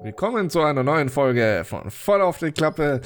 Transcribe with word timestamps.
Willkommen 0.00 0.48
zu 0.48 0.60
einer 0.60 0.84
neuen 0.84 1.08
Folge 1.08 1.64
von 1.64 1.90
Voll 1.90 2.22
auf 2.22 2.38
die 2.38 2.52
Klappe. 2.52 3.00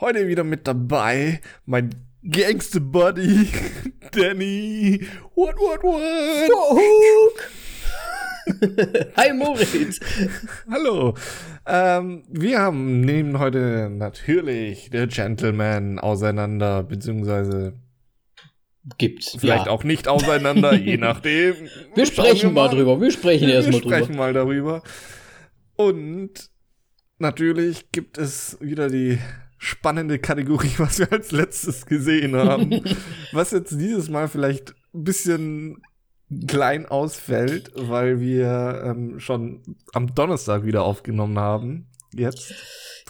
Heute 0.00 0.26
wieder 0.26 0.42
mit 0.42 0.66
dabei 0.66 1.40
mein 1.66 1.90
Gangster 2.28 2.80
Buddy 2.80 3.48
Danny. 4.10 5.06
What, 5.36 5.54
what, 5.58 5.84
what? 5.84 7.32
Hi 9.16 9.32
Moritz. 9.32 10.00
Hallo. 10.70 11.14
Ähm, 11.66 12.24
wir 12.28 12.58
haben 12.58 13.00
nehmen 13.00 13.38
heute 13.38 13.88
natürlich 13.90 14.90
The 14.92 15.06
Gentleman 15.06 15.98
auseinander, 15.98 16.82
beziehungsweise 16.82 17.74
Gibt's. 18.98 19.36
vielleicht 19.38 19.66
ja. 19.66 19.72
auch 19.72 19.84
nicht 19.84 20.08
auseinander, 20.08 20.74
je 20.76 20.96
nachdem. 20.96 21.54
Wir 21.94 22.06
sprechen 22.06 22.52
mal 22.52 22.68
drüber. 22.68 23.00
Wir 23.00 23.12
sprechen 23.12 23.46
Wir 23.46 23.54
erstmal 23.54 23.80
sprechen 23.80 24.06
drüber. 24.12 24.18
mal 24.18 24.32
darüber. 24.32 24.82
Und 25.76 26.50
natürlich 27.18 27.92
gibt 27.92 28.18
es 28.18 28.58
wieder 28.60 28.88
die 28.88 29.18
spannende 29.58 30.18
Kategorie, 30.18 30.72
was 30.78 30.98
wir 30.98 31.12
als 31.12 31.30
letztes 31.30 31.86
gesehen 31.86 32.34
haben. 32.34 32.82
was 33.32 33.52
jetzt 33.52 33.72
dieses 33.72 34.10
Mal 34.10 34.26
vielleicht 34.26 34.74
ein 34.94 35.04
bisschen 35.04 35.82
klein 36.46 36.86
ausfällt, 36.86 37.70
weil 37.76 38.20
wir 38.20 38.82
ähm, 38.84 39.18
schon 39.20 39.62
am 39.92 40.14
Donnerstag 40.14 40.64
wieder 40.64 40.84
aufgenommen 40.84 41.38
haben. 41.38 41.88
Jetzt. 42.14 42.54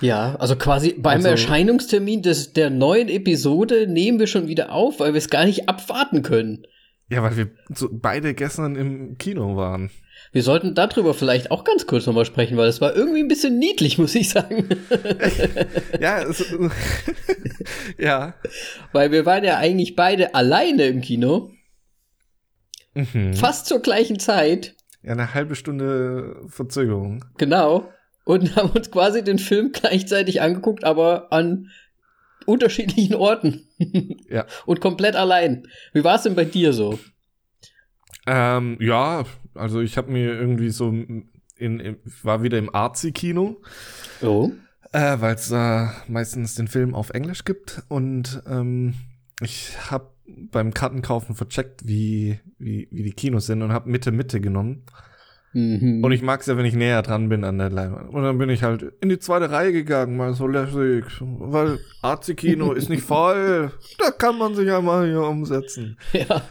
Ja, 0.00 0.36
also 0.36 0.56
quasi 0.56 0.94
beim 0.96 1.16
Also- 1.18 1.28
Erscheinungstermin 1.28 2.22
des, 2.22 2.52
der 2.52 2.70
neuen 2.70 3.08
Episode 3.08 3.86
nehmen 3.86 4.18
wir 4.18 4.26
schon 4.26 4.48
wieder 4.48 4.72
auf, 4.72 5.00
weil 5.00 5.12
wir 5.14 5.18
es 5.18 5.28
gar 5.30 5.44
nicht 5.44 5.68
abwarten 5.68 6.22
können. 6.22 6.66
Ja, 7.08 7.22
weil 7.22 7.36
wir 7.36 7.50
so 7.74 7.88
beide 7.92 8.32
gestern 8.32 8.74
im 8.76 9.18
Kino 9.18 9.56
waren. 9.56 9.90
Wir 10.30 10.42
sollten 10.42 10.74
darüber 10.74 11.12
vielleicht 11.12 11.50
auch 11.50 11.62
ganz 11.64 11.86
kurz 11.86 12.06
nochmal 12.06 12.24
sprechen, 12.24 12.56
weil 12.56 12.68
es 12.68 12.80
war 12.80 12.96
irgendwie 12.96 13.20
ein 13.20 13.28
bisschen 13.28 13.58
niedlich, 13.58 13.98
muss 13.98 14.14
ich 14.14 14.30
sagen. 14.30 14.66
Ja, 16.00 16.22
es, 16.22 16.42
ja. 17.98 18.34
weil 18.92 19.10
wir 19.12 19.26
waren 19.26 19.44
ja 19.44 19.58
eigentlich 19.58 19.94
beide 19.96 20.34
alleine 20.34 20.86
im 20.86 21.00
Kino, 21.02 21.50
Mhm. 22.94 23.34
fast 23.34 23.66
zur 23.66 23.80
gleichen 23.80 24.18
Zeit, 24.18 24.74
Ja, 25.02 25.12
eine 25.12 25.34
halbe 25.34 25.54
Stunde 25.56 26.42
Verzögerung. 26.48 27.24
genau, 27.38 27.88
und 28.24 28.54
haben 28.56 28.70
uns 28.70 28.90
quasi 28.90 29.24
den 29.24 29.38
Film 29.38 29.72
gleichzeitig 29.72 30.40
angeguckt, 30.42 30.84
aber 30.84 31.32
an 31.32 31.68
unterschiedlichen 32.46 33.14
Orten. 33.14 33.68
Ja. 34.28 34.46
Und 34.66 34.80
komplett 34.80 35.14
allein. 35.14 35.68
Wie 35.92 36.02
war 36.02 36.16
es 36.16 36.22
denn 36.24 36.34
bei 36.34 36.44
dir 36.44 36.72
so? 36.72 36.98
Ähm, 38.26 38.76
ja, 38.80 39.24
also 39.54 39.80
ich 39.80 39.96
habe 39.96 40.10
mir 40.10 40.32
irgendwie 40.34 40.70
so 40.70 40.88
in, 40.88 41.30
in 41.56 41.96
war 42.22 42.42
wieder 42.42 42.58
im 42.58 42.74
Arzi-Kino, 42.74 43.60
Oh. 44.22 44.50
äh, 44.92 45.20
weil 45.20 45.34
es 45.34 45.48
da 45.48 45.94
meistens 46.08 46.54
den 46.54 46.68
Film 46.68 46.94
auf 46.94 47.10
Englisch 47.10 47.44
gibt 47.44 47.82
und 47.88 48.42
ähm, 48.48 48.94
ich 49.40 49.90
habe 49.90 50.11
beim 50.50 50.74
Kartenkaufen 50.74 51.34
vercheckt, 51.34 51.86
wie, 51.86 52.40
wie, 52.58 52.88
wie 52.90 53.02
die 53.02 53.12
Kinos 53.12 53.46
sind 53.46 53.62
und 53.62 53.72
habe 53.72 53.90
Mitte 53.90 54.12
Mitte 54.12 54.40
genommen. 54.40 54.84
Mhm. 55.52 56.02
Und 56.02 56.12
ich 56.12 56.22
mag 56.22 56.40
es 56.40 56.46
ja, 56.46 56.56
wenn 56.56 56.64
ich 56.64 56.74
näher 56.74 57.02
dran 57.02 57.28
bin 57.28 57.44
an 57.44 57.58
der 57.58 57.70
Leinwand. 57.70 58.08
Und 58.10 58.22
dann 58.22 58.38
bin 58.38 58.48
ich 58.48 58.62
halt 58.62 58.82
in 59.00 59.08
die 59.08 59.18
zweite 59.18 59.50
Reihe 59.50 59.72
gegangen, 59.72 60.16
mal 60.16 60.32
so 60.34 60.46
lässig, 60.46 61.04
weil 61.20 61.78
Arzi-Kino 62.00 62.72
ist 62.72 62.88
nicht 62.88 63.02
voll. 63.02 63.70
Da 63.98 64.10
kann 64.10 64.38
man 64.38 64.54
sich 64.54 64.66
ja 64.66 64.80
mal 64.80 65.06
hier 65.06 65.22
umsetzen. 65.22 65.98
ja. 66.12 66.42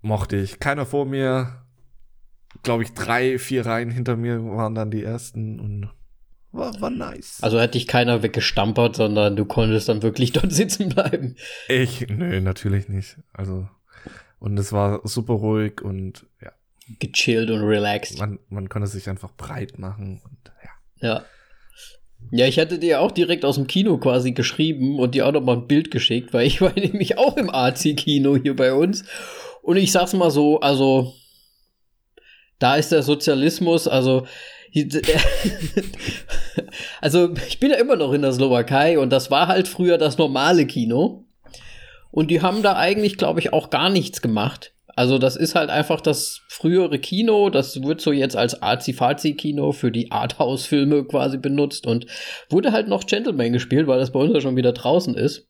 mochte 0.00 0.36
ich. 0.36 0.58
Keiner 0.58 0.84
vor 0.84 1.06
mir, 1.06 1.64
glaube 2.64 2.82
ich, 2.82 2.92
drei, 2.92 3.38
vier 3.38 3.66
Reihen 3.66 3.90
hinter 3.90 4.16
mir 4.16 4.44
waren 4.44 4.74
dann 4.74 4.90
die 4.90 5.04
ersten 5.04 5.60
und 5.60 5.90
war, 6.52 6.80
war 6.80 6.90
nice. 6.90 7.38
Also 7.42 7.60
hat 7.60 7.74
dich 7.74 7.86
keiner 7.86 8.22
weggestampert, 8.22 8.96
sondern 8.96 9.36
du 9.36 9.44
konntest 9.44 9.88
dann 9.88 10.02
wirklich 10.02 10.32
dort 10.32 10.52
sitzen 10.52 10.90
bleiben. 10.90 11.36
ich, 11.68 12.06
nö, 12.08 12.40
natürlich 12.40 12.88
nicht. 12.88 13.16
Also, 13.32 13.68
und 14.38 14.58
es 14.58 14.72
war 14.72 15.00
super 15.04 15.34
ruhig 15.34 15.80
und 15.82 16.26
ja, 16.42 16.52
Gechillt 16.98 17.50
und 17.50 17.62
relaxed. 17.62 18.18
man, 18.18 18.38
man 18.48 18.68
konnte 18.68 18.88
sich 18.88 19.08
einfach 19.08 19.30
breit 19.36 19.78
machen 19.78 20.20
und 20.24 20.52
ja. 20.62 21.08
Ja. 21.08 21.24
Ja, 22.30 22.46
ich 22.46 22.58
hatte 22.58 22.78
dir 22.78 23.00
auch 23.00 23.10
direkt 23.10 23.44
aus 23.44 23.56
dem 23.56 23.66
Kino 23.66 23.98
quasi 23.98 24.32
geschrieben 24.32 24.98
und 24.98 25.14
dir 25.14 25.26
auch 25.26 25.32
noch 25.32 25.42
mal 25.42 25.56
ein 25.56 25.66
Bild 25.66 25.90
geschickt, 25.90 26.32
weil 26.32 26.46
ich 26.46 26.60
war 26.60 26.72
nämlich 26.74 27.18
auch 27.18 27.36
im 27.36 27.50
AC-Kino 27.50 28.36
hier 28.36 28.54
bei 28.56 28.72
uns. 28.72 29.04
Und 29.62 29.76
ich 29.76 29.92
sag's 29.92 30.12
mal 30.12 30.30
so, 30.30 30.60
also 30.60 31.14
da 32.58 32.76
ist 32.76 32.92
der 32.92 33.02
Sozialismus, 33.02 33.88
also 33.88 34.26
also 37.00 37.32
ich 37.48 37.58
bin 37.60 37.70
ja 37.70 37.76
immer 37.76 37.96
noch 37.96 38.12
in 38.12 38.22
der 38.22 38.32
Slowakei 38.32 38.98
und 38.98 39.10
das 39.10 39.30
war 39.30 39.46
halt 39.48 39.68
früher 39.68 39.98
das 39.98 40.16
normale 40.18 40.66
Kino. 40.66 41.24
Und 42.10 42.30
die 42.30 42.42
haben 42.42 42.62
da 42.62 42.76
eigentlich, 42.76 43.16
glaube 43.16 43.40
ich, 43.40 43.52
auch 43.52 43.70
gar 43.70 43.88
nichts 43.90 44.20
gemacht. 44.20 44.72
Also 44.94 45.16
das 45.16 45.36
ist 45.36 45.54
halt 45.54 45.70
einfach 45.70 46.02
das 46.02 46.42
frühere 46.48 46.98
Kino, 46.98 47.48
das 47.48 47.82
wird 47.82 48.02
so 48.02 48.12
jetzt 48.12 48.36
als 48.36 48.62
Azi-Fazi-Kino 48.62 49.72
für 49.72 49.90
die 49.90 50.12
Arthouse-Filme 50.12 51.04
quasi 51.04 51.38
benutzt 51.38 51.86
und 51.86 52.04
wurde 52.50 52.72
halt 52.72 52.88
noch 52.88 53.06
Gentleman 53.06 53.54
gespielt, 53.54 53.86
weil 53.86 53.98
das 53.98 54.12
bei 54.12 54.20
uns 54.20 54.34
ja 54.34 54.42
schon 54.42 54.56
wieder 54.56 54.72
draußen 54.72 55.14
ist. 55.14 55.48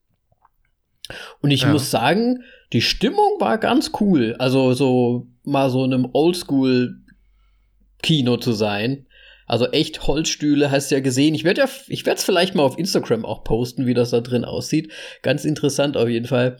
Und 1.41 1.51
ich 1.51 1.63
Ja. 1.63 1.73
muss 1.73 1.91
sagen, 1.91 2.45
die 2.73 2.83
Stimmung 2.83 3.41
war 3.41 3.59
ganz 3.59 3.91
cool. 4.01 4.37
Also 4.39 4.75
so 4.75 5.27
mal 5.43 5.71
so 5.71 5.85
in 5.85 5.93
einem 5.93 6.09
Oldschool-Kino 6.13 8.37
zu 8.37 8.53
sein. 8.53 9.07
Also 9.53 9.67
echt 9.67 10.07
Holzstühle 10.07 10.71
hast 10.71 10.91
du 10.91 10.95
ja 10.95 11.03
gesehen. 11.03 11.35
Ich 11.35 11.45
werde 11.45 11.61
ja, 11.61 11.69
ich 11.89 12.07
werde 12.07 12.17
es 12.17 12.25
vielleicht 12.25 12.55
mal 12.55 12.63
auf 12.63 12.79
Instagram 12.79 13.27
auch 13.27 13.45
posten, 13.45 13.85
wie 13.85 13.93
das 13.93 14.09
da 14.09 14.23
drin 14.23 14.47
aussieht. 14.47 14.91
Ganz 15.21 15.45
interessant 15.45 15.99
auf 15.99 16.09
jeden 16.09 16.25
Fall. 16.25 16.57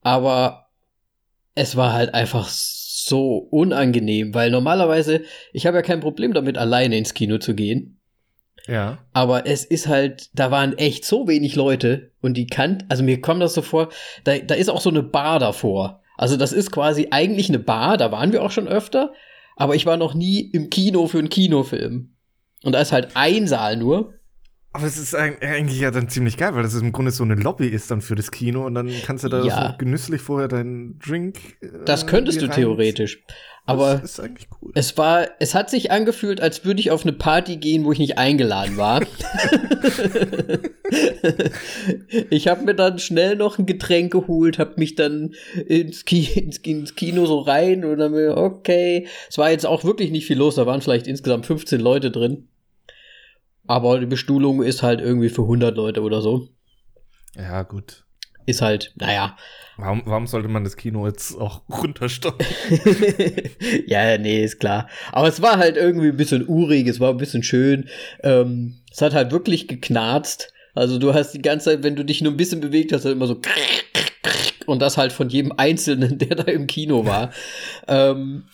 Aber 0.00 0.68
es 1.56 1.74
war 1.74 1.92
halt 1.92 2.14
einfach 2.14 2.48
so 2.48 3.36
unangenehm, 3.50 4.32
weil 4.32 4.52
normalerweise, 4.52 5.22
ich 5.52 5.66
habe 5.66 5.78
ja 5.78 5.82
kein 5.82 5.98
Problem 5.98 6.32
damit, 6.32 6.56
alleine 6.56 6.96
ins 6.96 7.14
Kino 7.14 7.38
zu 7.38 7.56
gehen. 7.56 7.98
Ja. 8.68 8.98
Aber 9.12 9.48
es 9.48 9.64
ist 9.64 9.88
halt, 9.88 10.30
da 10.32 10.52
waren 10.52 10.78
echt 10.78 11.04
so 11.04 11.26
wenig 11.26 11.56
Leute 11.56 12.12
und 12.20 12.36
die 12.36 12.46
kann, 12.46 12.84
also 12.88 13.02
mir 13.02 13.20
kommt 13.20 13.42
das 13.42 13.54
so 13.54 13.62
vor, 13.62 13.88
da, 14.22 14.38
da 14.38 14.54
ist 14.54 14.70
auch 14.70 14.82
so 14.82 14.90
eine 14.90 15.02
Bar 15.02 15.40
davor. 15.40 16.04
Also 16.16 16.36
das 16.36 16.52
ist 16.52 16.70
quasi 16.70 17.08
eigentlich 17.10 17.48
eine 17.48 17.58
Bar, 17.58 17.96
da 17.96 18.12
waren 18.12 18.30
wir 18.30 18.44
auch 18.44 18.52
schon 18.52 18.68
öfter, 18.68 19.14
aber 19.56 19.74
ich 19.74 19.84
war 19.84 19.96
noch 19.96 20.14
nie 20.14 20.42
im 20.52 20.70
Kino 20.70 21.08
für 21.08 21.18
einen 21.18 21.28
Kinofilm. 21.28 22.09
Und 22.64 22.72
da 22.72 22.80
ist 22.80 22.92
halt 22.92 23.10
ein 23.14 23.46
Saal 23.46 23.76
nur. 23.76 24.14
Aber 24.72 24.86
es 24.86 24.98
ist 24.98 25.16
eig- 25.16 25.42
eigentlich 25.42 25.80
ja 25.80 25.90
dann 25.90 26.08
ziemlich 26.08 26.36
geil, 26.36 26.54
weil 26.54 26.62
das 26.62 26.74
im 26.74 26.92
Grunde 26.92 27.10
so 27.10 27.24
eine 27.24 27.34
Lobby 27.34 27.66
ist 27.66 27.90
dann 27.90 28.00
für 28.00 28.14
das 28.14 28.30
Kino 28.30 28.64
und 28.66 28.74
dann 28.74 28.88
kannst 29.04 29.24
du 29.24 29.28
da 29.28 29.42
Ja. 29.44 29.70
so 29.72 29.78
genüsslich 29.78 30.20
vorher 30.22 30.46
deinen 30.46 30.98
Drink. 31.00 31.38
äh, 31.60 31.68
Das 31.84 32.06
könntest 32.06 32.40
du 32.40 32.46
theoretisch. 32.48 33.24
Aber 33.70 33.94
das 33.96 34.12
ist 34.12 34.20
eigentlich 34.20 34.48
cool. 34.60 34.72
Es 34.74 34.96
war, 34.98 35.28
es 35.38 35.54
hat 35.54 35.70
sich 35.70 35.90
angefühlt, 35.90 36.40
als 36.40 36.64
würde 36.64 36.80
ich 36.80 36.90
auf 36.90 37.02
eine 37.02 37.12
Party 37.12 37.56
gehen, 37.56 37.84
wo 37.84 37.92
ich 37.92 37.98
nicht 37.98 38.18
eingeladen 38.18 38.76
war. 38.76 39.00
ich 42.30 42.48
habe 42.48 42.64
mir 42.64 42.74
dann 42.74 42.98
schnell 42.98 43.36
noch 43.36 43.58
ein 43.58 43.66
Getränk 43.66 44.12
geholt, 44.12 44.58
habe 44.58 44.74
mich 44.76 44.94
dann 44.94 45.34
ins, 45.66 46.04
Ki 46.04 46.24
ins, 46.24 46.58
ins 46.58 46.94
Kino 46.94 47.26
so 47.26 47.40
rein 47.40 47.84
und 47.84 47.98
dann 47.98 48.12
mir, 48.12 48.36
okay. 48.36 49.06
Es 49.28 49.38
war 49.38 49.50
jetzt 49.50 49.66
auch 49.66 49.84
wirklich 49.84 50.10
nicht 50.10 50.26
viel 50.26 50.38
los, 50.38 50.56
da 50.56 50.66
waren 50.66 50.80
vielleicht 50.80 51.06
insgesamt 51.06 51.46
15 51.46 51.80
Leute 51.80 52.10
drin. 52.10 52.48
Aber 53.66 54.00
die 54.00 54.06
Bestuhlung 54.06 54.62
ist 54.62 54.82
halt 54.82 55.00
irgendwie 55.00 55.28
für 55.28 55.42
100 55.42 55.76
Leute 55.76 56.02
oder 56.02 56.22
so. 56.22 56.48
Ja, 57.36 57.62
gut. 57.62 58.04
Ist 58.50 58.62
halt, 58.62 58.92
naja. 58.96 59.36
Warum, 59.76 60.02
warum 60.04 60.26
sollte 60.26 60.48
man 60.48 60.64
das 60.64 60.76
Kino 60.76 61.06
jetzt 61.06 61.34
auch 61.34 61.62
runterstoppen? 61.68 62.46
ja, 63.86 64.18
nee, 64.18 64.44
ist 64.44 64.60
klar. 64.60 64.88
Aber 65.12 65.28
es 65.28 65.40
war 65.40 65.56
halt 65.58 65.76
irgendwie 65.76 66.08
ein 66.08 66.16
bisschen 66.16 66.46
urig, 66.46 66.86
es 66.86 67.00
war 67.00 67.10
ein 67.10 67.16
bisschen 67.16 67.42
schön. 67.42 67.88
Ähm, 68.22 68.80
es 68.90 69.00
hat 69.00 69.14
halt 69.14 69.32
wirklich 69.32 69.68
geknarzt. 69.68 70.52
Also 70.74 70.98
du 70.98 71.14
hast 71.14 71.32
die 71.32 71.42
ganze 71.42 71.70
Zeit, 71.70 71.82
wenn 71.82 71.96
du 71.96 72.04
dich 72.04 72.22
nur 72.22 72.32
ein 72.32 72.36
bisschen 72.36 72.60
bewegt 72.60 72.92
hast, 72.92 73.04
halt 73.04 73.16
immer 73.16 73.26
so 73.26 73.40
und 74.66 74.80
das 74.80 74.96
halt 74.96 75.12
von 75.12 75.28
jedem 75.28 75.52
Einzelnen, 75.56 76.18
der 76.18 76.36
da 76.36 76.44
im 76.44 76.66
Kino 76.66 77.04
war. 77.06 77.32
ähm, 77.88 78.44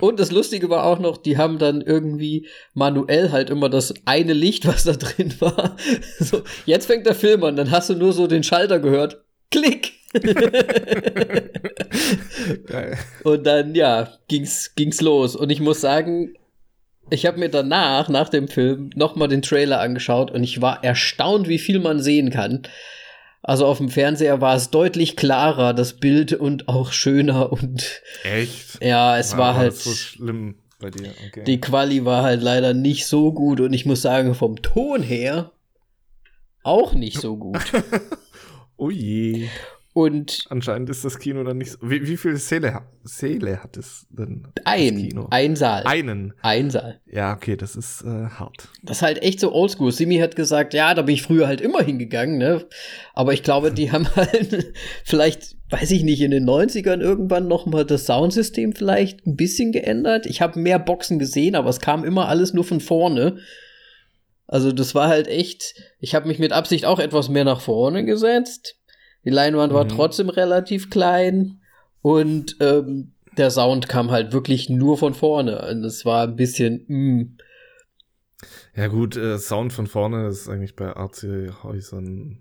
und 0.00 0.18
das 0.18 0.32
Lustige 0.32 0.70
war 0.70 0.84
auch 0.84 0.98
noch, 0.98 1.16
die 1.16 1.38
haben 1.38 1.58
dann 1.58 1.80
irgendwie 1.80 2.48
manuell 2.74 3.30
halt 3.30 3.48
immer 3.48 3.68
das 3.68 3.94
eine 4.06 4.32
Licht, 4.32 4.66
was 4.66 4.82
da 4.82 4.94
drin 4.94 5.32
war. 5.38 5.76
So, 6.18 6.42
jetzt 6.66 6.86
fängt 6.86 7.06
der 7.06 7.14
Film 7.14 7.44
an, 7.44 7.54
dann 7.54 7.70
hast 7.70 7.90
du 7.90 7.94
nur 7.94 8.12
so 8.12 8.26
den 8.26 8.42
Schalter 8.42 8.80
gehört. 8.80 9.24
Klick! 9.50 9.92
Und 13.24 13.46
dann, 13.46 13.74
ja, 13.74 14.12
ging's, 14.28 14.74
ging's 14.76 15.00
los. 15.00 15.34
Und 15.34 15.50
ich 15.50 15.60
muss 15.60 15.80
sagen, 15.80 16.34
ich 17.10 17.26
habe 17.26 17.38
mir 17.38 17.48
danach, 17.48 18.08
nach 18.08 18.28
dem 18.28 18.48
Film, 18.48 18.90
nochmal 18.94 19.28
den 19.28 19.42
Trailer 19.42 19.80
angeschaut 19.80 20.30
und 20.30 20.42
ich 20.44 20.62
war 20.62 20.84
erstaunt, 20.84 21.48
wie 21.48 21.58
viel 21.58 21.80
man 21.80 22.00
sehen 22.00 22.30
kann. 22.30 22.62
Also 23.42 23.66
auf 23.66 23.78
dem 23.78 23.90
Fernseher 23.90 24.40
war 24.40 24.56
es 24.56 24.70
deutlich 24.70 25.16
klarer, 25.16 25.74
das 25.74 25.94
Bild 25.94 26.32
und 26.32 26.68
auch 26.68 26.92
schöner 26.92 27.52
und. 27.52 28.00
Echt? 28.22 28.82
Ja, 28.82 29.18
es 29.18 29.32
war, 29.32 29.38
war 29.38 29.56
halt. 29.56 29.74
so 29.74 29.90
schlimm 29.90 30.54
bei 30.80 30.90
dir. 30.90 31.10
Okay. 31.28 31.44
Die 31.44 31.60
Quali 31.60 32.06
war 32.06 32.22
halt 32.22 32.40
leider 32.42 32.72
nicht 32.72 33.06
so 33.06 33.32
gut 33.32 33.60
und 33.60 33.74
ich 33.74 33.84
muss 33.84 34.00
sagen, 34.00 34.34
vom 34.34 34.62
Ton 34.62 35.02
her 35.02 35.50
auch 36.62 36.94
nicht 36.94 37.20
so 37.20 37.36
gut. 37.36 37.60
oh 38.76 38.90
je. 38.90 39.48
Und 39.94 40.46
anscheinend 40.50 40.90
ist 40.90 41.04
das 41.04 41.20
Kino 41.20 41.44
dann 41.44 41.58
nicht 41.58 41.70
so. 41.70 41.78
Wie, 41.80 42.04
wie 42.08 42.16
viel 42.16 42.36
Säle, 42.36 42.80
Säle 43.04 43.62
hat 43.62 43.76
es 43.76 44.08
denn? 44.10 44.48
Ein, 44.64 44.96
Kino? 44.96 45.28
ein 45.30 45.54
Saal. 45.54 45.84
Einen. 45.86 46.34
Ein 46.42 46.70
Saal. 46.70 47.00
Ja, 47.06 47.32
okay, 47.32 47.56
das 47.56 47.76
ist 47.76 48.02
äh, 48.02 48.08
hart. 48.08 48.70
Das 48.82 48.96
ist 48.96 49.02
halt 49.02 49.22
echt 49.22 49.38
so 49.38 49.52
oldschool. 49.52 49.92
Simi 49.92 50.18
hat 50.18 50.34
gesagt, 50.34 50.74
ja, 50.74 50.94
da 50.94 51.02
bin 51.02 51.14
ich 51.14 51.22
früher 51.22 51.46
halt 51.46 51.60
immer 51.60 51.80
hingegangen, 51.80 52.38
ne? 52.38 52.66
Aber 53.14 53.34
ich 53.34 53.44
glaube, 53.44 53.70
die 53.70 53.92
haben 53.92 54.08
halt 54.16 54.72
vielleicht, 55.04 55.56
weiß 55.70 55.92
ich 55.92 56.02
nicht, 56.02 56.22
in 56.22 56.32
den 56.32 56.44
90ern 56.44 57.00
irgendwann 57.00 57.46
noch 57.46 57.66
mal 57.66 57.84
das 57.84 58.06
Soundsystem 58.06 58.72
vielleicht 58.72 59.24
ein 59.28 59.36
bisschen 59.36 59.70
geändert. 59.70 60.26
Ich 60.26 60.40
habe 60.42 60.58
mehr 60.58 60.80
Boxen 60.80 61.20
gesehen, 61.20 61.54
aber 61.54 61.70
es 61.70 61.78
kam 61.78 62.02
immer 62.02 62.26
alles 62.26 62.52
nur 62.52 62.64
von 62.64 62.80
vorne. 62.80 63.38
Also 64.54 64.70
das 64.70 64.94
war 64.94 65.08
halt 65.08 65.26
echt, 65.26 65.74
ich 65.98 66.14
habe 66.14 66.28
mich 66.28 66.38
mit 66.38 66.52
Absicht 66.52 66.84
auch 66.84 67.00
etwas 67.00 67.28
mehr 67.28 67.44
nach 67.44 67.60
vorne 67.60 68.04
gesetzt 68.04 68.76
die 69.24 69.30
Leinwand 69.30 69.72
war 69.72 69.84
mhm. 69.84 69.88
trotzdem 69.88 70.28
relativ 70.28 70.90
klein 70.90 71.60
und 72.02 72.56
ähm, 72.60 73.12
der 73.36 73.50
Sound 73.50 73.88
kam 73.88 74.10
halt 74.10 74.32
wirklich 74.32 74.68
nur 74.68 74.98
von 74.98 75.14
vorne. 75.14 75.66
Und 75.70 75.84
es 75.84 76.04
war 76.04 76.24
ein 76.24 76.36
bisschen. 76.36 76.84
Mm. 76.86 77.38
Ja, 78.76 78.88
gut, 78.88 79.16
äh, 79.16 79.38
Sound 79.38 79.72
von 79.72 79.86
vorne 79.86 80.28
ist 80.28 80.48
eigentlich 80.48 80.76
bei 80.76 80.94
AC-Häusern 80.94 82.38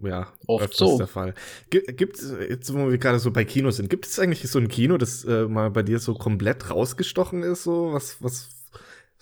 ja, 0.00 0.32
oft 0.46 0.64
öfters 0.64 0.90
so. 0.90 0.98
der 0.98 1.06
Fall. 1.06 1.34
Gibt 1.70 2.18
es, 2.18 2.34
jetzt 2.48 2.74
wo 2.74 2.90
wir 2.90 2.98
gerade 2.98 3.20
so 3.20 3.30
bei 3.30 3.44
Kinos 3.44 3.76
sind, 3.76 3.88
gibt 3.88 4.06
es 4.06 4.18
eigentlich 4.18 4.50
so 4.50 4.58
ein 4.58 4.68
Kino, 4.68 4.98
das 4.98 5.24
äh, 5.24 5.46
mal 5.46 5.70
bei 5.70 5.84
dir 5.84 6.00
so 6.00 6.14
komplett 6.14 6.70
rausgestochen 6.70 7.44
ist, 7.44 7.62
so 7.62 7.92
was, 7.92 8.20
was 8.20 8.51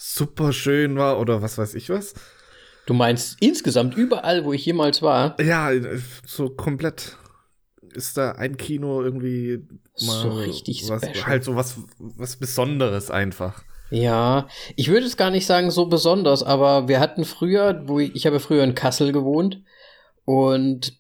super 0.00 0.52
schön 0.52 0.96
war 0.96 1.20
oder 1.20 1.42
was 1.42 1.58
weiß 1.58 1.74
ich 1.74 1.90
was? 1.90 2.14
Du 2.86 2.94
meinst 2.94 3.36
insgesamt 3.40 3.94
überall, 3.96 4.44
wo 4.44 4.52
ich 4.52 4.64
jemals 4.64 5.02
war? 5.02 5.38
Ja, 5.40 5.70
so 6.26 6.48
komplett 6.48 7.16
ist 7.92 8.16
da 8.16 8.32
ein 8.32 8.56
Kino 8.56 9.02
irgendwie 9.02 9.62
mal 10.00 10.22
so 10.22 10.30
richtig 10.30 10.88
was, 10.88 11.02
special. 11.02 11.26
halt 11.26 11.44
so 11.44 11.54
was 11.54 11.76
was 11.98 12.36
Besonderes 12.36 13.10
einfach. 13.10 13.62
Ja, 13.90 14.48
ich 14.76 14.88
würde 14.88 15.06
es 15.06 15.16
gar 15.16 15.30
nicht 15.30 15.46
sagen 15.46 15.70
so 15.70 15.86
besonders, 15.86 16.42
aber 16.42 16.88
wir 16.88 17.00
hatten 17.00 17.24
früher, 17.24 17.82
wo 17.86 17.98
ich, 17.98 18.14
ich 18.14 18.26
habe 18.26 18.40
früher 18.40 18.62
in 18.62 18.76
Kassel 18.76 19.12
gewohnt 19.12 19.62
und 20.24 20.99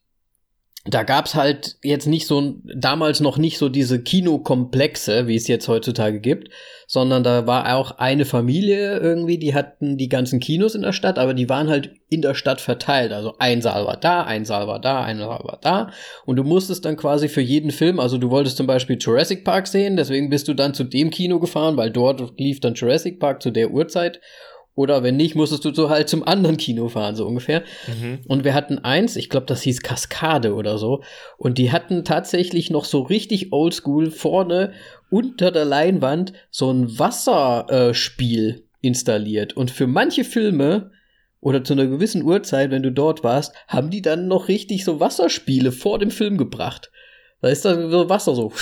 da 0.86 1.02
gab's 1.02 1.34
halt 1.34 1.76
jetzt 1.82 2.06
nicht 2.06 2.26
so, 2.26 2.54
damals 2.74 3.20
noch 3.20 3.36
nicht 3.36 3.58
so 3.58 3.68
diese 3.68 4.02
Kinokomplexe, 4.02 5.26
wie 5.26 5.36
es 5.36 5.46
jetzt 5.46 5.68
heutzutage 5.68 6.20
gibt, 6.20 6.48
sondern 6.86 7.22
da 7.22 7.46
war 7.46 7.76
auch 7.76 7.98
eine 7.98 8.24
Familie 8.24 8.98
irgendwie, 8.98 9.36
die 9.36 9.54
hatten 9.54 9.98
die 9.98 10.08
ganzen 10.08 10.40
Kinos 10.40 10.74
in 10.74 10.80
der 10.80 10.94
Stadt, 10.94 11.18
aber 11.18 11.34
die 11.34 11.50
waren 11.50 11.68
halt 11.68 11.92
in 12.08 12.22
der 12.22 12.34
Stadt 12.34 12.62
verteilt. 12.62 13.12
Also 13.12 13.34
ein 13.38 13.60
Saal 13.60 13.84
war 13.84 13.98
da, 13.98 14.22
ein 14.22 14.46
Saal 14.46 14.66
war 14.68 14.80
da, 14.80 15.02
ein 15.02 15.18
Saal 15.18 15.44
war 15.44 15.58
da. 15.60 15.90
Und 16.24 16.36
du 16.36 16.44
musstest 16.44 16.86
dann 16.86 16.96
quasi 16.96 17.28
für 17.28 17.42
jeden 17.42 17.72
Film, 17.72 18.00
also 18.00 18.16
du 18.16 18.30
wolltest 18.30 18.56
zum 18.56 18.66
Beispiel 18.66 18.96
Jurassic 18.98 19.44
Park 19.44 19.66
sehen, 19.66 19.98
deswegen 19.98 20.30
bist 20.30 20.48
du 20.48 20.54
dann 20.54 20.72
zu 20.72 20.84
dem 20.84 21.10
Kino 21.10 21.38
gefahren, 21.40 21.76
weil 21.76 21.90
dort 21.90 22.40
lief 22.40 22.58
dann 22.60 22.74
Jurassic 22.74 23.20
Park 23.20 23.42
zu 23.42 23.50
der 23.50 23.70
Uhrzeit. 23.70 24.20
Oder 24.74 25.02
wenn 25.02 25.16
nicht, 25.16 25.34
musstest 25.34 25.64
du 25.64 25.74
so 25.74 25.90
halt 25.90 26.08
zum 26.08 26.22
anderen 26.22 26.56
Kino 26.56 26.88
fahren, 26.88 27.16
so 27.16 27.26
ungefähr. 27.26 27.62
Mhm. 27.86 28.20
Und 28.28 28.44
wir 28.44 28.54
hatten 28.54 28.78
eins, 28.78 29.16
ich 29.16 29.28
glaube, 29.28 29.46
das 29.46 29.62
hieß 29.62 29.82
Kaskade 29.82 30.54
oder 30.54 30.78
so. 30.78 31.02
Und 31.36 31.58
die 31.58 31.72
hatten 31.72 32.04
tatsächlich 32.04 32.70
noch 32.70 32.84
so 32.84 33.02
richtig 33.02 33.52
oldschool 33.52 34.10
vorne 34.10 34.72
unter 35.10 35.50
der 35.50 35.64
Leinwand 35.64 36.32
so 36.50 36.70
ein 36.70 36.98
Wasserspiel 36.98 38.48
äh, 38.48 38.62
installiert. 38.80 39.56
Und 39.56 39.70
für 39.70 39.86
manche 39.86 40.24
Filme 40.24 40.92
oder 41.40 41.64
zu 41.64 41.72
einer 41.72 41.86
gewissen 41.86 42.22
Uhrzeit, 42.22 42.70
wenn 42.70 42.82
du 42.82 42.92
dort 42.92 43.24
warst, 43.24 43.54
haben 43.66 43.90
die 43.90 44.02
dann 44.02 44.28
noch 44.28 44.48
richtig 44.48 44.84
so 44.84 45.00
Wasserspiele 45.00 45.72
vor 45.72 45.98
dem 45.98 46.10
Film 46.10 46.38
gebracht. 46.38 46.90
Da 47.40 47.48
ist 47.48 47.64
dann 47.64 47.90
so 47.90 48.08
Wasser 48.08 48.34
so. 48.34 48.52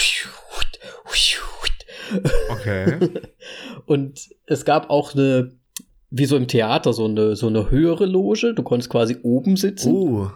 Okay. 2.51 2.99
Und 3.87 4.21
es 4.47 4.65
gab 4.65 4.91
auch 4.91 5.15
eine 5.15 5.53
wie 6.11 6.27
so 6.27 6.37
im 6.37 6.49
Theater 6.49 6.93
so 6.93 7.05
eine, 7.05 7.37
so 7.37 7.49
eine 7.49 7.71
höhere 7.71 8.07
Loge. 8.07 8.55
Du 8.55 8.63
konntest 8.63 8.91
quasi 8.91 9.19
oben 9.23 9.57
sitzen. 9.57 9.93
Uh. 9.93 10.31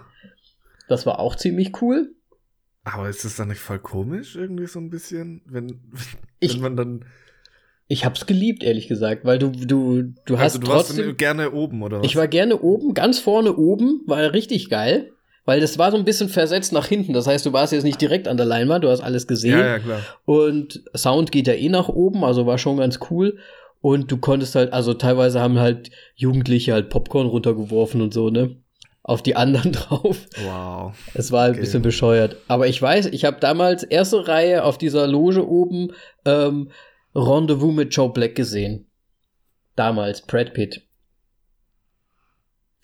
Das 0.89 1.07
war 1.07 1.19
auch 1.19 1.37
ziemlich 1.37 1.81
cool. 1.81 2.15
Aber 2.85 3.09
ist 3.09 3.25
das 3.25 3.37
dann 3.37 3.49
nicht 3.49 3.61
voll 3.61 3.79
komisch, 3.79 4.35
irgendwie 4.35 4.67
so 4.67 4.81
ein 4.81 4.91
bisschen, 4.91 5.43
wenn, 5.47 5.81
ich, 6.41 6.55
wenn 6.55 6.63
man 6.63 6.77
dann. 6.77 7.05
Ich 7.89 8.05
hab's 8.05 8.27
geliebt, 8.27 8.63
ehrlich 8.63 8.89
gesagt, 8.89 9.25
weil 9.25 9.39
du, 9.39 9.51
du, 9.51 10.03
du 10.25 10.35
also 10.35 10.39
hast 10.39 10.55
du 10.57 10.61
trotzdem. 10.61 11.07
Warst 11.07 11.19
gerne 11.19 11.51
oben, 11.53 11.83
oder 11.83 11.99
was? 11.99 12.07
Ich 12.07 12.17
war 12.17 12.27
gerne 12.27 12.59
oben, 12.61 12.95
ganz 12.95 13.19
vorne 13.19 13.57
oben, 13.57 14.01
war 14.07 14.33
richtig 14.33 14.71
geil. 14.71 15.13
Weil 15.45 15.61
das 15.61 15.77
war 15.77 15.91
so 15.91 15.97
ein 15.97 16.05
bisschen 16.05 16.29
versetzt 16.29 16.73
nach 16.73 16.87
hinten. 16.87 17.15
Das 17.15 17.27
heißt, 17.27 17.45
du 17.45 17.53
warst 17.53 17.73
jetzt 17.73 17.83
nicht 17.83 18.01
direkt 18.01 18.29
an 18.29 18.37
der 18.37 18.47
Leinwand, 18.47 18.85
du 18.85 18.89
hast 18.89 19.01
alles 19.01 19.27
gesehen. 19.27 19.59
Ja, 19.59 19.67
ja, 19.67 19.79
klar. 19.81 20.01
Und 20.25 20.85
Sound 20.97 21.33
geht 21.33 21.49
ja 21.49 21.55
eh 21.55 21.69
nach 21.69 21.89
oben, 21.89 22.23
also 22.23 22.47
war 22.47 22.59
schon 22.59 22.77
ganz 22.77 23.01
cool. 23.11 23.39
Und 23.83 24.11
du 24.13 24.17
konntest 24.17 24.55
halt, 24.55 24.73
also 24.73 24.95
teilweise 24.95 25.41
haben 25.41 25.59
halt 25.59 25.91
Jugendliche 26.15 26.73
halt 26.73 26.89
Popcorn 26.89 27.27
runtergeworfen 27.27 28.01
und 28.01 28.15
so, 28.15 28.31
ne? 28.31 28.57
Auf 29.03 29.23
die 29.23 29.35
anderen 29.35 29.73
drauf. 29.73 30.29
Wow. 30.45 30.95
Es 31.15 31.33
war 31.33 31.43
halt 31.43 31.51
okay. 31.51 31.61
ein 31.61 31.65
bisschen 31.65 31.83
bescheuert. 31.83 32.37
Aber 32.47 32.69
ich 32.69 32.81
weiß, 32.81 33.07
ich 33.07 33.25
habe 33.25 33.41
damals 33.41 33.83
erste 33.83 34.29
Reihe 34.29 34.63
auf 34.63 34.79
dieser 34.79 35.09
Loge 35.09 35.47
oben 35.47 35.89
ähm, 36.25 36.71
Rendezvous 37.13 37.75
mit 37.75 37.95
Joe 37.95 38.11
Black 38.11 38.37
gesehen. 38.37 38.87
Damals, 39.75 40.23
Brad 40.23 40.55
Pitt. 40.55 40.87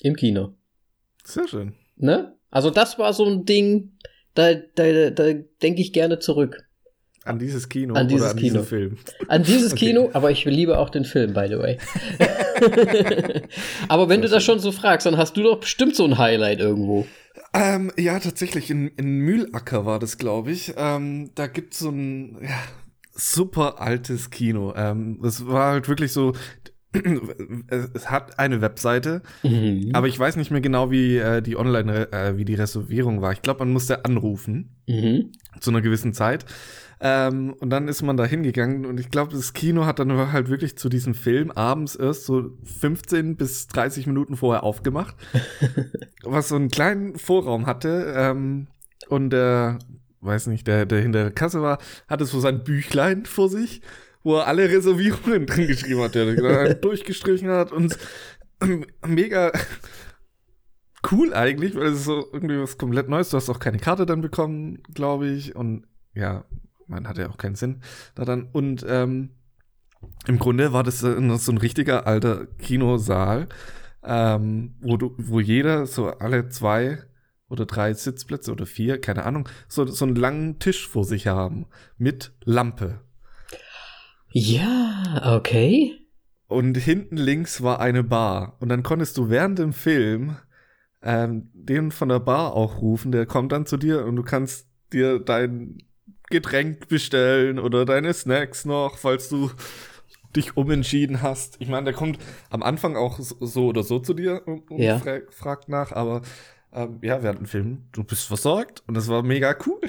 Im 0.03 0.17
Kino. 0.17 0.55
Sehr 1.25 1.47
schön. 1.47 1.75
Ne? 1.97 2.37
Also 2.51 2.71
das 2.71 2.99
war 2.99 3.12
so 3.12 3.25
ein 3.25 3.44
Ding, 3.44 3.99
da, 4.35 4.55
da, 4.55 5.11
da 5.11 5.33
denke 5.62 5.81
ich 5.81 5.93
gerne 5.93 6.19
zurück. 6.19 6.68
An 7.29 7.39
dieses 7.39 7.69
Kino 7.69 7.95
an 7.95 8.09
dieses 8.09 8.23
oder 8.23 8.31
an 8.33 8.37
Kino. 8.37 8.53
diesen 8.55 8.67
Film? 8.67 8.99
An 9.29 9.43
dieses 9.43 9.73
okay. 9.75 9.87
Kino, 9.87 10.11
aber 10.13 10.31
ich 10.31 10.45
liebe 10.45 10.79
auch 10.79 10.91
den 10.91 11.05
Film, 11.05 11.35
by 11.35 11.47
the 11.49 11.59
way. 11.59 11.79
aber 13.89 14.09
wenn 14.09 14.23
das 14.23 14.31
du 14.31 14.37
das 14.37 14.45
schon 14.45 14.59
so 14.59 14.73
fragst, 14.73 15.07
dann 15.07 15.17
hast 15.17 15.37
du 15.37 15.43
doch 15.43 15.61
bestimmt 15.61 15.95
so 15.95 16.05
ein 16.05 16.19
Highlight 16.19 16.61
irgendwo. 16.61 17.07
Ähm, 17.55 17.93
ja, 17.97 18.19
tatsächlich, 18.19 18.70
in, 18.70 18.89
in 18.89 19.19
Mühlacker 19.19 19.87
war 19.87 19.99
das, 19.99 20.19
glaube 20.19 20.51
ich. 20.51 20.75
Ähm, 20.77 21.31
da 21.35 21.47
gibt 21.47 21.75
es 21.75 21.81
so 21.81 21.91
ein 21.91 22.39
ja, 22.43 22.58
super 23.15 23.81
altes 23.81 24.31
Kino. 24.31 24.75
Ähm, 24.77 25.19
das 25.23 25.47
war 25.47 25.73
halt 25.73 25.89
wirklich 25.89 26.13
so, 26.13 26.35
es 27.93 28.11
hat 28.11 28.39
eine 28.39 28.61
Webseite, 28.61 29.23
mhm. 29.43 29.91
aber 29.93 30.08
ich 30.08 30.19
weiß 30.19 30.37
nicht 30.37 30.51
mehr 30.51 30.61
genau, 30.61 30.91
wie 30.91 31.19
äh, 31.19 31.43
die 31.43 31.56
Online, 31.56 32.11
äh, 32.13 32.37
wie 32.37 32.44
die 32.44 32.55
Reservierung 32.55 33.20
war. 33.20 33.32
Ich 33.32 33.43
glaube, 33.43 33.61
man 33.61 33.73
musste 33.73 34.05
anrufen 34.05 34.77
mhm. 34.87 35.32
zu 35.61 35.70
einer 35.70 35.82
gewissen 35.82 36.15
Zeit. 36.15 36.47
Ähm, 37.00 37.55
und 37.60 37.70
dann 37.70 37.86
ist 37.86 38.02
man 38.02 38.17
da 38.17 38.24
hingegangen 38.24 38.84
und 38.84 38.98
ich 38.98 39.10
glaube, 39.10 39.32
das 39.32 39.52
Kino 39.52 39.86
hat 39.86 40.00
dann 40.00 40.32
halt 40.32 40.48
wirklich 40.48 40.76
zu 40.76 40.88
diesem 40.88 41.14
Film 41.14 41.52
abends 41.52 41.94
erst 41.94 42.24
so 42.24 42.50
15 42.64 43.36
bis 43.36 43.69
30 43.69 44.08
Minuten 44.08 44.36
vorher 44.36 44.64
aufgemacht, 44.64 45.14
was 46.24 46.48
so 46.48 46.56
einen 46.56 46.70
kleinen 46.70 47.17
Vorraum 47.17 47.67
hatte. 47.67 48.12
Ähm, 48.17 48.67
und 49.08 49.31
der, 49.31 49.78
weiß 50.20 50.48
nicht, 50.48 50.67
der, 50.67 50.86
der 50.86 51.00
hinter 51.00 51.22
der 51.22 51.32
Kasse 51.32 51.62
war, 51.62 51.78
hatte 52.08 52.24
so 52.24 52.40
sein 52.40 52.64
Büchlein 52.64 53.26
vor 53.26 53.48
sich, 53.48 53.81
wo 54.24 54.36
er 54.36 54.48
alle 54.48 54.69
Reservierungen 54.69 55.46
drin 55.46 55.69
geschrieben 55.69 56.00
hat, 56.00 56.17
der 56.17 56.26
halt 56.26 56.84
durchgestrichen 56.84 57.48
hat 57.48 57.70
und 57.70 57.96
mega 59.06 59.52
cool 61.12 61.32
eigentlich, 61.32 61.76
weil 61.76 61.86
es 61.86 62.00
ist 62.00 62.05
so 62.06 62.26
irgendwie 62.32 62.60
was 62.60 62.76
komplett 62.76 63.08
Neues. 63.08 63.31
Du 63.31 63.36
hast 63.36 63.48
auch 63.48 63.60
keine 63.60 63.78
Karte 63.78 64.05
dann 64.05 64.20
bekommen, 64.20 64.82
glaube 64.94 65.28
ich. 65.28 65.55
Und 65.55 65.86
ja, 66.14 66.44
man 66.89 67.07
hat 67.07 67.19
ja 67.19 67.29
auch 67.29 67.37
keinen 67.37 67.55
Sinn 67.55 67.81
da 68.15 68.25
dann. 68.25 68.49
Und 68.53 68.85
ähm, 68.89 69.31
im 70.27 70.39
Grunde 70.39 70.73
war 70.73 70.83
das 70.83 71.01
so 71.01 71.09
ein 71.09 71.59
richtiger 71.59 72.07
alter 72.07 72.47
Kinosaal, 72.47 73.49
ähm, 74.05 74.75
wo 74.81 74.97
du, 74.97 75.15
wo 75.19 75.41
jeder 75.41 75.87
so 75.87 76.09
alle 76.09 76.49
zwei 76.49 76.99
oder 77.49 77.67
drei 77.67 77.95
Sitzplätze 77.95 78.53
oder 78.53 78.67
vier, 78.67 79.01
keine 79.01 79.25
Ahnung, 79.25 79.49
so, 79.69 79.87
so 79.87 80.05
einen 80.05 80.17
langen 80.17 80.59
Tisch 80.59 80.87
vor 80.89 81.05
sich 81.05 81.27
haben 81.27 81.67
mit 81.97 82.33
Lampe. 82.45 83.01
Ja, 84.31 85.35
okay. 85.37 85.99
Und 86.47 86.77
hinten 86.77 87.17
links 87.17 87.63
war 87.63 87.81
eine 87.81 88.05
Bar. 88.05 88.57
Und 88.61 88.69
dann 88.69 88.83
konntest 88.83 89.17
du 89.17 89.31
während 89.31 89.59
dem 89.59 89.73
Film 89.73 90.37
ähm, 91.03 91.51
den 91.55 91.91
von 91.91 92.09
der 92.09 92.21
Bar 92.21 92.55
auch 92.55 92.81
rufen, 92.81 93.13
der 93.13 93.27
kommt 93.27 93.53
dann 93.53 93.67
zu 93.67 93.77
dir 93.77 94.05
und 94.05 94.17
du 94.17 94.23
kannst 94.23 94.69
dir 94.93 95.19
dein 95.19 95.79
Getränk 96.31 96.89
bestellen 96.89 97.58
oder 97.58 97.85
deine 97.85 98.13
Snacks 98.13 98.65
noch, 98.65 98.99
falls 98.99 99.29
du 99.29 99.51
dich 100.37 100.56
umentschieden 100.56 101.23
hast. 101.23 101.56
Ich 101.58 101.69
meine, 101.69 101.85
der 101.85 101.94
kommt 101.94 102.19
am 102.51 102.63
Anfang 102.63 102.97
auch 102.97 103.19
so 103.19 103.67
oder 103.67 103.82
so 103.82 103.99
zu 103.99 104.15
dir 104.15 104.43
und 104.47 104.70
ja. 104.79 104.99
fra 104.99 105.20
fragt 105.31 105.69
nach, 105.69 105.93
aber 105.93 106.23
ähm, 106.73 106.99
ja, 107.03 107.23
wir 107.23 107.31
hatten 107.31 107.39
einen 107.39 107.47
Film, 107.47 107.89
du 107.93 108.05
bist 108.05 108.27
versorgt 108.27 108.82
und 108.87 108.94
das 108.94 109.08
war 109.08 109.23
mega 109.23 109.56
cool. 109.67 109.81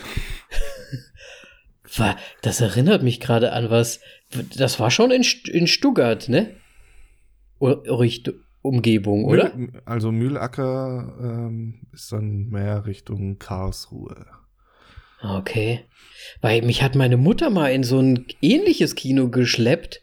Das 2.41 2.62
erinnert 2.62 3.03
mich 3.03 3.19
gerade 3.19 3.51
an 3.51 3.69
was. 3.69 4.00
Das 4.55 4.79
war 4.79 4.91
schon 4.91 5.12
in, 5.12 5.25
in 5.48 5.67
Stuttgart, 5.67 6.29
ne? 6.29 6.55
Richtung 7.62 8.36
Umgebung, 8.62 9.25
oder? 9.25 9.55
Mühl, 9.55 9.81
also 9.86 10.12
Mühlacker 10.12 11.17
ähm, 11.22 11.81
ist 11.93 12.12
dann 12.12 12.50
mehr 12.50 12.86
Richtung 12.86 13.39
Karlsruhe. 13.39 14.25
Okay. 15.21 15.81
Weil 16.41 16.61
mich 16.61 16.83
hat 16.83 16.95
meine 16.95 17.17
Mutter 17.17 17.49
mal 17.49 17.71
in 17.71 17.83
so 17.83 17.99
ein 17.99 18.25
ähnliches 18.41 18.95
Kino 18.95 19.29
geschleppt, 19.29 20.01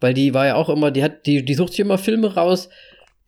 weil 0.00 0.14
die 0.14 0.34
war 0.34 0.46
ja 0.46 0.54
auch 0.56 0.68
immer, 0.68 0.90
die 0.90 1.02
hat, 1.02 1.26
die, 1.26 1.44
die 1.44 1.54
sucht 1.54 1.72
sich 1.72 1.80
immer 1.80 1.98
Filme 1.98 2.34
raus, 2.34 2.68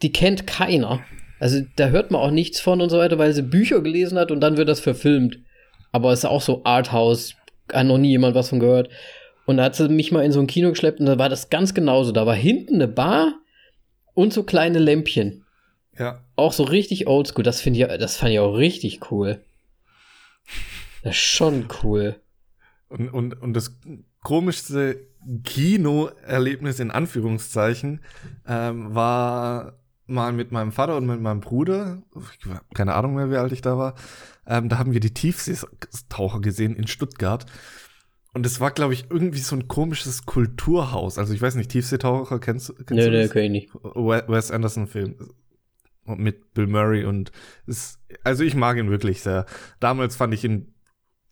die 0.02 0.12
kennt 0.12 0.46
keiner. 0.46 1.00
Also 1.38 1.60
da 1.76 1.88
hört 1.88 2.10
man 2.10 2.20
auch 2.20 2.30
nichts 2.30 2.60
von 2.60 2.80
und 2.80 2.90
so 2.90 2.98
weiter, 2.98 3.18
weil 3.18 3.32
sie 3.32 3.42
Bücher 3.42 3.80
gelesen 3.80 4.18
hat 4.18 4.30
und 4.30 4.40
dann 4.40 4.56
wird 4.56 4.68
das 4.68 4.80
verfilmt. 4.80 5.38
Aber 5.90 6.12
es 6.12 6.20
ist 6.20 6.24
auch 6.24 6.40
so 6.40 6.62
Arthouse, 6.64 7.34
hat 7.72 7.86
noch 7.86 7.98
nie 7.98 8.10
jemand 8.10 8.34
was 8.34 8.48
von 8.48 8.60
gehört. 8.60 8.88
Und 9.44 9.56
da 9.56 9.64
hat 9.64 9.74
sie 9.74 9.88
mich 9.88 10.12
mal 10.12 10.24
in 10.24 10.32
so 10.32 10.40
ein 10.40 10.46
Kino 10.46 10.70
geschleppt 10.70 11.00
und 11.00 11.06
da 11.06 11.18
war 11.18 11.28
das 11.28 11.50
ganz 11.50 11.74
genauso. 11.74 12.12
Da 12.12 12.26
war 12.26 12.34
hinten 12.34 12.76
eine 12.76 12.88
Bar 12.88 13.34
und 14.14 14.32
so 14.32 14.44
kleine 14.44 14.78
Lämpchen. 14.78 15.44
Ja. 15.98 16.24
Auch 16.36 16.52
so 16.52 16.62
richtig 16.62 17.06
oldschool. 17.06 17.44
Das 17.44 17.60
finde 17.60 17.80
ich, 17.80 17.98
das 17.98 18.16
fand 18.16 18.32
ich 18.32 18.38
auch 18.38 18.56
richtig 18.56 19.10
cool. 19.10 19.40
Das 21.02 21.16
ist 21.16 21.22
schon 21.22 21.68
cool. 21.82 22.16
Und, 22.88 23.08
und, 23.08 23.40
und 23.40 23.54
das 23.54 23.78
komischste 24.22 25.08
Kinoerlebnis 25.44 26.80
in 26.80 26.90
Anführungszeichen 26.90 28.00
ähm, 28.46 28.94
war 28.94 29.78
mal 30.06 30.32
mit 30.32 30.52
meinem 30.52 30.72
Vater 30.72 30.96
und 30.96 31.06
mit 31.06 31.20
meinem 31.20 31.40
Bruder, 31.40 32.02
keine 32.74 32.94
Ahnung 32.94 33.14
mehr, 33.14 33.30
wie 33.30 33.36
alt 33.36 33.52
ich 33.52 33.62
da 33.62 33.78
war, 33.78 33.94
ähm, 34.46 34.68
da 34.68 34.78
haben 34.78 34.92
wir 34.92 35.00
die 35.00 35.14
Tiefseetaucher 35.14 36.40
gesehen 36.40 36.76
in 36.76 36.86
Stuttgart. 36.86 37.46
Und 38.34 38.46
es 38.46 38.60
war, 38.60 38.70
glaube 38.70 38.94
ich, 38.94 39.06
irgendwie 39.10 39.40
so 39.40 39.54
ein 39.54 39.68
komisches 39.68 40.24
Kulturhaus. 40.24 41.18
Also 41.18 41.34
ich 41.34 41.42
weiß 41.42 41.54
nicht, 41.54 41.70
Tiefseetaucher 41.70 42.38
kennst, 42.40 42.74
kennst 42.76 42.90
nee, 42.90 43.04
du? 43.04 43.10
Nee, 43.10 43.22
nee, 43.24 43.28
kenn 43.28 43.44
ich 43.44 43.50
nicht. 43.50 43.74
Wes 43.74 44.50
Anderson-Film 44.50 45.16
mit 46.04 46.52
Bill 46.54 46.66
Murray 46.66 47.04
und 47.04 47.30
es, 47.66 48.00
also 48.24 48.42
ich 48.42 48.54
mag 48.54 48.76
ihn 48.76 48.90
wirklich 48.90 49.20
sehr. 49.20 49.46
Damals 49.80 50.16
fand 50.16 50.34
ich 50.34 50.44
ihn 50.44 50.71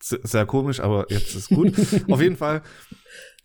sehr 0.02 0.46
komisch, 0.46 0.80
aber 0.80 1.06
jetzt 1.10 1.34
ist 1.34 1.48
gut. 1.48 1.74
Auf 2.08 2.20
jeden 2.20 2.36
Fall 2.36 2.62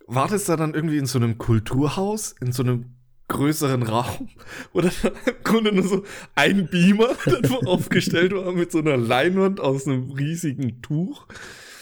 war 0.07 0.27
das 0.27 0.45
da 0.45 0.55
dann 0.55 0.73
irgendwie 0.73 0.97
in 0.97 1.05
so 1.05 1.17
einem 1.17 1.37
Kulturhaus, 1.37 2.35
in 2.39 2.51
so 2.51 2.63
einem 2.63 2.95
größeren 3.27 3.83
Raum, 3.83 4.29
wo 4.73 4.81
dann 4.81 4.91
im 5.03 5.43
Grunde 5.43 5.71
nur 5.71 5.87
so 5.87 6.03
ein 6.35 6.67
Beamer 6.67 7.09
aufgestellt 7.65 8.33
war 8.33 8.51
mit 8.51 8.71
so 8.71 8.79
einer 8.79 8.97
Leinwand 8.97 9.59
aus 9.59 9.87
einem 9.87 10.11
riesigen 10.11 10.81
Tuch. 10.81 11.27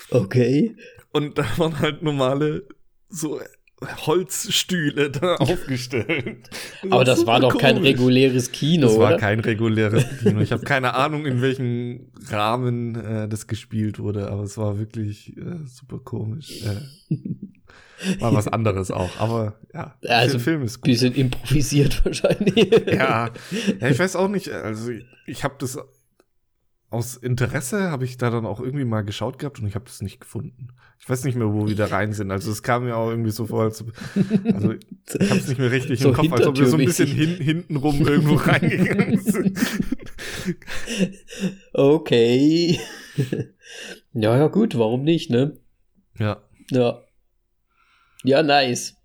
Okay. 0.10 0.75
Und 1.12 1.38
da 1.38 1.46
waren 1.58 1.80
halt 1.80 2.01
normale 2.01 2.68
so 3.10 3.39
Holzstühle 4.06 5.12
da 5.12 5.36
aufgestellt. 5.40 6.50
Das 6.82 6.92
Aber 6.92 7.04
das 7.04 7.25
war 7.25 7.40
doch 7.40 7.50
komisch. 7.50 7.62
kein 7.62 7.78
reguläres 7.78 8.52
Kino. 8.52 8.88
Das 8.88 8.98
war 8.98 9.10
oder? 9.10 9.18
kein 9.18 9.40
reguläres 9.40 10.06
Kino. 10.20 10.42
Ich 10.42 10.52
habe 10.52 10.63
keine 10.63 10.94
Ahnung, 10.96 11.25
in 11.25 11.42
welchem 11.42 12.12
Rahmen 12.30 12.96
äh, 12.96 13.28
das 13.28 13.48
gespielt 13.48 14.00
wurde, 14.00 14.30
aber 14.30 14.44
es 14.44 14.58
war 14.58 14.80
wirklich 14.80 15.38
äh, 15.38 15.66
super 15.66 16.00
komisch. 16.00 16.63
Äh, 16.63 18.20
war 18.20 18.34
was 18.34 18.48
anderes 18.48 18.92
auch. 18.92 19.20
Aber 19.20 19.56
ja, 19.74 19.96
also, 20.08 20.34
der 20.34 20.40
Film 20.42 20.63
ist 20.63 20.82
gut. 20.82 20.86
Bisschen 20.86 21.13
improvisiert 21.13 22.04
wahrscheinlich. 22.06 22.70
ja. 22.88 23.30
ja, 23.80 23.88
ich 23.90 24.00
weiß 24.00 24.16
auch 24.16 24.28
nicht. 24.28 24.50
Also 24.50 24.92
ich, 24.92 25.06
ich 25.25 25.44
habe 25.44 25.56
das 25.60 25.78
aus 26.94 27.18
Interesse 27.18 27.90
habe 27.90 28.06
ich 28.06 28.18
da 28.18 28.30
dann 28.30 28.46
auch 28.46 28.60
irgendwie 28.60 28.86
mal 28.86 29.02
geschaut 29.02 29.40
gehabt 29.40 29.60
und 29.60 29.68
ich 29.68 29.74
habe 29.74 29.86
das 29.86 30.02
nicht 30.02 30.20
gefunden. 30.20 30.68
Ich 31.00 31.10
weiß 31.10 31.24
nicht 31.24 31.36
mehr, 31.36 31.52
wo 31.52 31.68
wir 31.68 31.76
da 31.76 31.88
rein 31.88 32.14
sind. 32.14 32.30
Also 32.30 32.52
es 32.52 32.62
kam 32.62 32.86
mir 32.86 32.96
auch 32.96 33.10
irgendwie 33.10 33.32
so 33.32 33.48
vor, 33.48 33.64
als 33.64 33.84
also 34.54 34.74
ich 34.74 35.30
habe 35.30 35.40
es 35.40 35.48
nicht 35.48 35.58
mehr 35.58 35.72
richtig 35.72 36.00
so 36.00 36.10
im 36.10 36.16
Kopf, 36.16 36.32
als 36.32 36.46
ob 36.46 36.58
wir 36.58 36.68
so 36.68 36.78
ein 36.78 36.86
bisschen 36.86 37.10
hin, 37.10 37.36
hintenrum 37.38 38.08
irgendwo 38.08 38.36
reingegangen 38.36 39.20
sind. 39.20 39.60
Okay. 41.74 42.80
ja, 44.14 44.38
ja, 44.38 44.48
gut, 44.48 44.78
warum 44.78 45.04
nicht, 45.04 45.32
ne? 45.32 45.58
Ja. 46.20 46.44
Ja. 46.70 47.02
Ja, 48.24 48.44
nice. 48.44 48.96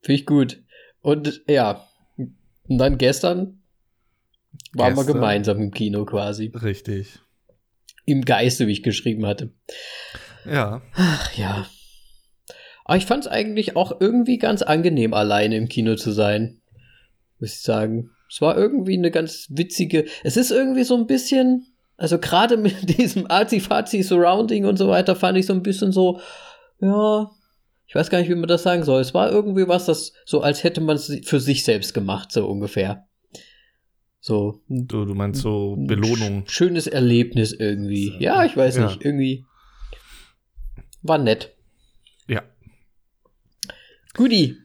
Finde 0.00 0.20
ich 0.20 0.26
gut. 0.26 0.62
Und 1.00 1.42
ja, 1.48 1.84
und 2.16 2.78
dann 2.78 2.98
gestern 2.98 3.63
waren 4.72 4.96
wir 4.96 5.04
gemeinsam 5.04 5.60
im 5.60 5.70
Kino 5.70 6.04
quasi. 6.04 6.52
Richtig. 6.54 7.18
Im 8.04 8.24
Geiste, 8.24 8.66
wie 8.66 8.72
ich 8.72 8.82
geschrieben 8.82 9.26
hatte. 9.26 9.52
Ja. 10.44 10.82
Ach 10.94 11.32
ja. 11.36 11.66
Aber 12.84 12.96
ich 12.98 13.06
fand 13.06 13.24
es 13.24 13.30
eigentlich 13.30 13.76
auch 13.76 14.00
irgendwie 14.00 14.38
ganz 14.38 14.62
angenehm, 14.62 15.14
alleine 15.14 15.56
im 15.56 15.68
Kino 15.68 15.96
zu 15.96 16.12
sein. 16.12 16.60
Muss 17.40 17.54
ich 17.54 17.62
sagen. 17.62 18.10
Es 18.30 18.40
war 18.40 18.56
irgendwie 18.56 18.96
eine 18.96 19.10
ganz 19.10 19.46
witzige. 19.50 20.04
Es 20.22 20.36
ist 20.36 20.50
irgendwie 20.50 20.84
so 20.84 20.96
ein 20.96 21.06
bisschen. 21.06 21.66
Also 21.96 22.18
gerade 22.18 22.56
mit 22.56 22.74
diesem 22.98 23.30
Arzi-Fazi-Surrounding 23.30 24.66
und 24.66 24.76
so 24.76 24.88
weiter 24.88 25.16
fand 25.16 25.38
ich 25.38 25.46
so 25.46 25.52
ein 25.52 25.62
bisschen 25.62 25.92
so. 25.92 26.20
Ja. 26.80 27.30
Ich 27.86 27.94
weiß 27.94 28.10
gar 28.10 28.18
nicht, 28.18 28.30
wie 28.30 28.34
man 28.34 28.48
das 28.48 28.62
sagen 28.62 28.82
soll. 28.82 29.00
Es 29.00 29.14
war 29.14 29.30
irgendwie 29.30 29.68
was, 29.68 29.86
das 29.86 30.12
so, 30.24 30.40
als 30.40 30.64
hätte 30.64 30.80
man 30.80 30.96
es 30.96 31.12
für 31.24 31.38
sich 31.38 31.64
selbst 31.64 31.94
gemacht, 31.94 32.32
so 32.32 32.46
ungefähr. 32.46 33.06
So. 34.24 34.62
Du, 34.68 35.04
du 35.04 35.14
meinst 35.14 35.42
so 35.42 35.76
Belohnung. 35.78 36.44
Schönes 36.46 36.86
Erlebnis 36.86 37.52
irgendwie. 37.52 38.16
Ja, 38.20 38.42
ich 38.46 38.56
weiß 38.56 38.76
ja. 38.76 38.86
nicht. 38.86 39.04
Irgendwie 39.04 39.44
war 41.02 41.18
nett. 41.18 41.54
Ja. 42.26 42.40
Guti. 44.14 44.56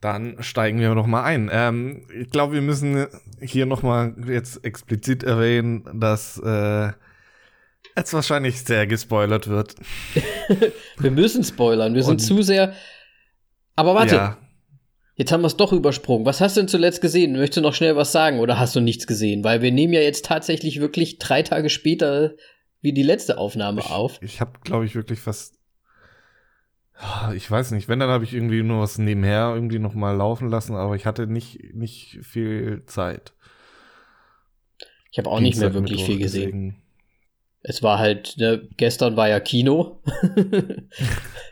Dann 0.00 0.40
steigen 0.44 0.78
wir 0.78 0.94
noch 0.94 1.08
mal 1.08 1.24
ein. 1.24 1.50
Ähm, 1.52 2.06
ich 2.20 2.30
glaube, 2.30 2.54
wir 2.54 2.60
müssen 2.60 3.08
hier 3.40 3.66
noch 3.66 3.82
mal 3.82 4.14
jetzt 4.28 4.64
explizit 4.64 5.24
erwähnen, 5.24 5.88
dass 5.92 6.38
äh, 6.38 6.92
jetzt 7.96 8.14
wahrscheinlich 8.14 8.62
sehr 8.62 8.86
gespoilert 8.86 9.48
wird. 9.48 9.74
wir 10.98 11.10
müssen 11.10 11.42
spoilern. 11.42 11.96
Wir 11.96 12.04
sind 12.04 12.22
zu 12.22 12.42
sehr. 12.42 12.74
Aber 13.74 13.96
warte. 13.96 14.14
Ja. 14.14 14.38
Jetzt 15.20 15.32
haben 15.32 15.42
wir 15.42 15.48
es 15.48 15.56
doch 15.58 15.74
übersprungen. 15.74 16.24
Was 16.24 16.40
hast 16.40 16.56
du 16.56 16.62
denn 16.62 16.68
zuletzt 16.68 17.02
gesehen? 17.02 17.32
Möchtest 17.32 17.58
du 17.58 17.60
noch 17.60 17.74
schnell 17.74 17.94
was 17.94 18.10
sagen 18.10 18.38
oder 18.38 18.58
hast 18.58 18.74
du 18.74 18.80
nichts 18.80 19.06
gesehen? 19.06 19.44
Weil 19.44 19.60
wir 19.60 19.70
nehmen 19.70 19.92
ja 19.92 20.00
jetzt 20.00 20.24
tatsächlich 20.24 20.80
wirklich 20.80 21.18
drei 21.18 21.42
Tage 21.42 21.68
später 21.68 22.36
wie 22.80 22.94
die 22.94 23.02
letzte 23.02 23.36
Aufnahme 23.36 23.82
ich, 23.82 23.90
auf. 23.90 24.18
Ich 24.22 24.40
habe, 24.40 24.52
glaube 24.64 24.86
ich, 24.86 24.94
wirklich 24.94 25.20
fast. 25.20 25.58
Ich 27.34 27.50
weiß 27.50 27.72
nicht. 27.72 27.86
Wenn, 27.86 27.98
dann 27.98 28.08
habe 28.08 28.24
ich 28.24 28.32
irgendwie 28.32 28.62
nur 28.62 28.80
was 28.80 28.96
nebenher 28.96 29.52
irgendwie 29.54 29.78
noch 29.78 29.92
mal 29.92 30.16
laufen 30.16 30.48
lassen, 30.48 30.74
aber 30.74 30.96
ich 30.96 31.04
hatte 31.04 31.26
nicht, 31.26 31.74
nicht 31.74 32.20
viel 32.22 32.84
Zeit. 32.86 33.34
Ich 35.10 35.18
habe 35.18 35.28
auch 35.28 35.38
Dienstag 35.38 35.66
nicht 35.66 35.74
mehr 35.74 35.82
wirklich 35.82 36.02
viel 36.02 36.18
gesehen. 36.18 36.44
Deswegen. 36.44 36.82
Es 37.60 37.82
war 37.82 37.98
halt, 37.98 38.38
ne, 38.38 38.66
gestern 38.78 39.18
war 39.18 39.28
ja 39.28 39.38
Kino. 39.38 40.02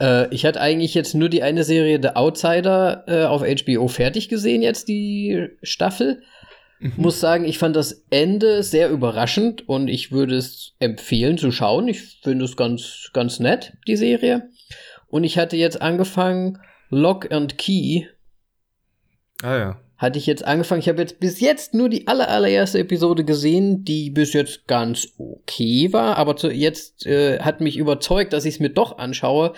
Äh, 0.00 0.32
ich 0.34 0.44
hatte 0.44 0.60
eigentlich 0.60 0.94
jetzt 0.94 1.14
nur 1.14 1.28
die 1.28 1.42
eine 1.42 1.64
Serie 1.64 1.98
The 2.00 2.10
Outsider 2.10 3.04
äh, 3.06 3.24
auf 3.24 3.42
HBO 3.42 3.88
fertig 3.88 4.28
gesehen, 4.28 4.62
jetzt 4.62 4.88
die 4.88 5.48
Staffel. 5.62 6.22
Mhm. 6.80 6.92
Muss 6.96 7.20
sagen, 7.20 7.44
ich 7.44 7.58
fand 7.58 7.74
das 7.74 8.04
Ende 8.10 8.62
sehr 8.62 8.90
überraschend 8.90 9.68
und 9.68 9.88
ich 9.88 10.12
würde 10.12 10.36
es 10.36 10.74
empfehlen 10.78 11.38
zu 11.38 11.50
schauen. 11.50 11.88
Ich 11.88 12.18
finde 12.22 12.44
es 12.44 12.56
ganz, 12.56 13.10
ganz 13.12 13.40
nett, 13.40 13.72
die 13.86 13.96
Serie. 13.96 14.48
Und 15.08 15.24
ich 15.24 15.38
hatte 15.38 15.56
jetzt 15.56 15.82
angefangen, 15.82 16.58
Lock 16.90 17.32
and 17.32 17.58
Key. 17.58 18.04
Ah 19.42 19.56
ja 19.56 19.80
hatte 19.98 20.18
ich 20.18 20.26
jetzt 20.26 20.44
angefangen. 20.44 20.80
Ich 20.80 20.88
habe 20.88 21.02
jetzt 21.02 21.18
bis 21.18 21.40
jetzt 21.40 21.74
nur 21.74 21.88
die 21.88 22.06
aller, 22.06 22.28
allererste 22.28 22.78
Episode 22.78 23.24
gesehen, 23.24 23.84
die 23.84 24.10
bis 24.10 24.32
jetzt 24.32 24.66
ganz 24.68 25.08
okay 25.18 25.92
war, 25.92 26.16
aber 26.16 26.36
zu, 26.36 26.50
jetzt 26.50 27.04
äh, 27.04 27.40
hat 27.40 27.60
mich 27.60 27.76
überzeugt, 27.76 28.32
dass 28.32 28.44
ich 28.44 28.54
es 28.54 28.60
mir 28.60 28.70
doch 28.70 28.98
anschaue, 28.98 29.54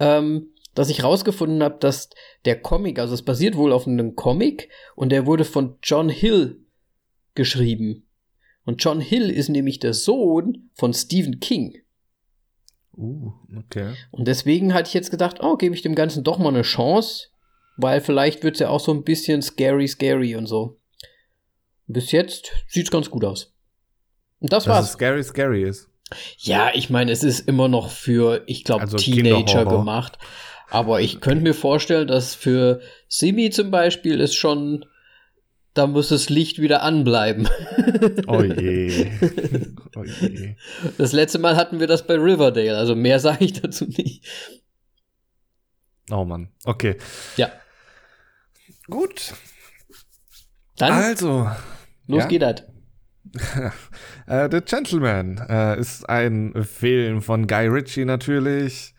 ähm, 0.00 0.48
dass 0.74 0.90
ich 0.90 1.04
rausgefunden 1.04 1.62
habe, 1.62 1.76
dass 1.78 2.10
der 2.44 2.60
Comic, 2.60 2.98
also 2.98 3.14
es 3.14 3.22
basiert 3.22 3.56
wohl 3.56 3.72
auf 3.72 3.86
einem 3.86 4.16
Comic 4.16 4.68
und 4.96 5.12
der 5.12 5.26
wurde 5.26 5.44
von 5.44 5.78
John 5.82 6.08
Hill 6.08 6.60
geschrieben. 7.36 8.08
Und 8.64 8.82
John 8.82 9.00
Hill 9.00 9.30
ist 9.30 9.48
nämlich 9.48 9.78
der 9.78 9.94
Sohn 9.94 10.70
von 10.74 10.92
Stephen 10.92 11.38
King. 11.38 11.78
Uh, 12.96 13.32
okay. 13.56 13.94
Und 14.10 14.26
deswegen 14.26 14.74
hatte 14.74 14.88
ich 14.88 14.94
jetzt 14.94 15.10
gedacht, 15.10 15.38
oh, 15.40 15.56
gebe 15.56 15.74
ich 15.74 15.82
dem 15.82 15.94
Ganzen 15.94 16.24
doch 16.24 16.38
mal 16.38 16.48
eine 16.48 16.62
Chance 16.62 17.28
weil 17.76 18.00
vielleicht 18.00 18.42
wird 18.42 18.54
es 18.54 18.60
ja 18.60 18.68
auch 18.68 18.80
so 18.80 18.92
ein 18.92 19.04
bisschen 19.04 19.42
scary, 19.42 19.88
scary 19.88 20.36
und 20.36 20.46
so. 20.46 20.78
Bis 21.86 22.12
jetzt 22.12 22.52
sieht 22.66 22.86
es 22.86 22.90
ganz 22.90 23.10
gut 23.10 23.24
aus. 23.24 23.54
Und 24.40 24.52
das 24.52 24.64
Dass 24.64 24.74
war's. 24.74 24.86
Es 24.86 24.92
scary, 24.92 25.22
scary 25.22 25.62
ist. 25.64 25.88
Ja, 26.38 26.70
ich 26.74 26.90
meine, 26.90 27.12
es 27.12 27.22
ist 27.24 27.48
immer 27.48 27.68
noch 27.68 27.90
für, 27.90 28.42
ich 28.46 28.64
glaube, 28.64 28.82
also 28.82 28.96
Teenager 28.96 29.64
gemacht. 29.64 30.18
Aber 30.70 31.00
ich 31.00 31.20
könnte 31.20 31.42
mir 31.42 31.54
vorstellen, 31.54 32.08
dass 32.08 32.34
für 32.34 32.80
Simi 33.08 33.50
zum 33.50 33.70
Beispiel 33.70 34.20
es 34.20 34.34
schon 34.34 34.84
da 35.74 35.88
muss 35.88 36.08
das 36.08 36.30
Licht 36.30 36.60
wieder 36.60 36.82
anbleiben. 36.82 37.48
Oh 38.26 38.42
je. 38.42 39.06
oh 39.96 40.04
je. 40.04 40.56
Das 40.98 41.12
letzte 41.12 41.38
Mal 41.38 41.56
hatten 41.56 41.80
wir 41.80 41.86
das 41.86 42.06
bei 42.06 42.14
Riverdale, 42.14 42.76
also 42.76 42.94
mehr 42.94 43.20
sage 43.20 43.44
ich 43.44 43.52
dazu 43.54 43.84
nicht. 43.86 44.24
Oh 46.10 46.24
Mann. 46.24 46.48
Okay. 46.64 46.96
Ja. 47.36 47.52
Gut. 48.88 49.34
Dann 50.76 50.92
Also, 50.92 51.50
los 52.06 52.22
ja? 52.22 52.28
geht 52.28 52.42
das. 52.42 52.62
äh, 54.26 54.48
The 54.50 54.60
Gentleman 54.60 55.38
äh, 55.48 55.78
ist 55.80 56.08
ein 56.08 56.54
Film 56.64 57.22
von 57.22 57.46
Guy 57.46 57.66
Ritchie 57.68 58.04
natürlich. 58.04 58.94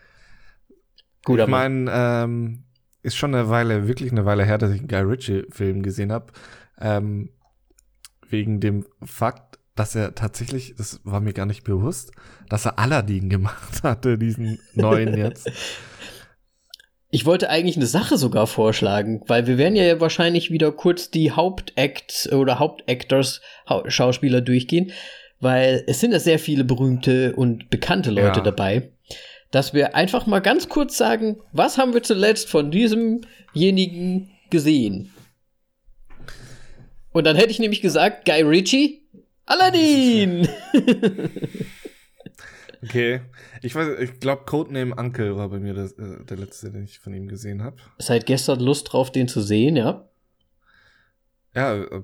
Gut, 1.24 1.40
ich 1.40 1.48
meine, 1.48 1.90
ähm, 1.92 2.64
ist 3.02 3.16
schon 3.16 3.34
eine 3.34 3.50
Weile, 3.50 3.88
wirklich 3.88 4.12
eine 4.12 4.26
Weile 4.26 4.46
her, 4.46 4.58
dass 4.58 4.72
ich 4.72 4.80
einen 4.80 4.88
Guy 4.88 5.02
Ritchie-Film 5.02 5.84
gesehen 5.84 6.12
habe. 6.12 6.34
Ähm, 6.80 7.30
wegen 8.30 8.60
dem 8.60 8.86
Fakt, 9.04 9.60
dass 9.76 9.96
er 9.96 10.16
tatsächlich, 10.16 10.76
das 10.76 11.02
war 11.04 11.20
mir 11.20 11.34
gar 11.34 11.46
nicht 11.46 11.64
bewusst, 11.64 12.12
dass 12.50 12.66
er 12.66 12.80
Aladdin 12.80 13.30
gemacht 13.30 13.84
hatte, 13.84 14.18
diesen 14.18 14.60
neuen 14.74 15.16
jetzt. 15.16 15.50
ich 17.16 17.26
wollte 17.26 17.50
eigentlich 17.50 17.78
eine 17.78 17.86
Sache 17.86 18.18
sogar 18.18 18.46
vorschlagen, 18.46 19.22
weil 19.28 19.48
wir 19.48 19.58
werden 19.58 19.78
ja 19.78 20.02
wahrscheinlich 20.02 20.52
wieder 20.52 20.74
kurz 20.74 21.10
die 21.12 21.32
Hauptacts 21.32 22.30
oder 22.30 22.60
Hauptactors 22.60 23.40
Hau- 23.70 23.90
Schauspieler 23.90 24.42
durchgehen, 24.42 24.92
weil 25.40 25.86
es 25.88 26.02
sind 26.02 26.12
ja 26.12 26.20
sehr 26.20 26.40
viele 26.40 26.66
berühmte 26.66 27.34
und 27.34 27.70
bekannte 27.70 28.12
Leute 28.12 28.40
Ja. 28.40 28.44
dabei, 28.44 28.90
dass 29.52 29.74
wir 29.74 29.96
einfach 29.96 30.26
mal 30.26 30.42
ganz 30.42 30.68
kurz 30.68 30.98
sagen, 30.98 31.38
was 31.54 31.78
haben 31.78 31.94
wir 31.94 32.04
zuletzt 32.04 32.50
von 32.50 32.70
diesemjenigen 32.70 34.32
gesehen? 34.50 35.14
Und 37.14 37.26
dann 37.26 37.38
hätte 37.38 37.52
ich 37.52 37.60
nämlich 37.60 37.80
gesagt, 37.82 38.26
Guy 38.26 38.42
Ritchie, 38.42 39.08
Aladdin! 39.46 40.50
Okay. 42.86 43.22
Ich 43.62 43.76
weiß, 43.76 44.00
ich 44.00 44.20
glaube, 44.20 44.44
Codename 44.46 44.96
Uncle 44.96 45.36
war 45.36 45.50
bei 45.50 45.60
mir 45.60 45.74
das, 45.74 45.94
äh, 45.94 46.24
der 46.24 46.38
letzte, 46.38 46.72
den 46.72 46.84
ich 46.84 47.00
von 47.00 47.14
ihm 47.14 47.28
gesehen 47.28 47.64
habe. 47.64 47.78
Seit 47.98 48.26
gestern 48.26 48.60
Lust 48.60 48.94
drauf, 48.94 49.12
den 49.12 49.28
zu 49.28 49.42
sehen, 49.42 49.76
ja? 49.76 50.08
Ja, 51.54 51.76
äh, 51.76 52.04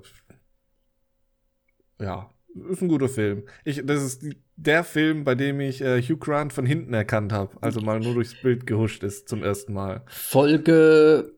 ja, 2.00 2.30
ist 2.70 2.82
ein 2.82 2.88
guter 2.88 3.08
Film. 3.08 3.44
Ich, 3.64 3.82
das 3.84 4.02
ist 4.02 4.24
der 4.56 4.84
Film, 4.84 5.24
bei 5.24 5.34
dem 5.34 5.60
ich 5.60 5.80
äh, 5.80 6.02
Hugh 6.02 6.18
Grant 6.18 6.52
von 6.52 6.66
hinten 6.66 6.94
erkannt 6.94 7.32
habe. 7.32 7.56
Also 7.60 7.80
mal 7.80 8.00
nur 8.00 8.14
durchs 8.14 8.40
Bild 8.40 8.66
gehuscht 8.66 9.02
ist 9.02 9.28
zum 9.28 9.42
ersten 9.42 9.72
Mal. 9.72 10.02
Folge 10.08 11.32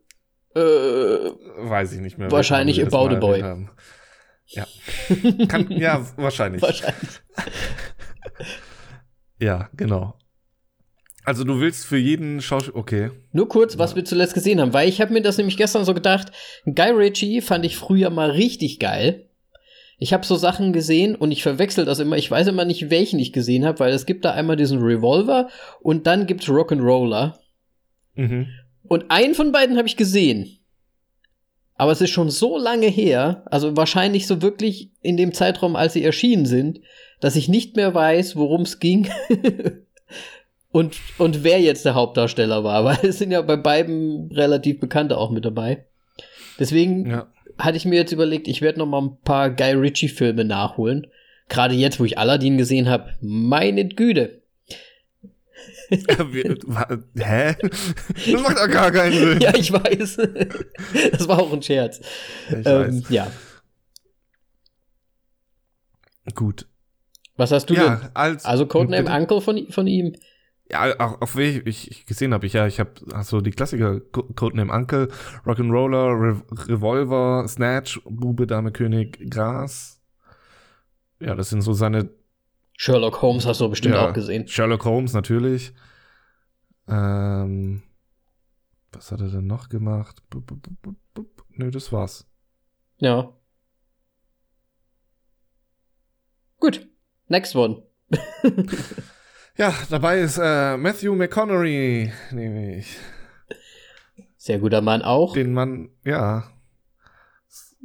äh, 0.54 0.60
Weiß 0.60 1.92
ich 1.92 2.00
nicht 2.00 2.16
mehr. 2.16 2.30
Wahrscheinlich 2.30 2.80
About 2.84 3.14
a 3.14 3.18
Boy. 3.18 3.66
Ja. 4.46 4.66
Kann, 5.48 5.70
ja, 5.70 6.06
wahrscheinlich. 6.16 6.62
wahrscheinlich. 6.62 7.20
Ja, 9.38 9.68
genau. 9.76 10.14
Also 11.24 11.44
du 11.44 11.58
willst 11.58 11.86
für 11.86 11.96
jeden 11.96 12.42
Schauspieler. 12.42 12.76
Okay. 12.76 13.10
Nur 13.32 13.48
kurz, 13.48 13.78
was 13.78 13.96
wir 13.96 14.04
zuletzt 14.04 14.34
gesehen 14.34 14.60
haben, 14.60 14.74
weil 14.74 14.88
ich 14.88 15.00
habe 15.00 15.12
mir 15.12 15.22
das 15.22 15.38
nämlich 15.38 15.56
gestern 15.56 15.84
so 15.84 15.94
gedacht, 15.94 16.30
Guy 16.66 16.90
Ritchie 16.90 17.40
fand 17.40 17.64
ich 17.64 17.76
früher 17.76 18.10
mal 18.10 18.30
richtig 18.30 18.78
geil. 18.78 19.28
Ich 19.98 20.12
habe 20.12 20.26
so 20.26 20.36
Sachen 20.36 20.72
gesehen 20.72 21.14
und 21.14 21.30
ich 21.30 21.42
verwechsel 21.42 21.84
das 21.84 21.98
immer. 21.98 22.16
Ich 22.16 22.30
weiß 22.30 22.48
immer 22.48 22.64
nicht, 22.64 22.90
welchen 22.90 23.18
ich 23.18 23.32
gesehen 23.32 23.64
habe, 23.64 23.78
weil 23.78 23.92
es 23.92 24.06
gibt 24.06 24.24
da 24.24 24.32
einmal 24.32 24.56
diesen 24.56 24.82
Revolver 24.82 25.48
und 25.80 26.06
dann 26.06 26.26
gibt's 26.26 26.48
Rock'n'Roller. 26.48 27.34
Mhm. 28.14 28.48
Und 28.82 29.10
einen 29.10 29.34
von 29.34 29.52
beiden 29.52 29.78
habe 29.78 29.88
ich 29.88 29.96
gesehen. 29.96 30.58
Aber 31.76 31.90
es 31.92 32.00
ist 32.00 32.10
schon 32.10 32.30
so 32.30 32.56
lange 32.56 32.86
her, 32.86 33.42
also 33.46 33.76
wahrscheinlich 33.76 34.26
so 34.26 34.40
wirklich 34.42 34.90
in 35.02 35.16
dem 35.16 35.32
Zeitraum, 35.34 35.74
als 35.76 35.92
sie 35.94 36.04
erschienen 36.04 36.46
sind, 36.46 36.80
dass 37.20 37.34
ich 37.36 37.48
nicht 37.48 37.74
mehr 37.76 37.94
weiß, 37.94 38.36
worum 38.36 38.62
es 38.62 38.78
ging 38.78 39.08
und, 40.70 40.96
und 41.18 41.42
wer 41.44 41.60
jetzt 41.60 41.84
der 41.84 41.94
Hauptdarsteller 41.94 42.64
war, 42.64 42.84
weil 42.84 42.98
es 43.02 43.18
sind 43.18 43.30
ja 43.30 43.42
bei 43.42 43.56
beiden 43.56 44.30
relativ 44.32 44.80
Bekannte 44.80 45.18
auch 45.18 45.30
mit 45.30 45.44
dabei. 45.44 45.84
Deswegen 46.58 47.10
Ja. 47.10 47.26
hatte 47.58 47.76
ich 47.76 47.84
mir 47.84 47.96
jetzt 47.96 48.12
überlegt, 48.12 48.46
ich 48.48 48.62
werde 48.62 48.78
noch 48.78 48.86
mal 48.86 49.02
ein 49.02 49.16
paar 49.24 49.50
Guy 49.50 49.72
Ritchie-Filme 49.72 50.44
nachholen. 50.44 51.08
Gerade 51.48 51.74
jetzt, 51.74 51.98
wo 52.00 52.04
ich 52.04 52.18
Aladdin 52.18 52.56
gesehen 52.56 52.88
habe, 52.88 53.14
meine 53.20 53.86
Güte. 53.86 54.40
Hä? 55.90 57.56
Das 57.60 58.42
macht 58.42 58.56
doch 58.58 58.68
gar 58.70 58.90
keinen 58.90 59.12
Sinn. 59.12 59.40
Ja, 59.40 59.54
ich 59.54 59.72
weiß. 59.72 60.18
Das 61.12 61.28
war 61.28 61.38
auch 61.40 61.52
ein 61.52 61.62
Scherz. 61.62 62.00
Ich 62.48 62.54
Ähm, 62.66 63.02
weiß. 63.02 63.02
ja. 63.10 63.30
Gut. 66.34 66.66
Was 67.36 67.50
hast 67.52 67.66
du 67.68 67.74
denn? 67.74 67.82
Ja, 67.84 68.10
als, 68.14 68.44
Also 68.44 68.66
Codename 68.66 69.04
bitte? 69.04 69.16
Uncle 69.16 69.40
von, 69.40 69.66
von 69.70 69.86
ihm. 69.86 70.14
Ja, 70.70 70.98
auch 70.98 71.20
auf 71.20 71.36
welche 71.36 71.60
ich, 71.60 71.90
ich 71.90 72.06
gesehen 72.06 72.32
habe. 72.32 72.46
Ich 72.46 72.54
ja, 72.54 72.66
ich 72.66 72.80
habe 72.80 72.92
so 73.22 73.40
die 73.40 73.50
Klassiker 73.50 74.00
Co- 74.00 74.22
Codename 74.34 74.72
Uncle, 74.72 75.08
Rock'n'Roller, 75.44 76.18
Re 76.18 76.42
Revolver, 76.68 77.44
Snatch, 77.48 78.00
Bube, 78.04 78.46
Dame, 78.46 78.72
König, 78.72 79.18
Gras. 79.30 80.00
Ja, 81.20 81.34
das 81.34 81.50
sind 81.50 81.60
so 81.62 81.72
seine 81.74 82.08
Sherlock 82.76 83.22
Holmes 83.22 83.46
hast 83.46 83.60
du 83.60 83.68
bestimmt 83.68 83.94
ja, 83.94 84.08
auch 84.08 84.12
gesehen. 84.12 84.46
Sherlock 84.48 84.84
Holmes 84.84 85.12
natürlich. 85.12 85.72
Ähm, 86.88 87.82
was 88.92 89.10
hat 89.10 89.20
er 89.20 89.28
denn 89.28 89.46
noch 89.46 89.68
gemacht? 89.68 90.22
Bup, 90.28 90.46
bup, 90.46 90.62
bup, 90.62 90.82
bup, 90.82 90.96
bup. 91.14 91.44
Nö, 91.50 91.70
das 91.70 91.92
war's. 91.92 92.26
Ja. 92.98 93.32
Gut. 96.58 96.88
Next 97.28 97.54
one. 97.56 97.82
Ja, 99.56 99.72
dabei 99.88 100.18
ist 100.18 100.38
äh, 100.42 100.76
Matthew 100.76 101.14
McConaughey, 101.14 102.12
nehme 102.32 102.78
ich. 102.78 102.98
Sehr 104.36 104.58
guter 104.58 104.80
Mann 104.80 105.02
auch. 105.02 105.34
den 105.34 105.54
man, 105.54 105.90
ja, 106.04 106.50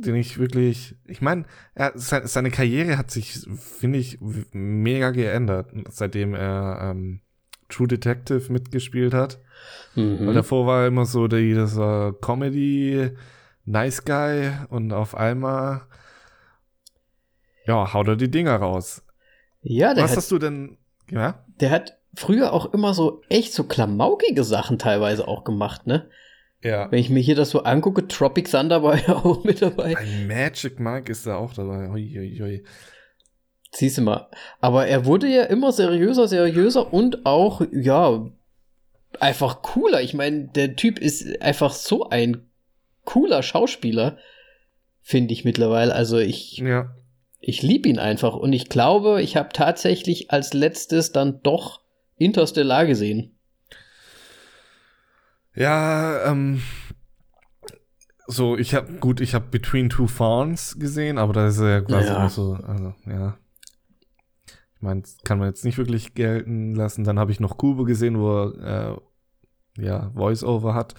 den 0.06 0.16
ich 0.16 0.38
wirklich, 0.40 0.96
ich 1.06 1.22
meine, 1.22 1.46
er, 1.76 1.92
se- 1.96 2.28
seine 2.28 2.52
Karriere 2.52 2.98
hat 2.98 3.12
sich, 3.12 3.40
finde 3.58 4.00
ich, 4.00 4.18
mega 4.52 5.12
geändert, 5.12 5.72
seitdem 5.90 6.34
er 6.34 6.80
ähm, 6.92 7.22
True 7.70 7.88
Detective 7.88 8.52
mitgespielt 8.52 9.14
hat. 9.14 9.40
Weil 9.96 10.04
Mhm. 10.06 10.34
davor 10.34 10.66
war 10.68 10.82
er 10.82 10.88
immer 10.88 11.06
so 11.06 11.28
der, 11.28 11.40
dieser 11.40 12.14
Comedy, 12.22 13.12
Nice 13.66 14.04
Guy 14.06 14.52
und 14.70 14.92
auf 14.94 15.16
einmal, 15.16 15.82
ja, 17.66 17.94
haut 17.94 18.08
er 18.08 18.16
die 18.16 18.32
Dinger 18.32 18.56
raus. 18.56 19.04
Ja, 19.62 19.94
der 19.94 20.04
Was 20.06 20.12
hat, 20.12 20.18
hast 20.18 20.32
du 20.32 20.40
denn, 20.40 20.78
ja? 21.12 21.44
der 21.60 21.72
hat 21.72 21.98
früher 22.16 22.54
auch 22.54 22.74
immer 22.74 22.94
so 22.94 23.22
echt 23.30 23.54
so 23.54 23.66
klamaukige 23.66 24.44
Sachen 24.44 24.80
teilweise 24.80 25.28
auch 25.28 25.44
gemacht, 25.44 25.86
ne? 25.86 26.10
Ja. 26.62 26.92
Wenn 26.92 27.00
ich 27.00 27.10
mir 27.10 27.22
hier 27.22 27.36
das 27.36 27.52
so 27.52 27.64
angucke, 27.64 28.08
Tropic 28.08 28.50
Thunder 28.52 28.84
war 28.84 28.98
ja 29.08 29.16
auch 29.16 29.44
mit 29.44 29.62
dabei. 29.62 29.94
Bei 29.94 30.06
Magic 30.28 30.80
Mike 30.80 31.12
ist 31.12 31.26
er 31.26 31.38
auch 31.38 31.54
dabei. 31.54 31.90
Ui, 31.90 32.18
ui, 32.20 32.42
ui. 32.42 32.64
Siehst 33.72 33.98
du 33.98 34.02
mal. 34.02 34.28
Aber 34.60 34.88
er 34.88 35.06
wurde 35.06 35.28
ja 35.28 35.44
immer 35.44 35.72
seriöser, 35.72 36.28
seriöser 36.28 36.92
und 36.94 37.26
auch, 37.26 37.62
ja, 37.72 38.26
einfach 39.20 39.62
cooler. 39.62 40.02
Ich 40.02 40.14
meine, 40.14 40.48
der 40.48 40.76
Typ 40.76 41.00
ist 41.00 41.42
einfach 41.42 41.72
so 41.72 42.10
ein 42.10 42.46
cooler 43.06 43.42
Schauspieler, 43.44 44.18
finde 45.02 45.34
ich 45.34 45.46
mittlerweile. 45.46 45.94
Also 45.94 46.18
ich, 46.18 46.58
Ja. 46.58 46.96
ich 47.40 47.62
liebe 47.62 47.88
ihn 47.90 48.00
einfach 48.00 48.36
und 48.36 48.54
ich 48.54 48.70
glaube, 48.70 49.22
ich 49.22 49.38
habe 49.38 49.50
tatsächlich 49.54 50.32
als 50.32 50.54
letztes 50.54 51.12
dann 51.12 51.42
doch 51.44 51.82
Interstellar 52.18 52.86
gesehen. 52.86 53.36
Ja, 55.60 56.24
ähm, 56.26 56.62
so, 58.28 58.58
ich 58.58 58.74
habe 58.74 58.94
gut, 58.94 59.20
ich 59.20 59.34
habe 59.34 59.48
Between 59.52 59.90
Two 59.90 60.08
Fawns 60.08 60.80
gesehen, 60.80 61.18
aber 61.18 61.34
da 61.34 61.48
ist 61.48 61.60
er 61.60 61.70
ja 61.70 61.82
quasi 61.82 62.08
Ja. 62.08 62.30
so, 62.30 62.54
also, 62.54 62.94
ja. 63.06 63.38
Ich 64.48 64.82
meine, 64.82 65.02
das 65.02 65.18
kann 65.26 65.38
man 65.38 65.50
jetzt 65.50 65.66
nicht 65.66 65.78
wirklich 65.78 66.14
gelten 66.14 66.74
lassen. 66.76 67.04
Dann 67.04 67.20
habe 67.20 67.34
ich 67.34 67.42
noch 67.42 67.58
Kube 67.58 67.84
gesehen, 67.84 68.20
wo 68.20 68.30
er, 68.54 69.02
äh, 69.78 69.84
ja, 69.84 70.12
Voice-Over 70.16 70.74
hat. 70.74 70.96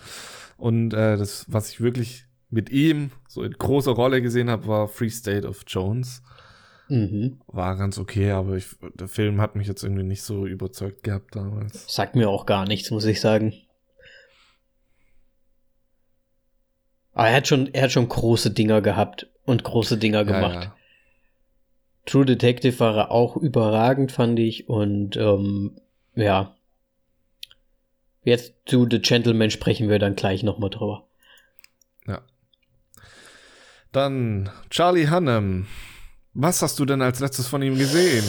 Und 0.59 0.92
äh, 0.92 1.16
das, 1.16 1.46
was 1.49 1.70
ich 1.70 1.81
wirklich 1.81 2.27
mit 2.51 2.68
ihm 2.68 3.12
so 3.29 3.42
in 3.42 3.53
großer 3.53 3.92
Rolle 3.92 4.20
gesehen 4.20 4.51
habe, 4.51 4.66
war 4.66 4.88
Free 4.88 5.09
State 5.09 5.49
of 5.49 5.62
Jones. 5.66 6.23
Mhm. 6.90 7.40
War 7.46 7.77
ganz 7.77 7.96
okay, 7.96 8.33
aber 8.33 8.57
ich, 8.57 8.77
der 8.94 9.09
Film 9.09 9.40
hat 9.40 9.57
mich 9.57 9.68
jetzt 9.68 9.85
irgendwie 9.85 10.03
nicht 10.03 10.23
so 10.23 10.46
überzeugt 10.46 11.03
gehabt 11.03 11.35
damals. 11.35 11.87
Sagt 11.90 12.14
mir 12.16 12.29
auch 12.29 12.44
gar 12.44 12.66
nichts, 12.66 12.90
muss 12.90 13.07
ich 13.07 13.23
sagen. 13.23 13.55
Aber 17.20 17.28
er 17.28 17.37
hat 17.37 17.48
schon, 17.48 17.68
er 17.74 17.83
hat 17.83 17.92
schon 17.92 18.09
große 18.09 18.50
Dinger 18.50 18.80
gehabt 18.80 19.26
und 19.44 19.62
große 19.62 19.98
Dinger 19.98 20.24
gemacht. 20.24 20.64
Ja, 20.64 20.76
True 22.06 22.24
Detective 22.24 22.80
war 22.80 22.96
er 22.96 23.11
auch 23.11 23.37
überragend, 23.37 24.11
fand 24.11 24.38
ich. 24.38 24.70
Und 24.70 25.18
ähm, 25.18 25.78
ja. 26.14 26.56
Jetzt 28.24 28.54
zu 28.64 28.88
The 28.90 29.00
Gentleman 29.00 29.50
sprechen 29.50 29.90
wir 29.90 29.98
dann 29.98 30.16
gleich 30.16 30.42
nochmal 30.42 30.70
drüber. 30.70 31.09
ja. 32.06 32.22
Dann 33.92 34.48
Charlie 34.70 35.09
Hannem. 35.09 35.66
Was 36.33 36.62
hast 36.62 36.79
du 36.79 36.85
denn 36.85 37.03
als 37.03 37.19
letztes 37.19 37.49
von 37.49 37.61
ihm 37.61 37.77
gesehen? 37.77 38.25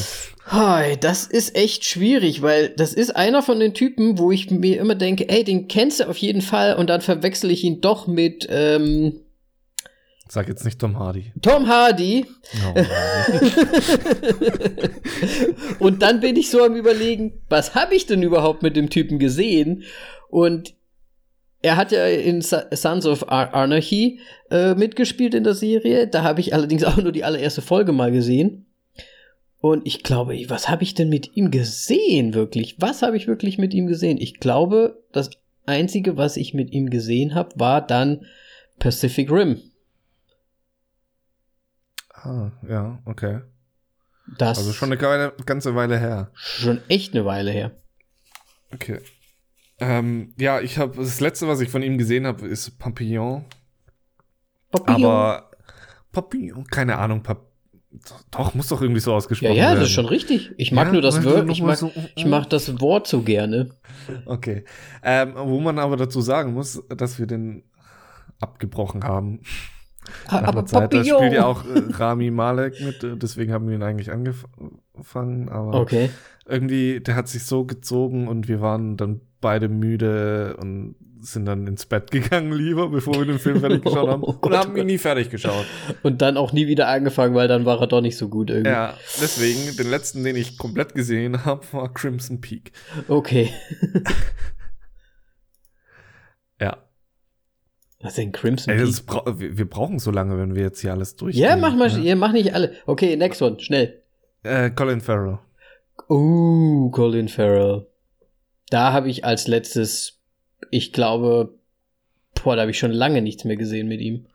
Hi, 0.47 0.97
das 0.97 1.25
ist 1.27 1.55
echt 1.55 1.85
schwierig, 1.85 2.41
weil 2.41 2.69
das 2.69 2.93
ist 2.93 3.15
einer 3.15 3.43
von 3.43 3.59
den 3.59 3.75
Typen, 3.75 4.17
wo 4.17 4.31
ich 4.31 4.49
mir 4.49 4.79
immer 4.79 4.95
denke, 4.95 5.29
ey, 5.29 5.43
den 5.43 5.67
kennst 5.67 5.99
du 5.99 6.09
auf 6.09 6.17
jeden 6.17 6.41
Fall 6.41 6.75
und 6.75 6.89
dann 6.89 7.01
verwechsel 7.01 7.51
ich 7.51 7.63
ihn 7.63 7.79
doch 7.79 8.07
mit 8.07 8.47
ähm, 8.49 9.21
Sag 10.27 10.47
jetzt 10.47 10.63
nicht 10.63 10.79
Tom 10.79 10.97
Hardy. 10.97 11.33
Tom 11.41 11.67
Hardy. 11.67 12.25
Oh, 12.65 12.79
und 15.79 16.01
dann 16.01 16.21
bin 16.21 16.37
ich 16.37 16.49
so 16.49 16.63
am 16.63 16.75
überlegen, 16.75 17.41
was 17.49 17.75
habe 17.75 17.95
ich 17.95 18.05
denn 18.05 18.23
überhaupt 18.23 18.63
mit 18.63 18.77
dem 18.77 18.89
Typen 18.89 19.19
gesehen? 19.19 19.83
Und 20.29 20.73
er 21.61 21.77
hat 21.77 21.91
ja 21.91 22.05
in 22.07 22.41
Sons 22.41 23.05
of 23.05 23.29
Anarchy 23.29 24.19
äh, 24.49 24.73
mitgespielt 24.73 25.33
in 25.33 25.43
der 25.43 25.53
Serie. 25.53 26.07
Da 26.07 26.23
habe 26.23 26.39
ich 26.39 26.53
allerdings 26.53 26.83
auch 26.85 26.97
nur 26.97 27.11
die 27.11 27.23
allererste 27.23 27.61
Folge 27.61 27.91
mal 27.91 28.11
gesehen. 28.11 28.65
Und 29.59 29.85
ich 29.85 30.01
glaube, 30.01 30.35
was 30.47 30.69
habe 30.69 30.81
ich 30.81 30.95
denn 30.95 31.09
mit 31.09 31.37
ihm 31.37 31.51
gesehen 31.51 32.33
wirklich? 32.33 32.77
Was 32.79 33.03
habe 33.03 33.15
ich 33.15 33.27
wirklich 33.27 33.59
mit 33.59 33.75
ihm 33.75 33.85
gesehen? 33.85 34.17
Ich 34.19 34.39
glaube, 34.39 35.03
das 35.11 35.29
Einzige, 35.67 36.17
was 36.17 36.35
ich 36.35 36.55
mit 36.55 36.71
ihm 36.71 36.89
gesehen 36.89 37.35
habe, 37.35 37.51
war 37.59 37.85
dann 37.85 38.25
Pacific 38.79 39.31
Rim. 39.31 39.61
Ah, 42.09 42.51
ja, 42.67 42.99
okay. 43.05 43.41
Das 44.37 44.57
also 44.57 44.73
schon 44.73 44.91
eine 44.91 45.33
ganze 45.45 45.75
Weile 45.75 45.99
her. 45.99 46.31
Schon 46.33 46.81
echt 46.87 47.13
eine 47.13 47.25
Weile 47.25 47.51
her. 47.51 47.71
Okay. 48.73 48.99
Ähm, 49.81 50.33
ja, 50.37 50.61
ich 50.61 50.77
habe 50.77 50.95
das 50.97 51.19
letzte, 51.19 51.47
was 51.47 51.59
ich 51.59 51.69
von 51.69 51.81
ihm 51.81 51.97
gesehen 51.97 52.27
habe, 52.27 52.47
ist 52.47 52.77
Papillon. 52.77 53.43
Papillon. 54.69 55.03
Aber 55.03 55.51
Papillon, 56.11 56.65
keine 56.67 56.97
Ahnung, 56.97 57.23
Pap 57.23 57.51
doch, 58.31 58.53
muss 58.53 58.69
doch 58.69 58.81
irgendwie 58.81 59.01
so 59.01 59.13
ausgesprochen 59.13 59.49
werden. 59.49 59.57
Ja, 59.57 59.73
ja, 59.73 59.75
das 59.75 59.89
ist 59.89 59.93
schon 59.93 60.05
richtig. 60.05 60.51
Ich 60.55 60.71
mag 60.71 60.87
ja, 60.87 60.93
nur 60.93 61.01
das 61.01 61.23
Wort, 61.25 61.49
ich 61.49 61.61
mag, 61.61 61.75
so, 61.75 61.91
ich 62.15 62.25
mag 62.25 62.49
das 62.49 62.79
Wort 62.79 63.07
so 63.07 63.21
gerne. 63.21 63.71
Okay. 64.25 64.63
Ähm, 65.03 65.33
wo 65.35 65.59
man 65.59 65.77
aber 65.77 65.97
dazu 65.97 66.21
sagen 66.21 66.53
muss, 66.53 66.81
dass 66.87 67.19
wir 67.19 67.27
den 67.27 67.63
abgebrochen 68.39 69.03
haben. 69.03 69.41
Nach 70.31 70.43
aber 70.43 70.65
Zeit, 70.65 70.93
da 70.93 71.03
spielt 71.03 71.33
ja 71.33 71.45
auch 71.45 71.65
äh, 71.65 71.83
Rami 71.91 72.31
Malek 72.31 72.79
mit, 72.81 73.03
äh, 73.03 73.17
deswegen 73.17 73.51
haben 73.51 73.67
wir 73.67 73.75
ihn 73.75 73.83
eigentlich 73.83 74.11
angefangen, 74.11 75.49
aber 75.49 75.73
okay. 75.73 76.09
irgendwie, 76.45 77.01
der 77.01 77.15
hat 77.15 77.27
sich 77.27 77.43
so 77.43 77.65
gezogen 77.65 78.27
und 78.27 78.47
wir 78.47 78.61
waren 78.61 78.95
dann 78.95 79.21
beide 79.41 79.67
müde 79.67 80.55
und 80.57 80.95
sind 81.21 81.45
dann 81.45 81.67
ins 81.67 81.85
Bett 81.85 82.09
gegangen 82.11 82.51
lieber, 82.51 82.89
bevor 82.89 83.15
wir 83.15 83.25
den 83.25 83.39
Film 83.39 83.59
fertig 83.59 83.83
geschaut 83.83 84.09
haben 84.09 84.23
oh 84.23 84.35
und 84.41 84.53
haben 84.55 84.75
ihn 84.75 84.87
nie 84.87 84.97
fertig 84.97 85.29
geschaut. 85.29 85.65
Und 86.03 86.21
dann 86.21 86.37
auch 86.37 86.51
nie 86.51 86.67
wieder 86.67 86.87
angefangen, 86.87 87.35
weil 87.35 87.47
dann 87.47 87.65
war 87.65 87.79
er 87.79 87.87
doch 87.87 88.01
nicht 88.01 88.17
so 88.17 88.29
gut 88.29 88.49
irgendwie. 88.49 88.71
Ja, 88.71 88.95
deswegen, 89.21 89.75
den 89.77 89.89
letzten, 89.89 90.23
den 90.23 90.35
ich 90.35 90.57
komplett 90.57 90.95
gesehen 90.95 91.45
habe, 91.45 91.61
war 91.71 91.93
Crimson 91.93 92.41
Peak. 92.41 92.71
Okay. 93.07 93.51
ja. 96.59 96.77
Was 97.99 98.15
denn 98.15 98.31
Crimson 98.31 98.73
Ey, 98.73 98.91
bra 99.05 99.23
wir, 99.37 99.69
brauchen 99.69 99.99
so 99.99 100.09
lange, 100.09 100.37
wenn 100.39 100.55
wir 100.55 100.63
jetzt 100.63 100.81
hier 100.81 100.91
alles 100.91 101.15
durchgehen. 101.15 101.43
Ja, 101.43 101.55
mach 101.55 101.75
mal, 101.75 101.91
ne? 101.91 101.99
ja, 102.03 102.15
mach 102.15 102.31
nicht 102.31 102.55
alle. 102.55 102.73
Okay, 102.87 103.15
next 103.15 103.41
one, 103.43 103.59
schnell. 103.59 104.01
Äh, 104.41 104.71
Colin 104.71 105.01
Farrell. 105.01 105.37
Uh, 106.09 106.89
Colin 106.89 107.27
Farrell. 107.27 107.85
Da 108.71 108.93
habe 108.93 109.09
ich 109.09 109.25
als 109.25 109.47
letztes, 109.47 110.21
ich 110.71 110.93
glaube, 110.93 111.59
boah, 112.33 112.55
da 112.55 112.61
habe 112.61 112.71
ich 112.71 112.79
schon 112.79 112.91
lange 112.91 113.21
nichts 113.21 113.43
mehr 113.43 113.57
gesehen 113.57 113.87
mit 113.87 113.99
ihm. 114.01 114.25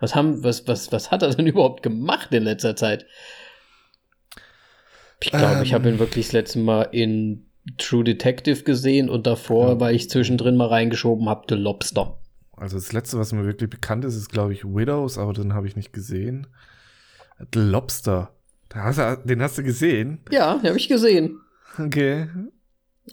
Was 0.00 0.14
haben, 0.14 0.44
was, 0.44 0.68
was, 0.68 0.92
was 0.92 1.10
hat 1.10 1.22
er 1.22 1.30
denn 1.30 1.46
überhaupt 1.46 1.82
gemacht 1.82 2.32
in 2.32 2.44
letzter 2.44 2.76
Zeit? 2.76 3.06
Ich 5.20 5.30
glaube, 5.30 5.56
ähm, 5.56 5.62
ich 5.62 5.72
habe 5.72 5.88
ihn 5.88 5.98
wirklich 5.98 6.26
das 6.26 6.32
letzte 6.34 6.58
Mal 6.58 6.82
in 6.92 7.46
True 7.78 8.04
Detective 8.04 8.64
gesehen 8.64 9.08
und 9.08 9.26
davor, 9.26 9.70
ja. 9.70 9.80
weil 9.80 9.94
ich 9.94 10.10
zwischendrin 10.10 10.56
mal 10.56 10.68
reingeschoben 10.68 11.28
habe, 11.30 11.46
The 11.48 11.54
Lobster. 11.54 12.18
Also 12.52 12.76
das 12.76 12.92
letzte, 12.92 13.18
was 13.18 13.32
mir 13.32 13.46
wirklich 13.46 13.70
bekannt 13.70 14.04
ist, 14.04 14.14
ist, 14.14 14.28
glaube 14.28 14.52
ich, 14.52 14.62
Widows, 14.64 15.16
aber 15.16 15.32
den 15.32 15.54
habe 15.54 15.66
ich 15.66 15.74
nicht 15.74 15.94
gesehen. 15.94 16.46
The 17.54 17.60
Lobster. 17.60 18.30
Hast 18.74 18.98
du, 18.98 19.22
den 19.24 19.40
hast 19.40 19.56
du 19.56 19.62
gesehen? 19.62 20.20
Ja, 20.30 20.58
den 20.58 20.68
habe 20.68 20.78
ich 20.78 20.88
gesehen. 20.88 21.40
Okay. 21.78 22.28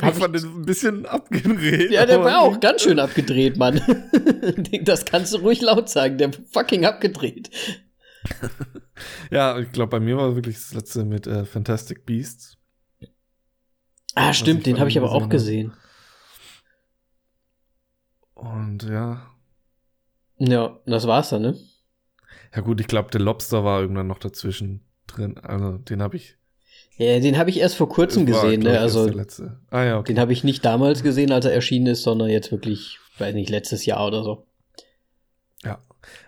Hab 0.01 0.15
fand 0.15 0.35
den 0.35 0.43
ein 0.45 0.65
bisschen 0.65 1.05
abgedreht. 1.05 1.91
Ja, 1.91 2.05
der 2.05 2.23
war 2.23 2.39
auch 2.39 2.59
ganz 2.59 2.81
schön 2.81 2.99
abgedreht, 2.99 3.57
Mann. 3.57 3.79
das 4.83 5.05
kannst 5.05 5.33
du 5.33 5.37
ruhig 5.37 5.61
laut 5.61 5.89
sagen. 5.89 6.17
Der 6.17 6.31
fucking 6.51 6.85
abgedreht. 6.85 7.51
ja, 9.31 9.59
ich 9.59 9.71
glaube, 9.71 9.91
bei 9.91 9.99
mir 9.99 10.17
war 10.17 10.35
wirklich 10.35 10.55
das 10.55 10.73
letzte 10.73 11.05
mit 11.05 11.27
äh, 11.27 11.45
Fantastic 11.45 12.05
Beasts. 12.05 12.57
Ah, 14.15 14.33
stimmt, 14.33 14.65
den 14.65 14.79
habe 14.79 14.89
ich 14.89 14.97
aber 14.97 15.11
auch 15.11 15.29
gesehen. 15.29 15.73
Und 18.33 18.83
ja, 18.83 19.33
ja, 20.37 20.79
das 20.85 21.07
war's 21.07 21.29
dann, 21.29 21.41
ne? 21.43 21.57
Ja 22.53 22.61
gut, 22.61 22.81
ich 22.81 22.87
glaube, 22.87 23.09
der 23.11 23.21
Lobster 23.21 23.63
war 23.63 23.81
irgendwann 23.81 24.07
noch 24.07 24.19
dazwischen 24.19 24.85
drin. 25.07 25.37
Also 25.37 25.77
den 25.77 26.01
habe 26.01 26.17
ich. 26.17 26.37
Ja, 26.97 27.19
den 27.19 27.37
habe 27.37 27.49
ich 27.49 27.59
erst 27.59 27.75
vor 27.75 27.89
kurzem 27.89 28.27
war, 28.27 28.43
gesehen, 28.43 28.61
ne? 28.61 28.79
Also 28.79 29.09
ah, 29.71 29.83
ja, 29.83 29.97
okay. 29.97 30.13
den 30.13 30.19
habe 30.19 30.31
ich 30.31 30.43
nicht 30.43 30.63
damals 30.63 31.01
gesehen, 31.03 31.31
als 31.31 31.45
er 31.45 31.53
erschienen 31.53 31.87
ist, 31.87 32.03
sondern 32.03 32.29
jetzt 32.29 32.51
wirklich, 32.51 32.99
weiß 33.17 33.33
nicht, 33.33 33.49
letztes 33.49 33.85
Jahr 33.85 34.05
oder 34.05 34.23
so. 34.23 34.45
Ja. 35.63 35.81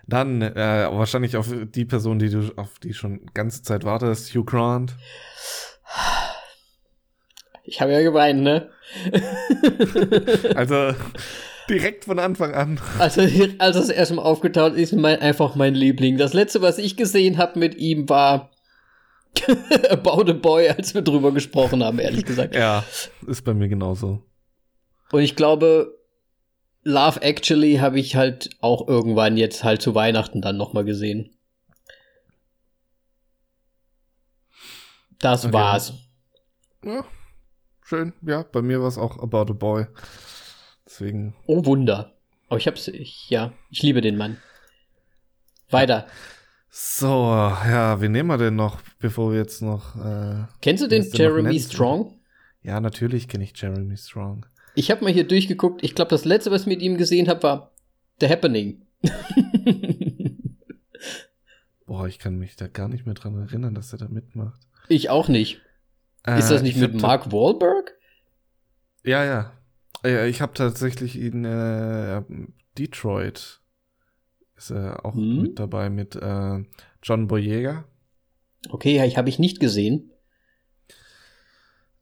Dann 0.06 0.42
äh, 0.42 0.88
wahrscheinlich 0.90 1.36
auf 1.36 1.52
die 1.52 1.84
Person, 1.84 2.18
die 2.18 2.30
du 2.30 2.50
auf 2.56 2.78
die 2.78 2.94
schon 2.94 3.26
ganze 3.34 3.62
Zeit 3.62 3.84
wartest, 3.84 4.34
Hugh 4.34 4.44
Grant. 4.44 4.96
Ich 7.64 7.80
habe 7.80 7.92
ja 7.92 8.00
geweint, 8.02 8.42
ne? 8.42 8.70
also 10.54 10.94
Direkt 11.68 12.04
von 12.04 12.18
Anfang 12.18 12.54
an. 12.54 12.80
Also, 12.98 13.22
als 13.58 13.76
es 13.76 13.88
erstmal 13.88 14.24
aufgetaucht 14.24 14.74
ist, 14.74 14.92
mein, 14.92 15.18
einfach 15.20 15.56
mein 15.56 15.74
Liebling. 15.74 16.16
Das 16.16 16.32
letzte, 16.32 16.62
was 16.62 16.78
ich 16.78 16.96
gesehen 16.96 17.38
habe 17.38 17.58
mit 17.58 17.76
ihm, 17.76 18.08
war 18.08 18.50
About 19.90 20.30
a 20.30 20.34
Boy, 20.34 20.68
als 20.68 20.94
wir 20.94 21.02
drüber 21.02 21.32
gesprochen 21.32 21.82
haben, 21.82 21.98
ehrlich 21.98 22.24
gesagt. 22.26 22.54
Ja, 22.54 22.84
ist 23.26 23.44
bei 23.44 23.54
mir 23.54 23.68
genauso. 23.68 24.22
Und 25.12 25.22
ich 25.22 25.36
glaube, 25.36 25.96
Love 26.82 27.22
Actually 27.22 27.76
habe 27.76 27.98
ich 27.98 28.16
halt 28.16 28.50
auch 28.60 28.86
irgendwann 28.86 29.36
jetzt 29.36 29.64
halt 29.64 29.82
zu 29.82 29.94
Weihnachten 29.94 30.40
dann 30.40 30.56
nochmal 30.56 30.84
gesehen. 30.84 31.30
Das 35.18 35.44
okay. 35.44 35.54
war's. 35.54 35.94
Ja, 36.84 37.04
schön. 37.82 38.12
Ja, 38.22 38.42
bei 38.44 38.62
mir 38.62 38.80
war 38.80 38.88
es 38.88 38.98
auch 38.98 39.18
About 39.18 39.52
a 39.52 39.54
Boy. 39.54 39.86
Deswegen. 40.84 41.34
Oh 41.46 41.64
Wunder. 41.64 42.12
Aber 42.48 42.58
ich 42.58 42.66
hab's, 42.66 42.86
ich, 42.88 43.28
ja, 43.30 43.52
ich 43.70 43.82
liebe 43.82 44.00
den 44.00 44.16
Mann. 44.16 44.38
Weiter. 45.70 46.06
So, 46.78 47.06
ja, 47.06 48.02
wen 48.02 48.12
nehmen 48.12 48.28
wir 48.28 48.36
denn 48.36 48.54
noch, 48.54 48.82
bevor 48.98 49.32
wir 49.32 49.38
jetzt 49.38 49.62
noch. 49.62 49.96
Äh, 49.96 50.44
Kennst 50.60 50.82
du 50.82 50.88
den 50.88 51.10
Jeremy 51.10 51.58
Strong? 51.58 52.20
Ja, 52.60 52.80
natürlich 52.80 53.28
kenne 53.28 53.44
ich 53.44 53.54
Jeremy 53.58 53.96
Strong. 53.96 54.44
Ich 54.74 54.90
habe 54.90 55.02
mal 55.02 55.10
hier 55.10 55.26
durchgeguckt. 55.26 55.82
Ich 55.82 55.94
glaube, 55.94 56.10
das 56.10 56.26
letzte, 56.26 56.50
was 56.50 56.62
ich 56.62 56.66
mit 56.66 56.82
ihm 56.82 56.98
gesehen 56.98 57.28
habe, 57.28 57.42
war 57.44 57.72
The 58.20 58.28
Happening. 58.28 58.84
Boah, 61.86 62.08
ich 62.08 62.18
kann 62.18 62.36
mich 62.36 62.56
da 62.56 62.66
gar 62.66 62.88
nicht 62.88 63.06
mehr 63.06 63.14
dran 63.14 63.40
erinnern, 63.40 63.74
dass 63.74 63.94
er 63.94 63.98
da 63.98 64.08
mitmacht. 64.08 64.60
Ich 64.90 65.08
auch 65.08 65.28
nicht. 65.28 65.62
Äh, 66.26 66.38
Ist 66.38 66.50
das 66.50 66.60
nicht 66.60 66.76
mit 66.76 67.00
Mark 67.00 67.32
Wahlberg? 67.32 67.94
Ja, 69.02 69.24
ja. 69.24 69.52
Ja, 70.04 70.26
ich 70.26 70.42
habe 70.42 70.52
tatsächlich 70.52 71.16
ihn 71.16 71.46
äh, 71.46 72.20
Detroit 72.76 73.62
ist 74.56 74.70
er 74.70 75.04
auch 75.04 75.14
hm? 75.14 75.42
mit 75.42 75.58
dabei 75.58 75.90
mit 75.90 76.16
äh, 76.16 76.64
John 77.02 77.26
Boyega. 77.26 77.84
Okay, 78.70 78.96
ja, 78.96 79.04
ich 79.04 79.16
habe 79.16 79.28
ich 79.28 79.38
nicht 79.38 79.60
gesehen. 79.60 80.10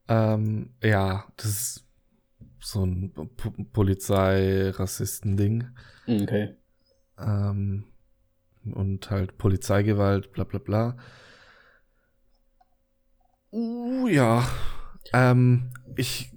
Ähm, 0.09 0.71
ja, 0.83 1.27
das 1.37 1.47
ist 1.47 1.85
so 2.61 2.85
ein 2.85 3.13
po 3.13 3.51
Polizei-Rassisten-Ding. 3.73 5.69
Okay. 6.07 6.55
Ähm, 7.19 7.85
und 8.73 9.11
halt 9.11 9.37
Polizeigewalt, 9.39 10.33
bla 10.33 10.45
bla 10.45 10.59
bla. 10.59 10.97
Uh, 13.53 14.09
ja. 14.09 14.49
Ähm, 15.13 15.71
ich 15.97 16.31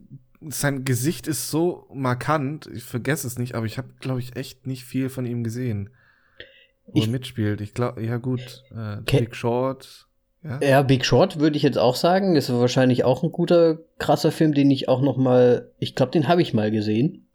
sein 0.49 0.85
Gesicht 0.85 1.27
ist 1.27 1.49
so 1.49 1.89
markant, 1.93 2.67
ich 2.67 2.83
vergesse 2.83 3.25
es 3.27 3.39
nicht, 3.39 3.55
aber 3.55 3.65
ich 3.65 3.77
habe, 3.77 3.89
glaube 3.99 4.19
ich, 4.19 4.35
echt 4.35 4.67
nicht 4.67 4.85
viel 4.85 5.09
von 5.09 5.25
ihm 5.25 5.43
gesehen. 5.43 5.89
Wo 6.87 6.99
ich, 6.99 7.05
er 7.05 7.11
mitspielt. 7.11 7.61
Ich 7.61 7.73
glaube, 7.73 8.03
ja 8.03 8.17
gut, 8.17 8.63
äh, 8.75 8.97
Big 9.01 9.35
Short. 9.35 10.07
Ja? 10.43 10.59
ja, 10.61 10.81
Big 10.81 11.05
Short 11.05 11.39
würde 11.39 11.57
ich 11.57 11.63
jetzt 11.63 11.77
auch 11.77 11.95
sagen. 11.95 12.35
Ist 12.35 12.51
wahrscheinlich 12.51 13.03
auch 13.03 13.23
ein 13.23 13.31
guter, 13.31 13.79
krasser 13.99 14.31
Film, 14.31 14.53
den 14.53 14.71
ich 14.71 14.87
auch 14.89 15.01
noch 15.01 15.17
mal, 15.17 15.71
ich 15.79 15.95
glaube, 15.95 16.11
den 16.11 16.27
habe 16.27 16.41
ich 16.41 16.53
mal 16.53 16.71
gesehen. 16.71 17.27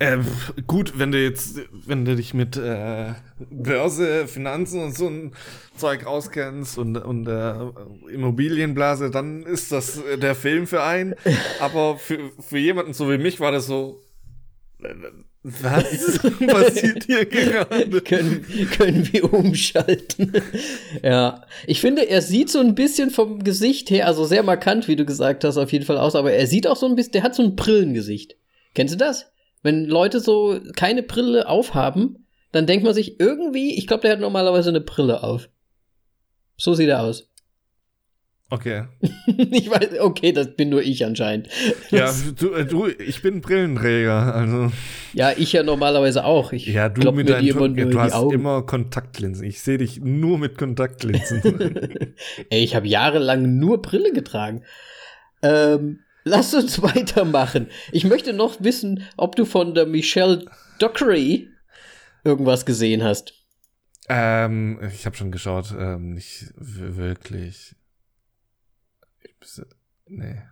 Ähm, 0.00 0.24
gut, 0.68 0.98
wenn 0.98 1.10
du 1.10 1.20
jetzt, 1.20 1.58
wenn 1.72 2.04
du 2.04 2.14
dich 2.14 2.32
mit 2.32 2.56
äh, 2.56 3.14
Börse, 3.50 4.28
Finanzen 4.28 4.80
und 4.80 4.96
so 4.96 5.08
ein 5.08 5.32
Zeug 5.76 6.06
auskennst 6.06 6.78
und, 6.78 6.96
und 6.96 7.26
äh, 7.26 7.54
Immobilienblase, 8.12 9.10
dann 9.10 9.42
ist 9.42 9.72
das 9.72 10.00
äh, 10.04 10.16
der 10.16 10.36
Film 10.36 10.68
für 10.68 10.84
einen. 10.84 11.16
Aber 11.60 11.96
für, 11.96 12.30
für 12.38 12.58
jemanden 12.58 12.92
so 12.92 13.10
wie 13.10 13.18
mich 13.18 13.40
war 13.40 13.50
das 13.50 13.66
so. 13.66 14.00
Was 15.42 16.18
passiert 16.46 17.04
hier 17.04 17.24
gerade? 17.24 18.00
können, 18.00 18.44
können 18.76 19.12
wir 19.12 19.32
umschalten. 19.32 20.32
ja. 21.02 21.42
Ich 21.66 21.80
finde, 21.80 22.08
er 22.08 22.22
sieht 22.22 22.50
so 22.50 22.58
ein 22.58 22.74
bisschen 22.74 23.10
vom 23.10 23.44
Gesicht 23.44 23.90
her, 23.90 24.06
also 24.06 24.24
sehr 24.24 24.42
markant, 24.42 24.88
wie 24.88 24.96
du 24.96 25.04
gesagt 25.04 25.44
hast, 25.44 25.56
auf 25.56 25.72
jeden 25.72 25.84
Fall 25.84 25.98
aus, 25.98 26.16
aber 26.16 26.32
er 26.32 26.46
sieht 26.46 26.66
auch 26.66 26.76
so 26.76 26.86
ein 26.86 26.96
bisschen, 26.96 27.12
der 27.12 27.22
hat 27.22 27.34
so 27.34 27.42
ein 27.42 27.56
Brillengesicht. 27.56 28.36
Kennst 28.74 28.94
du 28.94 28.98
das? 28.98 29.30
Wenn 29.62 29.84
Leute 29.86 30.20
so 30.20 30.60
keine 30.76 31.02
Brille 31.02 31.48
aufhaben, 31.48 32.26
dann 32.52 32.66
denkt 32.66 32.84
man 32.84 32.94
sich 32.94 33.20
irgendwie, 33.20 33.76
ich 33.76 33.86
glaube, 33.86 34.02
der 34.02 34.12
hat 34.12 34.20
normalerweise 34.20 34.70
eine 34.70 34.80
Brille 34.80 35.22
auf. 35.22 35.48
So 36.56 36.74
sieht 36.74 36.88
er 36.88 37.02
aus. 37.02 37.30
Okay. 38.50 38.84
ich 39.26 39.68
weiß, 39.70 40.00
okay, 40.00 40.32
das 40.32 40.56
bin 40.56 40.70
nur 40.70 40.82
ich 40.82 41.04
anscheinend. 41.04 41.48
Ja, 41.90 42.10
du, 42.38 42.54
äh, 42.54 42.64
du, 42.64 42.86
ich 42.86 43.20
bin 43.20 43.42
Brillenträger, 43.42 44.34
also. 44.34 44.72
Ja, 45.12 45.32
ich 45.36 45.52
ja 45.52 45.62
normalerweise 45.62 46.24
auch. 46.24 46.52
Ich 46.52 46.66
Ja, 46.66 46.88
du 46.88 47.12
mit 47.12 47.28
deinen 47.28 47.46
immer 47.46 47.68
nur 47.68 47.90
du 47.90 48.00
hast 48.00 48.14
Augen. 48.14 48.34
immer 48.34 48.62
Kontaktlinsen. 48.62 49.44
Ich 49.44 49.60
sehe 49.60 49.76
dich 49.76 50.00
nur 50.00 50.38
mit 50.38 50.56
Kontaktlinsen. 50.56 51.42
Ey, 52.50 52.64
ich 52.64 52.74
habe 52.74 52.88
jahrelang 52.88 53.58
nur 53.58 53.82
Brille 53.82 54.12
getragen. 54.12 54.64
Ähm, 55.42 56.00
lass 56.24 56.54
uns 56.54 56.80
weitermachen. 56.82 57.68
Ich 57.92 58.04
möchte 58.04 58.32
noch 58.32 58.62
wissen, 58.62 59.02
ob 59.18 59.36
du 59.36 59.44
von 59.44 59.74
der 59.74 59.84
Michelle 59.84 60.46
Dockery 60.78 61.48
irgendwas 62.24 62.64
gesehen 62.64 63.04
hast. 63.04 63.34
ähm, 64.08 64.80
ich 64.94 65.04
habe 65.04 65.16
schon 65.16 65.32
geschaut, 65.32 65.74
ähm, 65.78 66.14
nicht 66.14 66.46
wirklich. 66.56 67.74
Nee. 70.06 70.42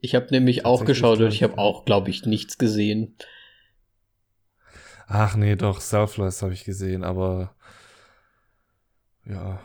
Ich 0.00 0.14
habe 0.14 0.26
nämlich 0.30 0.64
auch 0.66 0.84
geschaut 0.84 1.20
und 1.20 1.32
ich 1.32 1.42
habe 1.42 1.54
ja. 1.54 1.58
auch, 1.58 1.84
glaube 1.84 2.10
ich, 2.10 2.26
nichts 2.26 2.58
gesehen. 2.58 3.16
Ach 5.06 5.36
nee, 5.36 5.56
doch, 5.56 5.80
Selfless 5.80 6.42
habe 6.42 6.52
ich 6.54 6.64
gesehen, 6.64 7.04
aber 7.04 7.54
ja. 9.26 9.60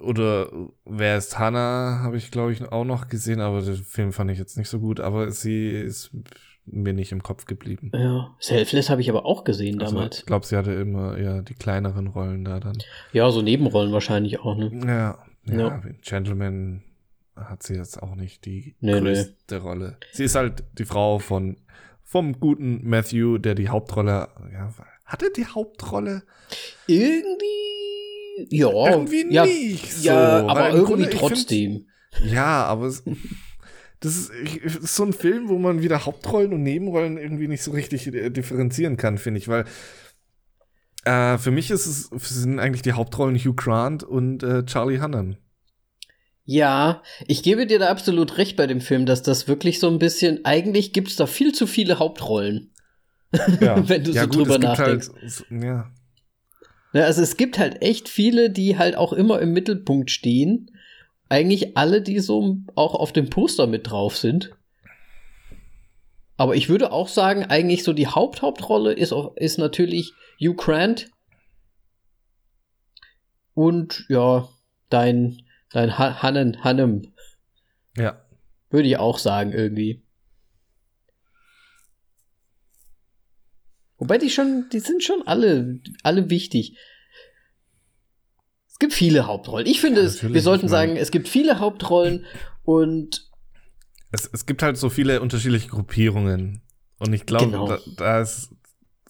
Oder 0.00 0.50
Wer 0.84 1.16
ist 1.16 1.38
Hannah 1.38 2.00
habe 2.02 2.16
ich, 2.16 2.30
glaube 2.30 2.52
ich, 2.52 2.62
auch 2.70 2.84
noch 2.84 3.08
gesehen, 3.08 3.40
aber 3.40 3.60
den 3.60 3.74
Film 3.76 4.12
fand 4.12 4.30
ich 4.30 4.38
jetzt 4.38 4.56
nicht 4.56 4.68
so 4.68 4.78
gut, 4.78 5.00
aber 5.00 5.30
sie 5.32 5.68
ist 5.68 6.12
mir 6.64 6.92
nicht 6.92 7.12
im 7.12 7.22
Kopf 7.22 7.46
geblieben. 7.46 7.90
Ja, 7.94 8.36
Selfless 8.40 8.90
habe 8.90 9.00
ich 9.00 9.10
aber 9.10 9.24
auch 9.26 9.44
gesehen 9.44 9.80
Also, 9.80 9.96
damals. 9.96 10.18
ich 10.18 10.26
glaube, 10.26 10.46
sie 10.46 10.56
hatte 10.56 10.72
immer 10.72 11.16
eher 11.16 11.42
die 11.42 11.54
kleineren 11.54 12.08
Rollen 12.08 12.44
da 12.44 12.60
dann. 12.60 12.78
Ja, 13.12 13.30
so 13.30 13.42
Nebenrollen 13.42 13.92
wahrscheinlich 13.92 14.40
auch, 14.40 14.56
ne? 14.56 14.70
Ja, 14.86 15.18
ja, 15.46 15.58
Ja. 15.58 15.82
Gentleman 16.02 16.84
hat 17.44 17.62
sie 17.62 17.74
jetzt 17.74 18.02
auch 18.02 18.14
nicht 18.14 18.44
die 18.44 18.74
Nee, 18.80 18.98
größte 19.00 19.58
Rolle. 19.58 19.96
Sie 20.12 20.24
ist 20.24 20.34
halt 20.34 20.64
die 20.78 20.84
Frau 20.84 21.18
von 21.18 21.56
vom 22.04 22.40
guten 22.40 22.88
Matthew, 22.88 23.38
der 23.38 23.54
die 23.54 23.68
Hauptrolle 23.68 24.28
ja, 24.52 24.72
hatte 25.04 25.30
die 25.36 25.46
Hauptrolle 25.46 26.22
Irgendwie, 26.86 28.46
ja, 28.50 28.68
irgendwie 28.90 29.32
ja, 29.32 29.44
nicht 29.44 29.92
so, 29.92 30.06
ja, 30.08 30.46
weil 30.46 30.50
aber 30.50 30.70
irgendwie 30.70 31.04
Grunde, 31.04 31.10
trotzdem. 31.10 31.72
find- 31.72 32.32
ja, 32.32 32.64
aber 32.64 32.86
es, 32.86 33.04
das 34.00 34.16
ist, 34.16 34.30
es 34.64 34.76
ist 34.76 34.96
so 34.96 35.04
ein 35.04 35.12
Film, 35.12 35.48
wo 35.48 35.58
man 35.58 35.82
wieder 35.82 36.06
Hauptrollen 36.06 36.52
und 36.52 36.62
Nebenrollen 36.62 37.18
irgendwie 37.18 37.48
nicht 37.48 37.62
so 37.62 37.72
richtig 37.72 38.06
äh, 38.12 38.30
differenzieren 38.30 38.96
kann, 38.96 39.18
finde 39.18 39.38
ich, 39.38 39.48
weil 39.48 39.64
äh, 41.04 41.36
für 41.38 41.50
mich 41.50 41.70
ist 41.70 41.86
es 41.86 42.08
sind 42.28 42.58
eigentlich 42.58 42.82
die 42.82 42.92
Hauptrollen 42.92 43.36
Hugh 43.36 43.54
Grant 43.54 44.02
und 44.02 44.42
äh, 44.42 44.64
Charlie 44.64 45.00
Hunnam. 45.00 45.36
Ja, 46.50 47.02
ich 47.26 47.42
gebe 47.42 47.66
dir 47.66 47.78
da 47.78 47.90
absolut 47.90 48.38
recht 48.38 48.56
bei 48.56 48.66
dem 48.66 48.80
Film, 48.80 49.04
dass 49.04 49.22
das 49.22 49.48
wirklich 49.48 49.78
so 49.80 49.86
ein 49.88 49.98
bisschen, 49.98 50.46
eigentlich 50.46 50.94
gibt's 50.94 51.14
da 51.14 51.26
viel 51.26 51.52
zu 51.52 51.66
viele 51.66 51.98
Hauptrollen. 51.98 52.70
Ja. 53.60 53.86
Wenn 53.86 54.02
du 54.02 54.14
so 54.14 54.20
gut, 54.20 54.34
drüber 54.36 54.54
gibt 54.54 54.64
nachdenkst. 54.64 55.08
Halt, 55.10 55.44
ja. 55.62 55.90
Ja, 56.94 57.04
also 57.04 57.20
es 57.20 57.36
gibt 57.36 57.58
halt 57.58 57.82
echt 57.82 58.08
viele, 58.08 58.48
die 58.48 58.78
halt 58.78 58.96
auch 58.96 59.12
immer 59.12 59.40
im 59.40 59.52
Mittelpunkt 59.52 60.10
stehen. 60.10 60.70
Eigentlich 61.28 61.76
alle, 61.76 62.00
die 62.00 62.18
so 62.20 62.56
auch 62.76 62.94
auf 62.94 63.12
dem 63.12 63.28
Poster 63.28 63.66
mit 63.66 63.90
drauf 63.90 64.16
sind. 64.16 64.52
Aber 66.38 66.56
ich 66.56 66.70
würde 66.70 66.90
auch 66.92 67.08
sagen, 67.08 67.44
eigentlich 67.44 67.84
so 67.84 67.92
die 67.92 68.06
Haupthauptrolle 68.06 68.94
ist, 68.94 69.12
auch- 69.12 69.36
ist 69.36 69.58
natürlich 69.58 70.14
Hugh 70.40 70.54
Grant. 70.56 71.10
Und 73.52 74.06
ja, 74.08 74.48
dein, 74.88 75.42
dein 75.70 75.98
Ha- 75.98 76.22
Hannen, 76.22 76.62
Hannem, 76.64 77.12
ja. 77.96 78.22
würde 78.70 78.88
ich 78.88 78.96
auch 78.98 79.18
sagen, 79.18 79.52
irgendwie. 79.52 80.02
Wobei 83.98 84.18
die 84.18 84.30
schon, 84.30 84.68
die 84.72 84.78
sind 84.78 85.02
schon 85.02 85.26
alle, 85.26 85.80
alle 86.02 86.30
wichtig. 86.30 86.76
Es 88.68 88.78
gibt 88.78 88.92
viele 88.92 89.26
Hauptrollen. 89.26 89.66
Ich 89.66 89.80
finde 89.80 90.02
Ja, 90.02 90.06
es, 90.06 90.22
wir 90.22 90.40
sollten 90.42 90.68
sagen, 90.68 90.96
es 90.96 91.10
gibt 91.10 91.26
viele 91.28 91.58
Hauptrollen 91.58 92.24
und 92.62 93.28
Es, 94.12 94.30
es 94.32 94.46
gibt 94.46 94.62
halt 94.62 94.76
so 94.76 94.88
viele 94.88 95.20
unterschiedliche 95.20 95.68
Gruppierungen. 95.68 96.62
Und 97.00 97.12
ich 97.12 97.26
glaube, 97.26 97.46
Genau. 97.46 97.68
da, 97.68 97.78
da 97.96 98.20
ist, 98.20 98.50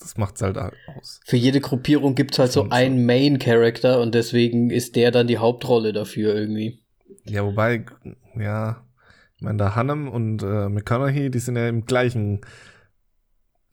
das 0.00 0.16
macht's 0.16 0.42
halt 0.42 0.56
aus. 0.58 1.20
für 1.26 1.36
jede 1.36 1.60
Gruppierung 1.60 2.14
gibt 2.14 2.32
es 2.32 2.38
halt 2.38 2.52
so 2.52 2.68
einen 2.70 3.04
Main-Character 3.06 4.00
und 4.00 4.14
deswegen 4.14 4.70
ist 4.70 4.96
der 4.96 5.10
dann 5.10 5.26
die 5.26 5.38
Hauptrolle 5.38 5.92
dafür 5.92 6.34
irgendwie. 6.34 6.82
Ja, 7.24 7.44
wobei, 7.44 7.84
ja, 8.36 8.84
ich 9.36 9.42
meine, 9.42 9.58
da 9.58 9.74
Hannum 9.74 10.08
und 10.08 10.42
äh, 10.42 10.68
McConaughey, 10.68 11.30
die 11.30 11.38
sind 11.38 11.56
ja 11.56 11.68
im 11.68 11.84
gleichen 11.84 12.40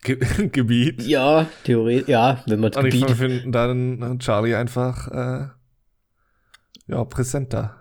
Ge 0.04 0.18
Gebiet. 0.52 1.02
Ja, 1.04 1.48
theoretisch, 1.64 2.08
ja, 2.10 2.44
wenn 2.48 2.60
man 2.60 2.74
Und 2.74 2.86
ich 2.86 3.02
Gebiet. 3.02 3.18
finde 3.18 3.52
dann 3.52 4.20
Charlie 4.20 4.56
einfach, 4.56 5.08
äh, 5.08 5.48
ja, 6.88 7.04
präsenter 7.06 7.76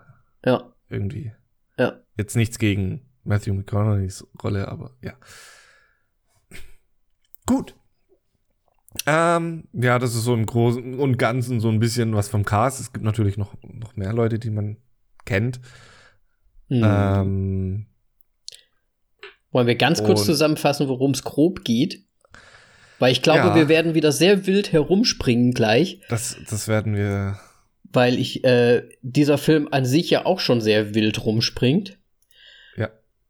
Ja, 0.45 0.73
irgendwie. 0.89 1.31
ja. 1.77 1.99
Jetzt 2.17 2.35
nichts 2.35 2.57
gegen 2.57 3.05
Matthew 3.23 3.53
McConaugheys 3.53 4.25
Rolle, 4.43 4.67
aber 4.67 4.95
ja. 5.01 5.13
Gut. 7.45 7.75
Ähm, 9.05 9.65
ja, 9.73 9.99
das 9.99 10.15
ist 10.15 10.23
so 10.23 10.33
im 10.33 10.45
Großen 10.45 10.99
und 10.99 11.17
Ganzen 11.17 11.59
so 11.59 11.69
ein 11.69 11.79
bisschen 11.79 12.15
was 12.15 12.27
vom 12.29 12.45
Cast. 12.45 12.79
Es 12.79 12.93
gibt 12.93 13.05
natürlich 13.05 13.37
noch, 13.37 13.53
noch 13.63 13.95
mehr 13.95 14.13
Leute, 14.13 14.39
die 14.39 14.49
man 14.49 14.77
kennt. 15.25 15.59
Hm. 16.69 16.81
Ähm, 16.83 17.85
Wollen 19.51 19.67
wir 19.67 19.75
ganz 19.75 20.03
kurz 20.03 20.25
zusammenfassen, 20.25 20.87
worum 20.87 21.11
es 21.11 21.23
grob 21.23 21.63
geht? 21.63 22.03
Weil 22.99 23.11
ich 23.11 23.21
glaube, 23.21 23.39
Ja. 23.39 23.55
wir 23.55 23.67
werden 23.69 23.93
wieder 23.93 24.11
sehr 24.11 24.47
wild 24.47 24.71
herumspringen 24.71 25.53
gleich. 25.53 26.01
das, 26.09 26.37
das 26.49 26.67
werden 26.67 26.95
wir. 26.95 27.37
weil 27.83 28.17
ich 28.17 28.43
äh, 28.43 28.83
dieser 29.01 29.37
Film 29.37 29.67
an 29.71 29.85
sich 29.85 30.09
ja 30.09 30.25
auch 30.25 30.39
schon 30.39 30.59
sehr 30.61 30.93
wild 30.95 31.23
rumspringt. 31.25 31.97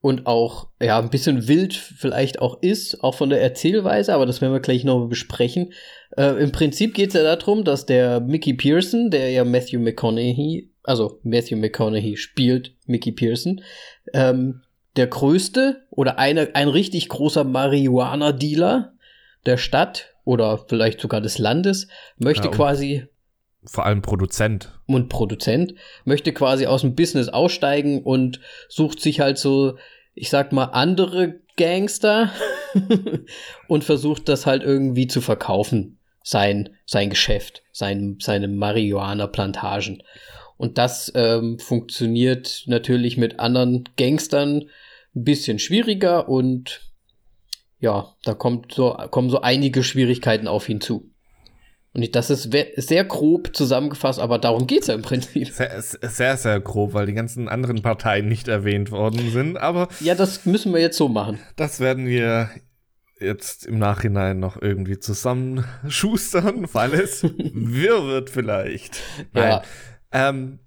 Und 0.05 0.27
auch 0.27 0.67
ja 0.79 0.99
ein 0.99 1.09
bisschen 1.09 1.47
wild 1.47 1.73
vielleicht 1.73 2.39
auch 2.39 2.61
ist, 2.61 3.03
auch 3.03 3.15
von 3.15 3.31
der 3.31 3.41
Erzählweise, 3.41 4.13
aber 4.13 4.27
das 4.27 4.39
werden 4.39 4.53
wir 4.53 4.59
gleich 4.59 4.83
noch 4.83 5.07
besprechen. 5.07 5.73
Äh, 6.15 6.43
Im 6.43 6.51
Prinzip 6.51 6.93
geht 6.93 7.07
es 7.07 7.15
ja 7.15 7.23
darum, 7.23 7.63
dass 7.63 7.87
der 7.87 8.19
Mickey 8.19 8.53
Pearson, 8.53 9.09
der 9.09 9.31
ja 9.31 9.43
Matthew 9.43 9.79
McConaughey, 9.79 10.71
also 10.83 11.19
Matthew 11.23 11.55
McConaughey 11.55 12.17
spielt 12.17 12.75
Mickey 12.85 13.13
Pearson, 13.13 13.63
ähm, 14.13 14.61
der 14.95 15.07
größte 15.07 15.87
oder 15.89 16.19
eine, 16.19 16.53
ein 16.53 16.67
richtig 16.67 17.09
großer 17.09 17.43
Marihuana-Dealer 17.43 18.93
der 19.47 19.57
Stadt 19.57 20.13
oder 20.23 20.65
vielleicht 20.67 21.01
sogar 21.01 21.19
des 21.19 21.39
Landes 21.39 21.87
möchte 22.19 22.49
Ja, 22.49 22.53
quasi 22.53 23.07
Vor 23.67 23.85
allem 23.85 24.01
Produzent. 24.01 24.71
und 24.87 25.09
Produzent, 25.09 25.75
möchte 26.03 26.33
quasi 26.33 26.65
aus 26.65 26.81
dem 26.81 26.95
Business 26.95 27.29
aussteigen 27.29 28.03
und 28.03 28.39
sucht 28.69 29.01
sich 29.01 29.19
halt 29.19 29.37
so, 29.37 29.77
ich 30.13 30.29
sag 30.29 30.51
mal, 30.51 30.65
andere 30.65 31.39
Gangster 31.57 32.31
und 33.67 33.83
versucht 33.83 34.29
das 34.29 34.45
halt 34.45 34.63
irgendwie 34.63 35.07
zu 35.07 35.21
verkaufen, 35.21 35.99
sein, 36.23 36.69
sein 36.85 37.09
Geschäft, 37.09 37.63
sein, 37.71 38.17
seine 38.21 38.47
Marihuana-Plantagen. 38.47 40.03
Und 40.57 40.77
das 40.77 41.11
ähm, 41.15 41.59
funktioniert 41.59 42.63
natürlich 42.67 43.17
mit 43.17 43.39
anderen 43.39 43.89
Gangstern 43.97 44.69
ein 45.15 45.23
bisschen 45.23 45.59
schwieriger 45.59 46.29
und 46.29 46.81
ja, 47.79 48.15
da 48.23 48.33
kommt 48.33 48.73
so, 48.73 48.93
kommen 49.11 49.29
so 49.29 49.41
einige 49.41 49.83
Schwierigkeiten 49.83 50.47
auf 50.47 50.69
ihn 50.69 50.81
zu. 50.81 51.11
Und 51.95 52.13
das 52.13 52.29
ist 52.29 52.51
sehr 52.75 53.05
grob 53.05 53.55
zusammengefasst, 53.55 54.19
aber 54.19 54.37
darum 54.37 54.67
geht's 54.67 54.87
ja 54.87 54.95
im 54.95 55.01
Prinzip. 55.01 55.47
Sehr, 55.47 55.81
sehr, 55.81 56.35
sehr 56.35 56.59
grob, 56.59 56.93
weil 56.93 57.05
die 57.05 57.13
ganzen 57.13 57.47
anderen 57.47 57.81
Parteien 57.81 58.27
nicht 58.27 58.49
erwähnt 58.49 58.91
worden 58.91 59.31
sind. 59.31 59.57
Aber 59.57 59.87
Ja, 60.01 60.13
das 60.13 60.45
müssen 60.45 60.73
wir 60.73 60.81
jetzt 60.81 60.97
so 60.97 61.07
machen. 61.07 61.39
das 61.55 61.79
werden 61.79 62.05
wir 62.05 62.49
jetzt 63.17 63.65
im 63.65 63.79
Nachhinein 63.79 64.39
noch 64.39 64.61
irgendwie 64.61 64.99
zusammenschustern, 64.99 66.67
weil 66.73 66.93
es 66.95 67.23
wirr 67.53 68.05
wird 68.07 68.29
vielleicht. 68.29 68.99
Ja. 69.33 69.63
Ähm, 70.11 70.59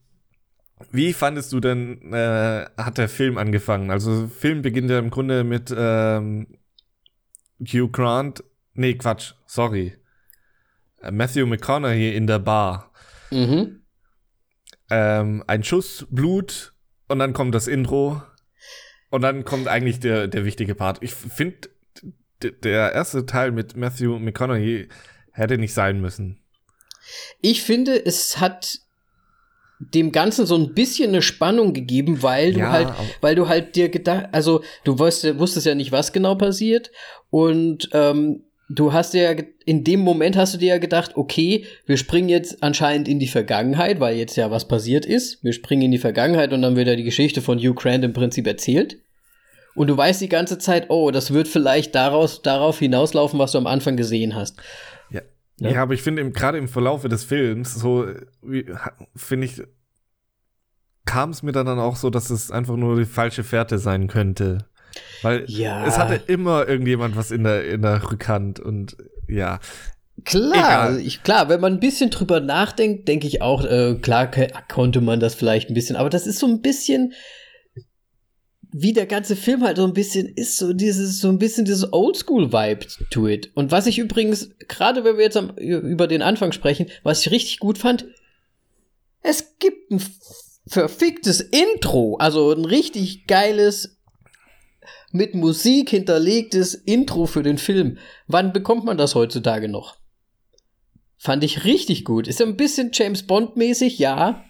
wie 0.90 1.12
fandest 1.12 1.52
du 1.52 1.60
denn, 1.60 2.10
äh, 2.14 2.64
hat 2.78 2.96
der 2.96 3.10
Film 3.10 3.36
angefangen? 3.36 3.90
Also, 3.90 4.28
Film 4.28 4.62
beginnt 4.62 4.88
ja 4.90 4.98
im 4.98 5.10
Grunde 5.10 5.44
mit 5.44 5.74
ähm, 5.76 6.46
Hugh 7.60 7.90
Grant. 7.92 8.42
Nee, 8.72 8.94
Quatsch, 8.94 9.34
sorry. 9.44 9.97
Äh, 11.02 11.10
Matthew 11.10 11.46
McConaughey 11.46 12.14
in 12.14 12.26
der 12.26 12.38
Bar. 12.38 12.92
Mhm. 13.30 13.82
Ähm, 14.90 15.44
ein 15.46 15.64
Schuss, 15.64 16.06
Blut 16.10 16.72
und 17.08 17.18
dann 17.18 17.32
kommt 17.32 17.54
das 17.54 17.66
Intro. 17.66 18.22
Und 19.10 19.22
dann 19.22 19.44
kommt 19.44 19.68
eigentlich 19.68 20.00
der, 20.00 20.28
der 20.28 20.44
wichtige 20.44 20.74
Part. 20.74 20.98
Ich 21.00 21.14
finde, 21.14 21.68
der 22.42 22.92
erste 22.92 23.26
Teil 23.26 23.52
mit 23.52 23.76
Matthew 23.76 24.18
McConaughey 24.18 24.88
hätte 25.32 25.58
nicht 25.58 25.72
sein 25.72 26.00
müssen. 26.00 26.42
Ich 27.40 27.62
finde, 27.62 28.04
es 28.04 28.38
hat 28.38 28.80
dem 29.78 30.12
Ganzen 30.12 30.44
so 30.44 30.56
ein 30.56 30.74
bisschen 30.74 31.10
eine 31.10 31.22
Spannung 31.22 31.72
gegeben, 31.72 32.22
weil 32.22 32.52
du 32.52 32.60
Ja, 32.60 32.72
halt, 32.72 32.92
weil 33.20 33.34
du 33.34 33.48
halt 33.48 33.76
dir 33.76 33.88
gedacht, 33.88 34.28
also 34.32 34.62
du 34.84 34.98
wusstest, 34.98 35.38
wusstest 35.38 35.66
ja 35.66 35.74
nicht, 35.74 35.92
was 35.92 36.12
genau 36.12 36.34
passiert 36.34 36.90
und 37.30 37.88
ähm, 37.92 38.44
du 38.68 38.92
hast 38.92 39.14
ja 39.14 39.32
in 39.64 39.84
dem 39.84 40.00
Moment 40.00 40.36
hast 40.36 40.54
du 40.54 40.58
dir 40.58 40.68
ja 40.74 40.78
gedacht, 40.78 41.12
okay, 41.16 41.64
wir 41.86 41.96
springen 41.96 42.28
jetzt 42.28 42.62
anscheinend 42.62 43.08
in 43.08 43.18
die 43.18 43.26
Vergangenheit, 43.28 44.00
weil 44.00 44.16
jetzt 44.16 44.36
ja 44.36 44.50
was 44.50 44.68
passiert 44.68 45.06
ist. 45.06 45.42
Wir 45.42 45.52
springen 45.52 45.82
in 45.82 45.90
die 45.90 45.98
Vergangenheit 45.98 46.52
und 46.52 46.62
dann 46.62 46.76
wird 46.76 46.88
ja 46.88 46.96
die 46.96 47.04
Geschichte 47.04 47.40
von 47.40 47.58
Hugh 47.58 47.74
Grant 47.74 48.04
im 48.04 48.12
Prinzip 48.12 48.46
erzählt. 48.46 48.98
Und 49.74 49.86
du 49.88 49.96
weißt 49.96 50.20
die 50.20 50.28
ganze 50.28 50.58
Zeit, 50.58 50.86
oh, 50.90 51.10
das 51.10 51.32
wird 51.32 51.46
vielleicht 51.48 51.94
daraus, 51.94 52.42
darauf 52.42 52.78
hinauslaufen, 52.78 53.38
was 53.38 53.52
du 53.52 53.58
am 53.58 53.66
Anfang 53.66 53.96
gesehen 53.96 54.34
hast. 54.34 54.56
Ja, 55.10 55.20
Ja. 55.58 55.70
ja 55.70 55.82
aber 55.82 55.94
ich 55.94 56.02
finde, 56.02 56.20
im- 56.22 56.32
gerade 56.32 56.58
im 56.58 56.66
Verlaufe 56.68 57.08
des 57.08 57.22
Films, 57.24 57.74
so, 57.74 58.06
finde 59.14 59.46
ich, 59.46 59.62
kam 61.04 61.30
es 61.30 61.42
mir 61.42 61.52
dann 61.52 61.68
auch 61.78 61.96
so, 61.96 62.10
dass 62.10 62.28
es 62.30 62.50
einfach 62.50 62.76
nur 62.76 62.98
die 62.98 63.04
falsche 63.06 63.44
Fährte 63.44 63.78
sein 63.78 64.08
könnte. 64.08 64.66
Weil 65.22 65.44
Ja. 65.48 65.86
es 65.86 65.98
hatte 65.98 66.20
immer 66.26 66.68
irgendjemand 66.68 67.16
was 67.16 67.30
in 67.30 67.44
der, 67.44 67.64
in 67.68 67.82
der 67.82 68.10
Rückhand 68.10 68.60
und 68.60 68.96
ja. 69.28 69.60
Klar, 70.24 70.80
also 70.80 70.98
ich, 70.98 71.22
klar, 71.22 71.48
wenn 71.48 71.60
man 71.60 71.74
ein 71.74 71.80
bisschen 71.80 72.10
drüber 72.10 72.40
nachdenkt, 72.40 73.06
denke 73.06 73.26
ich 73.28 73.40
auch, 73.40 73.64
äh, 73.64 73.94
klar 74.00 74.28
konnte 74.68 75.00
man 75.00 75.20
das 75.20 75.34
vielleicht 75.34 75.70
ein 75.70 75.74
bisschen, 75.74 75.94
aber 75.96 76.10
das 76.10 76.26
ist 76.26 76.40
so 76.40 76.46
ein 76.46 76.60
bisschen, 76.60 77.12
wie 78.72 78.92
der 78.92 79.06
ganze 79.06 79.36
Film 79.36 79.62
halt 79.62 79.76
so 79.76 79.84
ein 79.84 79.92
bisschen 79.92 80.26
ist, 80.26 80.58
so 80.58 80.72
dieses, 80.72 81.20
so 81.20 81.28
ein 81.28 81.38
bisschen 81.38 81.64
dieses 81.64 81.92
Oldschool-Vibe 81.92 82.86
to 83.10 83.28
it. 83.28 83.50
Und 83.54 83.70
was 83.70 83.86
ich 83.86 83.98
übrigens, 83.98 84.50
gerade 84.66 85.04
wenn 85.04 85.16
wir 85.16 85.24
jetzt 85.24 85.36
am, 85.36 85.50
über 85.56 86.06
den 86.06 86.22
Anfang 86.22 86.52
sprechen, 86.52 86.86
was 87.02 87.20
ich 87.24 87.30
richtig 87.30 87.60
gut 87.60 87.78
fand, 87.78 88.06
es 89.22 89.56
gibt 89.58 89.90
ein 89.90 90.02
verficktes 90.66 91.40
Intro, 91.40 92.16
also 92.18 92.52
ein 92.52 92.64
richtig 92.64 93.26
geiles 93.26 93.97
mit 95.12 95.34
Musik 95.34 95.90
hinterlegtes 95.90 96.74
Intro 96.74 97.26
für 97.26 97.42
den 97.42 97.58
Film. 97.58 97.98
Wann 98.26 98.52
bekommt 98.52 98.84
man 98.84 98.98
das 98.98 99.14
heutzutage 99.14 99.68
noch? 99.68 99.96
Fand 101.16 101.42
ich 101.42 101.64
richtig 101.64 102.04
gut. 102.04 102.28
Ist 102.28 102.40
ja 102.40 102.46
ein 102.46 102.56
bisschen 102.56 102.90
James 102.92 103.26
Bond 103.26 103.56
mäßig, 103.56 103.98
ja. 103.98 104.44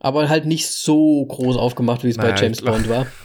Aber 0.00 0.28
halt 0.28 0.46
nicht 0.46 0.68
so 0.68 1.24
groß 1.26 1.56
aufgemacht, 1.56 2.04
wie 2.04 2.10
es 2.10 2.16
bei 2.16 2.34
James 2.34 2.60
glaub- 2.62 2.76
Bond 2.76 2.88
war. 2.88 3.06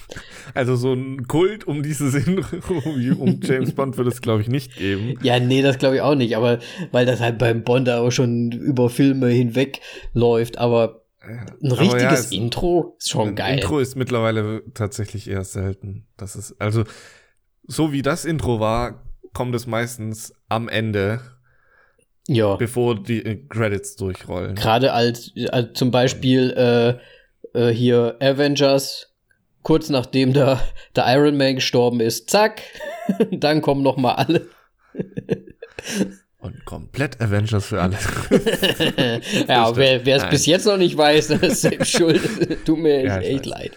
Also 0.55 0.75
so 0.75 0.93
ein 0.93 1.25
Kult 1.27 1.65
um 1.65 1.81
dieses 1.81 2.13
Intro, 2.13 2.77
um 3.17 3.39
James 3.41 3.71
Bond 3.73 3.97
wird 3.97 4.09
es, 4.09 4.21
glaube 4.21 4.41
ich, 4.41 4.49
nicht 4.49 4.75
geben. 4.75 5.17
Ja, 5.23 5.39
nee, 5.39 5.61
das 5.61 5.79
glaube 5.79 5.95
ich 5.95 6.01
auch 6.01 6.15
nicht, 6.15 6.35
aber 6.35 6.59
weil 6.91 7.05
das 7.05 7.21
halt 7.21 7.39
beim 7.39 7.63
Bond 7.63 7.89
auch 7.89 8.11
schon 8.11 8.51
über 8.51 8.89
Filme 8.89 9.29
hinweg 9.29 9.79
läuft, 10.13 10.57
aber 10.57 11.02
ein 11.23 11.71
Aber 11.71 11.79
richtiges 11.79 12.01
ja, 12.01 12.13
es- 12.13 12.31
Intro 12.31 12.95
ist 12.99 13.09
schon 13.09 13.29
Ein 13.29 13.35
geil. 13.35 13.55
Intro 13.59 13.79
ist 13.79 13.95
mittlerweile 13.95 14.63
tatsächlich 14.73 15.29
eher 15.29 15.43
selten. 15.43 16.05
Das 16.17 16.35
ist, 16.35 16.55
also, 16.59 16.83
so 17.65 17.91
wie 17.93 18.01
das 18.01 18.25
Intro 18.25 18.59
war, 18.59 19.03
kommt 19.33 19.55
es 19.55 19.65
meistens 19.65 20.33
am 20.49 20.67
Ende, 20.69 21.21
ja. 22.27 22.55
bevor 22.57 23.01
die 23.01 23.25
äh, 23.25 23.35
Credits 23.49 23.95
durchrollen. 23.95 24.55
Gerade 24.55 24.93
als, 24.93 25.31
als 25.49 25.73
zum 25.77 25.91
Beispiel 25.91 26.51
äh, 27.55 27.59
äh, 27.69 27.73
hier 27.73 28.17
Avengers, 28.19 29.13
kurz 29.61 29.89
nachdem 29.89 30.33
der, 30.33 30.61
der 30.95 31.05
Iron 31.15 31.37
Man 31.37 31.55
gestorben 31.55 31.99
ist, 32.01 32.29
zack, 32.29 32.61
dann 33.31 33.61
kommen 33.61 33.81
noch 33.81 33.97
mal 33.97 34.13
alle. 34.15 34.47
Und 36.43 36.65
komplett 36.65 37.21
Avengers 37.21 37.67
für 37.67 37.81
alle. 37.81 37.97
ja, 39.47 39.73
wer 39.77 40.05
es 40.05 40.29
bis 40.29 40.45
jetzt 40.45 40.65
noch 40.65 40.75
nicht 40.75 40.97
weiß, 40.97 41.29
das 41.29 41.41
ist 41.41 41.61
selbst 41.61 41.91
schuld. 41.97 42.65
Tut 42.65 42.79
mir 42.79 43.01
Ja, 43.05 43.17
echt, 43.19 43.45
leid. 43.45 43.71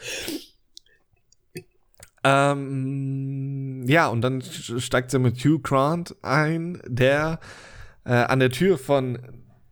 ähm, 2.24 3.85
ja, 3.87 4.09
und 4.09 4.20
dann 4.22 4.42
steigt 4.42 5.12
sie 5.12 5.20
mit 5.20 5.37
Hugh 5.44 5.61
Grant 5.62 6.16
ein, 6.22 6.81
der 6.87 7.38
äh, 8.05 8.12
an 8.14 8.40
der 8.40 8.50
Tür 8.50 8.79
von 8.79 9.18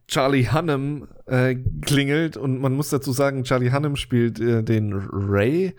Charlie 0.06 0.46
Hunnam 0.52 1.08
äh, 1.26 1.56
klingelt. 1.82 2.36
Und 2.36 2.60
man 2.60 2.74
muss 2.74 2.90
dazu 2.90 3.10
sagen, 3.10 3.42
Charlie 3.42 3.72
Hunnam 3.72 3.96
spielt 3.96 4.38
äh, 4.38 4.62
den 4.62 4.92
Ray, 4.92 5.74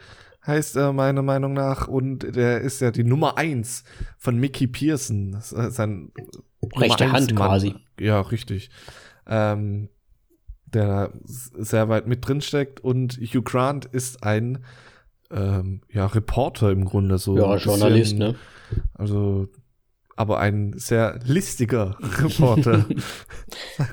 heißt 0.46 0.76
er 0.76 0.92
meiner 0.92 1.22
Meinung 1.22 1.54
nach. 1.54 1.88
Und 1.88 2.36
der 2.36 2.60
ist 2.60 2.82
ja 2.82 2.92
die 2.92 3.06
Nummer 3.06 3.38
eins 3.38 3.86
von 4.18 4.38
Mickey 4.38 4.68
Pearson. 4.68 5.36
Ist 5.36 5.50
sein 5.50 6.12
Rechte 6.76 7.12
Hand 7.12 7.34
Mann. 7.34 7.48
quasi. 7.50 7.76
Ja, 8.00 8.22
richtig. 8.22 8.70
Ähm, 9.28 9.90
der 10.66 11.12
s- 11.26 11.52
sehr 11.58 11.90
weit 11.90 12.08
mit 12.08 12.28
drin 12.28 12.42
steckt. 12.42 12.80
Und 12.80 13.18
Hugh 13.18 13.42
Grant 13.44 13.86
ist 13.86 14.24
ein 14.24 14.60
ähm, 15.32 15.82
ja, 15.92 16.06
Reporter 16.06 16.72
im 16.72 16.86
Grunde 16.86 17.18
so. 17.18 17.36
Ja, 17.38 17.56
Journalist, 17.58 18.14
bisschen- 18.18 18.20
ne? 18.20 18.36
Also, 18.94 19.48
aber 20.18 20.40
ein 20.40 20.74
sehr 20.78 21.20
listiger 21.26 21.98
Reporter. 22.22 22.86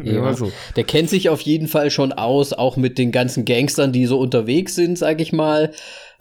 Ja. 0.03 0.33
so. 0.33 0.51
Der 0.77 0.85
kennt 0.85 1.11
sich 1.11 1.29
auf 1.29 1.41
jeden 1.41 1.69
Fall 1.69 1.91
schon 1.91 2.13
aus, 2.13 2.53
auch 2.53 2.77
mit 2.77 2.97
den 2.97 3.13
ganzen 3.13 3.45
Gangstern, 3.45 3.93
die 3.93 4.07
so 4.07 4.19
unterwegs 4.19 4.75
sind, 4.75 4.97
sag 4.97 5.21
ich 5.21 5.33
mal. 5.33 5.73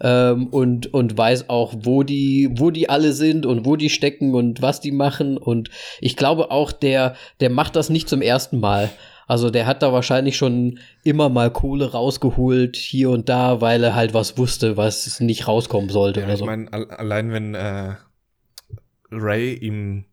Ähm, 0.01 0.47
und, 0.47 0.93
und 0.93 1.17
weiß 1.17 1.49
auch, 1.49 1.73
wo 1.83 2.03
die, 2.03 2.49
wo 2.53 2.71
die 2.71 2.89
alle 2.89 3.13
sind 3.13 3.45
und 3.45 3.65
wo 3.65 3.75
die 3.75 3.89
stecken 3.89 4.33
und 4.33 4.61
was 4.61 4.81
die 4.81 4.91
machen. 4.91 5.37
Und 5.37 5.69
ich 5.99 6.17
glaube 6.17 6.51
auch, 6.51 6.71
der, 6.71 7.15
der 7.39 7.49
macht 7.51 7.75
das 7.75 7.89
nicht 7.89 8.09
zum 8.09 8.21
ersten 8.21 8.59
Mal. 8.59 8.89
Also 9.27 9.49
der 9.49 9.65
hat 9.65 9.81
da 9.81 9.93
wahrscheinlich 9.93 10.35
schon 10.35 10.79
immer 11.03 11.29
mal 11.29 11.51
Kohle 11.51 11.91
rausgeholt, 11.91 12.75
hier 12.75 13.11
und 13.11 13.29
da, 13.29 13.61
weil 13.61 13.83
er 13.83 13.95
halt 13.95 14.13
was 14.13 14.37
wusste, 14.37 14.75
was 14.75 15.19
nicht 15.21 15.47
rauskommen 15.47 15.89
sollte 15.89 16.19
Ja, 16.19 16.25
oder 16.25 16.33
ich 16.33 16.39
so. 16.39 16.45
meine, 16.45 16.73
al 16.73 16.89
allein 16.89 17.31
wenn 17.31 17.55
äh, 17.55 17.93
Ray 19.11 19.53
ihm 19.53 20.05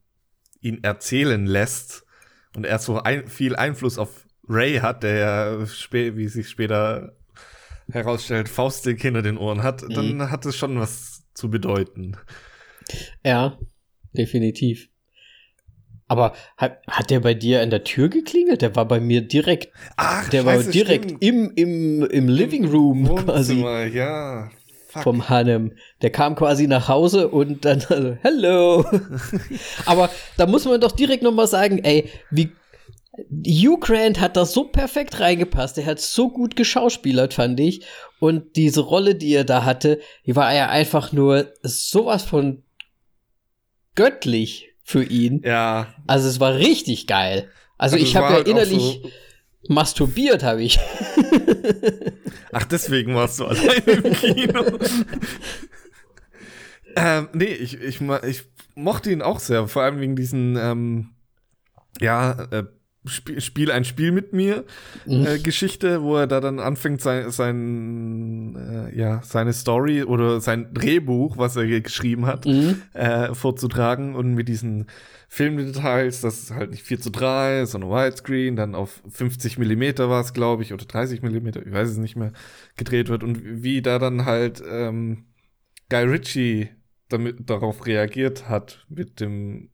ihn 0.60 0.82
erzählen 0.82 1.46
lässt 1.46 2.04
und 2.56 2.64
er 2.66 2.78
so 2.78 2.98
ein, 3.00 3.28
viel 3.28 3.54
Einfluss 3.56 3.98
auf 3.98 4.26
Ray 4.48 4.78
hat, 4.78 5.02
der 5.04 5.16
ja, 5.16 5.60
wie 6.16 6.28
sich 6.28 6.48
später 6.48 7.12
herausstellt, 7.90 8.48
Faustdick 8.48 9.00
hinter 9.00 9.22
den 9.22 9.38
Ohren 9.38 9.62
hat, 9.62 9.82
Mhm. 9.82 9.94
dann 9.94 10.30
hat 10.30 10.44
es 10.46 10.56
schon 10.56 10.78
was 10.80 11.22
zu 11.34 11.48
bedeuten. 11.50 12.16
Ja, 13.24 13.58
definitiv. 14.12 14.88
Aber 16.10 16.34
hat, 16.56 16.80
hat 16.88 17.10
der 17.10 17.20
bei 17.20 17.34
dir 17.34 17.60
an 17.60 17.68
der 17.70 17.84
Tür 17.84 18.08
geklingelt? 18.08 18.62
Der 18.62 18.74
war 18.74 18.88
bei 18.88 18.98
mir 18.98 19.20
direkt 19.20 19.72
Ach, 19.96 20.28
Der 20.30 20.44
war 20.46 20.54
scheiße, 20.56 20.70
direkt 20.70 21.04
stimmt. 21.04 21.22
im, 21.22 21.52
im, 21.54 22.02
im 22.06 22.28
Living 22.28 22.64
Room 22.66 23.04
quasi 23.04 23.56
Wohnzimmer, 23.58 23.84
ja. 23.84 24.50
Fuck. 24.90 25.02
vom 25.02 25.28
Hanem. 25.28 25.72
Der 26.02 26.10
kam 26.10 26.34
quasi 26.34 26.66
nach 26.66 26.88
Hause 26.88 27.28
und 27.28 27.64
dann, 27.66 27.84
also, 27.88 28.16
hello. 28.22 28.84
Aber 29.86 30.08
da 30.38 30.46
muss 30.46 30.64
man 30.64 30.80
doch 30.80 30.92
direkt 30.92 31.22
noch 31.22 31.32
mal 31.32 31.46
sagen, 31.46 31.78
ey, 31.84 32.08
wie 32.30 32.50
Hugh 33.46 33.78
Grant 33.80 34.20
hat 34.20 34.36
da 34.36 34.46
so 34.46 34.64
perfekt 34.64 35.20
reingepasst. 35.20 35.76
Er 35.78 35.86
hat 35.86 36.00
so 36.00 36.30
gut 36.30 36.56
geschauspielert, 36.56 37.34
fand 37.34 37.58
ich. 37.60 37.84
Und 38.20 38.56
diese 38.56 38.80
Rolle, 38.80 39.14
die 39.14 39.34
er 39.34 39.44
da 39.44 39.64
hatte, 39.64 40.00
die 40.24 40.36
war 40.36 40.54
ja 40.54 40.68
einfach 40.68 41.12
nur 41.12 41.52
sowas 41.62 42.22
von 42.24 42.62
göttlich 43.94 44.70
für 44.84 45.04
ihn. 45.04 45.42
ja. 45.44 45.88
Also 46.06 46.28
es 46.28 46.40
war 46.40 46.54
richtig 46.54 47.06
geil. 47.06 47.50
Also, 47.76 47.96
Also 47.96 48.06
ich 48.06 48.16
habe 48.16 48.26
ja 48.28 48.32
halt 48.34 48.48
innerlich 48.48 49.00
so- 49.02 49.10
masturbiert, 49.68 50.42
habe 50.42 50.62
ich. 50.62 50.78
Ach, 52.52 52.64
deswegen 52.64 53.14
warst 53.14 53.40
du 53.40 53.46
allein 53.46 53.82
im 53.86 54.12
Kino. 54.12 54.64
ähm, 56.96 57.28
nee, 57.32 57.44
ich, 57.46 57.80
ich, 57.80 58.00
ich 58.00 58.44
mochte 58.74 59.10
ihn 59.10 59.22
auch 59.22 59.38
sehr, 59.38 59.68
vor 59.68 59.82
allem 59.82 60.00
wegen 60.00 60.16
diesen, 60.16 60.56
ähm, 60.56 61.10
ja, 62.00 62.48
äh, 62.50 62.64
Spiel, 63.06 63.40
Spiel 63.40 63.70
ein 63.70 63.84
Spiel 63.84 64.12
mit 64.12 64.32
mir 64.32 64.64
Mhm. 65.06 65.24
äh, 65.26 65.38
Geschichte, 65.38 66.02
wo 66.02 66.16
er 66.16 66.26
da 66.26 66.40
dann 66.40 66.58
anfängt, 66.58 67.00
sein, 67.00 67.30
sein 67.30 68.54
sein, 68.54 68.90
äh, 68.92 68.98
ja, 68.98 69.22
seine 69.24 69.52
Story 69.52 70.02
oder 70.02 70.40
sein 70.40 70.74
Drehbuch, 70.74 71.38
was 71.38 71.56
er 71.56 71.66
geschrieben 71.80 72.26
hat, 72.26 72.44
Mhm. 72.44 72.82
äh, 72.94 73.34
vorzutragen 73.34 74.14
und 74.14 74.34
mit 74.34 74.48
diesen 74.48 74.86
Filmdetails, 75.30 76.22
das 76.22 76.42
ist 76.42 76.50
halt 76.52 76.70
nicht 76.70 76.82
4 76.82 77.00
zu 77.00 77.10
3, 77.10 77.66
sondern 77.66 77.90
Widescreen, 77.90 78.56
dann 78.56 78.74
auf 78.74 79.02
50 79.10 79.58
Millimeter 79.58 80.08
war 80.08 80.22
es, 80.22 80.32
glaube 80.32 80.62
ich, 80.62 80.72
oder 80.72 80.86
30 80.86 81.22
Millimeter, 81.22 81.64
ich 81.64 81.72
weiß 81.72 81.90
es 81.90 81.98
nicht 81.98 82.16
mehr, 82.16 82.32
gedreht 82.76 83.10
wird 83.10 83.22
und 83.22 83.62
wie 83.62 83.82
da 83.82 83.98
dann 83.98 84.24
halt 84.24 84.62
ähm, 84.66 85.26
Guy 85.90 86.04
Ritchie 86.04 86.70
damit, 87.08 87.48
darauf 87.48 87.86
reagiert 87.86 88.48
hat 88.48 88.86
mit 88.88 89.20
dem 89.20 89.70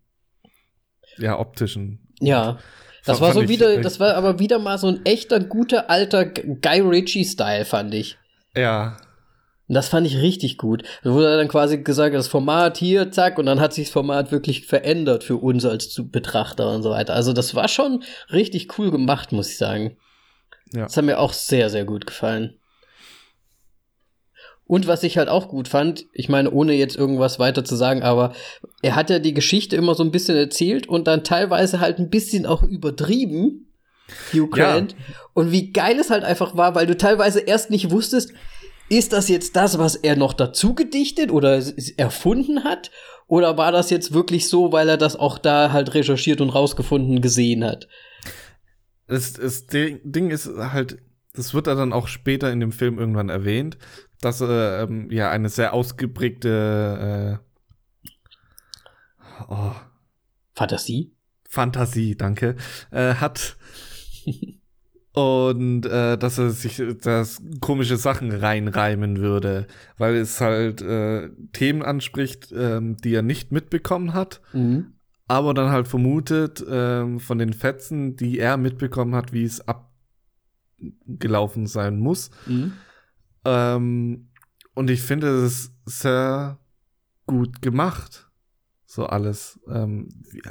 ja, 1.19 1.39
optischen. 1.39 2.09
Ja. 2.21 2.59
Das 3.05 3.21
war 3.21 3.33
so 3.33 3.49
wieder, 3.49 3.81
das 3.83 4.01
war 4.01 4.15
aber 4.15 4.39
wieder 4.39 4.59
mal 4.59 4.79
so 4.79 4.89
ein 4.89 5.05
echter 5.05 5.39
guter 5.39 5.91
alter 5.91 6.25
Guy 6.25 6.81
Ritchie-Style, 6.81 7.67
fand 7.67 7.93
ich. 7.93 8.17
Ja, 8.57 8.97
Und 9.67 9.75
das 9.75 9.89
fand 9.89 10.07
ich 10.07 10.19
richtig 10.19 10.59
gut. 10.59 10.83
Da 11.03 11.13
wurde 11.13 11.37
dann 11.37 11.49
quasi 11.49 11.79
gesagt, 11.79 12.15
das 12.15 12.29
Format 12.29 12.77
hier, 12.77 13.11
zack, 13.11 13.39
und 13.39 13.47
dann 13.47 13.61
hat 13.61 13.73
sich 13.73 13.87
das 13.87 13.93
Format 13.93 14.31
wirklich 14.31 14.67
verändert 14.67 15.25
für 15.25 15.37
uns 15.37 15.65
als 15.65 16.01
Betrachter 16.05 16.71
und 16.75 16.83
so 16.83 16.91
weiter. 16.91 17.15
Also 17.15 17.33
das 17.33 17.55
war 17.55 17.69
schon 17.69 18.03
richtig 18.31 18.79
cool 18.79 18.91
gemacht, 18.91 19.33
muss 19.33 19.51
ich 19.51 19.57
sagen. 19.57 19.97
Ja. 20.73 20.83
Das 20.83 20.97
hat 20.97 21.05
mir 21.05 21.19
auch 21.19 21.33
sehr, 21.33 21.71
sehr 21.71 21.85
gut 21.85 22.07
gefallen. 22.07 22.59
Und 24.67 24.87
was 24.87 25.03
ich 25.03 25.19
halt 25.19 25.29
auch 25.29 25.49
gut 25.49 25.69
fand, 25.69 26.07
ich 26.13 26.29
meine, 26.29 26.51
ohne 26.51 26.73
jetzt 26.73 26.97
irgendwas 26.97 27.39
weiter 27.39 27.65
zu 27.65 27.77
sagen, 27.77 28.03
aber 28.03 28.33
er 28.83 28.97
hat 28.97 29.11
ja 29.11 29.19
die 29.19 29.35
Geschichte 29.35 29.77
immer 29.77 29.95
so 29.95 30.03
ein 30.03 30.11
bisschen 30.11 30.37
erzählt 30.37 30.89
und 30.89 31.07
dann 31.07 31.23
teilweise 31.23 31.81
halt 31.81 31.99
ein 31.99 32.09
bisschen 32.09 32.47
auch 32.47 32.63
übertrieben, 32.63 33.73
Hugh 34.33 34.49
Ja. 34.57 34.73
Grant. 34.73 34.97
Und 35.35 35.53
wie 35.53 35.73
geil 35.73 35.99
es 35.99 36.11
halt 36.11 36.25
einfach 36.25 36.57
war, 36.57 36.75
weil 36.75 36.87
du 36.87 36.97
teilweise 36.97 37.41
erst 37.41 37.71
nicht 37.71 37.91
wusstest, 37.91 38.33
ist 38.89 39.13
das 39.13 39.29
jetzt 39.29 39.57
das, 39.57 39.79
was 39.79 39.97
er 39.97 40.17
noch 40.17 40.33
dazu 40.33 40.75
gedichtet 40.75 41.31
oder 41.31 41.63
erfunden 41.97 42.65
hat? 42.65 42.91
Oder 43.27 43.57
war 43.57 43.73
das 43.73 43.91
jetzt 43.91 44.13
wirklich 44.13 44.49
so, 44.49 44.73
weil 44.73 44.89
er 44.89 44.99
das 44.99 45.17
auch 45.17 45.39
da 45.39 45.73
halt 45.73 45.95
recherchiert 45.95 46.41
und 46.41 46.51
rausgefunden 46.51 47.23
gesehen 47.23 47.65
hat? 47.65 47.89
das, 49.07 49.35
das 49.35 49.67
Ding 49.67 50.01
Ding 50.05 50.31
ist 50.31 50.49
halt, 50.57 50.99
das 51.33 51.55
wird 51.55 51.67
er 51.67 51.75
dann 51.75 51.93
auch 51.93 52.09
später 52.09 52.53
in 52.53 52.61
dem 52.61 52.73
Film 52.73 52.99
irgendwann 52.99 53.29
erwähnt, 53.29 53.79
dass 54.21 54.41
er 54.41 54.83
ähm, 54.83 55.11
ja 55.11 55.31
eine 55.31 55.49
sehr 55.49 55.75
ausgeprägte 55.75 57.41
äh, 58.05 58.11
oh, 59.49 59.75
Fantasie? 60.55 61.15
Fantasie, 61.49 62.17
danke, 62.17 62.57
äh, 62.91 63.15
hat. 63.15 63.57
Und 65.15 65.87
äh, 65.87 66.19
dass 66.19 66.39
er 66.39 66.51
sich 66.51 66.83
das 67.03 67.41
komische 67.61 67.97
Sachen 67.97 68.33
reinreimen 68.33 69.19
würde, 69.19 69.69
weil 69.97 70.17
es 70.17 70.41
halt 70.41 70.83
äh, 70.83 71.31
Themen 71.53 71.83
anspricht, 71.83 72.53
ähm, 72.53 72.97
die 72.97 73.15
er 73.15 73.23
nicht 73.23 73.53
mitbekommen 73.53 74.13
hat, 74.13 74.41
Mhm. 74.53 74.95
aber 75.29 75.55
dann 75.55 75.71
halt 75.71 75.87
vermutet 75.87 76.65
ähm, 76.69 77.21
von 77.21 77.39
den 77.39 77.53
Fetzen, 77.53 78.17
die 78.17 78.41
er 78.41 78.57
mitbekommen 78.57 79.15
hat, 79.15 79.33
wie 79.33 79.45
es 79.45 79.63
abgelaufen 80.79 81.67
sein 81.67 81.99
muss. 81.99 82.31
Mhm. 82.47 82.73
Ähm, 83.45 84.31
und 84.75 84.91
ich 84.91 85.03
finde 85.03 85.29
es 85.45 85.73
sehr 85.85 86.59
gut 87.27 87.63
gemacht. 87.63 88.29
So 88.87 89.07
alles. 89.07 89.61
Ähm, 89.69 90.09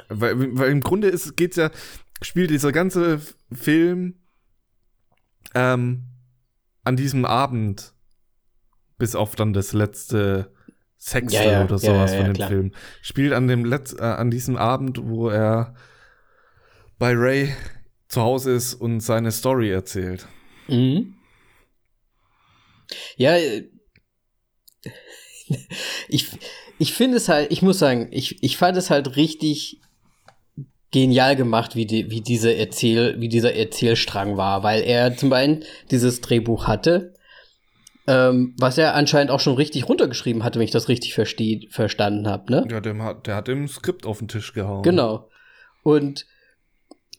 weil, 0.09 0.57
weil 0.57 0.71
im 0.71 0.79
Grunde 0.81 1.09
ist, 1.09 1.35
geht's 1.35 1.57
ja, 1.57 1.69
spielt 2.21 2.49
dieser 2.49 2.71
ganze 2.71 3.19
Film 3.51 4.15
ähm, 5.53 6.05
an 6.83 6.95
diesem 6.95 7.25
Abend, 7.25 7.93
bis 8.97 9.15
auf 9.15 9.35
dann 9.35 9.53
das 9.53 9.73
letzte 9.73 10.51
Sextel 10.97 11.45
Ja, 11.45 11.51
ja, 11.51 11.63
oder 11.63 11.77
sowas 11.77 12.11
ja, 12.11 12.17
von 12.17 12.25
dem 12.25 12.33
klar. 12.33 12.49
Film, 12.49 12.71
spielt 13.01 13.33
an 13.33 13.47
dem 13.47 13.65
Letz 13.65 13.93
äh, 13.93 14.01
an 14.01 14.31
diesem 14.31 14.55
Abend, 14.55 14.99
wo 15.03 15.29
er 15.29 15.75
bei 16.97 17.13
Ray 17.13 17.53
zu 18.07 18.21
Hause 18.21 18.51
ist 18.53 18.75
und 18.75 19.01
seine 19.01 19.31
Story 19.31 19.71
erzählt. 19.71 20.27
Mhm. 20.67 21.15
Ja, 23.17 23.35
äh, 23.35 23.69
ich, 26.07 26.27
ich 26.79 26.93
finde 26.93 27.17
es 27.17 27.27
halt, 27.27 27.51
ich 27.51 27.61
muss 27.61 27.79
sagen, 27.79 28.07
ich, 28.11 28.41
ich 28.43 28.57
fand 28.57 28.77
es 28.77 28.89
halt 28.89 29.15
richtig 29.15 29.81
genial 30.93 31.35
gemacht, 31.35 31.75
wie, 31.75 31.85
die, 31.85 32.09
wie, 32.09 32.21
diese 32.21 32.55
Erzähl, 32.55 33.19
wie 33.19 33.27
dieser 33.27 33.53
Erzählstrang 33.55 34.37
war, 34.37 34.63
weil 34.63 34.83
er 34.83 35.17
zum 35.17 35.33
einen 35.33 35.63
dieses 35.91 36.21
Drehbuch 36.21 36.67
hatte, 36.67 37.13
ähm, 38.07 38.55
was 38.57 38.77
er 38.77 38.95
anscheinend 38.95 39.31
auch 39.31 39.39
schon 39.39 39.55
richtig 39.55 39.89
runtergeschrieben 39.89 40.43
hatte, 40.43 40.59
wenn 40.59 40.65
ich 40.65 40.71
das 40.71 40.87
richtig 40.87 41.13
versteh, 41.13 41.67
verstanden 41.71 42.27
habe, 42.27 42.51
ne? 42.51 42.67
Ja, 42.69 42.79
der 42.79 42.97
hat, 42.99 43.27
der 43.27 43.35
hat 43.35 43.49
im 43.49 43.67
Skript 43.67 44.05
auf 44.05 44.19
den 44.19 44.27
Tisch 44.27 44.53
gehauen. 44.53 44.83
Genau. 44.83 45.29
Und 45.83 46.25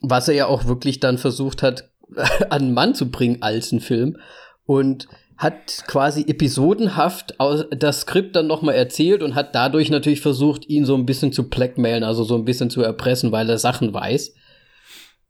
was 0.01 0.27
er 0.27 0.35
ja 0.35 0.45
auch 0.47 0.65
wirklich 0.65 0.99
dann 0.99 1.17
versucht 1.17 1.61
hat, 1.61 1.91
an 2.49 2.63
den 2.63 2.73
Mann 2.73 2.95
zu 2.95 3.11
bringen 3.11 3.41
als 3.41 3.71
ein 3.71 3.81
Film. 3.81 4.17
Und 4.65 5.07
hat 5.37 5.83
quasi 5.87 6.25
episodenhaft 6.27 7.35
das 7.71 8.01
Skript 8.01 8.35
dann 8.35 8.47
nochmal 8.47 8.75
erzählt 8.75 9.21
und 9.21 9.35
hat 9.35 9.53
dadurch 9.53 9.89
natürlich 9.89 10.21
versucht, 10.21 10.67
ihn 10.69 10.85
so 10.85 10.95
ein 10.95 11.05
bisschen 11.05 11.33
zu 11.33 11.49
blackmailen, 11.49 12.03
also 12.03 12.23
so 12.23 12.35
ein 12.35 12.45
bisschen 12.45 12.69
zu 12.69 12.81
erpressen, 12.81 13.31
weil 13.31 13.49
er 13.49 13.57
Sachen 13.57 13.93
weiß. 13.93 14.33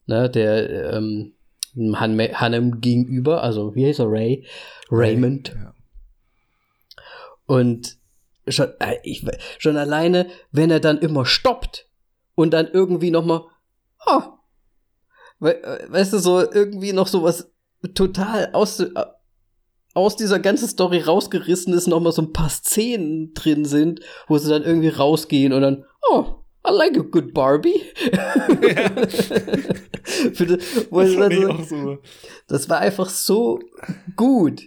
Ne, 0.08 0.30
der 0.30 0.94
ähm, 0.94 1.34
Han 1.76 2.20
Hanem 2.20 2.80
gegenüber, 2.80 3.42
also 3.44 3.74
wie 3.76 3.88
heißt 3.88 4.00
er, 4.00 4.12
Ray? 4.12 4.46
Raymond. 4.92 5.56
Ja. 5.56 5.74
Und 7.48 7.98
schon, 8.48 8.68
äh, 8.80 8.98
ich, 9.04 9.26
schon 9.58 9.78
alleine, 9.78 10.28
wenn 10.52 10.72
er 10.72 10.80
dann 10.80 11.00
immer 11.00 11.26
stoppt 11.26 11.90
und 12.36 12.52
dann 12.54 12.68
irgendwie 12.72 13.12
noch 13.12 13.26
mal, 13.26 13.46
oh, 14.06 14.22
we, 15.40 15.64
äh, 15.64 15.92
weißt 15.92 16.14
du, 16.14 16.20
so 16.20 16.40
irgendwie 16.40 16.94
noch 16.94 17.08
so 17.08 17.24
was 17.24 17.52
total 17.94 18.52
aus, 18.54 18.80
äh, 18.80 18.90
aus 19.96 20.16
dieser 20.16 20.40
ganzen 20.40 20.68
Story 20.68 21.00
rausgerissen 21.00 21.74
ist, 21.74 21.88
noch 21.88 22.02
mal 22.02 22.12
so 22.12 22.22
ein 22.22 22.34
paar 22.34 22.50
Szenen 22.50 23.34
drin 23.34 23.66
sind, 23.66 24.02
wo 24.28 24.38
sie 24.38 24.50
dann 24.50 24.62
irgendwie 24.64 24.90
rausgehen 24.90 25.54
und 25.54 25.62
dann, 25.62 25.86
oh, 26.12 26.26
I 26.68 26.72
like 26.72 26.98
a 26.98 27.02
good 27.02 27.34
Barbie. 27.34 27.82
Für 30.34 30.46
das, 30.46 30.88
wo 30.92 31.02
Das 31.02 31.70
so, 31.70 31.98
das 32.48 32.70
war 32.70 32.80
einfach 32.80 33.10
so 33.10 33.60
gut. 34.16 34.64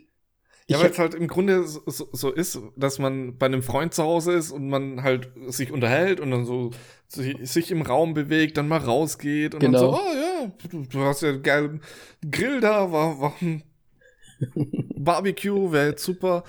Ja, 0.67 0.81
weil 0.81 0.91
es 0.91 0.99
halt 0.99 1.15
im 1.15 1.29
Grunde 1.29 1.67
so, 1.67 1.83
so, 2.13 2.31
ist, 2.31 2.59
dass 2.77 2.99
man 2.99 3.37
bei 3.39 3.47
einem 3.47 3.63
Freund 3.63 3.95
zu 3.95 4.03
Hause 4.03 4.33
ist 4.33 4.51
und 4.51 4.69
man 4.69 5.03
halt 5.03 5.31
sich 5.49 5.73
unterhält 5.73 6.21
und 6.21 6.31
dann 6.31 6.45
so 6.45 6.71
sich, 7.09 7.71
im 7.71 7.83
Raum 7.83 8.13
bewegt, 8.15 8.57
dann 8.59 8.69
mal 8.69 8.79
rausgeht 8.79 9.55
und 9.55 9.61
Genau. 9.61 9.81
dann 9.81 9.91
so, 9.91 9.97
oh 9.97 10.15
ja, 10.15 10.53
du, 10.71 10.85
du 10.85 11.01
hast 11.01 11.23
ja 11.23 11.31
einen 11.31 11.43
geilen 11.43 11.81
Grill 12.31 12.61
da, 12.61 12.93
war, 12.93 13.19
war 13.21 13.35
ein 13.41 13.63
Barbecue, 15.05 15.73
wäre 15.73 15.89
jetzt 15.89 16.05
super. 16.05 16.45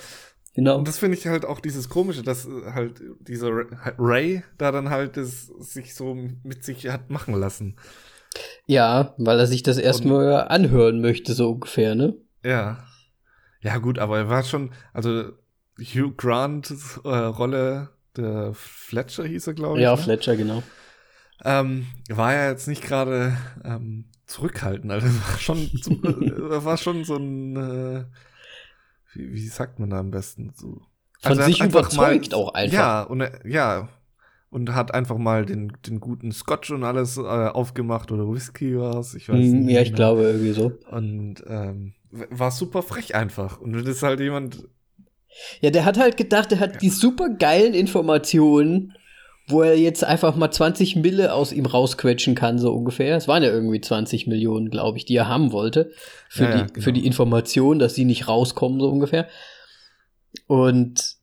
Genau. 0.55 0.77
Und 0.79 0.87
das 0.87 0.97
finde 0.97 1.17
ich 1.17 1.27
halt 1.27 1.45
auch 1.45 1.59
dieses 1.59 1.89
Komische, 1.89 2.23
dass 2.23 2.45
äh, 2.45 2.71
halt 2.73 3.01
dieser 3.19 3.49
Ra- 3.49 3.93
Ray 3.97 4.43
da 4.57 4.71
dann 4.71 4.89
halt 4.89 5.15
das 5.17 5.47
sich 5.59 5.95
so 5.95 6.15
mit 6.43 6.63
sich 6.63 6.87
hat 6.87 7.09
machen 7.09 7.33
lassen. 7.35 7.75
Ja, 8.65 9.13
weil 9.17 9.39
er 9.39 9.47
sich 9.47 9.63
das 9.63 9.77
erstmal 9.77 10.47
anhören 10.47 11.01
möchte, 11.01 11.33
so 11.33 11.51
ungefähr, 11.51 11.95
ne? 11.95 12.15
Ja. 12.43 12.83
Ja, 13.61 13.77
gut, 13.77 13.99
aber 13.99 14.17
er 14.19 14.29
war 14.29 14.43
schon, 14.43 14.71
also 14.93 15.31
Hugh 15.79 16.13
Grants 16.15 16.99
äh, 17.03 17.07
Rolle, 17.09 17.89
der 18.15 18.53
Fletcher 18.53 19.25
hieß 19.25 19.47
er, 19.47 19.53
glaube 19.53 19.79
ich. 19.79 19.83
Ja, 19.83 19.95
ne? 19.95 20.01
Fletcher, 20.01 20.35
genau. 20.37 20.63
Ähm, 21.43 21.87
war 22.09 22.33
ja 22.33 22.49
jetzt 22.49 22.67
nicht 22.67 22.83
gerade 22.83 23.35
ähm, 23.63 24.05
zurückhaltend, 24.25 24.91
also 24.91 25.07
war 25.07 25.37
schon, 25.39 25.69
war 26.63 26.77
schon 26.77 27.03
so 27.05 27.15
ein, 27.15 27.55
äh, 27.55 28.05
wie, 29.13 29.33
wie 29.33 29.47
sagt 29.47 29.79
man 29.79 29.89
da 29.89 29.99
am 29.99 30.11
besten 30.11 30.53
so? 30.55 30.81
Von 31.21 31.37
hat 31.37 31.45
sich 31.45 31.61
einfach 31.61 31.81
überzeugt 31.81 32.33
auch 32.33 32.53
einfach. 32.53 32.73
Ja, 32.73 33.01
und 33.03 33.23
ja, 33.45 33.89
und 34.49 34.73
hat 34.73 34.93
einfach 34.93 35.17
mal 35.17 35.45
den, 35.45 35.73
den 35.85 35.99
guten 35.99 36.31
Scotch 36.31 36.71
und 36.71 36.83
alles 36.83 37.17
äh, 37.17 37.21
aufgemacht 37.21 38.11
oder 38.11 38.27
Whisky 38.27 38.77
was, 38.79 39.13
ich 39.15 39.29
weiß 39.29 39.53
Hm, 39.53 39.65
nicht. 39.65 39.75
ja, 39.75 39.81
ich 39.81 39.93
glaube 39.93 40.23
irgendwie 40.23 40.53
so. 40.53 40.71
Und 40.91 41.43
ähm, 41.47 41.93
war 42.11 42.51
super 42.51 42.81
frech 42.81 43.15
einfach. 43.15 43.59
Und 43.59 43.73
das 43.73 43.83
ist 43.83 44.03
halt 44.03 44.19
jemand, 44.19 44.67
Ja, 45.61 45.69
der 45.71 45.85
hat 45.85 45.97
halt 45.97 46.17
gedacht, 46.17 46.51
er 46.51 46.59
hat 46.59 46.81
die 46.81 46.89
super 46.89 47.29
geilen 47.29 47.73
Informationen, 47.73 48.93
wo 49.49 49.63
er 49.63 49.77
jetzt 49.77 50.03
einfach 50.03 50.35
mal 50.35 50.51
20 50.51 50.95
Mille 50.97 51.33
aus 51.33 51.51
ihm 51.51 51.65
rausquetschen 51.65 52.35
kann, 52.35 52.59
so 52.59 52.71
ungefähr. 52.71 53.17
Es 53.17 53.27
waren 53.27 53.43
ja 53.43 53.49
irgendwie 53.49 53.81
20 53.81 54.27
Millionen, 54.27 54.69
glaube 54.69 54.97
ich, 54.97 55.05
die 55.05 55.15
er 55.15 55.27
haben 55.27 55.51
wollte. 55.51 55.91
Für, 56.29 56.43
Ja, 56.43 56.49
ja, 56.49 56.57
die, 56.57 56.73
genau. 56.73 56.83
für 56.83 56.93
die 56.93 57.05
Information, 57.05 57.79
dass 57.79 57.95
sie 57.95 58.05
nicht 58.05 58.27
rauskommen, 58.27 58.79
so 58.79 58.89
ungefähr. 58.89 59.27
Und 60.47 61.15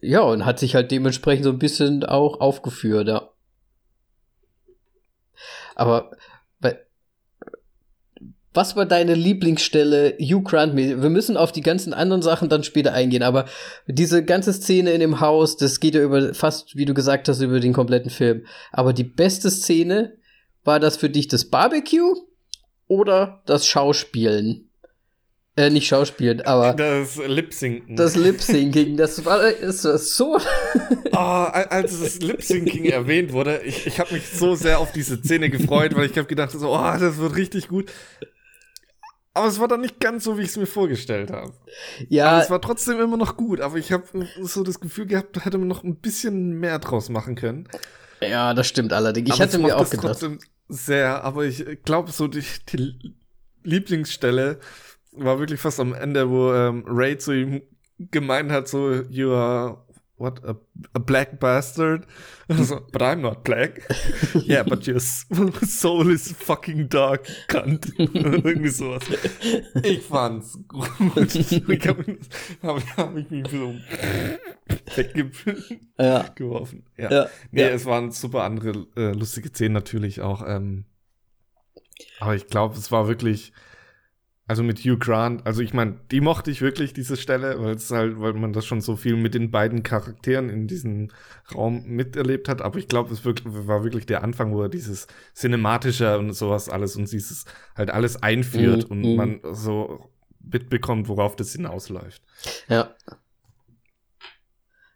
ja, 0.00 0.20
und 0.20 0.44
hat 0.44 0.58
sich 0.58 0.74
halt 0.74 0.90
dementsprechend 0.90 1.44
so 1.44 1.50
ein 1.50 1.58
bisschen 1.58 2.04
auch 2.04 2.40
aufgeführt, 2.40 3.06
ja. 3.06 3.30
Aber 5.76 6.10
was 8.52 8.74
war 8.74 8.84
deine 8.84 9.14
Lieblingsstelle, 9.14 10.16
Hugh 10.18 10.42
Grant? 10.42 10.76
Wir 10.76 10.96
müssen 10.96 11.36
auf 11.36 11.52
die 11.52 11.60
ganzen 11.60 11.94
anderen 11.94 12.22
Sachen 12.22 12.48
dann 12.48 12.64
später 12.64 12.92
eingehen, 12.92 13.22
aber 13.22 13.44
diese 13.86 14.24
ganze 14.24 14.52
Szene 14.52 14.90
in 14.90 15.00
dem 15.00 15.20
Haus, 15.20 15.56
das 15.56 15.78
geht 15.78 15.94
ja 15.94 16.02
über 16.02 16.34
fast, 16.34 16.76
wie 16.76 16.84
du 16.84 16.94
gesagt 16.94 17.28
hast, 17.28 17.40
über 17.40 17.60
den 17.60 17.72
kompletten 17.72 18.10
Film. 18.10 18.46
Aber 18.72 18.92
die 18.92 19.04
beste 19.04 19.50
Szene, 19.50 20.14
war 20.64 20.80
das 20.80 20.96
für 20.96 21.08
dich 21.08 21.28
das 21.28 21.46
Barbecue 21.46 22.14
oder 22.88 23.42
das 23.46 23.66
Schauspielen? 23.66 24.70
Äh, 25.56 25.70
nicht 25.70 25.88
Schauspielen, 25.88 26.40
aber. 26.42 26.74
Das 26.74 27.16
Lip-Syncen. 27.16 27.96
Das 27.96 28.16
Lip-Syncing, 28.16 28.96
das 28.96 29.24
war 29.24 29.46
ist 29.48 29.84
das 29.84 30.14
so. 30.14 30.38
oh, 31.12 31.16
als 31.16 32.00
das 32.00 32.20
Lip-Syncing 32.20 32.84
erwähnt 32.86 33.32
wurde, 33.32 33.60
ich, 33.64 33.86
ich 33.86 33.98
habe 33.98 34.14
mich 34.14 34.28
so 34.28 34.54
sehr 34.54 34.78
auf 34.78 34.92
diese 34.92 35.18
Szene 35.18 35.50
gefreut, 35.50 35.94
weil 35.96 36.06
ich 36.06 36.16
habe 36.16 36.28
gedacht, 36.28 36.52
so, 36.52 36.72
oh, 36.72 36.96
das 36.98 37.18
wird 37.18 37.36
richtig 37.36 37.68
gut. 37.68 37.90
Aber 39.32 39.46
es 39.46 39.60
war 39.60 39.68
dann 39.68 39.80
nicht 39.80 40.00
ganz 40.00 40.24
so, 40.24 40.38
wie 40.38 40.42
ich 40.42 40.48
es 40.48 40.56
mir 40.56 40.66
vorgestellt 40.66 41.30
habe. 41.30 41.52
Ja. 42.08 42.30
Aber 42.30 42.42
es 42.42 42.50
war 42.50 42.60
trotzdem 42.60 43.00
immer 43.00 43.16
noch 43.16 43.36
gut, 43.36 43.60
aber 43.60 43.76
ich 43.76 43.92
habe 43.92 44.04
so 44.42 44.64
das 44.64 44.80
Gefühl 44.80 45.06
gehabt, 45.06 45.36
da 45.36 45.42
hätte 45.42 45.58
man 45.58 45.68
noch 45.68 45.84
ein 45.84 45.96
bisschen 45.96 46.58
mehr 46.58 46.78
draus 46.80 47.08
machen 47.08 47.36
können. 47.36 47.68
Ja, 48.20 48.54
das 48.54 48.66
stimmt 48.66 48.92
allerdings. 48.92 49.28
Ich 49.28 49.34
aber 49.34 49.44
hatte 49.44 49.58
mir 49.58 49.76
auch 49.76 49.88
gedacht. 49.88 50.06
Trotzdem 50.06 50.40
sehr, 50.68 51.22
aber 51.24 51.44
ich 51.44 51.64
glaube, 51.84 52.10
so 52.10 52.26
die, 52.26 52.44
die 52.72 53.14
Lieblingsstelle 53.62 54.58
war 55.12 55.38
wirklich 55.38 55.60
fast 55.60 55.80
am 55.80 55.94
Ende, 55.94 56.28
wo 56.28 56.52
ähm, 56.52 56.84
Ray 56.86 57.16
zu 57.18 57.32
ihm 57.32 57.62
gemeint 57.98 58.50
hat, 58.50 58.68
so, 58.68 58.92
you 59.10 59.32
are 59.32 59.84
what 60.20 60.44
a, 60.44 60.54
a 60.94 61.00
black 61.00 61.40
bastard. 61.40 62.06
Also, 62.50 62.84
but 62.90 63.00
I'm 63.00 63.22
not 63.22 63.44
black. 63.44 63.80
yeah, 64.34 64.64
but 64.64 64.84
your 64.84 64.98
soul 65.00 66.10
is 66.10 66.32
fucking 66.32 66.88
dark, 66.88 67.28
cunt. 67.46 67.92
Irgendwie 67.96 68.70
sowas. 68.70 69.04
Ich 69.84 70.02
fand's 70.02 70.58
gut. 70.66 71.32
ich 71.36 71.86
hab, 71.86 71.98
hab, 72.64 72.96
hab 72.96 73.16
ich 73.16 73.30
mich 73.30 73.46
so 73.48 73.76
weggeworfen. 74.96 76.82
Ja. 76.98 77.10
ja. 77.12 77.26
Nee, 77.52 77.62
ja. 77.62 77.68
es 77.68 77.86
waren 77.86 78.10
super 78.10 78.42
andere 78.42 78.88
äh, 78.96 79.12
lustige 79.12 79.50
Szenen 79.50 79.74
natürlich 79.74 80.20
auch. 80.20 80.42
Ähm, 80.44 80.86
aber 82.18 82.34
ich 82.34 82.48
glaube, 82.48 82.74
es 82.74 82.90
war 82.90 83.06
wirklich 83.06 83.52
also 84.50 84.64
mit 84.64 84.80
Hugh 84.80 84.98
Grant, 84.98 85.46
also 85.46 85.62
ich 85.62 85.74
meine, 85.74 86.00
die 86.10 86.20
mochte 86.20 86.50
ich 86.50 86.60
wirklich, 86.60 86.92
diese 86.92 87.16
Stelle, 87.16 87.62
weil 87.62 87.76
es 87.76 87.88
halt, 87.92 88.18
weil 88.20 88.32
man 88.32 88.52
das 88.52 88.66
schon 88.66 88.80
so 88.80 88.96
viel 88.96 89.14
mit 89.14 89.32
den 89.32 89.52
beiden 89.52 89.84
Charakteren 89.84 90.50
in 90.50 90.66
diesem 90.66 91.12
Raum 91.54 91.84
miterlebt 91.86 92.48
hat. 92.48 92.60
Aber 92.60 92.76
ich 92.80 92.88
glaube, 92.88 93.12
es 93.12 93.24
wirklich, 93.24 93.46
war 93.48 93.84
wirklich 93.84 94.06
der 94.06 94.24
Anfang, 94.24 94.52
wo 94.52 94.62
er 94.62 94.68
dieses 94.68 95.06
Cinematische 95.36 96.18
und 96.18 96.32
sowas 96.32 96.68
alles 96.68 96.96
und 96.96 97.12
dieses 97.12 97.44
halt 97.76 97.90
alles 97.90 98.24
einführt 98.24 98.90
mm, 98.90 98.92
und 98.92 99.02
mm. 99.02 99.14
man 99.14 99.40
so 99.52 100.10
mitbekommt, 100.40 101.06
worauf 101.06 101.36
das 101.36 101.52
hinausläuft. 101.52 102.20
Ja. 102.66 102.92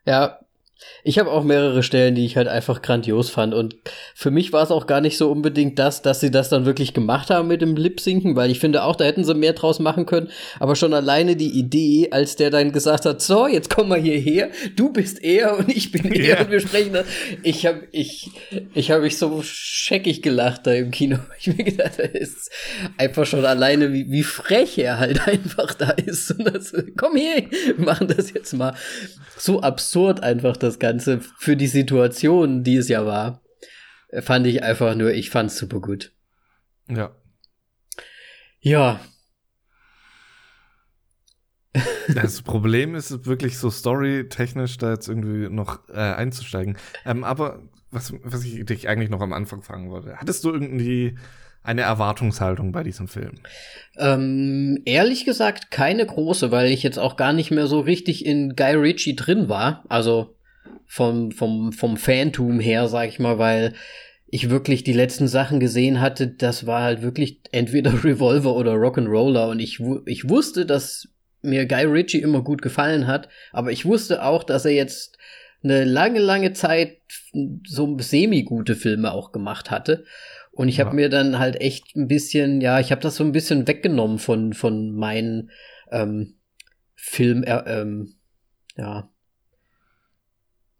Ja, 0.04 0.40
ich 1.06 1.18
habe 1.18 1.30
auch 1.30 1.44
mehrere 1.44 1.82
Stellen, 1.82 2.14
die 2.14 2.24
ich 2.24 2.36
halt 2.36 2.48
einfach 2.48 2.80
grandios 2.80 3.28
fand. 3.28 3.52
Und 3.52 3.76
für 4.14 4.30
mich 4.30 4.52
war 4.52 4.62
es 4.62 4.70
auch 4.70 4.86
gar 4.86 5.02
nicht 5.02 5.18
so 5.18 5.30
unbedingt 5.30 5.78
das, 5.78 6.00
dass 6.00 6.20
sie 6.20 6.30
das 6.30 6.48
dann 6.48 6.64
wirklich 6.64 6.94
gemacht 6.94 7.28
haben 7.28 7.48
mit 7.48 7.60
dem 7.60 7.76
Lip-Sinken, 7.76 8.36
weil 8.36 8.50
ich 8.50 8.58
finde 8.58 8.84
auch, 8.84 8.96
da 8.96 9.04
hätten 9.04 9.24
sie 9.24 9.34
mehr 9.34 9.52
draus 9.52 9.80
machen 9.80 10.06
können. 10.06 10.30
Aber 10.60 10.76
schon 10.76 10.94
alleine 10.94 11.36
die 11.36 11.58
Idee, 11.58 12.08
als 12.10 12.36
der 12.36 12.50
dann 12.50 12.72
gesagt 12.72 13.04
hat, 13.04 13.20
so, 13.20 13.46
jetzt 13.46 13.68
komm 13.68 13.88
mal 13.88 14.00
hierher, 14.00 14.50
du 14.76 14.92
bist 14.92 15.22
er 15.22 15.58
und 15.58 15.68
ich 15.68 15.92
bin 15.92 16.10
er 16.10 16.24
ja. 16.24 16.40
und 16.40 16.50
wir 16.50 16.60
sprechen 16.60 16.94
das. 16.94 17.06
Ich 17.42 17.66
habe 17.66 17.82
ich, 17.92 18.30
ich 18.72 18.90
hab 18.90 19.02
mich 19.02 19.18
so 19.18 19.42
scheckig 19.42 20.22
gelacht 20.22 20.66
da 20.66 20.72
im 20.72 20.90
Kino. 20.90 21.18
Ich 21.38 21.48
mir 21.48 21.64
gedacht, 21.64 21.98
das 21.98 22.10
ist 22.12 22.50
einfach 22.96 23.26
schon 23.26 23.44
alleine, 23.44 23.92
wie, 23.92 24.10
wie 24.10 24.22
frech 24.22 24.78
er 24.78 24.98
halt 24.98 25.26
einfach 25.28 25.74
da 25.74 25.90
ist. 25.90 26.30
Und 26.30 26.44
das, 26.44 26.72
komm 26.96 27.16
hier, 27.16 27.50
wir 27.76 27.84
machen 27.84 28.08
das 28.08 28.32
jetzt 28.32 28.54
mal. 28.54 28.74
So 29.36 29.60
absurd 29.60 30.22
einfach 30.22 30.56
das 30.56 30.73
Ganze 30.78 31.20
für 31.38 31.56
die 31.56 31.66
Situation, 31.66 32.64
die 32.64 32.76
es 32.76 32.88
ja 32.88 33.06
war, 33.06 33.42
fand 34.20 34.46
ich 34.46 34.62
einfach 34.62 34.94
nur, 34.94 35.12
ich 35.12 35.30
fand's 35.30 35.56
super 35.56 35.80
gut. 35.80 36.12
Ja. 36.88 37.14
Ja. 38.60 39.00
Das 42.14 42.42
Problem 42.42 42.94
ist 42.94 43.24
wirklich 43.26 43.58
so 43.58 43.70
storytechnisch 43.70 44.76
da 44.76 44.92
jetzt 44.92 45.08
irgendwie 45.08 45.48
noch 45.48 45.88
äh, 45.88 45.94
einzusteigen. 45.94 46.76
Ähm, 47.06 47.24
aber 47.24 47.62
was, 47.90 48.12
was 48.22 48.44
ich 48.44 48.64
dich 48.66 48.88
eigentlich 48.88 49.08
noch 49.08 49.22
am 49.22 49.32
Anfang 49.32 49.62
fragen 49.62 49.90
wollte, 49.90 50.16
hattest 50.18 50.44
du 50.44 50.52
irgendwie 50.52 51.16
eine 51.62 51.80
Erwartungshaltung 51.80 52.72
bei 52.72 52.82
diesem 52.82 53.08
Film? 53.08 53.40
Ähm, 53.96 54.82
ehrlich 54.84 55.24
gesagt 55.24 55.70
keine 55.70 56.04
große, 56.04 56.50
weil 56.50 56.70
ich 56.70 56.82
jetzt 56.82 56.98
auch 56.98 57.16
gar 57.16 57.32
nicht 57.32 57.50
mehr 57.50 57.66
so 57.66 57.80
richtig 57.80 58.26
in 58.26 58.54
Guy 58.54 58.74
Ritchie 58.74 59.16
drin 59.16 59.48
war. 59.48 59.84
Also 59.88 60.33
vom, 60.86 61.32
vom, 61.32 61.72
vom 61.72 61.96
Fantum 61.96 62.60
her, 62.60 62.88
sag 62.88 63.08
ich 63.08 63.18
mal, 63.18 63.38
weil 63.38 63.74
ich 64.26 64.50
wirklich 64.50 64.84
die 64.84 64.92
letzten 64.92 65.28
Sachen 65.28 65.60
gesehen 65.60 66.00
hatte, 66.00 66.26
das 66.28 66.66
war 66.66 66.82
halt 66.82 67.02
wirklich 67.02 67.40
entweder 67.52 67.92
Revolver 68.04 68.54
oder 68.56 68.72
Rock'n'Roller 68.72 69.50
und 69.50 69.60
ich, 69.60 69.80
ich 70.06 70.28
wusste, 70.28 70.66
dass 70.66 71.08
mir 71.42 71.66
Guy 71.66 71.84
Ritchie 71.84 72.22
immer 72.22 72.42
gut 72.42 72.62
gefallen 72.62 73.06
hat, 73.06 73.28
aber 73.52 73.70
ich 73.70 73.84
wusste 73.84 74.24
auch, 74.24 74.44
dass 74.44 74.64
er 74.64 74.72
jetzt 74.72 75.18
eine 75.62 75.84
lange, 75.84 76.20
lange 76.20 76.52
Zeit 76.52 76.98
so 77.66 77.96
semi-gute 77.98 78.76
Filme 78.76 79.12
auch 79.12 79.32
gemacht 79.32 79.70
hatte. 79.70 80.04
Und 80.52 80.68
ich 80.68 80.76
ja. 80.76 80.84
habe 80.84 80.94
mir 80.94 81.08
dann 81.08 81.38
halt 81.38 81.60
echt 81.60 81.96
ein 81.96 82.06
bisschen, 82.06 82.60
ja, 82.60 82.78
ich 82.78 82.92
habe 82.92 83.00
das 83.00 83.16
so 83.16 83.24
ein 83.24 83.32
bisschen 83.32 83.66
weggenommen 83.66 84.18
von, 84.18 84.52
von 84.52 84.94
meinen 84.94 85.50
ähm, 85.90 86.36
Film, 86.94 87.42
äh, 87.42 87.62
ähm, 87.66 88.14
ja, 88.76 89.10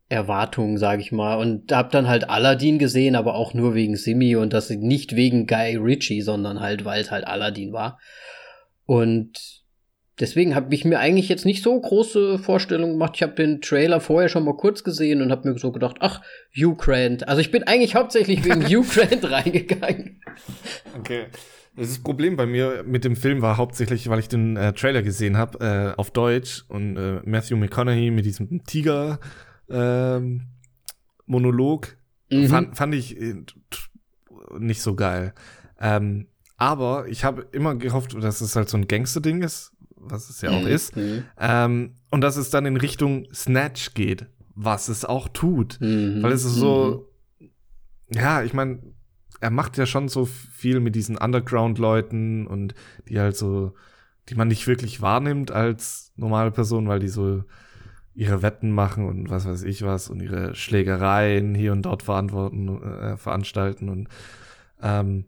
Erwartungen, 0.09 0.79
sage 0.79 1.03
ich 1.03 1.13
mal. 1.13 1.37
Und 1.37 1.73
hab 1.73 1.91
dann 1.91 2.09
halt 2.09 2.29
Aladdin 2.29 2.79
gesehen, 2.79 3.17
aber 3.17 3.35
auch 3.35 3.55
nur 3.55 3.75
wegen 3.75 3.97
Simi 3.97 4.37
und 4.37 4.53
das 4.53 4.71
nicht 4.71 5.17
wegen 5.17 5.47
Guy 5.47 5.77
Ritchie, 5.77 6.23
sondern 6.23 6.61
halt, 6.61 6.85
weil 6.85 7.01
es 7.01 7.11
halt 7.11 7.27
Aladdin 7.27 7.73
war. 7.73 7.99
Und 8.87 9.65
deswegen 10.21 10.55
habe 10.55 10.75
ich 10.75 10.85
mir 10.85 10.99
eigentlich 10.99 11.29
jetzt 11.29 11.47
nicht 11.47 11.63
so 11.63 11.79
große 11.81 12.39
Vorstellungen 12.39 12.93
gemacht. 12.93 13.13
Ich 13.17 13.23
habe 13.23 13.35
den 13.35 13.61
Trailer 13.61 14.01
vorher 14.01 14.29
schon 14.29 14.45
mal 14.45 14.57
kurz 14.57 14.85
gesehen 14.85 15.23
und 15.23 15.31
habe 15.31 15.49
mir 15.49 15.59
so 15.59 15.73
gedacht, 15.73 15.97
ach, 16.01 16.23
Hugh 16.55 16.77
Grant. 16.77 17.27
Also 17.27 17.41
ich 17.41 17.51
bin 17.51 17.65
eigentlich 17.65 17.95
hauptsächlich 17.95 18.45
wegen 18.45 18.63
Hugh 18.69 18.87
Grant 18.89 19.31
reingegangen. 19.31 20.21
Okay. 20.99 21.27
Das 21.77 21.99
Problem 21.99 22.37
bei 22.37 22.47
mir 22.47 22.85
mit 22.87 23.05
dem 23.05 23.17
Film 23.17 23.43
war 23.43 23.57
hauptsächlich, 23.57 24.09
weil 24.09 24.21
ich 24.21 24.29
den 24.29 24.57
äh, 24.57 24.73
Trailer 24.75 25.03
gesehen 25.03 25.37
habe 25.37 25.95
äh, 25.97 25.99
auf 25.99 26.13
Deutsch 26.13 26.65
und 26.69 26.97
äh, 26.97 27.21
Matthew 27.25 27.57
McConaughey 27.57 28.13
mit 28.13 28.25
diesem 28.25 28.63
Tiger 28.65 29.19
ähm, 29.69 30.49
Monolog 31.27 31.97
mhm. 32.31 32.49
fand, 32.49 32.77
fand 32.77 32.95
ich 32.95 33.21
äh, 33.21 33.45
nicht 34.59 34.83
so 34.83 34.95
geil. 34.95 35.35
Ähm, 35.81 36.27
aber 36.57 37.09
ich 37.09 37.25
habe 37.25 37.47
immer 37.53 37.75
gehofft, 37.75 38.15
dass 38.23 38.41
es 38.41 38.57
halt 38.57 38.69
so 38.69 38.77
ein 38.77 38.89
Gangster-Ding 38.89 39.43
ist, 39.43 39.73
was 39.97 40.31
es 40.31 40.41
ja 40.41 40.51
auch 40.51 40.63
mhm. 40.63 40.69
ist. 40.69 40.97
Mhm. 40.97 41.25
Ähm, 41.39 41.95
und 42.11 42.21
dass 42.21 42.37
es 42.37 42.51
dann 42.51 42.67
in 42.67 42.77
Richtung 42.77 43.27
Snatch 43.33 43.95
geht, 43.95 44.27
was 44.55 44.89
es 44.89 45.05
auch 45.05 45.29
tut. 45.29 45.79
Mhm. 45.81 46.23
Weil 46.23 46.33
es 46.33 46.45
ist 46.45 46.55
so, 46.55 47.11
mhm. 47.39 47.49
ja, 48.11 48.43
ich 48.43 48.55
meine, 48.55 48.81
er 49.41 49.51
macht 49.51 49.77
ja 49.77 49.87
schon 49.87 50.09
so 50.09 50.25
viel 50.25 50.81
mit 50.81 50.95
diesen 50.95 51.19
Underground-Leuten 51.19 52.47
und 52.47 52.75
die 53.09 53.19
halt 53.19 53.37
so, 53.37 53.75
die 54.29 54.37
man 54.37 54.49
nicht 54.49 54.67
wirklich 54.67 55.03
wahrnimmt 55.03 55.51
als 55.51 56.13
normale 56.17 56.51
Person, 56.51 56.89
weil 56.89 57.01
die 57.01 57.09
so 57.09 57.45
ihre 58.15 58.43
Wetten 58.43 58.71
machen 58.71 59.07
und 59.07 59.31
was 59.31 59.47
weiß 59.47 59.63
ich 59.65 59.83
was 59.83 60.09
und 60.09 60.21
ihre 60.21 60.55
Schlägereien 60.55 61.55
hier 61.55 61.73
und 61.73 61.83
dort 61.83 62.03
verantworten, 62.03 62.83
äh, 62.83 63.17
veranstalten 63.17 63.89
und 63.89 64.09
ähm, 64.83 65.27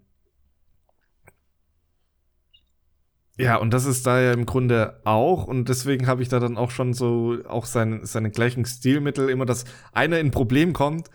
ja, 3.39 3.57
und 3.57 3.75
das 3.75 3.85
ist 3.85 4.07
da 4.07 4.21
ja 4.21 4.33
im 4.33 4.47
Grunde 4.47 5.01
auch 5.05 5.45
und 5.47 5.69
deswegen 5.69 6.07
habe 6.07 6.23
ich 6.23 6.29
da 6.29 6.41
dann 6.41 6.57
auch 6.57 6.71
schon 6.71 6.95
so 6.95 7.37
auch 7.47 7.67
seine, 7.67 8.07
seine 8.07 8.31
gleichen 8.31 8.65
Stilmittel, 8.65 9.29
immer, 9.29 9.45
dass 9.47 9.65
einer 9.93 10.19
in 10.19 10.29
ein 10.29 10.31
Problem 10.31 10.73
kommt, 10.73 11.11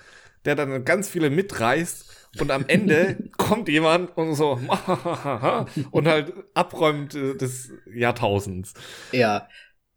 der 0.45 0.55
dann 0.55 0.85
ganz 0.85 1.09
viele 1.09 1.29
mitreißt 1.29 2.29
und 2.39 2.51
am 2.51 2.65
Ende 2.67 3.29
kommt 3.37 3.69
jemand 3.69 4.15
und 4.17 4.35
so 4.35 4.59
und 5.91 6.07
halt 6.07 6.33
abräumt 6.53 7.15
äh, 7.15 7.35
des 7.35 7.71
Jahrtausends. 7.91 8.73
Ja. 9.11 9.47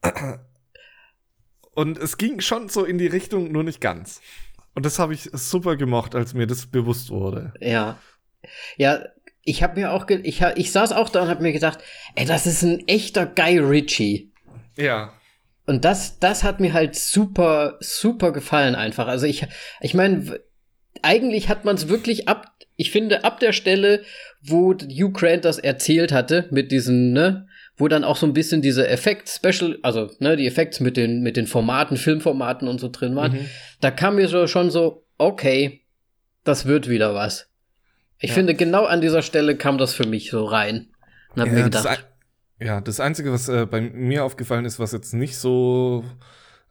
Und 1.75 1.99
es 1.99 2.19
ging 2.19 2.41
schon 2.41 2.69
so 2.69 2.85
in 2.85 2.99
die 2.99 3.07
Richtung, 3.07 3.51
nur 3.53 3.65
nicht 3.65 3.81
ganz. 3.81 4.21
Und 4.75 4.85
das 4.85 4.99
habe 4.99 5.15
ich 5.15 5.31
super 5.33 5.77
gemocht, 5.77 6.15
als 6.15 6.35
mir 6.35 6.47
das 6.47 6.67
bewusst 6.67 7.11
wurde. 7.11 7.53
Ja. 7.61 7.99
Ja, 8.77 9.01
ich 9.45 9.63
habe 9.63 9.81
mir 9.81 9.93
auch, 9.93 10.09
ich, 10.09 10.41
ich 10.57 10.73
saß 10.73 10.93
auch 10.93 11.09
da 11.09 11.23
und 11.23 11.29
habe 11.29 11.43
mir 11.43 11.53
gedacht, 11.53 11.79
ey, 12.15 12.25
das 12.25 12.47
ist 12.47 12.63
ein 12.63 12.87
echter 12.89 13.27
Guy 13.27 13.59
Ritchie. 13.59 14.33
Ja. 14.77 15.13
Und 15.67 15.85
das, 15.85 16.19
das 16.19 16.43
hat 16.43 16.61
mir 16.61 16.73
halt 16.73 16.95
super, 16.95 17.77
super 17.81 18.33
gefallen 18.33 18.75
einfach. 18.75 19.07
Also 19.07 19.27
ich, 19.27 19.47
ich 19.81 19.95
meine, 19.95 20.41
eigentlich 21.03 21.49
hat 21.49 21.65
man 21.65 21.77
es 21.77 21.89
wirklich 21.89 22.29
ab, 22.29 22.53
ich 22.77 22.91
finde, 22.91 23.25
ab 23.25 23.41
der 23.41 23.53
Stelle, 23.53 24.03
wo 24.43 24.75
Hugh 24.75 25.13
Grant 25.13 25.45
das 25.45 25.59
erzählt 25.59 26.13
hatte, 26.13 26.49
mit 26.51 26.71
diesen, 26.73 27.13
ne, 27.13 27.49
wo 27.77 27.89
dann 27.89 28.05
auch 28.05 28.17
so 28.17 28.27
ein 28.27 28.33
bisschen 28.33 28.63
diese 28.63 28.89
Effekt-Special, 28.89 29.79
also, 29.83 30.11
ne, 30.21 30.37
die 30.37 30.47
Effekte 30.47 30.83
mit 30.83 30.97
den, 30.97 31.23
mit 31.23 31.37
den 31.37 31.47
Formaten, 31.47 31.97
Filmformaten 31.97 32.69
und 32.69 32.81
so 32.81 32.89
drin 32.89 33.17
waren, 33.17 33.33
mhm. 33.33 33.49
da 33.81 33.91
kam 33.91 34.17
mir 34.17 34.29
so 34.29 34.47
schon 34.47 34.71
so, 34.71 35.05
okay, 35.19 35.83
das 36.45 36.67
wird 36.67 36.89
wieder 36.89 37.15
was. 37.15 37.49
Ich 38.19 38.31
ja. 38.31 38.35
finde, 38.35 38.55
genau 38.55 38.85
an 38.85 39.01
dieser 39.01 39.23
Stelle 39.23 39.57
kam 39.57 39.79
das 39.79 39.93
für 39.93 40.07
mich 40.07 40.31
so 40.31 40.45
rein. 40.45 40.89
Und 41.35 41.43
hab 41.43 41.49
ja, 41.49 41.55
mir 41.55 41.65
gedacht. 41.65 41.85
Das 41.85 41.99
ja, 42.61 42.81
das 42.81 43.01
Einzige, 43.01 43.33
was 43.33 43.49
äh, 43.49 43.67
bei 43.67 43.81
mir 43.81 44.25
aufgefallen 44.25 44.65
ist, 44.65 44.79
was 44.79 44.93
jetzt 44.93 45.13
nicht 45.13 45.37
so 45.37 46.05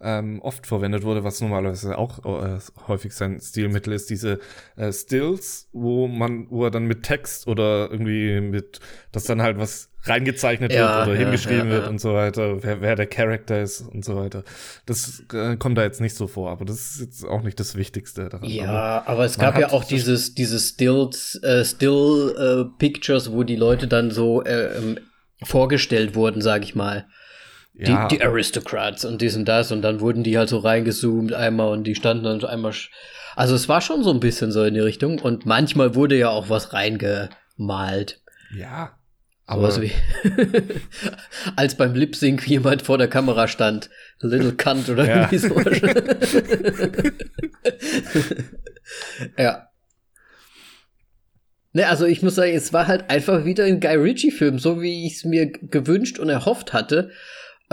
ähm, 0.04 0.42
oft 0.42 0.68
verwendet 0.68 1.04
wurde, 1.04 1.24
was 1.24 1.42
normalerweise 1.42 1.98
auch 1.98 2.20
äh, 2.26 2.60
häufig 2.88 3.14
sein 3.14 3.40
Stilmittel 3.40 3.94
ist, 3.94 4.10
diese 4.10 4.40
äh, 4.76 4.92
Stills, 4.92 5.70
wo 5.72 6.08
man, 6.08 6.48
wo 6.50 6.66
er 6.66 6.72
dann 6.72 6.86
mit 6.86 7.04
Text 7.04 7.48
oder 7.48 7.90
irgendwie 7.90 8.42
mit, 8.42 8.80
dass 9.12 9.24
dann 9.24 9.42
halt 9.42 9.58
was 9.58 9.90
reingezeichnet 10.06 10.74
ja, 10.74 10.98
wird 10.98 11.08
oder 11.08 11.14
ja, 11.16 11.26
hingeschrieben 11.26 11.70
ja, 11.70 11.76
wird 11.76 11.88
und 11.88 12.00
so 12.00 12.14
weiter, 12.14 12.62
wer, 12.62 12.82
wer 12.82 12.96
der 12.96 13.08
Charakter 13.08 13.62
ist 13.62 13.82
und 13.82 14.04
so 14.04 14.16
weiter. 14.16 14.44
Das 14.86 15.24
äh, 15.34 15.56
kommt 15.56 15.78
da 15.78 15.84
jetzt 15.84 16.02
nicht 16.02 16.16
so 16.16 16.28
vor, 16.28 16.52
aber 16.52 16.66
das 16.66 16.76
ist 16.76 17.00
jetzt 17.00 17.26
auch 17.26 17.42
nicht 17.42 17.60
das 17.60 17.76
Wichtigste 17.76 18.28
daran. 18.30 18.50
Ja, 18.50 18.66
aber, 18.66 19.08
aber 19.08 19.26
es 19.26 19.38
gab 19.38 19.58
ja 19.58 19.72
auch 19.72 19.86
dieses, 19.86 20.36
dieses 20.36 20.70
Stills, 20.70 21.42
äh, 21.44 21.64
Still 21.64 22.36
äh, 22.38 22.78
Pictures, 22.78 23.32
wo 23.32 23.44
die 23.44 23.56
Leute 23.56 23.88
dann 23.88 24.12
so 24.12 24.44
äh, 24.44 24.78
ähm, 24.78 25.00
vorgestellt 25.42 26.16
wurden, 26.16 26.42
sag 26.42 26.64
ich 26.64 26.76
mal. 26.76 27.06
Ja, 27.76 28.08
die, 28.08 28.18
die 28.18 28.24
Aristocrats 28.24 29.04
und 29.04 29.20
dies 29.22 29.36
und 29.36 29.46
das 29.46 29.72
und 29.72 29.82
dann 29.82 30.00
wurden 30.00 30.22
die 30.24 30.38
halt 30.38 30.50
so 30.50 30.60
reingezoomt 30.60 31.34
einmal 31.34 31.70
und 31.70 31.86
die 31.86 31.96
standen 31.96 32.24
dann 32.24 32.40
so 32.40 32.46
einmal. 32.48 32.74
Also 33.36 33.56
es 33.56 33.68
war 33.68 33.82
schon 33.82 34.04
so 34.04 34.12
ein 34.12 34.20
bisschen 34.20 34.52
so 34.52 34.64
in 34.64 34.76
die 34.76 34.80
Richtung 34.80 35.18
und 35.20 35.48
manchmal 35.48 35.96
wurde 35.96 36.16
ja 36.16 36.30
auch 36.30 36.50
was 36.50 36.74
reingemalt. 36.74 38.22
Ja. 38.56 38.96
Aber 39.46 39.72
so 39.72 39.82
wie 39.82 39.92
als 41.56 41.76
beim 41.76 41.96
Lip 41.96 42.16
Sync 42.16 42.48
jemand 42.48 42.82
vor 42.82 42.98
der 42.98 43.10
Kamera 43.10 43.48
stand, 43.48 43.90
Little 44.22 44.54
Cunt 44.54 44.90
oder 44.90 45.06
ja. 45.06 45.30
irgendwie 45.30 45.38
so. 45.38 45.60
ja. 49.38 49.68
Ne, 51.74 51.88
also 51.88 52.06
ich 52.06 52.22
muss 52.22 52.36
sagen, 52.36 52.54
es 52.54 52.72
war 52.72 52.88
halt 52.88 53.10
einfach 53.10 53.44
wieder 53.46 53.66
ein 53.66 53.82
Guy 53.82 53.96
Ritchie-Film, 53.96 54.60
so 54.60 54.82
wie 54.82 55.08
ich 55.08 55.16
es 55.16 55.26
mir 55.26 55.52
gewünscht 55.52 56.20
und 56.20 56.30
erhofft 56.30 56.72
hatte. 56.72 57.12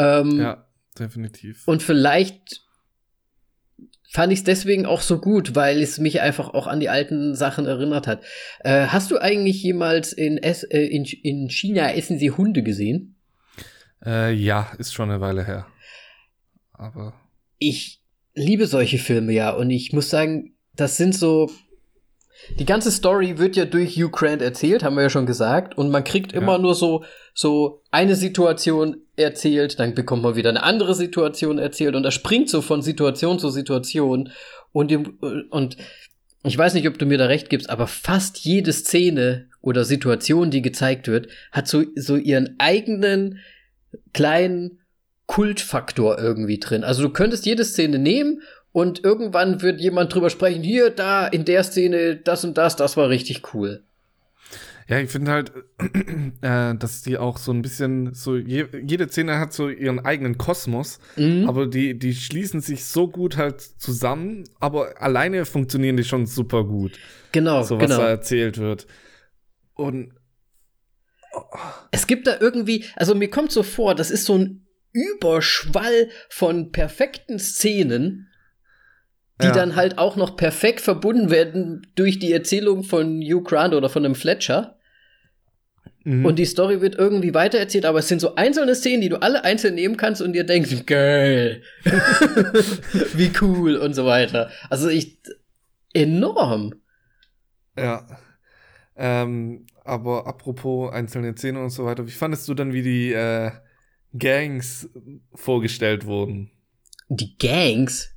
Ähm, 0.01 0.41
ja, 0.41 0.67
definitiv. 0.99 1.69
Und 1.69 1.83
vielleicht 1.83 2.63
fand 4.11 4.33
ich 4.33 4.41
es 4.41 4.45
deswegen 4.45 4.87
auch 4.87 5.03
so 5.03 5.21
gut, 5.21 5.55
weil 5.55 5.83
es 5.83 5.99
mich 5.99 6.21
einfach 6.21 6.49
auch 6.55 6.67
an 6.67 6.81
die 6.81 6.89
alten 6.89 7.35
Sachen 7.35 7.67
erinnert 7.67 8.07
hat. 8.07 8.25
Äh, 8.61 8.87
hast 8.87 9.11
du 9.11 9.19
eigentlich 9.19 9.63
jemals 9.63 10.13
in, 10.13 10.39
es 10.39 10.65
äh, 10.65 10.81
in, 10.81 11.05
in 11.05 11.51
China 11.51 11.93
Essen 11.93 12.19
Sie 12.19 12.31
Hunde 12.31 12.63
gesehen? 12.63 13.17
Äh, 14.05 14.33
ja, 14.33 14.73
ist 14.79 14.95
schon 14.95 15.11
eine 15.11 15.21
Weile 15.21 15.45
her. 15.45 15.67
Aber. 16.73 17.15
Ich 17.59 18.01
liebe 18.35 18.67
solche 18.67 18.99
Filme 18.99 19.33
ja 19.33 19.51
und 19.51 19.71
ich 19.71 19.93
muss 19.93 20.09
sagen, 20.09 20.55
das 20.75 20.97
sind 20.97 21.15
so 21.15 21.51
die 22.59 22.65
ganze 22.65 22.91
Story 22.91 23.39
wird 23.39 23.57
ja 23.57 23.65
durch 23.65 23.97
Hugh 23.97 24.11
Grant 24.11 24.43
erzählt, 24.43 24.83
haben 24.83 24.97
wir 24.97 25.03
ja 25.03 25.11
schon 25.11 25.27
gesagt, 25.27 25.77
und 25.79 25.91
man 25.91 26.05
kriegt 26.05 26.33
immer 26.33 26.53
ja. 26.53 26.59
nur 26.59 26.75
so, 26.75 27.05
so 27.35 27.83
eine 27.91 28.17
Situation 28.17 28.97
erzählt, 29.17 29.79
dann 29.79 29.95
bekommt 29.95 30.23
man 30.23 30.37
wieder 30.37 30.51
eine 30.51 30.63
andere 30.63 30.95
Situation 30.95 31.59
erzählt 31.59 31.95
und 31.95 32.05
er 32.05 32.11
springt 32.11 32.49
so 32.49 32.63
von 32.63 32.83
Situation 32.83 33.39
zu 33.39 33.51
Situation 33.51 34.31
und, 34.73 34.93
und 35.51 35.77
ich 36.43 36.57
weiß 36.57 36.75
nicht, 36.75 36.89
ob 36.89 36.99
du 36.99 37.07
mir 37.07 37.19
da 37.19 37.27
recht 37.27 37.51
gibst, 37.51 37.69
aber 37.69 37.87
fast 37.87 38.39
jede 38.39 38.73
Szene 38.73 39.49
oder 39.61 39.85
Situation, 39.85 40.51
die 40.51 40.63
gezeigt 40.63 41.07
wird, 41.07 41.29
hat 41.53 41.69
so, 41.69 41.85
so 41.97 42.17
ihren 42.17 42.57
eigenen 42.59 43.39
kleinen 44.13 44.79
Kultfaktor 45.27 46.19
irgendwie 46.19 46.59
drin. 46.59 46.83
Also 46.83 47.03
du 47.03 47.11
könntest 47.11 47.47
jede 47.47 47.65
Szene 47.65 47.99
nehmen 47.99 48.41
und 48.73 49.05
irgendwann 49.05 49.63
wird 49.63 49.81
jemand 49.81 50.15
drüber 50.15 50.31
sprechen, 50.31 50.63
hier, 50.63 50.91
da, 50.91 51.27
in 51.27 51.45
der 51.45 51.65
Szene, 51.65 52.17
das 52.17 52.45
und 52.45 52.57
das, 52.57 52.77
das 52.77 52.97
war 52.97 53.09
richtig 53.09 53.55
cool. 53.55 53.83
Ja, 54.91 54.99
ich 54.99 55.11
finde 55.11 55.31
halt, 55.31 55.53
äh, 56.41 56.75
dass 56.75 57.03
die 57.03 57.17
auch 57.17 57.39
so 57.39 57.53
ein 57.53 57.63
bisschen, 57.63 58.13
so 58.13 58.37
je, 58.37 58.67
jede 58.85 59.09
Szene 59.09 59.39
hat 59.39 59.53
so 59.53 59.69
ihren 59.69 60.05
eigenen 60.05 60.37
Kosmos, 60.37 60.99
mhm. 61.15 61.49
aber 61.49 61.69
die, 61.69 61.97
die 61.97 62.13
schließen 62.13 62.61
sich 62.61 62.85
so 62.85 63.07
gut 63.07 63.37
halt 63.37 63.61
zusammen, 63.61 64.49
aber 64.59 65.01
alleine 65.01 65.45
funktionieren 65.45 65.97
die 65.97 66.03
schon 66.03 66.27
super 66.27 66.65
gut. 66.65 66.99
Genau, 67.31 67.63
so 67.63 67.77
was 67.77 67.85
genau. 67.85 67.99
da 67.99 68.09
erzählt 68.09 68.59
wird. 68.59 68.89
Und 69.75 70.13
oh. 71.35 71.43
es 71.93 72.09
gibt 72.09 72.27
da 72.27 72.39
irgendwie, 72.41 72.85
also 72.97 73.15
mir 73.15 73.31
kommt 73.31 73.53
so 73.53 73.63
vor, 73.63 73.95
das 73.95 74.11
ist 74.11 74.25
so 74.25 74.39
ein 74.39 74.67
Überschwall 74.93 76.09
von 76.29 76.73
perfekten 76.73 77.39
Szenen, 77.39 78.30
die 79.41 79.49
ja. 79.49 79.53
dann 79.53 79.77
halt 79.77 79.99
auch 79.99 80.17
noch 80.17 80.37
perfekt 80.37 80.81
verbunden 80.81 81.31
werden 81.31 81.87
durch 81.95 82.19
die 82.19 82.33
Erzählung 82.33 82.85
von 82.85 83.21
Hugh 83.21 83.43
Grant 83.43 83.75
oder 83.75 83.89
von 83.89 84.05
einem 84.05 84.15
Fletcher. 84.15 84.79
Mhm. 86.05 86.25
Und 86.25 86.39
die 86.39 86.47
Story 86.47 86.81
wird 86.81 86.95
irgendwie 86.95 87.35
weitererzählt, 87.35 87.85
aber 87.85 87.99
es 87.99 88.09
sind 88.09 88.21
so 88.21 88.35
einzelne 88.35 88.75
Szenen, 88.75 89.03
die 89.03 89.11
du 89.11 89.21
alle 89.21 89.45
einzeln 89.45 89.75
nehmen 89.75 89.97
kannst 89.97 90.23
und 90.23 90.33
dir 90.33 90.45
denkst, 90.45 90.87
geil, 90.87 91.63
wie 93.15 93.31
cool 93.41 93.77
und 93.77 93.95
so 93.95 94.07
weiter. 94.07 94.51
Also 94.71 94.89
ich, 94.89 95.19
enorm. 95.93 96.75
Ja. 97.77 98.07
Ähm, 98.97 99.67
aber 99.85 100.27
apropos 100.27 100.93
einzelne 100.93 101.37
Szenen 101.37 101.63
und 101.63 101.71
so 101.71 101.85
weiter, 101.85 102.07
wie 102.07 102.13
fandest 102.13 102.49
du 102.49 102.55
dann, 102.55 102.73
wie 102.73 102.83
die 102.83 103.13
äh, 103.13 103.51
Gangs 104.17 104.89
vorgestellt 105.35 106.07
wurden? 106.07 106.51
Die 107.09 107.37
Gangs? 107.39 108.10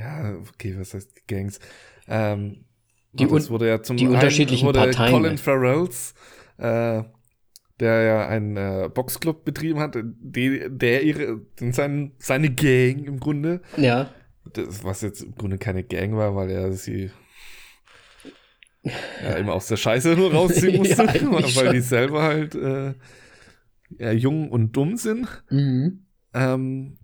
Ja, 0.00 0.34
okay, 0.36 0.74
was 0.78 0.94
heißt 0.94 1.26
Gangs? 1.28 1.60
Ähm, 2.08 2.64
die 3.12 3.26
das 3.26 3.50
wurde 3.50 3.68
ja 3.68 3.82
zum 3.82 3.96
die 3.96 4.06
unterschiedlichen 4.06 4.66
wurde 4.66 4.80
Parteien. 4.80 5.12
Colin 5.12 5.38
Farrells, 5.38 6.14
äh, 6.58 7.02
der 7.80 8.02
ja 8.02 8.28
einen 8.28 8.56
äh, 8.56 8.88
Boxclub 8.92 9.44
betrieben 9.44 9.80
hat, 9.80 9.96
die, 10.02 10.62
der 10.68 11.02
ihre, 11.02 11.40
sein, 11.58 12.12
seine 12.18 12.50
Gang 12.50 13.06
im 13.06 13.20
Grunde. 13.20 13.60
Ja. 13.76 14.10
Das, 14.52 14.84
was 14.84 15.02
jetzt 15.02 15.22
im 15.22 15.34
Grunde 15.34 15.58
keine 15.58 15.84
Gang 15.84 16.16
war, 16.16 16.34
weil 16.34 16.50
er 16.50 16.72
sie 16.72 17.10
ja, 18.82 19.34
immer 19.36 19.54
aus 19.54 19.66
der 19.66 19.76
Scheiße 19.76 20.16
nur 20.16 20.32
rausziehen 20.32 20.76
musste, 20.78 21.04
ja, 21.04 21.32
weil 21.32 21.48
schon. 21.48 21.72
die 21.72 21.80
selber 21.80 22.22
halt 22.22 22.54
äh, 22.54 22.94
ja, 23.98 24.12
jung 24.12 24.50
und 24.50 24.72
dumm 24.72 24.96
sind. 24.96 25.28
Mhm. 25.50 26.06
Ähm, 26.32 26.98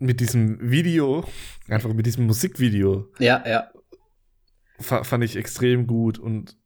mit 0.00 0.20
diesem 0.20 0.70
Video, 0.70 1.24
einfach 1.68 1.92
mit 1.92 2.06
diesem 2.06 2.26
Musikvideo. 2.26 3.08
Ja, 3.18 3.44
ja. 3.46 3.70
Fand 4.80 5.22
ich 5.22 5.36
extrem 5.36 5.86
gut 5.86 6.18
und 6.18 6.56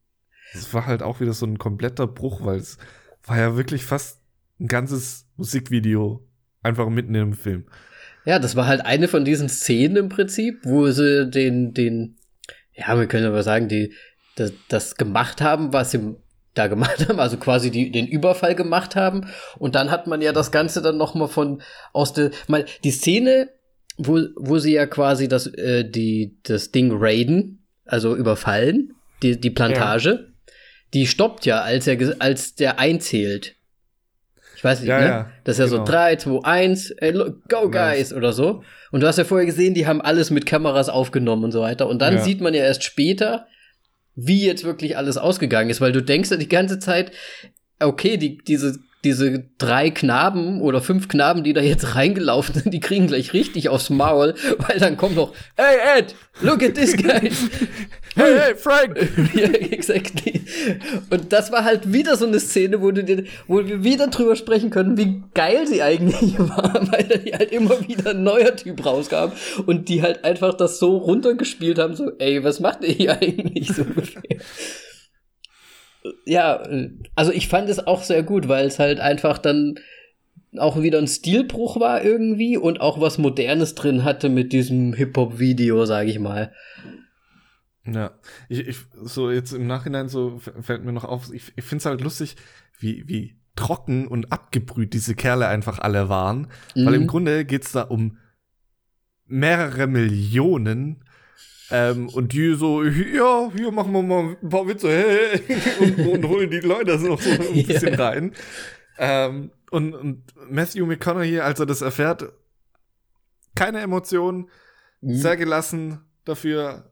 es 0.53 0.73
war 0.73 0.85
halt 0.85 1.03
auch 1.03 1.19
wieder 1.19 1.33
so 1.33 1.45
ein 1.45 1.59
kompletter 1.59 2.07
Bruch, 2.07 2.43
weil 2.45 2.57
es 2.57 2.77
war 3.25 3.37
ja 3.37 3.57
wirklich 3.57 3.83
fast 3.83 4.21
ein 4.59 4.67
ganzes 4.67 5.27
Musikvideo 5.35 6.25
einfach 6.63 6.89
mitten 6.89 7.13
im 7.13 7.33
Film. 7.33 7.65
Ja, 8.23 8.39
das 8.39 8.55
war 8.55 8.67
halt 8.67 8.85
eine 8.85 9.09
von 9.09 9.25
diesen 9.25 9.49
Szenen 9.49 9.97
im 9.97 10.09
Prinzip, 10.09 10.61
wo 10.63 10.89
sie 10.91 11.29
den, 11.29 11.73
den, 11.73 12.17
ja, 12.73 12.97
wir 12.97 13.07
können 13.07 13.27
aber 13.27 13.43
sagen, 13.43 13.67
die, 13.67 13.93
das, 14.37 14.53
das 14.69 14.95
gemacht 14.95 15.41
haben, 15.41 15.73
was 15.73 15.91
sie 15.91 16.15
da 16.55 16.67
gemacht 16.67 17.07
haben, 17.07 17.19
also 17.19 17.37
quasi 17.37 17.69
die, 17.69 17.91
den 17.91 18.07
Überfall 18.07 18.55
gemacht 18.55 18.95
haben. 18.95 19.27
Und 19.59 19.75
dann 19.75 19.91
hat 19.91 20.07
man 20.07 20.21
ja 20.21 20.33
das 20.33 20.51
Ganze 20.51 20.81
dann 20.81 20.97
noch 20.97 21.13
mal 21.13 21.27
von 21.27 21.61
aus 21.93 22.13
der, 22.13 22.31
mal 22.47 22.65
die 22.83 22.91
Szene, 22.91 23.49
wo, 23.97 24.19
wo 24.35 24.57
sie 24.57 24.73
ja 24.73 24.87
quasi 24.87 25.27
das, 25.27 25.47
äh, 25.47 25.89
die, 25.89 26.37
das 26.43 26.71
Ding 26.71 26.91
raiden, 26.93 27.63
also 27.85 28.15
überfallen, 28.15 28.93
die, 29.21 29.39
die 29.39 29.51
Plantage, 29.51 30.09
ja. 30.09 30.53
die 30.93 31.07
stoppt 31.07 31.45
ja, 31.45 31.61
als 31.61 31.87
er, 31.87 32.15
als 32.19 32.55
der 32.55 32.79
einzählt. 32.79 33.55
Ich 34.55 34.63
weiß 34.63 34.79
nicht, 34.79 34.89
ja, 34.89 34.99
ne? 34.99 35.05
Ja, 35.05 35.31
das 35.43 35.59
ist 35.59 35.59
ja 35.59 35.65
genau. 35.65 35.85
so 35.85 35.91
3, 35.91 36.15
2, 36.15 36.43
1, 36.43 36.91
ey, 36.91 37.13
go 37.49 37.69
guys 37.69 38.13
oder 38.13 38.33
so. 38.33 38.63
Und 38.91 39.01
du 39.01 39.07
hast 39.07 39.17
ja 39.17 39.25
vorher 39.25 39.45
gesehen, 39.45 39.73
die 39.73 39.85
haben 39.85 40.01
alles 40.01 40.31
mit 40.31 40.45
Kameras 40.45 40.87
aufgenommen 40.87 41.43
und 41.43 41.51
so 41.51 41.61
weiter. 41.61 41.87
Und 41.87 42.01
dann 42.01 42.21
sieht 42.21 42.39
man 42.39 42.53
ja 42.53 42.63
erst 42.63 42.83
später, 42.83 43.47
wie 44.15 44.45
jetzt 44.45 44.63
wirklich 44.63 44.97
alles 44.97 45.17
ausgegangen 45.17 45.69
ist, 45.69 45.81
weil 45.81 45.91
du 45.91 46.01
denkst 46.01 46.31
ja 46.31 46.37
die 46.37 46.49
ganze 46.49 46.79
Zeit, 46.79 47.11
okay, 47.79 48.17
die, 48.17 48.37
diese, 48.37 48.79
diese 49.05 49.45
drei 49.59 49.91
Knaben 49.91 50.61
oder 50.61 50.81
fünf 50.81 51.07
Knaben, 51.07 51.43
die 51.43 51.53
da 51.53 51.61
jetzt 51.61 51.95
reingelaufen 51.95 52.55
sind, 52.55 52.73
die 52.73 52.79
kriegen 52.79 53.07
gleich 53.07 53.33
richtig 53.33 53.69
aufs 53.69 53.89
Maul, 53.89 54.33
weil 54.57 54.79
dann 54.79 54.97
kommt 54.97 55.15
noch, 55.15 55.33
hey 55.55 55.99
Ed, 55.99 56.15
look 56.41 56.61
at 56.63 56.73
this 56.73 56.97
guy. 56.97 57.31
hey, 58.15 58.37
hey, 58.37 58.55
Frank! 58.55 58.97
ja, 59.33 59.47
exactly. 59.47 60.41
Und 61.09 61.31
das 61.31 61.51
war 61.51 61.63
halt 61.63 61.93
wieder 61.93 62.17
so 62.17 62.25
eine 62.25 62.39
Szene, 62.39 62.81
wo, 62.81 62.91
du 62.91 63.03
dir, 63.03 63.23
wo 63.47 63.65
wir 63.65 63.83
wieder 63.83 64.07
drüber 64.07 64.35
sprechen 64.35 64.71
können, 64.71 64.97
wie 64.97 65.21
geil 65.33 65.67
sie 65.67 65.83
eigentlich 65.83 66.37
war, 66.39 66.73
weil 66.91 67.03
da 67.03 67.37
halt 67.37 67.51
immer 67.51 67.87
wieder 67.87 68.11
ein 68.11 68.23
neuer 68.23 68.55
Typ 68.55 68.85
rauskam 68.85 69.31
und 69.65 69.87
die 69.87 70.01
halt 70.01 70.25
einfach 70.25 70.55
das 70.55 70.79
so 70.79 70.97
runtergespielt 70.97 71.77
haben, 71.77 71.95
so, 71.95 72.11
ey, 72.17 72.43
was 72.43 72.59
macht 72.59 72.83
ihr 72.83 72.93
hier 72.93 73.21
eigentlich 73.21 73.67
so 73.67 73.83
ungefähr? 73.83 74.39
Ja, 76.25 76.63
also 77.15 77.31
ich 77.31 77.47
fand 77.47 77.69
es 77.69 77.85
auch 77.85 78.03
sehr 78.03 78.23
gut, 78.23 78.47
weil 78.47 78.67
es 78.67 78.79
halt 78.79 78.99
einfach 78.99 79.37
dann 79.37 79.79
auch 80.57 80.81
wieder 80.81 80.99
ein 80.99 81.07
Stilbruch 81.07 81.79
war 81.79 82.03
irgendwie 82.03 82.57
und 82.57 82.79
auch 82.81 82.99
was 83.01 83.17
Modernes 83.17 83.75
drin 83.75 84.03
hatte 84.03 84.29
mit 84.29 84.53
diesem 84.53 84.93
Hip-Hop-Video, 84.93 85.85
sag 85.85 86.07
ich 86.07 86.19
mal. 86.19 86.53
Ja, 87.85 88.11
ich, 88.49 88.67
ich, 88.67 88.77
so 89.03 89.29
jetzt 89.29 89.51
im 89.51 89.67
Nachhinein 89.67 90.07
so 90.07 90.39
fällt 90.39 90.83
mir 90.83 90.93
noch 90.93 91.03
auf, 91.03 91.31
ich, 91.33 91.53
ich 91.55 91.63
finde 91.63 91.81
es 91.81 91.85
halt 91.85 92.01
lustig, 92.01 92.35
wie, 92.79 93.07
wie 93.07 93.35
trocken 93.55 94.07
und 94.07 94.31
abgebrüht 94.31 94.93
diese 94.93 95.15
Kerle 95.15 95.47
einfach 95.47 95.79
alle 95.79 96.09
waren. 96.09 96.47
Mhm. 96.75 96.85
Weil 96.85 96.95
im 96.95 97.03
mhm. 97.03 97.07
Grunde 97.07 97.45
geht's 97.45 97.71
da 97.71 97.83
um 97.83 98.17
mehrere 99.27 99.87
Millionen 99.87 101.04
ähm, 101.71 102.09
und 102.09 102.33
die 102.33 102.53
so, 102.53 102.83
ja, 102.83 103.51
hier 103.55 103.71
machen 103.71 103.91
wir 103.93 104.03
mal 104.03 104.37
ein 104.41 104.49
paar 104.49 104.67
Witze 104.67 104.89
hey, 104.89 105.41
und, 105.79 106.07
und 106.07 106.27
holen 106.27 106.49
die 106.49 106.59
Leute 106.59 106.97
so, 106.99 107.17
so 107.17 107.29
ein 107.29 107.37
bisschen 107.67 107.93
yeah. 107.93 108.07
rein. 108.07 108.33
Ähm, 108.97 109.51
und, 109.71 109.93
und 109.93 110.23
Matthew 110.49 110.85
McConaughey, 110.85 111.39
als 111.39 111.59
er 111.59 111.65
das 111.65 111.81
erfährt, 111.81 112.31
keine 113.55 113.79
Emotionen, 113.79 114.49
mhm. 115.01 115.15
sehr 115.15 115.37
gelassen 115.37 116.01
dafür. 116.23 116.91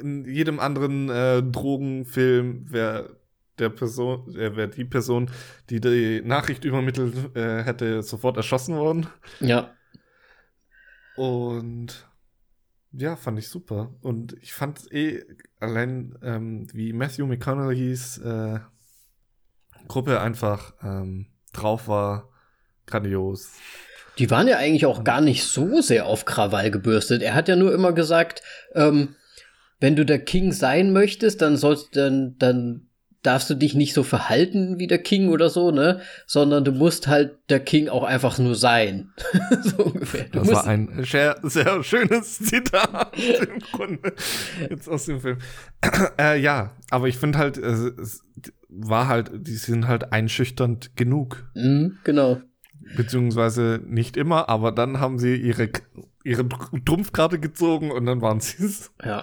In 0.00 0.24
jedem 0.24 0.58
anderen 0.58 1.10
äh, 1.10 1.42
Drogenfilm 1.42 2.72
wäre 2.72 3.16
der 3.58 3.68
Person, 3.68 4.34
äh, 4.34 4.56
wäre 4.56 4.68
die 4.68 4.84
Person, 4.84 5.30
die 5.68 5.80
die 5.80 6.22
Nachricht 6.24 6.64
übermittelt 6.64 7.36
äh, 7.36 7.62
hätte, 7.62 8.02
sofort 8.02 8.36
erschossen 8.38 8.76
worden. 8.76 9.06
Ja. 9.40 9.74
Und 11.16 12.08
ja, 12.92 13.16
fand 13.16 13.38
ich 13.38 13.48
super. 13.48 13.94
Und 14.02 14.36
ich 14.40 14.52
fand 14.52 14.92
eh 14.92 15.24
allein, 15.60 16.18
ähm, 16.22 16.66
wie 16.72 16.92
Matthew 16.92 17.26
McConaughey's 17.26 18.18
äh, 18.18 18.60
Gruppe 19.88 20.20
einfach 20.20 20.74
ähm, 20.82 21.26
drauf 21.52 21.88
war, 21.88 22.28
grandios. 22.86 23.52
Die 24.18 24.30
waren 24.30 24.46
ja 24.46 24.58
eigentlich 24.58 24.86
auch 24.86 25.04
gar 25.04 25.20
nicht 25.20 25.44
so 25.44 25.80
sehr 25.80 26.06
auf 26.06 26.24
Krawall 26.24 26.70
gebürstet. 26.70 27.22
Er 27.22 27.34
hat 27.34 27.48
ja 27.48 27.56
nur 27.56 27.72
immer 27.72 27.92
gesagt, 27.92 28.42
ähm, 28.74 29.16
wenn 29.80 29.96
du 29.96 30.04
der 30.04 30.22
King 30.22 30.52
sein 30.52 30.92
möchtest, 30.92 31.42
dann 31.42 31.56
sollst 31.56 31.96
dann, 31.96 32.36
dann 32.38 32.88
darfst 33.22 33.48
du 33.50 33.54
dich 33.54 33.74
nicht 33.74 33.94
so 33.94 34.02
verhalten 34.02 34.78
wie 34.78 34.86
der 34.86 34.98
King 34.98 35.28
oder 35.28 35.48
so, 35.48 35.70
ne? 35.70 36.00
Sondern 36.26 36.64
du 36.64 36.72
musst 36.72 37.06
halt 37.06 37.38
der 37.48 37.60
King 37.60 37.88
auch 37.88 38.02
einfach 38.02 38.38
nur 38.38 38.54
sein. 38.54 39.12
so 39.62 39.84
ungefähr. 39.84 40.24
Du 40.24 40.40
das 40.40 40.48
war 40.48 40.66
ein 40.66 41.04
sehr, 41.04 41.36
sehr 41.42 41.82
schönes 41.82 42.38
Zitat 42.42 43.12
im 43.16 43.60
Grunde 43.72 44.12
jetzt 44.68 44.88
aus 44.88 45.06
dem 45.06 45.20
Film. 45.20 45.38
äh, 46.18 46.40
ja, 46.40 46.76
aber 46.90 47.08
ich 47.08 47.16
finde 47.16 47.38
halt, 47.38 47.56
es 47.58 48.22
war 48.68 49.08
halt, 49.08 49.30
die 49.34 49.54
sind 49.54 49.86
halt 49.86 50.12
einschüchternd 50.12 50.96
genug. 50.96 51.44
Mhm, 51.54 51.98
genau. 52.04 52.40
Beziehungsweise 52.96 53.80
nicht 53.86 54.16
immer, 54.16 54.48
aber 54.48 54.72
dann 54.72 54.98
haben 54.98 55.18
sie 55.18 55.36
ihre 55.36 55.70
ihre 56.24 56.46
Trumpfkarte 56.84 57.38
gezogen 57.38 57.90
und 57.90 58.06
dann 58.06 58.20
waren 58.20 58.40
sie 58.40 58.64
es. 58.64 58.90
Ja. 59.04 59.22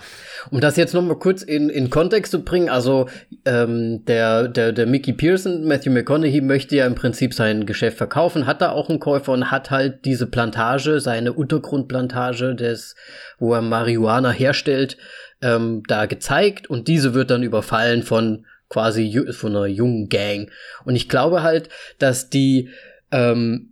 Um 0.52 0.60
das 0.60 0.76
jetzt 0.76 0.94
noch 0.94 1.02
mal 1.02 1.18
kurz 1.18 1.42
in, 1.42 1.70
in 1.70 1.90
Kontext 1.90 2.32
zu 2.32 2.44
bringen, 2.44 2.70
also 2.70 3.08
ähm, 3.46 4.04
der, 4.06 4.48
der, 4.48 4.72
der 4.72 4.86
Mickey 4.86 5.14
Pearson, 5.14 5.66
Matthew 5.66 5.92
McConaughey, 5.92 6.42
möchte 6.42 6.76
ja 6.76 6.86
im 6.86 6.96
Prinzip 6.96 7.34
sein 7.34 7.66
Geschäft 7.66 7.98
verkaufen, 7.98 8.46
hat 8.46 8.62
da 8.62 8.72
auch 8.72 8.90
einen 8.90 9.00
Käufer 9.00 9.32
und 9.32 9.52
hat 9.52 9.72
halt 9.72 10.06
diese 10.06 10.28
Plantage, 10.28 11.00
seine 11.00 11.34
Untergrundplantage, 11.34 12.56
des, 12.56 12.96
wo 13.38 13.54
er 13.54 13.62
Marihuana 13.62 14.32
herstellt, 14.32 14.98
ähm, 15.42 15.84
da 15.88 16.06
gezeigt 16.06 16.70
und 16.70 16.88
diese 16.88 17.14
wird 17.14 17.32
dann 17.32 17.44
überfallen 17.44 18.04
von 18.04 18.46
quasi 18.70 19.26
von 19.32 19.56
einer 19.56 19.66
jungen 19.66 20.10
Gang. 20.10 20.52
Und 20.86 20.96
ich 20.96 21.10
glaube 21.10 21.44
halt, 21.44 21.70
dass 21.98 22.30
die 22.30 22.70
ähm, 23.12 23.69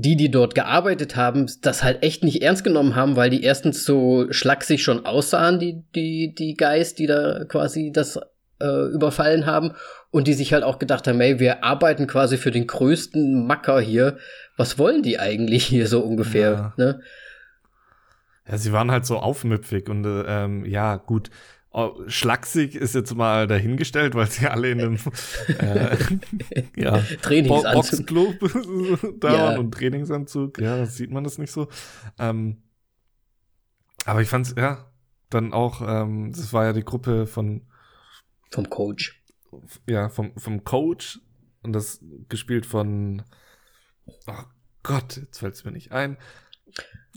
die, 0.00 0.16
die 0.16 0.30
dort 0.30 0.54
gearbeitet 0.54 1.16
haben, 1.16 1.46
das 1.62 1.82
halt 1.82 2.02
echt 2.02 2.24
nicht 2.24 2.42
ernst 2.42 2.64
genommen 2.64 2.94
haben, 2.96 3.16
weil 3.16 3.30
die 3.30 3.42
erstens 3.42 3.84
so 3.84 4.26
schlaksig 4.30 4.82
schon 4.82 5.06
aussahen, 5.06 5.58
die, 5.58 5.82
die, 5.94 6.34
die 6.34 6.56
Guys, 6.56 6.94
die 6.94 7.06
da 7.06 7.44
quasi 7.44 7.90
das 7.92 8.18
äh, 8.60 8.86
überfallen 8.92 9.46
haben 9.46 9.72
und 10.10 10.26
die 10.26 10.34
sich 10.34 10.52
halt 10.52 10.64
auch 10.64 10.78
gedacht 10.78 11.06
haben, 11.06 11.20
ey, 11.20 11.38
wir 11.38 11.64
arbeiten 11.64 12.06
quasi 12.06 12.36
für 12.36 12.50
den 12.50 12.66
größten 12.66 13.46
Macker 13.46 13.80
hier. 13.80 14.18
Was 14.56 14.78
wollen 14.78 15.02
die 15.02 15.18
eigentlich 15.18 15.64
hier 15.66 15.86
so 15.86 16.00
ungefähr? 16.00 16.50
Ja, 16.50 16.74
ne? 16.76 17.00
ja 18.48 18.58
sie 18.58 18.72
waren 18.72 18.90
halt 18.90 19.06
so 19.06 19.18
aufmüpfig 19.18 19.88
und 19.88 20.04
äh, 20.04 20.24
ähm, 20.26 20.64
ja, 20.64 20.96
gut. 20.96 21.30
Oh, 21.72 22.02
schlaksig 22.08 22.74
ist 22.74 22.96
jetzt 22.96 23.14
mal 23.14 23.46
dahingestellt, 23.46 24.16
weil 24.16 24.28
sie 24.28 24.48
alle 24.48 24.72
in 24.72 24.80
einem 24.80 24.98
äh, 25.58 25.96
ja, 26.76 26.98
Trainingsanzug 27.22 28.06
Boxclub 28.06 29.14
da 29.20 29.32
ja. 29.32 29.38
waren 29.38 29.58
und 29.58 29.72
Trainingsanzug. 29.72 30.60
Ja, 30.60 30.84
sieht 30.86 31.12
man 31.12 31.22
das 31.22 31.38
nicht 31.38 31.52
so. 31.52 31.68
Ähm, 32.18 32.62
aber 34.04 34.20
ich 34.20 34.28
fand's, 34.28 34.54
ja, 34.56 34.90
dann 35.28 35.52
auch, 35.52 35.80
ähm, 35.86 36.32
das 36.32 36.52
war 36.52 36.64
ja 36.64 36.72
die 36.72 36.84
Gruppe 36.84 37.28
von 37.28 37.62
vom 38.50 38.68
Coach. 38.68 39.22
Ja, 39.86 40.08
vom, 40.08 40.36
vom 40.36 40.64
Coach 40.64 41.20
und 41.62 41.72
das 41.72 42.04
gespielt 42.28 42.66
von 42.66 43.22
oh 44.26 44.42
Gott, 44.82 45.18
jetzt 45.18 45.38
fällt's 45.38 45.64
mir 45.64 45.70
nicht 45.70 45.92
ein. 45.92 46.16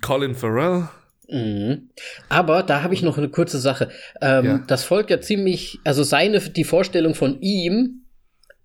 Colin 0.03 0.35
Farrell. 0.35 0.89
Mhm. 1.29 1.89
Aber 2.29 2.63
da 2.63 2.83
habe 2.83 2.93
ich 2.93 3.01
noch 3.01 3.17
eine 3.17 3.29
kurze 3.29 3.59
Sache. 3.59 3.89
Ähm, 4.21 4.45
ja. 4.45 4.63
Das 4.67 4.83
folgt 4.83 5.09
ja 5.09 5.21
ziemlich, 5.21 5.79
also 5.83 6.03
seine, 6.03 6.39
die 6.39 6.63
Vorstellung 6.63 7.15
von 7.15 7.41
ihm 7.41 8.05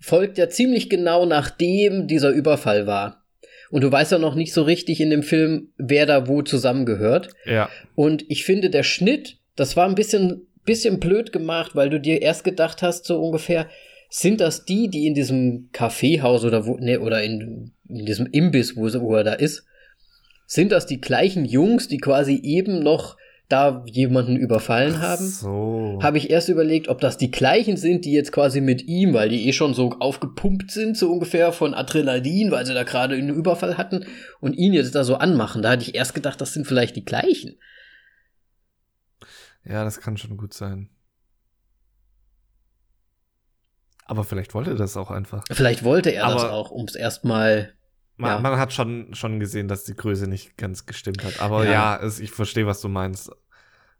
folgt 0.01 0.39
ja 0.39 0.49
ziemlich 0.49 0.89
genau 0.91 1.27
nachdem 1.27 2.07
dieser 2.07 2.31
Überfall 2.31 2.87
war. 2.87 3.25
Und 3.71 3.83
du 3.83 3.93
weißt 3.93 4.13
ja 4.13 4.19
noch 4.19 4.35
nicht 4.35 4.53
so 4.53 4.63
richtig 4.63 5.01
in 5.01 5.11
dem 5.11 5.23
Film, 5.23 5.69
wer 5.77 6.07
da 6.07 6.27
wo 6.27 6.43
zusammengehört. 6.43 7.31
Ja. 7.45 7.69
Und 7.95 8.25
ich 8.29 8.45
finde, 8.45 8.71
der 8.71 8.83
Schnitt, 8.83 9.39
das 9.57 9.77
war 9.77 9.87
ein 9.87 9.95
bisschen, 9.95 10.47
bisschen 10.65 11.01
blöd 11.01 11.33
gemacht, 11.33 11.73
weil 11.75 11.91
du 11.91 12.01
dir 12.01 12.23
erst 12.23 12.45
gedacht 12.45 12.83
hast, 12.83 13.05
so 13.05 13.21
ungefähr, 13.21 13.69
sind 14.11 14.41
das 14.41 14.65
die, 14.65 14.89
die 14.89 15.07
in 15.07 15.13
diesem 15.13 15.69
Kaffeehaus 15.73 16.45
oder 16.45 16.67
wo, 16.67 16.79
ne, 16.79 17.01
oder 17.01 17.23
in, 17.23 17.73
in 17.89 18.07
diesem 18.07 18.27
Imbiss, 18.27 18.75
wo, 18.75 18.85
wo 19.03 19.15
er 19.17 19.25
da 19.25 19.35
ist, 19.35 19.67
sind 20.49 20.73
das 20.73 20.87
die 20.87 21.01
gleichen 21.01 21.45
Jungs, 21.45 21.89
die 21.89 21.99
quasi 21.99 22.41
eben 22.43 22.83
noch 22.83 23.19
da 23.51 23.85
jemanden 23.87 24.35
überfallen 24.37 24.99
haben? 25.01 25.27
So. 25.27 25.99
Habe 26.03 26.17
ich 26.17 26.31
erst 26.31 26.49
überlegt, 26.49 26.89
ob 26.89 27.03
das 27.03 27.19
die 27.19 27.31
gleichen 27.31 27.77
sind, 27.77 28.07
die 28.07 28.13
jetzt 28.13 28.33
quasi 28.33 28.63
mit 28.63 28.83
ihm, 28.89 29.13
weil 29.13 29.29
die 29.29 29.47
eh 29.47 29.53
schon 29.53 29.75
so 29.75 29.91
aufgepumpt 30.01 30.71
sind, 30.71 30.97
so 30.97 31.13
ungefähr 31.13 31.53
von 31.53 31.75
Adrenalin, 31.75 32.51
weil 32.51 32.65
sie 32.65 32.73
da 32.73 32.83
gerade 32.83 33.15
einen 33.15 33.29
Überfall 33.29 33.77
hatten 33.77 34.07
und 34.41 34.55
ihn 34.55 34.73
jetzt 34.73 34.95
da 34.95 35.05
so 35.05 35.17
anmachen. 35.17 35.61
Da 35.61 35.73
hatte 35.73 35.83
ich 35.83 35.95
erst 35.95 36.15
gedacht, 36.15 36.41
das 36.41 36.55
sind 36.55 36.67
vielleicht 36.67 36.97
die 36.97 37.05
gleichen. 37.05 37.59
Ja, 39.65 39.85
das 39.85 40.01
kann 40.01 40.17
schon 40.17 40.39
gut 40.39 40.55
sein. 40.55 40.89
Aber 44.07 44.25
vielleicht 44.25 44.55
wollte 44.55 44.71
er 44.71 44.77
das 44.77 44.97
auch 44.97 45.11
einfach. 45.11 45.45
Vielleicht 45.51 45.85
wollte 45.85 46.09
er 46.09 46.25
Aber 46.25 46.35
das 46.35 46.45
auch, 46.45 46.71
um 46.71 46.87
es 46.87 46.95
erstmal 46.95 47.75
man, 48.19 48.31
ja. 48.31 48.41
man, 48.41 48.59
hat 48.59 48.73
schon, 48.73 49.15
schon 49.15 49.41
gesehen, 49.41 49.69
dass 49.69 49.85
die 49.85 49.95
Größe 49.95 50.27
nicht 50.27 50.57
ganz 50.57 50.87
gestimmt 50.87 51.25
hat. 51.25 51.41
Aber 51.41 51.65
ja, 51.65 51.97
ja 51.97 52.03
es, 52.03 52.21
ich 52.21 52.33
verstehe, 52.33 52.67
was 52.67 52.81
du 52.81 52.89
meinst. 52.89 53.31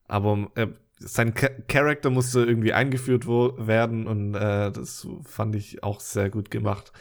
Aber 0.07 0.51
äh, 0.57 0.67
sein 0.99 1.35
Charakter 1.35 2.11
musste 2.11 2.41
irgendwie 2.41 2.73
eingeführt 2.73 3.27
werden 3.27 4.07
und 4.07 4.35
äh, 4.35 4.73
das 4.73 5.07
fand 5.25 5.55
ich 5.55 5.83
auch 5.85 6.01
sehr 6.01 6.31
gut 6.31 6.51
gemacht. 6.51 6.93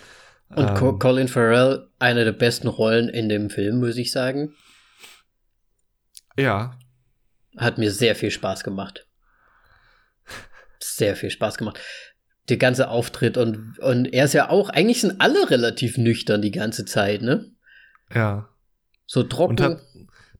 Und 0.49 0.81
ähm, 0.81 0.99
Colin 0.99 1.27
Farrell, 1.27 1.89
eine 1.99 2.23
der 2.23 2.31
besten 2.31 2.67
Rollen 2.67 3.09
in 3.09 3.27
dem 3.27 3.49
Film, 3.49 3.79
muss 3.79 3.97
ich 3.97 4.11
sagen. 4.11 4.53
Ja. 6.37 6.77
Hat 7.57 7.79
mir 7.79 7.91
sehr 7.91 8.15
viel 8.15 8.31
Spaß 8.31 8.63
gemacht. 8.63 9.07
Sehr 10.79 11.15
viel 11.15 11.31
Spaß 11.31 11.57
gemacht 11.57 11.79
der 12.49 12.57
ganze 12.57 12.89
Auftritt 12.89 13.37
und, 13.37 13.77
und 13.79 14.05
er 14.05 14.25
ist 14.25 14.33
ja 14.33 14.49
auch, 14.49 14.69
eigentlich 14.69 15.01
sind 15.01 15.19
alle 15.19 15.49
relativ 15.49 15.97
nüchtern 15.97 16.41
die 16.41 16.51
ganze 16.51 16.85
Zeit, 16.85 17.21
ne? 17.21 17.51
Ja. 18.13 18.49
So 19.05 19.23
trocken. 19.23 19.59
Und 19.59 19.81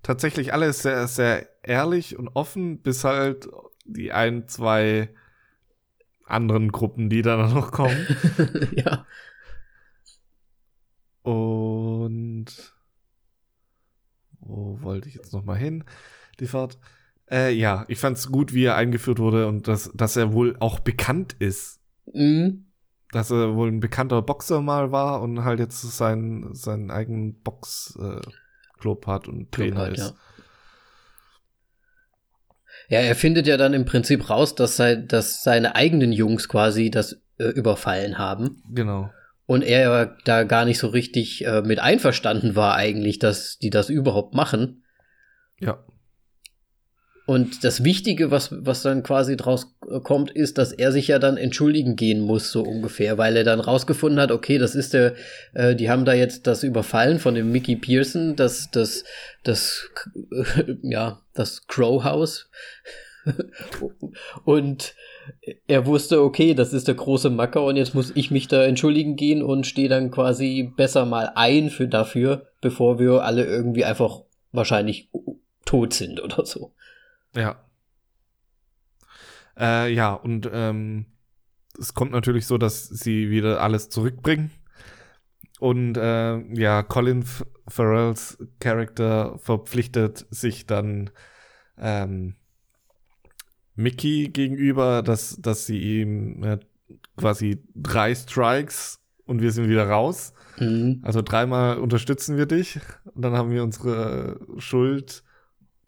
tatsächlich 0.04 0.54
alles 0.54 0.84
sehr, 0.84 1.08
sehr 1.08 1.48
ehrlich 1.64 2.18
und 2.18 2.30
offen, 2.30 2.82
bis 2.82 3.04
halt 3.04 3.48
die 3.86 4.12
ein, 4.12 4.48
zwei 4.48 5.10
anderen 6.26 6.72
Gruppen, 6.72 7.10
die 7.10 7.22
dann 7.22 7.54
noch 7.54 7.72
kommen. 7.72 8.08
ja. 8.76 9.06
Und 11.24 12.46
wo 14.40 14.80
wollte 14.82 15.10
ich 15.10 15.16
jetzt 15.16 15.34
noch 15.34 15.44
mal 15.44 15.58
hin? 15.58 15.84
Die 16.40 16.48
Fahrt. 16.48 16.78
Äh, 17.30 17.54
ja, 17.54 17.84
ich 17.90 18.00
fand's 18.00 18.32
gut, 18.32 18.54
wie 18.54 18.64
er 18.64 18.76
eingeführt 18.76 19.20
wurde 19.20 19.48
und 19.48 19.68
dass, 19.68 19.92
dass 19.94 20.16
er 20.16 20.32
wohl 20.32 20.56
auch 20.60 20.80
bekannt 20.80 21.36
ist. 21.40 21.77
Mhm. 22.14 22.66
Dass 23.12 23.32
er 23.32 23.56
wohl 23.56 23.70
ein 23.70 23.80
bekannter 23.80 24.22
Boxer 24.22 24.62
mal 24.62 24.92
war 24.92 25.22
und 25.22 25.44
halt 25.44 25.60
jetzt 25.60 25.82
seinen, 25.82 26.54
seinen 26.54 26.92
eigenen 26.92 27.42
Box-Club 27.42 29.08
hat 29.08 29.28
und 29.28 29.52
Trainer 29.52 29.80
halt, 29.80 29.98
ist. 29.98 30.16
Ja, 32.90 33.00
er 33.00 33.16
findet 33.16 33.48
ja 33.48 33.58
dann 33.58 33.74
im 33.74 33.86
Prinzip 33.86 34.30
raus, 34.30 34.56
dass, 34.56 34.78
sei, 34.78 34.96
dass 34.96 35.44
seine 35.44 35.76
eigenen 35.76 36.12
Jungs 36.12 36.48
quasi 36.48 36.90
das 36.90 37.22
äh, 37.38 37.50
überfallen 37.50 38.18
haben. 38.18 38.62
Genau. 38.74 39.10
Und 39.46 39.64
er 39.64 40.18
da 40.26 40.44
gar 40.44 40.66
nicht 40.66 40.80
so 40.80 40.88
richtig 40.88 41.46
äh, 41.46 41.62
mit 41.62 41.80
einverstanden 41.80 42.56
war 42.56 42.76
eigentlich, 42.76 43.20
dass 43.20 43.58
die 43.58 43.70
das 43.70 43.90
überhaupt 43.90 44.34
machen. 44.34 44.84
Ja. 45.60 45.84
Und 47.28 47.66
das 47.66 47.84
Wichtige, 47.84 48.32
was, 48.32 48.56
was 48.64 48.84
dann 48.84 49.04
quasi 49.04 49.36
draus 49.36 49.76
äh, 49.86 50.00
kommt, 50.00 50.32
ist, 50.32 50.58
dass 50.58 50.72
er 50.72 50.94
sich 50.94 51.10
ja 51.10 51.20
dann 51.20 51.36
entschuldigen 51.36 51.98
gehen 51.98 52.22
muss, 52.22 52.54
so 52.54 52.64
ungefähr, 52.64 53.18
weil 53.18 53.36
er 53.36 53.44
dann 53.44 53.60
rausgefunden 53.60 54.22
hat, 54.22 54.32
okay, 54.32 54.58
das 54.58 54.76
ist 54.76 54.94
der, 54.94 55.14
äh, 55.54 55.76
die 55.76 55.90
haben 55.90 56.06
da 56.06 56.14
jetzt 56.14 56.48
das 56.48 56.64
Überfallen 56.64 57.20
von 57.20 57.36
dem 57.36 57.52
Mickey 57.52 57.76
Pearson, 57.76 58.38
das, 58.38 58.72
das, 58.72 59.04
das, 59.44 59.90
ja, 60.84 61.22
das 61.34 61.68
Crow 61.68 62.06
House. 62.06 62.50
und 64.46 64.96
er 65.68 65.86
wusste, 65.86 66.22
okay, 66.22 66.54
das 66.54 66.72
ist 66.72 66.88
der 66.88 66.96
große 66.96 67.30
Macker 67.30 67.66
und 67.66 67.76
jetzt 67.76 67.94
muss 67.94 68.14
ich 68.16 68.32
mich 68.32 68.48
da 68.48 68.64
entschuldigen 68.64 69.18
gehen 69.18 69.44
und 69.44 69.68
stehe 69.68 69.90
dann 69.90 70.12
quasi 70.12 70.72
besser 70.78 71.06
mal 71.06 71.34
ein 71.36 71.72
für 71.72 71.90
dafür, 71.90 72.48
bevor 72.62 73.00
wir 73.00 73.24
alle 73.24 73.44
irgendwie 73.44 73.84
einfach 73.84 74.22
wahrscheinlich 74.54 75.10
tot 75.66 75.94
sind 75.94 76.24
oder 76.24 76.46
so. 76.46 76.72
Ja. 77.38 77.56
Äh, 79.58 79.94
ja, 79.94 80.14
und 80.14 80.50
ähm, 80.52 81.06
es 81.80 81.94
kommt 81.94 82.12
natürlich 82.12 82.46
so, 82.46 82.58
dass 82.58 82.88
sie 82.88 83.30
wieder 83.30 83.62
alles 83.62 83.90
zurückbringen. 83.90 84.52
Und 85.60 85.98
äh, 85.98 86.40
ja, 86.54 86.84
Colin 86.84 87.26
Farrells 87.68 88.38
Charakter 88.60 89.38
verpflichtet 89.40 90.26
sich 90.30 90.66
dann 90.66 91.10
ähm, 91.78 92.36
Mickey 93.76 94.30
gegenüber, 94.30 95.02
dass, 95.02 95.38
dass 95.40 95.66
sie 95.66 96.02
ihm 96.02 96.44
äh, 96.44 96.60
quasi 97.16 97.64
drei 97.76 98.14
Strikes 98.14 99.00
und 99.26 99.42
wir 99.42 99.52
sind 99.52 99.68
wieder 99.68 99.88
raus. 99.88 100.34
Mhm. 100.60 101.02
Also 101.04 101.22
dreimal 101.22 101.80
unterstützen 101.80 102.38
wir 102.38 102.46
dich 102.46 102.80
und 103.06 103.24
dann 103.24 103.34
haben 103.34 103.52
wir 103.52 103.64
unsere 103.64 104.40
Schuld 104.58 105.24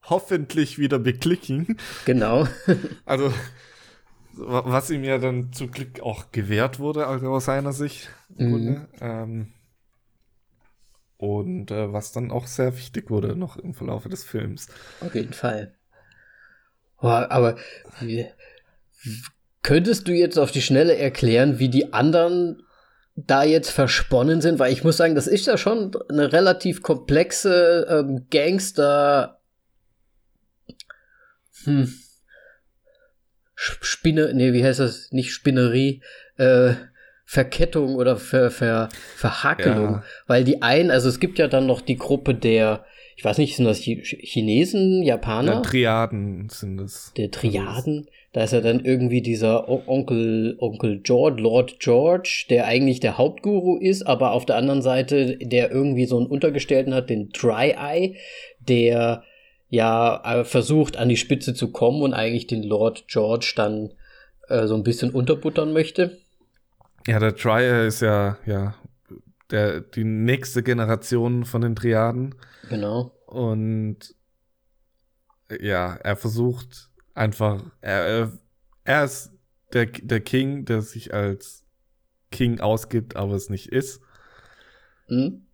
hoffentlich 0.04 0.78
wieder 0.80 1.00
beklicken. 1.00 1.78
Genau. 2.06 2.48
Also, 3.06 3.34
wa- 4.34 4.64
was 4.66 4.90
ihm 4.90 5.04
ja 5.04 5.18
dann 5.18 5.52
zum 5.54 5.72
Glück 5.72 6.00
auch 6.02 6.32
gewährt 6.32 6.80
wurde, 6.80 7.08
also 7.08 7.28
aus 7.30 7.46
seiner 7.46 7.74
Sicht. 7.74 8.10
Mhm. 8.36 8.88
Ähm, 9.02 9.54
und 11.18 11.72
äh, 11.72 11.92
was 11.92 12.12
dann 12.12 12.32
auch 12.32 12.48
sehr 12.48 12.78
wichtig 12.78 13.10
wurde 13.10 13.36
noch 13.36 13.58
im 13.58 13.74
Verlauf 13.74 14.04
des 14.08 14.24
Films. 14.24 14.68
Auf 15.02 15.14
jeden 15.16 15.34
Fall. 15.34 15.74
Boah, 17.02 17.28
aber 17.30 17.58
wie, 18.00 18.26
könntest 19.64 20.08
du 20.08 20.14
jetzt 20.14 20.38
auf 20.38 20.52
die 20.52 20.62
Schnelle 20.62 20.96
erklären, 20.96 21.60
wie 21.60 21.70
die 21.70 21.94
anderen 21.94 22.64
da 23.16 23.44
jetzt 23.44 23.72
versponnen 23.72 24.42
sind? 24.42 24.60
Weil 24.60 24.72
ich 24.72 24.84
muss 24.84 24.98
sagen, 24.98 25.16
das 25.16 25.28
ist 25.28 25.46
ja 25.46 25.58
schon 25.58 25.92
eine 26.10 26.32
relativ 26.32 26.82
komplexe 26.82 27.86
ähm, 27.90 28.28
Gangster. 28.30 29.39
Hm. 31.70 31.94
Spinne, 33.56 34.34
nee, 34.34 34.54
wie 34.54 34.64
heißt 34.64 34.80
das? 34.80 35.12
Nicht 35.12 35.32
Spinnerie, 35.32 36.02
äh, 36.38 36.74
Verkettung 37.26 37.96
oder 37.96 38.16
Ver, 38.16 38.50
Ver, 38.52 38.90
Verhakelung. 39.16 39.96
Ja. 39.96 40.04
Weil 40.28 40.44
die 40.44 40.62
einen, 40.62 40.92
also 40.92 41.10
es 41.10 41.20
gibt 41.20 41.38
ja 41.40 41.48
dann 41.48 41.68
noch 41.68 41.82
die 41.82 41.98
Gruppe 41.98 42.34
der, 42.34 42.86
ich 43.18 43.26
weiß 43.26 43.38
nicht, 43.38 43.56
sind 43.58 43.66
das 43.66 43.80
Chi- 43.82 44.02
Chinesen, 44.04 45.04
Japaner? 45.04 45.56
Ja, 45.56 45.62
Triaden 45.62 46.48
sind 46.50 46.80
es. 46.80 47.14
der 47.18 47.30
Triaden. 47.32 48.08
Da 48.32 48.44
ist 48.44 48.54
ja 48.54 48.62
dann 48.62 48.86
irgendwie 48.86 49.22
dieser 49.22 49.68
Onkel, 49.68 50.56
Onkel 50.60 51.02
George, 51.02 51.42
Lord 51.42 51.80
George, 51.80 52.46
der 52.50 52.66
eigentlich 52.66 53.00
der 53.00 53.18
Hauptguru 53.18 53.78
ist, 53.78 54.04
aber 54.04 54.32
auf 54.32 54.46
der 54.46 54.56
anderen 54.56 54.84
Seite, 54.84 55.36
der 55.38 55.72
irgendwie 55.72 56.06
so 56.06 56.18
einen 56.18 56.28
Untergestellten 56.28 56.94
hat, 56.94 57.10
den 57.10 57.30
Dry 57.30 57.72
Eye, 57.78 58.16
der 58.60 59.24
ja 59.70 60.22
äh, 60.40 60.44
versucht, 60.46 60.98
an 60.98 61.10
die 61.10 61.18
Spitze 61.18 61.54
zu 61.54 61.72
kommen 61.72 62.02
und 62.02 62.14
eigentlich 62.14 62.48
den 62.48 62.64
Lord 62.64 63.08
George 63.08 63.54
dann 63.56 63.94
äh, 64.48 64.68
so 64.68 64.76
ein 64.76 64.84
bisschen 64.84 65.12
unterbuttern 65.12 65.74
möchte. 65.74 66.18
Ja, 67.08 67.20
der 67.20 67.36
Trier 67.36 67.86
ist 67.86 68.02
ja, 68.02 68.38
ja, 68.46 68.76
der, 69.52 69.82
die 69.82 70.04
nächste 70.04 70.64
Generation 70.64 71.46
von 71.46 71.62
den 71.62 71.76
Triaden. 71.76 72.36
Genau. 72.70 73.12
Und 73.26 74.16
ja, 75.60 75.96
er 75.96 76.16
versucht 76.16 76.90
einfach, 77.14 77.64
er, 77.82 78.06
er- 78.06 78.38
er 78.84 79.04
ist 79.06 79.32
der, 79.74 79.86
der 79.86 80.20
King, 80.22 80.66
der 80.66 80.82
sich 80.82 81.14
als 81.14 81.64
King 82.32 82.60
ausgibt, 82.60 83.16
aber 83.16 83.34
es 83.34 83.50
nicht 83.50 83.68
ist. 83.68 84.02
Hm? 85.08 85.46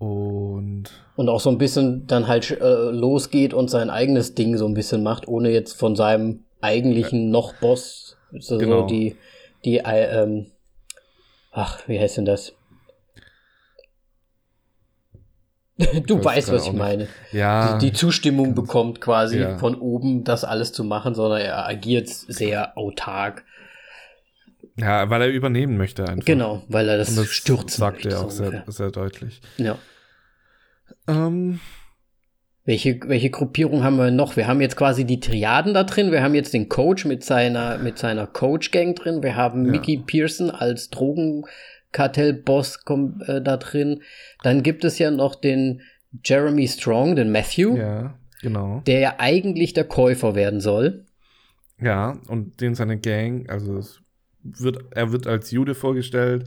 Und 0.00 0.84
Und 1.14 1.28
auch 1.28 1.40
so 1.40 1.50
ein 1.50 1.58
bisschen 1.58 2.06
dann 2.06 2.26
halt 2.26 2.50
äh, 2.50 2.90
losgeht 2.90 3.52
und 3.52 3.68
sein 3.68 3.90
eigenes 3.90 4.34
Ding 4.34 4.56
so 4.56 4.66
ein 4.66 4.72
bisschen 4.72 5.02
macht, 5.02 5.28
ohne 5.28 5.50
jetzt 5.50 5.74
von 5.78 5.94
seinem 5.94 6.44
eigentlichen 6.62 7.30
noch 7.30 7.52
Boss, 7.60 8.16
so 8.38 8.56
Genau. 8.56 8.86
die, 8.86 9.16
die, 9.66 9.76
äh, 9.80 10.22
ähm, 10.22 10.46
ach, 11.52 11.86
wie 11.86 12.00
heißt 12.00 12.16
denn 12.16 12.24
das? 12.24 12.54
du 16.06 16.16
weiß 16.18 16.24
weißt, 16.24 16.52
was 16.52 16.66
ich 16.66 16.72
meine. 16.72 17.08
ja, 17.32 17.78
Die, 17.78 17.90
die 17.90 17.92
Zustimmung 17.92 18.54
bekommt 18.54 19.02
quasi 19.02 19.38
Ja. 19.40 19.58
von 19.58 19.74
oben, 19.74 20.24
das 20.24 20.44
alles 20.44 20.72
zu 20.72 20.82
machen, 20.82 21.14
sondern 21.14 21.42
er 21.42 21.66
agiert 21.66 22.08
sehr 22.08 22.76
autark. 22.78 23.44
Ja, 24.80 25.08
weil 25.10 25.22
er 25.22 25.28
übernehmen 25.28 25.76
möchte 25.76 26.08
einfach. 26.08 26.24
Genau, 26.24 26.62
weil 26.68 26.88
er 26.88 26.96
das, 26.98 27.10
Und 27.10 27.18
das 27.18 27.28
stürzen 27.28 27.68
sagt 27.78 28.04
möchte. 28.04 28.08
er 28.10 28.16
so 28.18 28.24
auch 28.26 28.30
sehr, 28.30 28.46
ungefähr. 28.48 28.72
sehr 28.72 28.90
deutlich. 28.90 29.40
Ja. 29.58 29.78
Ähm, 31.08 31.60
Welche, 32.64 33.00
welche 33.06 33.30
Gruppierung 33.30 33.82
haben 33.84 33.96
wir 33.96 34.10
noch? 34.10 34.36
Wir 34.36 34.46
haben 34.46 34.60
jetzt 34.60 34.76
quasi 34.76 35.04
die 35.04 35.18
Triaden 35.20 35.72
da 35.74 35.82
drin. 35.84 36.12
Wir 36.12 36.22
haben 36.22 36.34
jetzt 36.34 36.52
den 36.54 36.68
Coach 36.68 37.04
mit 37.04 37.24
seiner, 37.24 37.78
mit 37.78 37.98
seiner 37.98 38.26
Coach-Gang 38.26 38.94
drin. 38.94 39.22
Wir 39.22 39.34
haben 39.34 39.64
Ja. 39.64 39.70
Mickey 39.72 39.96
Pearson 39.96 40.50
als 40.50 40.90
Drogenkartell-Boss 40.90 42.78
äh, 43.26 43.40
da 43.40 43.56
drin. 43.56 44.02
Dann 44.42 44.62
gibt 44.62 44.84
es 44.84 44.98
ja 44.98 45.10
noch 45.10 45.34
den 45.34 45.80
Jeremy 46.24 46.66
Strong, 46.68 47.16
den 47.16 47.32
Matthew, 47.32 47.76
ja, 47.76 48.14
genau. 48.42 48.82
der 48.86 48.98
ja 49.00 49.14
eigentlich 49.18 49.72
der 49.72 49.84
Käufer 49.84 50.34
werden 50.34 50.60
soll. 50.60 51.04
Ja, 51.80 52.18
und 52.28 52.60
den 52.60 52.74
seine 52.74 52.98
Gang, 52.98 53.48
also 53.48 53.78
es 53.78 53.99
wird, 54.42 54.78
er 54.90 55.12
wird 55.12 55.26
als 55.26 55.50
Jude 55.50 55.74
vorgestellt 55.74 56.46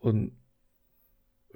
und 0.00 0.32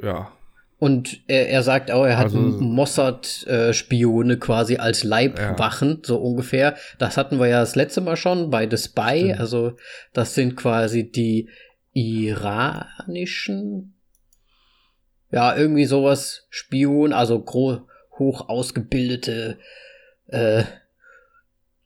ja, 0.00 0.32
Und 0.80 1.22
er, 1.26 1.48
er 1.48 1.64
sagt 1.64 1.90
auch, 1.90 2.04
er 2.04 2.18
hat 2.18 2.26
Also- 2.26 2.38
Mossad-Spione 2.38 4.38
quasi 4.38 4.76
als 4.76 5.02
Leibwachen, 5.02 6.02
so 6.04 6.18
ungefähr. 6.18 6.76
Das 6.98 7.16
hatten 7.16 7.40
wir 7.40 7.48
ja 7.48 7.58
das 7.60 7.74
letzte 7.74 8.00
Mal 8.00 8.16
schon 8.16 8.48
bei 8.50 8.68
The 8.70 8.76
Spy. 8.76 9.18
Stimmt. 9.24 9.40
Also, 9.40 9.72
das 10.12 10.34
sind 10.36 10.54
quasi 10.56 11.10
die 11.10 11.48
iranischen, 11.92 13.94
ja, 15.32 15.56
irgendwie 15.56 15.86
sowas, 15.86 16.46
Spion, 16.48 17.12
also 17.12 17.44
hoch 18.18 18.48
ausgebildete 18.48 19.58
äh, 20.28 20.62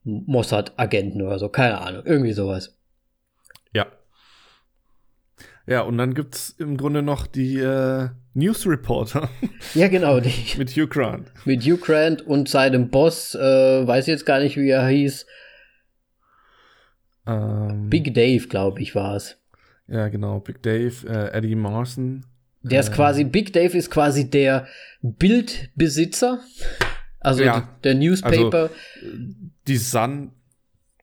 Mossad-Agenten 0.04 1.22
oder 1.22 1.38
so, 1.38 1.48
keine 1.48 1.80
Ahnung, 1.80 2.02
irgendwie 2.04 2.32
sowas. 2.32 2.76
Ja. 5.66 5.80
Und 5.82 5.98
dann 5.98 6.14
gibt's 6.14 6.50
im 6.58 6.76
Grunde 6.76 7.02
noch 7.02 7.26
die 7.26 7.58
äh, 7.58 8.08
News 8.34 8.66
Reporter 8.66 9.28
Ja, 9.74 9.88
genau, 9.88 10.20
die, 10.20 10.32
mit 10.58 10.70
Hugh 10.70 10.86
Grant. 10.88 11.30
mit 11.44 11.62
Hugh 11.64 11.76
Grant 11.78 12.22
und 12.22 12.48
seinem 12.48 12.88
Boss, 12.90 13.34
äh, 13.34 13.86
weiß 13.86 14.06
jetzt 14.06 14.26
gar 14.26 14.40
nicht, 14.40 14.56
wie 14.56 14.70
er 14.70 14.86
hieß, 14.88 15.26
Ähm, 17.26 17.88
Big 17.88 18.12
Dave, 18.14 18.46
glaube 18.48 18.80
ich, 18.80 18.94
war 18.94 19.14
es. 19.16 19.36
Ja, 19.86 20.08
genau, 20.08 20.40
Big 20.40 20.62
Dave, 20.62 21.06
äh, 21.08 21.36
Eddie 21.36 21.54
Marson. 21.54 22.24
Der 22.62 22.80
ist 22.80 22.88
Äh, 22.90 22.92
quasi, 22.94 23.24
Big 23.24 23.52
Dave 23.52 23.76
ist 23.76 23.90
quasi 23.90 24.28
der 24.30 24.66
Bildbesitzer. 25.02 26.40
Also 27.20 27.42
Ja. 27.44 27.68
der 27.84 27.94
Newspaper. 27.94 28.70
Die 29.66 29.76
Sun 29.76 30.32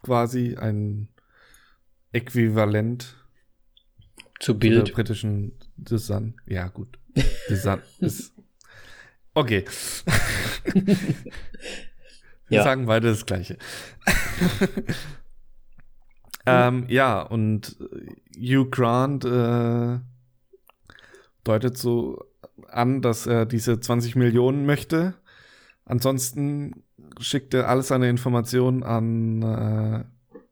quasi 0.03 0.55
ein 0.59 1.07
Äquivalent 2.11 3.15
zu 4.39 4.53
zu 4.53 4.59
der 4.59 4.69
Bild. 4.69 4.93
britischen 4.93 5.53
The 5.87 5.97
Sun. 5.97 6.35
Ja, 6.45 6.67
gut. 6.67 6.97
Design 7.49 7.81
ist. 7.99 8.33
Okay. 9.33 9.65
Wir 12.47 12.57
Ja. 12.57 12.63
sagen 12.63 12.85
beide 12.87 13.09
das 13.09 13.25
Gleiche. 13.25 13.57
ähm, 16.45 16.85
ja, 16.87 17.21
und 17.21 17.77
Hugh 18.37 18.69
Grant 18.69 19.23
äh, 19.25 19.99
deutet 21.43 21.77
so 21.77 22.25
an, 22.67 23.01
dass 23.01 23.27
er 23.27 23.45
diese 23.45 23.79
20 23.79 24.15
Millionen 24.15 24.65
möchte. 24.65 25.13
Ansonsten 25.85 26.83
schickt 27.19 27.53
er 27.53 27.67
alle 27.69 27.83
seine 27.83 28.09
Informationen 28.09 28.83
an 28.83 29.41
äh, 29.41 30.03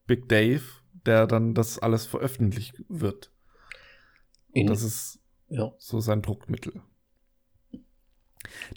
Big 0.07 0.27
Dave, 0.29 0.61
der 1.05 1.27
dann 1.27 1.53
das 1.53 1.79
alles 1.79 2.05
veröffentlicht 2.05 2.83
wird. 2.89 3.31
In, 4.53 4.67
Das 4.67 4.81
ist 4.81 5.19
ja. 5.49 5.71
so 5.77 5.99
sein 5.99 6.21
Druckmittel. 6.21 6.81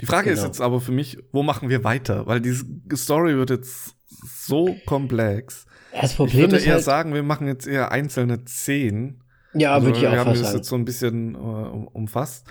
Die 0.01 0.07
Frage 0.07 0.31
ist 0.31 0.39
Genau. 0.41 0.47
jetzt 0.49 0.61
aber 0.61 0.81
für 0.81 0.93
mich, 0.93 1.19
wo 1.33 1.43
machen 1.43 1.69
wir 1.69 1.85
weiter? 1.85 2.27
Weil 2.27 2.41
diese 2.41 2.67
Story 2.95 3.37
wird 3.37 3.51
jetzt 3.51 3.97
so 4.09 4.77
komplex. 4.87 5.67
Das 5.93 6.11
Ich 6.13 6.17
Problem 6.17 6.41
würde 6.43 6.57
ist 6.57 6.67
eher 6.67 6.75
halt, 6.75 6.85
sagen, 6.85 7.15
wir 7.15 7.23
machen 7.23 7.47
jetzt 7.47 7.67
eher 7.67 7.91
einzelne 7.93 8.45
Szenen. 8.47 9.23
ja, 9.55 9.75
Also 9.75 9.87
würde 9.87 9.99
ich 9.99 10.03
wir 10.03 10.11
auch 10.13 10.17
haben 10.17 10.27
fast 10.31 10.41
das 10.41 10.49
sagen. 10.49 10.57
jetzt 10.59 10.69
so 10.69 10.77
ein 10.77 10.85
bisschen 10.85 11.35
äh, 11.35 11.39
um- 11.39 11.89
umfasst. 11.89 12.47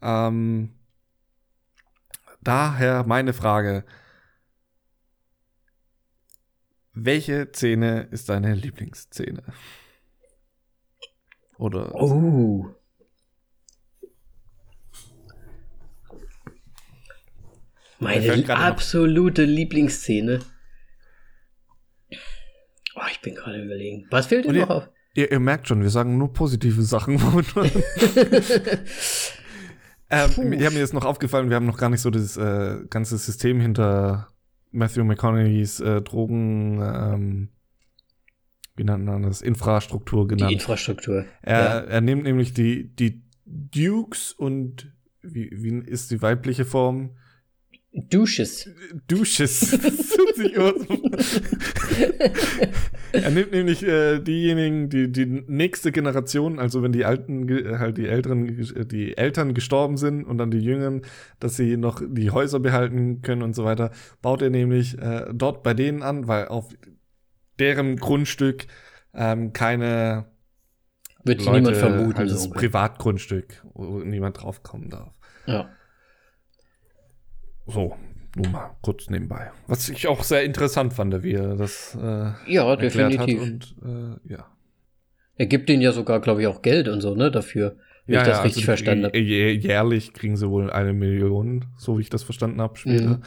Ähm, 0.00 0.74
daher 2.40 3.04
meine 3.04 3.32
Frage. 3.32 3.84
Welche 6.92 7.48
Szene 7.52 8.02
ist 8.10 8.28
deine 8.28 8.54
Lieblingsszene? 8.54 9.42
Oder 11.60 11.94
Oh. 11.94 12.74
Meine 17.98 18.24
gerade 18.24 18.42
noch- 18.42 18.58
absolute 18.58 19.44
Lieblingsszene. 19.44 20.40
Oh, 22.94 23.02
ich 23.10 23.20
bin 23.20 23.34
gerade 23.34 23.62
überlegen. 23.62 24.06
Was 24.10 24.26
fehlt 24.26 24.46
dir 24.46 24.52
noch 24.52 24.70
auf? 24.70 24.88
Ihr, 25.14 25.30
ihr 25.30 25.40
merkt 25.40 25.68
schon, 25.68 25.82
wir 25.82 25.90
sagen 25.90 26.16
nur 26.16 26.32
positive 26.32 26.82
Sachen. 26.82 27.14
ähm, 30.10 30.52
ja, 30.54 30.70
mir 30.70 30.82
ist 30.82 30.94
noch 30.94 31.04
aufgefallen, 31.04 31.50
wir 31.50 31.56
haben 31.56 31.66
noch 31.66 31.78
gar 31.78 31.90
nicht 31.90 32.00
so 32.00 32.10
das 32.10 32.36
äh, 32.36 32.78
ganze 32.88 33.18
System 33.18 33.60
hinter 33.60 34.28
Matthew 34.70 35.04
McConaughey's 35.04 35.80
äh, 35.80 36.00
Drogen, 36.00 36.80
ähm, 36.80 37.48
wie 38.76 38.84
nennt 38.84 39.04
man 39.04 39.22
das, 39.22 39.42
Infrastruktur 39.42 40.26
Die 40.26 40.36
genannt. 40.36 40.52
Infrastruktur. 40.52 41.24
er, 41.42 41.86
er 41.88 42.00
nimmt 42.00 42.24
nämlich 42.24 42.52
die, 42.52 42.94
die 42.94 43.22
Dukes 43.44 44.32
und 44.32 44.92
wie, 45.22 45.50
wie 45.52 45.78
ist 45.78 46.10
die 46.10 46.22
weibliche 46.22 46.64
Form? 46.64 47.10
Dusches. 47.92 48.70
Dusches. 49.08 49.76
Er 53.12 53.30
nimmt 53.30 53.50
nämlich 53.50 53.82
äh, 53.82 54.20
diejenigen, 54.20 54.88
die 54.88 55.10
die 55.10 55.26
nächste 55.26 55.90
Generation, 55.90 56.58
also 56.60 56.82
wenn 56.82 56.92
die 56.92 57.04
alten, 57.04 57.48
halt 57.78 57.98
die 57.98 58.06
älteren, 58.06 58.46
die 58.88 59.16
Eltern 59.16 59.52
gestorben 59.52 59.96
sind 59.96 60.24
und 60.24 60.38
dann 60.38 60.50
die 60.50 60.60
Jüngeren, 60.60 61.02
dass 61.40 61.56
sie 61.56 61.76
noch 61.76 62.00
die 62.06 62.30
Häuser 62.30 62.60
behalten 62.60 63.22
können 63.22 63.42
und 63.42 63.54
so 63.54 63.64
weiter, 63.64 63.90
baut 64.22 64.42
er 64.42 64.50
nämlich 64.50 64.96
äh, 64.98 65.26
dort 65.34 65.62
bei 65.62 65.74
denen 65.74 66.02
an, 66.02 66.28
weil 66.28 66.46
auf 66.48 66.68
deren 67.60 67.96
Grundstück 67.96 68.66
ähm, 69.14 69.52
keine 69.52 70.26
Wird 71.24 71.44
Leute, 71.44 71.58
niemand 71.60 71.76
vermuten. 71.76 72.18
halt 72.18 72.30
das 72.30 72.44
so. 72.44 72.50
Privatgrundstück, 72.50 73.62
wo 73.74 73.98
niemand 74.00 74.40
draufkommen 74.42 74.90
darf. 74.90 75.12
Ja. 75.46 75.68
So, 77.66 77.94
nur 78.36 78.48
mal 78.48 78.70
kurz 78.82 79.08
nebenbei. 79.10 79.50
Was 79.66 79.88
ich 79.88 80.08
auch 80.08 80.22
sehr 80.24 80.44
interessant 80.44 80.92
fand, 80.92 81.22
wie 81.22 81.34
er 81.34 81.56
das 81.56 81.96
äh, 82.00 82.32
ja, 82.52 82.74
definitiv. 82.76 83.40
und 83.40 83.74
äh, 83.84 84.32
ja. 84.32 84.46
Er 85.36 85.46
gibt 85.46 85.68
denen 85.68 85.82
ja 85.82 85.92
sogar, 85.92 86.20
glaube 86.20 86.42
ich, 86.42 86.46
auch 86.46 86.62
Geld 86.62 86.88
und 86.88 87.00
so, 87.00 87.14
ne, 87.14 87.30
dafür. 87.30 87.76
Wenn 88.06 88.18
ich 88.20 88.26
das 88.26 88.44
richtig 88.44 88.62
also 88.62 88.66
verstanden 88.66 89.04
habe. 89.04 89.16
jä- 89.16 89.52
Jährlich 89.58 90.12
kriegen 90.12 90.36
sie 90.36 90.48
wohl 90.48 90.70
eine 90.70 90.92
Million, 90.92 91.66
so 91.76 91.96
wie 91.96 92.02
ich 92.02 92.10
das 92.10 92.22
verstanden 92.24 92.60
habe 92.60 92.76
später. 92.76 93.18
Mhm. 93.18 93.22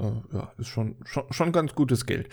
Äh, 0.00 0.36
ja, 0.36 0.52
ist 0.58 0.68
schon, 0.68 0.96
schon, 1.04 1.24
schon 1.30 1.52
ganz 1.52 1.74
gutes 1.74 2.06
Geld. 2.06 2.28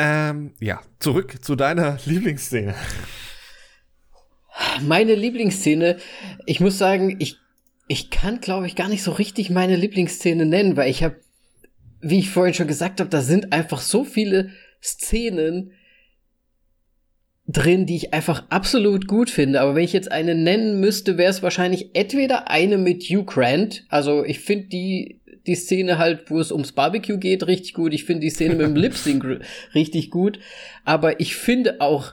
Ähm, 0.00 0.52
ja, 0.60 0.80
zurück 1.00 1.44
zu 1.44 1.56
deiner 1.56 1.98
Lieblingsszene. 2.06 2.72
Meine 4.82 5.16
Lieblingsszene, 5.16 5.96
ich 6.46 6.60
muss 6.60 6.78
sagen, 6.78 7.16
ich, 7.18 7.38
ich 7.88 8.08
kann, 8.08 8.40
glaube 8.40 8.68
ich, 8.68 8.76
gar 8.76 8.88
nicht 8.88 9.02
so 9.02 9.10
richtig 9.10 9.50
meine 9.50 9.74
Lieblingsszene 9.74 10.46
nennen, 10.46 10.76
weil 10.76 10.88
ich 10.88 11.02
habe, 11.02 11.16
wie 12.00 12.20
ich 12.20 12.30
vorhin 12.30 12.54
schon 12.54 12.68
gesagt 12.68 13.00
habe, 13.00 13.10
da 13.10 13.22
sind 13.22 13.52
einfach 13.52 13.80
so 13.80 14.04
viele 14.04 14.50
Szenen 14.80 15.72
drin, 17.48 17.84
die 17.84 17.96
ich 17.96 18.14
einfach 18.14 18.44
absolut 18.50 19.08
gut 19.08 19.30
finde. 19.30 19.60
Aber 19.60 19.74
wenn 19.74 19.82
ich 19.82 19.92
jetzt 19.92 20.12
eine 20.12 20.36
nennen 20.36 20.78
müsste, 20.78 21.18
wäre 21.18 21.30
es 21.30 21.42
wahrscheinlich 21.42 21.90
entweder 21.94 22.50
eine 22.50 22.78
mit 22.78 23.02
Hugh 23.02 23.24
Grant. 23.24 23.84
Also 23.88 24.24
ich 24.24 24.38
finde 24.38 24.68
die, 24.68 25.17
die 25.48 25.56
Szene 25.56 25.98
halt, 25.98 26.30
wo 26.30 26.38
es 26.38 26.52
ums 26.52 26.70
Barbecue 26.72 27.18
geht, 27.18 27.46
richtig 27.46 27.74
gut. 27.74 27.92
Ich 27.92 28.04
finde 28.04 28.20
die 28.20 28.30
Szene 28.30 28.54
mit 28.54 28.66
dem 28.66 28.76
Lip 28.76 28.94
Sync 28.94 29.24
richtig 29.74 30.10
gut. 30.10 30.38
Aber 30.84 31.18
ich 31.20 31.34
finde 31.34 31.80
auch 31.80 32.12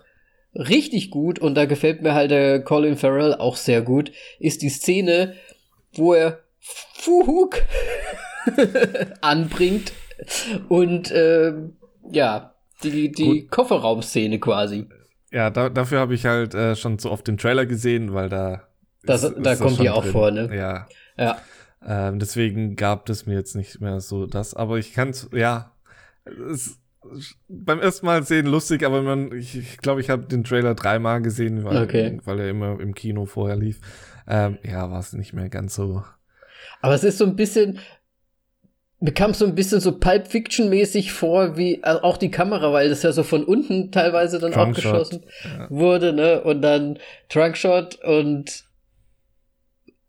richtig 0.55 1.11
gut, 1.11 1.37
und 1.37 1.53
da 1.55 1.65
gefällt 1.65 2.01
mir 2.01 2.13
halt 2.13 2.31
der 2.31 2.61
Colin 2.63 2.95
Farrell 2.97 3.35
auch 3.35 3.57
sehr 3.57 3.81
gut, 3.81 4.11
ist 4.39 4.61
die 4.61 4.69
Szene, 4.69 5.35
wo 5.93 6.13
er 6.13 6.39
Fuhuk 6.59 7.61
anbringt 9.21 9.91
und 10.69 11.11
ähm, 11.13 11.75
ja, 12.11 12.53
die, 12.83 13.11
die 13.11 13.47
Kofferraumszene 13.47 14.39
quasi. 14.39 14.87
Ja, 15.31 15.49
da, 15.49 15.69
dafür 15.69 15.99
habe 15.99 16.13
ich 16.15 16.25
halt 16.25 16.53
äh, 16.53 16.75
schon 16.75 16.99
so 16.99 17.11
oft 17.11 17.27
den 17.27 17.37
Trailer 17.37 17.65
gesehen, 17.65 18.13
weil 18.13 18.29
da. 18.29 18.63
Das- 19.03 19.21
da 19.21 19.55
kommt 19.55 19.79
die 19.79 19.89
auch 19.89 20.05
vor, 20.05 20.31
ne? 20.31 20.49
Ja. 20.55 20.87
Ja. 21.17 21.41
Ähm, 21.85 22.19
deswegen 22.19 22.75
gab 22.75 23.07
es 23.09 23.25
mir 23.25 23.35
jetzt 23.35 23.55
nicht 23.55 23.79
mehr 23.79 23.99
so 23.99 24.25
das, 24.25 24.53
aber 24.53 24.77
ich 24.77 24.93
kann 24.93 25.09
es, 25.09 25.29
ja, 25.31 25.71
es, 26.51 26.79
beim 27.47 27.79
ersten 27.79 28.05
Mal 28.05 28.23
sehen 28.23 28.47
lustig, 28.47 28.83
aber 28.83 29.01
man, 29.01 29.31
ich 29.31 29.51
glaube, 29.51 29.59
ich, 29.61 29.77
glaub, 29.77 29.99
ich 29.99 30.09
habe 30.09 30.23
den 30.23 30.43
Trailer 30.43 30.73
dreimal 30.73 31.21
gesehen, 31.21 31.63
weil, 31.63 31.83
Okay. 31.83 32.19
weil 32.25 32.39
er 32.39 32.49
immer 32.49 32.79
im 32.79 32.95
Kino 32.95 33.25
vorher 33.25 33.55
lief. 33.55 33.79
Ähm, 34.27 34.57
ja, 34.63 34.89
war 34.89 34.99
es 34.99 35.13
nicht 35.13 35.33
mehr 35.33 35.49
ganz 35.49 35.75
so. 35.75 36.03
Aber 36.81 36.95
es 36.95 37.03
ist 37.03 37.19
so 37.19 37.25
ein 37.25 37.35
bisschen, 37.35 37.79
mir 38.99 39.13
kam 39.13 39.33
so 39.33 39.45
ein 39.45 39.55
bisschen 39.55 39.81
so 39.81 39.99
Pulp 39.99 40.27
Fiction 40.27 40.69
mäßig 40.69 41.11
vor, 41.13 41.57
wie 41.57 41.83
also 41.83 42.01
auch 42.01 42.17
die 42.17 42.31
Kamera, 42.31 42.73
weil 42.73 42.89
das 42.89 43.03
ja 43.03 43.11
so 43.11 43.23
von 43.23 43.43
unten 43.43 43.91
teilweise 43.91 44.39
dann 44.39 44.51
Trunkshot, 44.51 44.85
abgeschossen 44.85 45.25
ja. 45.43 45.69
wurde, 45.69 46.13
ne? 46.13 46.41
Und 46.41 46.61
dann 46.61 46.97
Trunkshot 47.29 48.03
und 48.03 48.65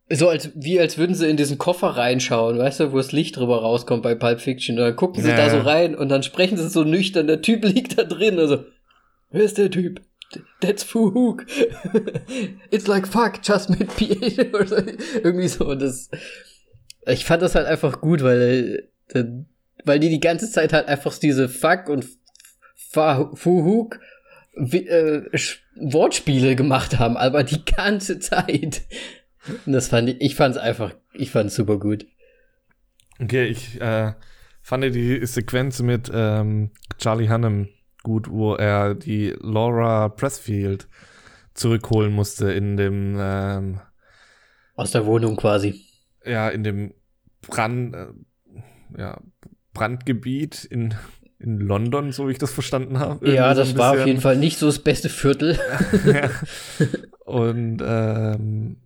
so 0.08 0.28
als 0.28 0.50
wie 0.54 0.78
als 0.78 0.98
würden 0.98 1.14
sie 1.14 1.28
in 1.28 1.36
diesen 1.36 1.58
Koffer 1.58 1.88
reinschauen, 1.88 2.58
weißt 2.58 2.80
du, 2.80 2.92
wo 2.92 2.96
das 2.98 3.12
Licht 3.12 3.36
drüber 3.36 3.60
rauskommt 3.60 4.02
bei 4.02 4.14
Pulp 4.14 4.40
Fiction. 4.40 4.78
Und 4.78 4.84
dann 4.84 4.96
gucken 4.96 5.22
sie 5.22 5.30
Ja, 5.30 5.36
da 5.36 5.50
so 5.50 5.58
rein 5.58 5.94
und 5.94 6.08
dann 6.08 6.22
sprechen 6.22 6.56
sie 6.56 6.68
so 6.68 6.84
nüchtern, 6.84 7.26
der 7.26 7.42
Typ 7.42 7.64
liegt 7.68 7.98
da 7.98 8.04
drin, 8.04 8.38
also 8.38 8.64
wer 9.30 9.42
ist 9.42 9.58
der 9.58 9.70
Typ? 9.70 10.00
That's 10.60 10.82
Fuhuk. 10.82 11.46
It's 12.70 12.86
like 12.86 13.06
fuck, 13.06 13.40
just 13.42 13.70
made 13.70 13.86
PA 13.86 14.56
oder 14.56 14.66
so. 14.66 14.76
irgendwie 15.22 15.48
so. 15.48 15.66
Und 15.66 15.80
das, 15.82 16.10
ich 17.06 17.24
fand 17.24 17.42
das 17.42 17.54
halt 17.54 17.66
einfach 17.66 18.00
gut, 18.00 18.22
weil, 18.22 18.88
weil 19.84 20.00
die 20.00 20.08
die 20.08 20.20
ganze 20.20 20.50
Zeit 20.50 20.72
halt 20.72 20.88
einfach 20.88 21.16
diese 21.18 21.48
Fuck 21.48 21.88
und 21.88 22.06
Fuhuk 23.34 24.00
äh, 24.56 25.20
Wortspiele 25.76 26.56
gemacht 26.56 26.98
haben, 26.98 27.16
aber 27.16 27.44
die 27.44 27.64
ganze 27.64 28.18
Zeit. 28.18 28.82
Das 29.66 29.88
fand 29.88 30.08
ich, 30.08 30.20
ich 30.20 30.34
fand's 30.34 30.56
einfach, 30.58 30.94
ich 31.12 31.30
fand's 31.30 31.54
super 31.54 31.78
gut. 31.78 32.06
Okay, 33.20 33.46
ich 33.46 33.80
äh, 33.80 34.12
fand 34.62 34.84
die 34.94 35.24
Sequenz 35.26 35.80
mit 35.80 36.10
ähm, 36.12 36.70
Charlie 36.98 37.28
Hunnam 37.28 37.68
gut, 38.02 38.30
wo 38.30 38.54
er 38.54 38.94
die 38.94 39.34
Laura 39.40 40.08
Pressfield 40.08 40.86
zurückholen 41.54 42.12
musste 42.12 42.52
in 42.52 42.76
dem 42.76 43.16
ähm, 43.18 43.80
Aus 44.74 44.90
der 44.90 45.06
Wohnung 45.06 45.36
quasi. 45.36 45.82
ja, 46.24 46.48
in 46.48 46.62
dem 46.62 46.94
Brand, 47.40 47.94
äh, 47.94 48.06
ja, 48.98 49.20
Brandgebiet 49.72 50.64
in, 50.64 50.94
in 51.38 51.58
London, 51.58 52.12
so 52.12 52.28
wie 52.28 52.32
ich 52.32 52.38
das 52.38 52.52
verstanden 52.52 52.98
habe. 52.98 53.26
ja, 53.26 53.50
Irgendwie 53.50 53.64
so 53.64 53.72
das 53.72 53.78
war 53.78 53.92
auf 53.92 54.06
jeden 54.06 54.20
Fall 54.20 54.36
nicht 54.36 54.58
so 54.58 54.66
das 54.66 54.78
beste 54.78 55.08
Viertel. 55.08 55.58
ja. 56.06 56.30
Und 57.24 57.82
ähm, 57.84 58.76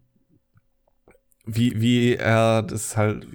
wie, 1.54 1.80
wie 1.80 2.14
er 2.16 2.62
das 2.62 2.96
halt 2.96 3.26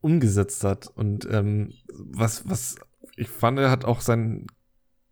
umgesetzt 0.00 0.64
hat. 0.64 0.88
Und 0.94 1.26
ähm, 1.30 1.72
was, 1.88 2.48
was 2.48 2.76
ich 3.16 3.28
fand, 3.28 3.58
er 3.58 3.70
hat 3.70 3.84
auch 3.84 4.00
seinen 4.00 4.46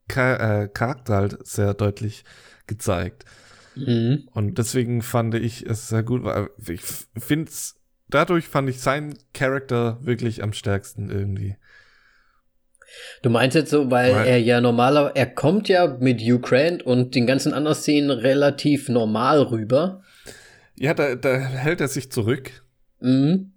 äh, 0.09 0.69
Charakter 0.69 1.15
halt 1.15 1.47
sehr 1.47 1.75
deutlich 1.75 2.25
gezeigt. 2.67 3.25
Mhm. 3.75 4.29
Und 4.33 4.59
deswegen 4.59 5.03
fand 5.03 5.35
ich 5.35 5.67
es 5.67 5.89
sehr 5.89 6.03
gut, 6.03 6.25
weil 6.25 6.49
ich 6.69 6.83
finde 7.17 7.51
es, 7.51 7.77
dadurch 8.09 8.47
fand 8.47 8.69
ich 8.71 8.81
seinen 8.81 9.19
Charakter 9.33 9.99
wirklich 10.03 10.43
am 10.43 10.53
stärksten 10.53 11.11
irgendwie. 11.11 11.57
Du 13.23 13.31
meinst 13.31 13.57
jetzt 13.57 13.71
so, 13.71 13.91
weil, 13.91 14.15
weil 14.15 14.27
er 14.27 14.39
ja 14.39 14.61
normaler, 14.61 15.13
er 15.15 15.27
kommt 15.27 15.69
ja 15.69 15.97
mit 15.99 16.23
Grant 16.43 16.85
und 16.85 17.15
den 17.15 17.27
ganzen 17.27 17.53
anderen 17.53 17.77
Szenen 17.77 18.11
relativ 18.11 18.89
normal 18.89 19.43
rüber. 19.43 20.03
Ja, 20.77 20.95
da, 20.95 21.15
da 21.15 21.37
hält 21.37 21.81
er 21.81 21.89
sich 21.89 22.11
zurück. 22.11 22.65
Mhm. 23.01 23.53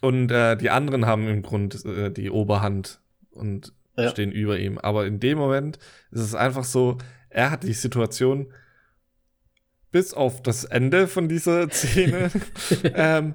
Und 0.00 0.30
äh, 0.30 0.56
die 0.56 0.70
anderen 0.70 1.06
haben 1.06 1.28
im 1.28 1.42
Grund 1.42 1.84
äh, 1.84 2.10
die 2.10 2.30
Oberhand 2.30 3.00
und 3.30 3.72
ja. 3.96 4.10
stehen 4.10 4.32
über 4.32 4.58
ihm. 4.58 4.78
Aber 4.78 5.06
in 5.06 5.20
dem 5.20 5.38
Moment 5.38 5.78
ist 6.10 6.22
es 6.22 6.34
einfach 6.34 6.64
so, 6.64 6.98
er 7.30 7.50
hat 7.50 7.62
die 7.62 7.72
Situation 7.72 8.52
bis 9.90 10.14
auf 10.14 10.42
das 10.42 10.64
Ende 10.64 11.06
von 11.06 11.28
dieser 11.28 11.70
Szene 11.70 12.30
ähm, 12.94 13.34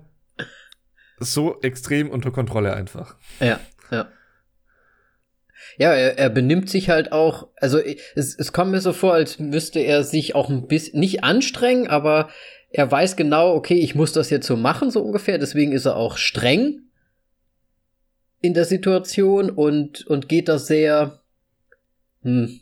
so 1.20 1.61
extrem 1.61 2.09
unter 2.09 2.32
Kontrolle 2.32 2.74
einfach. 2.74 3.15
Ja, 3.39 3.59
ja. 3.91 4.11
Ja, 5.78 5.93
er, 5.93 6.18
er 6.18 6.30
benimmt 6.30 6.70
sich 6.70 6.89
halt 6.89 7.11
auch, 7.11 7.49
also 7.57 7.80
es, 7.80 8.36
es 8.36 8.51
kommt 8.51 8.72
mir 8.72 8.82
so 8.82 8.93
vor, 8.93 9.13
als 9.13 9.38
müsste 9.38 9.80
er 9.80 10.03
sich 10.03 10.34
auch 10.34 10.49
ein 10.49 10.68
bisschen, 10.68 10.99
nicht 10.99 11.24
anstrengen, 11.24 11.88
aber 11.88 12.30
er 12.70 12.91
weiß 12.91 13.15
genau, 13.15 13.53
okay, 13.53 13.80
ich 13.80 13.95
muss 13.95 14.11
das 14.13 14.30
jetzt 14.30 14.47
so 14.47 14.55
machen, 14.55 14.91
so 14.91 15.01
ungefähr, 15.01 15.38
deswegen 15.38 15.72
ist 15.72 15.86
er 15.86 15.95
auch 15.95 16.18
streng 16.18 16.82
in 18.41 18.53
der 18.53 18.65
Situation 18.65 19.49
und, 19.49 20.05
und 20.07 20.30
geht 20.30 20.47
da 20.47 20.59
sehr 20.59 21.22
hm, 22.22 22.59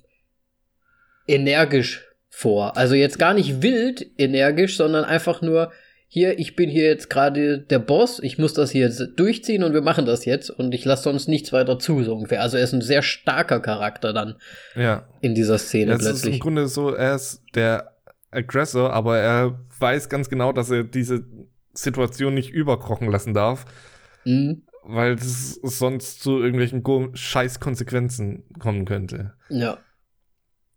energisch 1.28 2.06
vor. 2.30 2.78
Also 2.78 2.96
jetzt 2.96 3.20
gar 3.20 3.34
nicht 3.34 3.62
wild 3.62 4.06
energisch, 4.18 4.78
sondern 4.78 5.06
einfach 5.06 5.42
nur, 5.42 5.72
hier, 6.08 6.40
ich 6.40 6.56
bin 6.56 6.70
hier 6.70 6.86
jetzt 6.86 7.10
gerade 7.10 7.60
der 7.60 7.80
Boss, 7.80 8.20
ich 8.22 8.38
muss 8.38 8.54
das 8.54 8.72
hier 8.72 8.90
durchziehen 8.90 9.64
und 9.64 9.74
wir 9.74 9.82
machen 9.82 10.06
das 10.06 10.24
jetzt 10.26 10.50
und 10.50 10.74
ich 10.74 10.86
lasse 10.86 11.04
sonst 11.04 11.28
nichts 11.28 11.52
weiter 11.52 11.80
zu, 11.80 12.04
so 12.04 12.14
ungefähr. 12.14 12.42
Also 12.42 12.58
er 12.58 12.64
ist 12.64 12.74
ein 12.74 12.82
sehr 12.82 13.02
starker 13.02 13.60
Charakter 13.60 14.14
dann 14.14 14.36
ja. 14.76 15.08
in 15.22 15.36
dieser 15.36 15.58
Szene 15.58 15.92
ja, 15.92 15.98
plötzlich. 15.98 16.34
ist 16.34 16.34
im 16.36 16.40
Grunde 16.40 16.68
so, 16.68 16.92
er 16.92 17.16
ist 17.16 17.42
der 17.56 17.95
Aggressor, 18.36 18.94
aber 18.94 19.18
er 19.18 19.60
weiß 19.80 20.10
ganz 20.10 20.30
genau, 20.30 20.52
dass 20.52 20.70
er 20.70 20.84
diese 20.84 21.26
Situation 21.74 22.34
nicht 22.34 22.52
überkrochen 22.52 23.10
lassen 23.10 23.34
darf. 23.34 23.66
Mhm. 24.26 24.64
Weil 24.84 25.14
es 25.14 25.56
sonst 25.56 26.22
zu 26.22 26.40
irgendwelchen 26.42 26.84
scheiß 27.16 27.60
Konsequenzen 27.60 28.44
kommen 28.60 28.86
könnte. 28.86 29.34
Ja. 29.50 29.80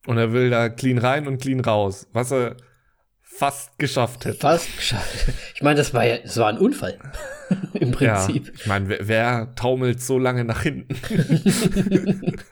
Und 0.07 0.17
er 0.17 0.33
will 0.33 0.51
da 0.51 0.69
clean 0.71 0.99
rein 0.99 1.27
und 1.27 1.41
clean 1.41 1.61
raus. 1.61 2.09
Was 2.13 2.33
er 2.33 2.57
fast 3.39 3.79
geschafft 3.79 4.25
hätte. 4.25 4.39
Fast 4.39 4.75
geschafft. 4.77 5.29
Ich 5.55 5.63
meine, 5.63 5.77
das 5.77 5.93
war 5.95 6.05
ja, 6.05 6.19
das 6.19 6.37
war 6.39 6.49
ein 6.49 6.59
Unfall. 6.59 6.99
Im 7.75 7.93
Prinzip. 7.93 8.47
Ja, 8.47 8.53
ich 8.55 8.67
meine, 8.67 8.89
wer, 8.89 9.07
wer, 9.07 9.55
taumelt 9.55 10.01
so 10.01 10.19
lange 10.19 10.45
nach 10.45 10.63
hinten? 10.63 10.95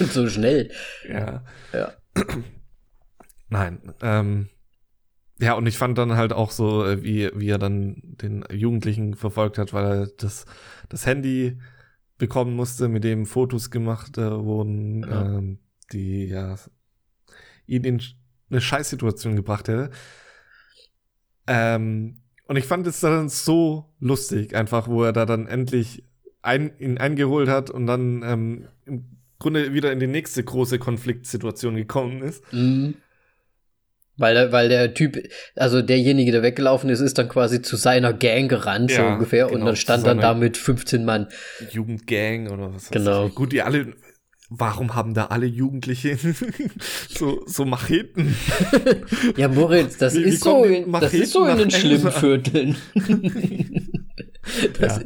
Und 0.00 0.12
so 0.12 0.28
schnell. 0.28 0.70
Ja. 1.08 1.44
Ja. 1.72 1.92
Nein. 3.48 3.94
Ähm, 4.00 4.48
ja, 5.38 5.52
und 5.54 5.66
ich 5.66 5.76
fand 5.76 5.98
dann 5.98 6.16
halt 6.16 6.32
auch 6.32 6.50
so, 6.50 6.84
äh, 6.84 7.02
wie, 7.02 7.30
wie 7.34 7.48
er 7.48 7.58
dann 7.58 8.00
den 8.02 8.44
Jugendlichen 8.50 9.14
verfolgt 9.14 9.58
hat, 9.58 9.72
weil 9.72 9.84
er 9.84 10.06
das, 10.06 10.46
das 10.88 11.06
Handy 11.06 11.58
bekommen 12.18 12.56
musste, 12.56 12.88
mit 12.88 13.04
dem 13.04 13.26
Fotos 13.26 13.70
gemacht 13.70 14.16
äh, 14.16 14.30
wurden, 14.30 15.02
ja. 15.02 15.38
ähm, 15.38 15.58
die 15.92 16.26
ja 16.26 16.56
ihn 17.66 17.84
in 17.84 18.02
eine 18.48 18.60
Scheißsituation 18.60 19.36
gebracht 19.36 19.68
hätte. 19.68 19.90
Ähm, 21.46 22.22
und 22.48 22.56
ich 22.56 22.64
fand 22.64 22.86
es 22.86 23.00
dann 23.00 23.28
so 23.28 23.92
lustig, 23.98 24.54
einfach, 24.54 24.88
wo 24.88 25.02
er 25.02 25.12
da 25.12 25.26
dann 25.26 25.46
endlich 25.46 26.04
ein, 26.42 26.78
ihn 26.78 26.98
eingeholt 26.98 27.48
hat 27.48 27.70
und 27.70 27.86
dann 27.86 28.22
ähm, 28.24 28.68
im 28.84 29.04
Grunde 29.38 29.74
wieder 29.74 29.92
in 29.92 30.00
die 30.00 30.06
nächste 30.06 30.42
große 30.42 30.78
Konfliktsituation 30.78 31.74
gekommen 31.74 32.22
ist. 32.22 32.42
Mhm. 32.52 32.94
Weil, 34.18 34.50
weil 34.50 34.68
der 34.68 34.94
Typ, 34.94 35.18
also 35.56 35.82
derjenige, 35.82 36.32
der 36.32 36.42
weggelaufen 36.42 36.88
ist, 36.88 37.00
ist 37.00 37.18
dann 37.18 37.28
quasi 37.28 37.60
zu 37.60 37.76
seiner 37.76 38.14
Gang 38.14 38.48
gerannt, 38.48 38.90
ja, 38.90 38.96
so 38.96 39.04
ungefähr, 39.04 39.46
genau, 39.46 39.58
und 39.58 39.66
dann 39.66 39.76
stand 39.76 40.06
dann 40.06 40.18
da 40.18 40.32
mit 40.32 40.56
15 40.56 41.04
Mann. 41.04 41.28
Jugendgang 41.70 42.48
oder 42.50 42.72
was 42.74 42.90
Genau. 42.90 43.28
Gut, 43.28 43.52
die 43.52 43.62
alle 43.62 43.94
warum 44.48 44.94
haben 44.94 45.14
da 45.14 45.26
alle 45.26 45.46
Jugendliche 45.46 46.18
so, 47.08 47.42
so 47.46 47.64
Macheten? 47.64 48.36
ja, 49.36 49.48
Moritz, 49.48 49.98
das, 49.98 50.14
wie, 50.14 50.22
ist, 50.22 50.44
wie 50.44 50.48
so 50.48 50.64
in, 50.64 50.92
das 50.92 51.14
ist 51.14 51.32
so 51.32 51.44
in 51.46 51.58
den 51.58 51.70
schlimmen 51.70 52.12
Vierteln. 52.12 52.76
ja. 54.80 55.00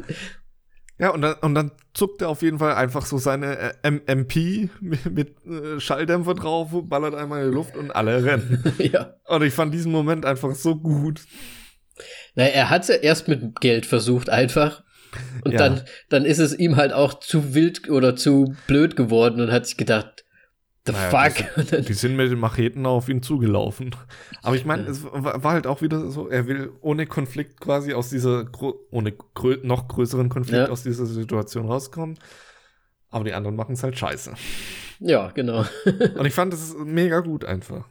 Ja, 1.01 1.09
und 1.11 1.23
dann, 1.23 1.35
und 1.41 1.55
dann 1.55 1.73
zuckt 1.95 2.21
er 2.21 2.29
auf 2.29 2.43
jeden 2.43 2.59
Fall 2.59 2.75
einfach 2.75 3.07
so 3.07 3.17
seine 3.17 3.75
äh, 3.83 4.01
MP 4.07 4.69
mit, 4.81 5.11
mit 5.11 5.47
äh, 5.47 5.81
Schalldämpfer 5.81 6.35
drauf, 6.35 6.69
ballert 6.73 7.15
einmal 7.15 7.43
in 7.43 7.51
die 7.51 7.55
Luft 7.55 7.75
und 7.75 7.91
alle 7.91 8.23
rennen. 8.23 8.63
ja. 8.79 9.15
Und 9.27 9.43
ich 9.43 9.55
fand 9.55 9.73
diesen 9.73 9.93
Moment 9.93 10.27
einfach 10.27 10.55
so 10.55 10.77
gut. 10.77 11.23
Naja, 12.35 12.51
er 12.51 12.71
hat 12.71 12.83
es 12.83 12.89
ja 12.89 12.97
erst 12.97 13.29
mit 13.29 13.61
Geld 13.61 13.87
versucht, 13.87 14.29
einfach. 14.29 14.83
Und 15.43 15.53
ja. 15.53 15.59
dann, 15.59 15.83
dann 16.11 16.27
ist 16.27 16.39
es 16.39 16.57
ihm 16.59 16.77
halt 16.77 16.93
auch 16.93 17.15
zu 17.19 17.55
wild 17.55 17.89
oder 17.89 18.15
zu 18.15 18.55
blöd 18.67 18.95
geworden 18.95 19.41
und 19.41 19.51
hat 19.51 19.65
sich 19.65 19.79
gedacht, 19.79 20.27
the 20.91 20.99
naja, 20.99 21.30
fuck. 21.30 21.66
Die, 21.70 21.82
die, 21.82 21.93
sind 21.95 22.16
mit 22.16 22.30
den 22.30 22.38
Macheten 22.38 22.86
auf 22.86 23.09
ihn 23.09 23.22
zugelaufen. 23.22 23.95
Aber 24.43 24.57
ich 24.57 24.64
meine, 24.64 24.84
es 24.84 25.05
war, 25.05 25.43
war, 25.43 25.53
halt 25.53 25.66
auch 25.66 25.82
wieder 25.82 26.11
so, 26.11 26.28
er 26.28 26.47
will 26.47 26.72
ohne 26.80 27.07
Konflikt 27.07 27.61
quasi 27.61 27.95
aus 27.95 28.11
dieser, 28.11 28.47
ohne 28.91 29.12
grö 29.12 29.59
noch 29.62 29.88
größeren 29.88 30.28
Konflikt 30.28 30.66
ja. 30.66 30.68
aus 30.68 30.82
dieser 30.82 31.07
Situation 31.07 31.66
rauskommen. 31.66 32.18
Aber 33.11 33.24
die 33.24 33.32
anderen 33.32 33.57
machen 33.57 33.72
es 33.72 33.82
halt 33.82 33.99
scheiße. 33.99 34.34
Ja, 35.01 35.30
genau. 35.30 35.64
und 36.16 36.26
ich 36.26 36.34
fand 36.34 36.55
es 36.55 36.74
mega 36.76 37.20
gut 37.20 37.45
einfach. 37.45 37.86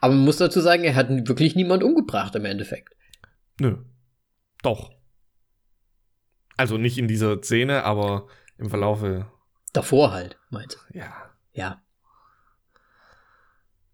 Aber 0.00 0.14
man 0.14 0.24
muss 0.24 0.36
dazu 0.36 0.60
sagen, 0.60 0.84
er 0.84 0.94
hat 0.94 1.08
wirklich 1.10 1.56
niemand 1.56 1.82
umgebracht 1.82 2.34
im 2.36 2.44
Endeffekt. 2.44 2.94
Nö. 3.60 3.76
Doch. 4.62 4.92
Also 6.56 6.76
nicht 6.76 6.98
in 6.98 7.08
dieser 7.08 7.42
Szene, 7.42 7.84
aber 7.84 8.26
im 8.56 8.70
Verlaufe. 8.70 9.30
Davor 9.72 10.12
halt, 10.12 10.38
meinst 10.50 10.76
du? 10.76 10.98
Ja. 10.98 11.12
Ja. 11.52 11.82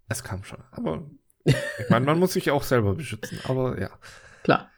Es 0.09 0.23
kam 0.23 0.45
schon. 0.45 0.63
Aber 0.71 1.09
ich 1.45 1.91
meine, 1.91 2.07
man 2.07 2.19
muss 2.19 2.33
sich 2.33 2.51
auch 2.51 2.63
selber 2.63 2.95
beschützen. 2.95 3.39
Aber 3.45 3.81
ja. 3.81 3.91
Klar. 4.43 4.71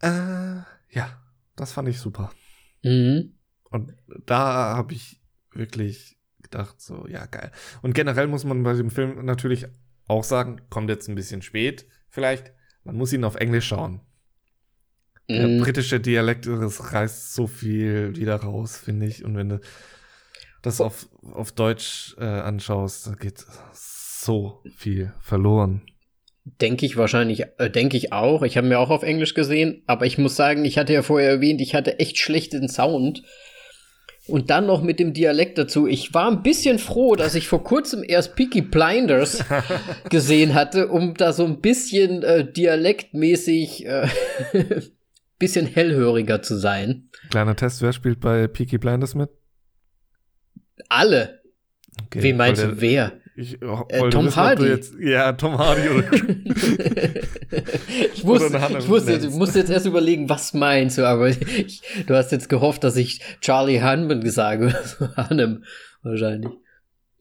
Äh, 0.00 0.62
ja, 0.90 1.22
das 1.56 1.72
fand 1.72 1.88
ich 1.88 1.98
super. 1.98 2.32
Mhm. 2.82 3.34
Und 3.70 3.94
da 4.26 4.76
habe 4.76 4.94
ich 4.94 5.20
wirklich 5.52 6.18
gedacht, 6.42 6.80
so, 6.80 7.06
ja, 7.06 7.26
geil. 7.26 7.52
Und 7.82 7.94
generell 7.94 8.26
muss 8.26 8.44
man 8.44 8.62
bei 8.62 8.74
dem 8.74 8.90
Film 8.90 9.24
natürlich 9.24 9.66
auch 10.06 10.24
sagen, 10.24 10.62
kommt 10.70 10.90
jetzt 10.90 11.08
ein 11.08 11.14
bisschen 11.14 11.42
spät, 11.42 11.86
vielleicht. 12.08 12.52
Man 12.82 12.96
muss 12.96 13.12
ihn 13.12 13.24
auf 13.24 13.36
Englisch 13.36 13.68
schauen. 13.68 14.00
Der 15.28 15.46
mhm. 15.46 15.60
britische 15.60 16.00
Dialekt, 16.00 16.46
das 16.46 16.92
reißt 16.92 17.34
so 17.34 17.46
viel 17.46 18.16
wieder 18.16 18.36
raus, 18.36 18.76
finde 18.76 19.06
ich. 19.06 19.24
Und 19.24 19.36
wenn 19.36 19.50
du 19.50 19.60
das 20.62 20.80
auf, 20.80 21.08
auf 21.22 21.52
Deutsch 21.52 22.16
äh, 22.18 22.24
anschaust, 22.24 23.06
da 23.06 23.14
geht 23.14 23.46
so 24.24 24.62
viel 24.76 25.12
verloren. 25.20 25.82
Denke 26.60 26.86
ich 26.86 26.96
wahrscheinlich, 26.96 27.44
äh, 27.58 27.70
denke 27.70 27.96
ich 27.96 28.12
auch. 28.12 28.42
Ich 28.42 28.56
habe 28.56 28.66
mir 28.66 28.78
auch 28.78 28.90
auf 28.90 29.02
Englisch 29.02 29.34
gesehen, 29.34 29.82
aber 29.86 30.06
ich 30.06 30.18
muss 30.18 30.36
sagen, 30.36 30.64
ich 30.64 30.78
hatte 30.78 30.92
ja 30.92 31.02
vorher 31.02 31.30
erwähnt, 31.30 31.60
ich 31.60 31.74
hatte 31.74 31.98
echt 31.98 32.18
schlechten 32.18 32.68
Sound. 32.68 33.22
Und 34.26 34.50
dann 34.50 34.66
noch 34.66 34.82
mit 34.82 35.00
dem 35.00 35.12
Dialekt 35.12 35.58
dazu. 35.58 35.86
Ich 35.86 36.14
war 36.14 36.30
ein 36.30 36.42
bisschen 36.42 36.78
froh, 36.78 37.16
dass 37.16 37.34
ich 37.34 37.48
vor 37.48 37.64
kurzem 37.64 38.04
erst 38.06 38.36
Peaky 38.36 38.62
Blinders 38.62 39.44
gesehen 40.10 40.54
hatte, 40.54 40.88
um 40.88 41.14
da 41.14 41.32
so 41.32 41.44
ein 41.44 41.60
bisschen 41.60 42.22
äh, 42.22 42.50
dialektmäßig 42.50 43.86
äh, 43.86 44.08
bisschen 45.38 45.66
hellhöriger 45.66 46.42
zu 46.42 46.56
sein. 46.56 47.08
Kleiner 47.30 47.56
Test, 47.56 47.82
wer 47.82 47.92
spielt 47.92 48.20
bei 48.20 48.46
Peaky 48.46 48.78
Blinders 48.78 49.14
mit? 49.14 49.30
Alle. 50.88 51.40
Okay, 52.06 52.22
Wen 52.22 52.36
meinst 52.36 52.62
du, 52.62 52.80
wer? 52.80 53.20
Ich 53.40 53.62
oh, 53.62 53.86
äh, 53.88 54.10
Tom 54.10 54.26
wissen, 54.26 54.36
Hardy. 54.36 54.66
Jetzt, 54.66 54.94
ja, 55.00 55.32
Tom 55.32 55.56
Hardy 55.56 55.88
oder. 55.88 56.12
ich 58.12 58.22
wusste, 58.22 58.60
ich 58.78 58.86
wusste 58.86 59.12
jetzt, 59.12 59.30
musste 59.30 59.60
jetzt 59.60 59.70
erst 59.70 59.86
überlegen, 59.86 60.28
was 60.28 60.52
meinst 60.52 60.98
du, 60.98 61.08
aber 61.08 61.30
ich, 61.30 61.80
du 62.06 62.14
hast 62.14 62.32
jetzt 62.32 62.50
gehofft, 62.50 62.84
dass 62.84 62.96
ich 62.96 63.22
Charlie 63.40 63.80
Hanman 63.80 64.28
sage. 64.28 64.74
Hannem, 65.16 65.64
wahrscheinlich. 66.02 66.52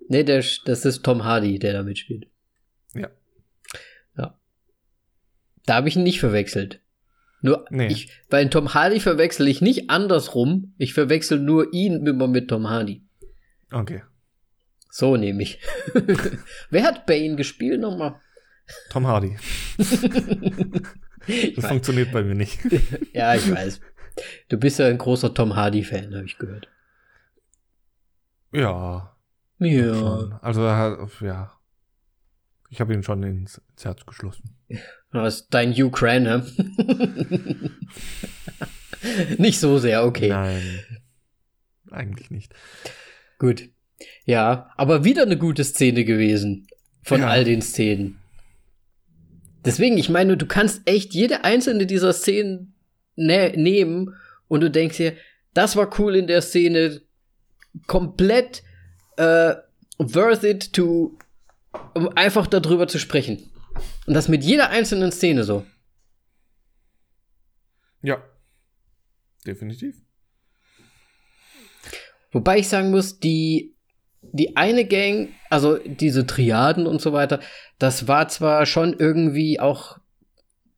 Nee, 0.10 0.26
der, 0.26 0.44
das 0.66 0.84
ist 0.84 1.04
Tom 1.04 1.24
Hardy, 1.24 1.58
der 1.58 1.72
da 1.72 1.84
mitspielt. 1.84 2.28
Ja. 2.94 3.08
Ja. 4.18 4.38
Da 5.66 5.76
habe 5.76 5.88
ich 5.88 5.96
ihn 5.96 6.04
nicht 6.04 6.20
verwechselt. 6.20 6.82
Nur 7.42 7.64
nee. 7.70 7.88
ich, 7.88 8.12
weil 8.30 8.50
Tom 8.50 8.74
Hardy 8.74 9.00
verwechsel 9.00 9.48
ich 9.48 9.62
nicht 9.62 9.90
andersrum. 9.90 10.74
Ich 10.78 10.94
verwechsel 10.94 11.40
nur 11.40 11.74
ihn 11.74 12.06
immer 12.06 12.28
mit 12.28 12.50
Tom 12.50 12.70
Hardy. 12.70 13.06
Okay. 13.72 14.02
So 14.90 15.16
nehme 15.18 15.44
ich. 15.44 15.60
Wer 16.70 16.84
hat 16.84 17.06
Bane 17.06 17.36
gespielt 17.36 17.80
nochmal? 17.80 18.20
Tom 18.90 19.08
Hardy. 19.08 19.38
das 21.56 21.66
funktioniert 21.66 22.12
bei 22.12 22.24
mir 22.24 22.36
nicht. 22.36 22.60
ja, 23.14 23.36
ich 23.36 23.50
weiß. 23.50 23.80
Du 24.50 24.58
bist 24.58 24.80
ja 24.80 24.88
ein 24.88 24.98
großer 24.98 25.34
Tom 25.34 25.56
Hardy-Fan, 25.56 26.14
habe 26.16 26.26
ich 26.26 26.38
gehört. 26.38 26.68
Ja. 28.52 29.16
Ja. 29.60 30.40
Also, 30.42 30.64
ja. 31.22 31.54
Ich 32.70 32.82
habe 32.82 32.94
ihn 32.94 33.04
schon 33.04 33.24
ins, 33.24 33.62
ins, 33.72 33.86
Herz 33.86 34.06
geschlossen. 34.06 34.56
Das 35.12 35.36
ist 35.36 35.48
dein 35.50 35.74
Hugh 35.74 35.92
Cran, 35.92 36.24
ne? 36.24 36.46
nicht 39.38 39.60
so 39.60 39.80
sehr, 39.80 40.04
okay. 40.06 40.30
Nein. 40.30 40.86
Eigentlich 41.90 42.30
nicht. 42.30 42.54
Gut. 43.40 43.70
Ja, 44.26 44.72
aber 44.78 45.04
wieder 45.04 45.24
eine 45.24 45.38
gute 45.38 45.64
Szene 45.64 46.06
gewesen. 46.06 46.68
Von 47.02 47.22
ja. 47.22 47.28
all 47.28 47.44
den 47.44 47.62
Szenen. 47.62 48.20
Deswegen, 49.66 49.98
ich 49.98 50.10
meine, 50.10 50.38
du 50.38 50.46
kannst 50.46 50.82
echt 50.86 51.14
jede 51.14 51.44
einzelne 51.44 51.86
dieser 51.86 52.14
Szenen 52.14 52.74
ne 53.16 53.54
nehmen 53.56 54.16
und 54.48 54.62
du 54.62 54.72
denkst 54.72 54.98
dir, 54.98 55.18
das 55.54 55.76
war 55.76 56.00
cool 56.00 56.16
in 56.16 56.28
der 56.28 56.42
Szene, 56.42 57.02
komplett 57.88 58.64
äh, 59.18 59.56
worth 59.98 60.44
it 60.44 60.74
to, 60.74 61.18
um 61.94 62.10
einfach 62.10 62.48
darüber 62.48 62.88
zu 62.88 63.00
sprechen. 63.00 63.52
Und 64.06 64.14
das 64.14 64.28
mit 64.28 64.44
jeder 64.44 64.70
einzelnen 64.70 65.12
Szene 65.12 65.44
so. 65.44 65.66
Ja, 68.02 68.24
definitiv. 69.46 70.02
Wobei 72.32 72.60
ich 72.60 72.68
sagen 72.68 72.92
muss, 72.92 73.20
die, 73.20 73.76
die 74.32 74.58
eine 74.58 74.86
Gang, 74.86 75.30
also 75.50 75.78
diese 75.78 76.26
Triaden 76.26 76.88
und 76.88 77.02
so 77.02 77.14
weiter, 77.14 77.40
das 77.78 78.08
war 78.08 78.28
zwar 78.28 78.66
schon 78.66 78.96
irgendwie 78.98 79.60
auch 79.60 80.00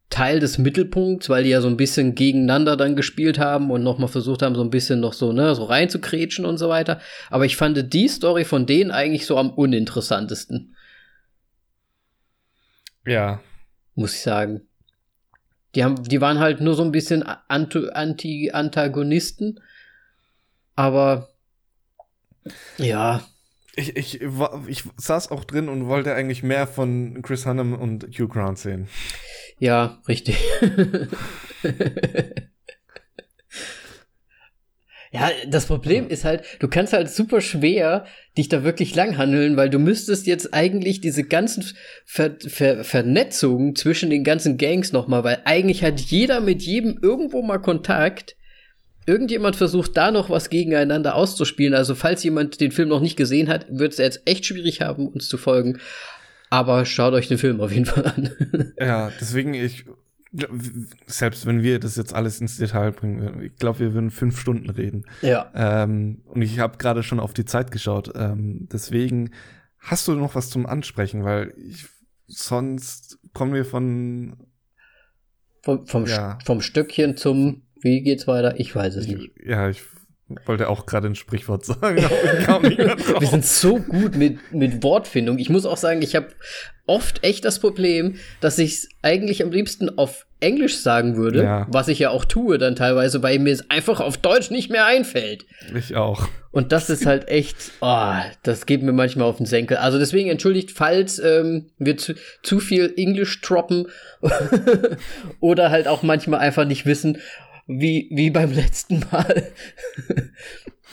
Teil 0.10 0.42
des 0.42 0.58
Mittelpunkts, 0.58 1.30
weil 1.30 1.46
die 1.46 1.52
ja 1.52 1.62
so 1.62 1.70
ein 1.70 1.78
bisschen 1.78 2.16
gegeneinander 2.16 2.76
dann 2.76 2.98
gespielt 2.98 3.40
haben 3.40 3.72
und 3.72 3.82
nochmal 3.82 4.10
versucht 4.10 4.42
haben, 4.42 4.56
so 4.56 4.62
ein 4.62 4.70
bisschen 4.70 5.00
noch 5.00 5.14
so, 5.14 5.32
ne, 5.32 5.56
so 5.56 5.64
reinzukretschen 5.64 6.46
und 6.46 6.58
so 6.58 6.68
weiter. 6.68 7.00
Aber 7.30 7.46
ich 7.46 7.56
fand 7.56 7.94
die 7.94 8.10
Story 8.10 8.44
von 8.44 8.66
denen 8.66 8.92
eigentlich 8.92 9.26
so 9.26 9.38
am 9.38 9.52
uninteressantesten. 9.52 10.76
Ja. 13.06 13.40
Muss 13.96 14.14
ich 14.14 14.22
sagen. 14.22 14.68
Die 15.76 15.86
haben, 15.86 16.04
die 16.04 16.20
waren 16.20 16.40
halt 16.40 16.60
nur 16.60 16.76
so 16.76 16.84
ein 16.84 16.92
bisschen 16.92 17.24
Anti-Antagonisten. 17.24 19.62
Aber 20.76 21.30
ja. 22.78 23.22
Ich, 23.82 23.96
ich, 23.98 24.22
ich 24.68 24.84
saß 24.98 25.32
auch 25.32 25.44
drin 25.44 25.68
und 25.68 25.88
wollte 25.88 26.14
eigentlich 26.14 26.44
mehr 26.44 26.68
von 26.68 27.22
Chris 27.24 27.48
Hunnam 27.48 27.74
und 27.74 28.04
Hugh 28.18 28.28
Grant 28.28 28.60
sehen. 28.60 28.88
Ja, 29.58 30.00
richtig. 30.08 30.38
ja, 35.12 35.30
das 35.48 35.66
Problem 35.66 36.08
ist 36.08 36.24
halt, 36.26 36.44
du 36.60 36.68
kannst 36.68 36.94
halt 36.94 37.10
super 37.10 37.42
schwer 37.42 38.06
dich 38.38 38.50
da 38.50 38.64
wirklich 38.64 38.94
langhandeln, 38.96 39.58
weil 39.58 39.72
du 39.72 39.80
müsstest 39.80 40.28
jetzt 40.28 40.54
eigentlich 40.54 41.02
diese 41.02 41.24
ganzen 41.24 41.66
Ver 42.06 42.38
Ver 42.40 42.84
Vernetzungen 42.84 43.76
zwischen 43.76 44.12
den 44.12 44.24
ganzen 44.24 44.58
Gangs 44.58 44.92
nochmal, 44.92 45.24
weil 45.24 45.42
eigentlich 45.46 45.84
hat 45.84 46.00
jeder 46.00 46.40
mit 46.40 46.62
jedem 46.62 47.00
irgendwo 47.02 47.42
mal 47.42 47.58
Kontakt. 47.60 48.36
Irgendjemand 49.06 49.56
versucht 49.56 49.98
da 49.98 50.12
noch 50.12 50.30
was 50.30 50.50
gegeneinander 50.50 51.16
auszuspielen. 51.16 51.74
Also 51.74 51.96
falls 51.96 52.24
jemand 52.24 52.62
den 52.62 52.72
Film 52.72 52.90
noch 52.90 53.00
nicht 53.00 53.16
gesehen 53.16 53.50
hat, 53.50 53.66
wird 53.70 53.94
es 53.94 53.98
jetzt 53.98 54.22
echt 54.26 54.46
schwierig 54.46 54.82
haben, 54.82 55.08
uns 55.08 55.28
zu 55.28 55.38
folgen. 55.38 55.80
Aber 56.50 56.86
schaut 56.86 57.14
euch 57.14 57.28
den 57.28 57.38
Film 57.38 57.62
auf 57.62 57.72
jeden 57.72 57.86
Fall 57.86 58.06
an. 58.06 58.74
ja, 58.80 59.12
deswegen, 59.20 59.54
ich, 59.54 59.86
selbst 61.08 61.46
wenn 61.46 61.64
wir 61.64 61.80
das 61.80 61.96
jetzt 61.96 62.14
alles 62.14 62.40
ins 62.40 62.58
Detail 62.58 62.92
bringen, 62.92 63.42
ich 63.42 63.56
glaube, 63.56 63.80
wir 63.80 63.94
würden 63.94 64.12
fünf 64.12 64.40
Stunden 64.40 64.70
reden. 64.70 65.06
Ja. 65.22 65.52
Ähm, 65.56 66.22
und 66.26 66.42
ich 66.42 66.60
habe 66.60 66.78
gerade 66.78 67.04
schon 67.04 67.20
auf 67.20 67.34
die 67.34 67.46
Zeit 67.46 67.72
geschaut. 67.72 68.12
Ähm, 68.16 68.68
deswegen 68.72 69.32
hast 69.80 70.08
du 70.08 70.14
noch 70.14 70.36
was 70.36 70.50
zum 70.50 70.66
Ansprechen, 70.66 71.24
weil 71.24 71.54
ich, 71.58 71.86
sonst 72.28 73.18
kommen 73.34 73.54
wir 73.54 73.66
von 73.66 74.38
vom, 75.64 75.86
vom, 75.86 76.06
ja. 76.06 76.40
vom 76.44 76.62
Stöckchen 76.62 77.18
zum 77.18 77.62
wie 77.82 78.02
geht's 78.02 78.28
weiter? 78.28 78.60
Ich 78.60 78.76
weiß 78.76 78.96
es 78.96 79.08
nicht. 79.08 79.32
Ja, 79.44 79.70
ich 79.70 79.82
wollte 80.46 80.70
auch 80.70 80.86
gerade 80.86 81.08
ein 81.08 81.16
Sprichwort 81.16 81.66
sagen. 81.66 81.98
Wir 81.98 83.28
sind 83.28 83.46
so 83.46 83.78
gut 83.78 84.16
mit, 84.16 84.54
mit 84.54 84.84
Wortfindung. 84.84 85.40
Ich 85.40 85.50
muss 85.50 85.66
auch 85.66 85.78
sagen, 85.78 86.02
ich 86.02 86.16
habe 86.16 86.28
oft 86.88 87.24
echt 87.24 87.46
das 87.46 87.60
Problem, 87.60 88.16
dass 88.40 88.58
ich 88.58 88.74
es 88.74 88.90
eigentlich 89.02 89.44
am 89.44 89.52
liebsten 89.52 89.98
auf 89.98 90.26
Englisch 90.40 90.80
sagen 90.80 91.16
würde, 91.16 91.44
ja. 91.44 91.68
was 91.70 91.88
ich 91.88 92.00
ja 92.00 92.10
auch 92.10 92.26
tue 92.26 92.58
dann 92.58 92.76
teilweise, 92.76 93.22
weil 93.22 93.40
mir 93.40 93.54
es 93.54 93.70
einfach 93.70 94.00
auf 94.00 94.18
Deutsch 94.18 94.50
nicht 94.50 94.72
mehr 94.72 94.86
einfällt. 94.86 95.46
Ich 95.76 95.96
auch. 95.96 96.28
Und 96.52 96.72
das 96.72 96.90
ist 96.90 97.06
halt 97.06 97.30
echt, 97.30 97.56
oh, 97.80 98.14
das 98.44 98.66
geht 98.66 98.82
mir 98.82 98.92
manchmal 98.92 99.28
auf 99.28 99.38
den 99.38 99.46
Senkel. 99.46 99.78
Also 99.78 100.00
deswegen 100.00 100.30
entschuldigt, 100.30 100.72
falls 100.72 101.20
ähm, 101.20 101.68
wir 101.78 101.96
zu, 101.96 102.16
zu 102.44 102.60
viel 102.60 102.94
Englisch 102.98 103.40
droppen 103.42 103.88
oder 105.40 105.70
halt 105.70 105.88
auch 105.88 106.02
manchmal 106.04 106.40
einfach 106.40 106.66
nicht 106.66 106.86
wissen, 106.86 107.20
wie, 107.80 108.10
wie 108.12 108.30
beim 108.30 108.52
letzten 108.52 109.06
Mal, 109.12 109.52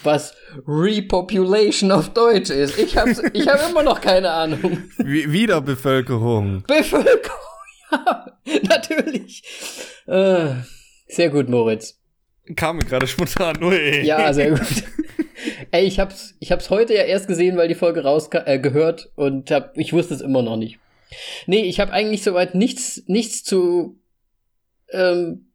was 0.02 0.34
Repopulation 0.66 1.90
auf 1.90 2.10
Deutsch 2.10 2.50
ist. 2.50 2.78
Ich 2.78 2.96
habe 2.96 3.14
ich 3.32 3.48
hab 3.48 3.70
immer 3.70 3.82
noch 3.82 4.00
keine 4.00 4.30
Ahnung. 4.30 4.84
Wie, 4.98 5.30
Wiederbevölkerung. 5.32 6.62
Bevölkerung, 6.66 7.38
ja, 7.90 8.26
natürlich. 8.62 9.42
Äh, 10.06 10.54
sehr 11.08 11.30
gut, 11.30 11.48
Moritz. 11.48 11.98
Kam 12.56 12.76
mir 12.76 12.84
gerade 12.84 13.06
spontan, 13.06 13.56
nur 13.60 13.72
ey. 13.72 14.04
Ja, 14.06 14.32
sehr 14.32 14.50
gut. 14.50 14.84
Ey, 15.70 15.84
ich 15.84 16.00
hab's, 16.00 16.34
ich 16.40 16.50
hab's 16.50 16.70
heute 16.70 16.94
ja 16.94 17.02
erst 17.02 17.28
gesehen, 17.28 17.56
weil 17.56 17.68
die 17.68 17.74
Folge 17.74 18.02
raus 18.02 18.30
äh, 18.32 18.58
gehört 18.58 19.10
und 19.16 19.50
hab, 19.50 19.76
ich 19.76 19.92
wusste 19.92 20.14
es 20.14 20.20
immer 20.20 20.42
noch 20.42 20.56
nicht. 20.56 20.78
Nee, 21.46 21.62
ich 21.62 21.80
habe 21.80 21.92
eigentlich 21.92 22.22
soweit 22.22 22.54
nichts, 22.54 23.02
nichts 23.06 23.44
zu 23.44 23.98
ähm, 24.90 25.47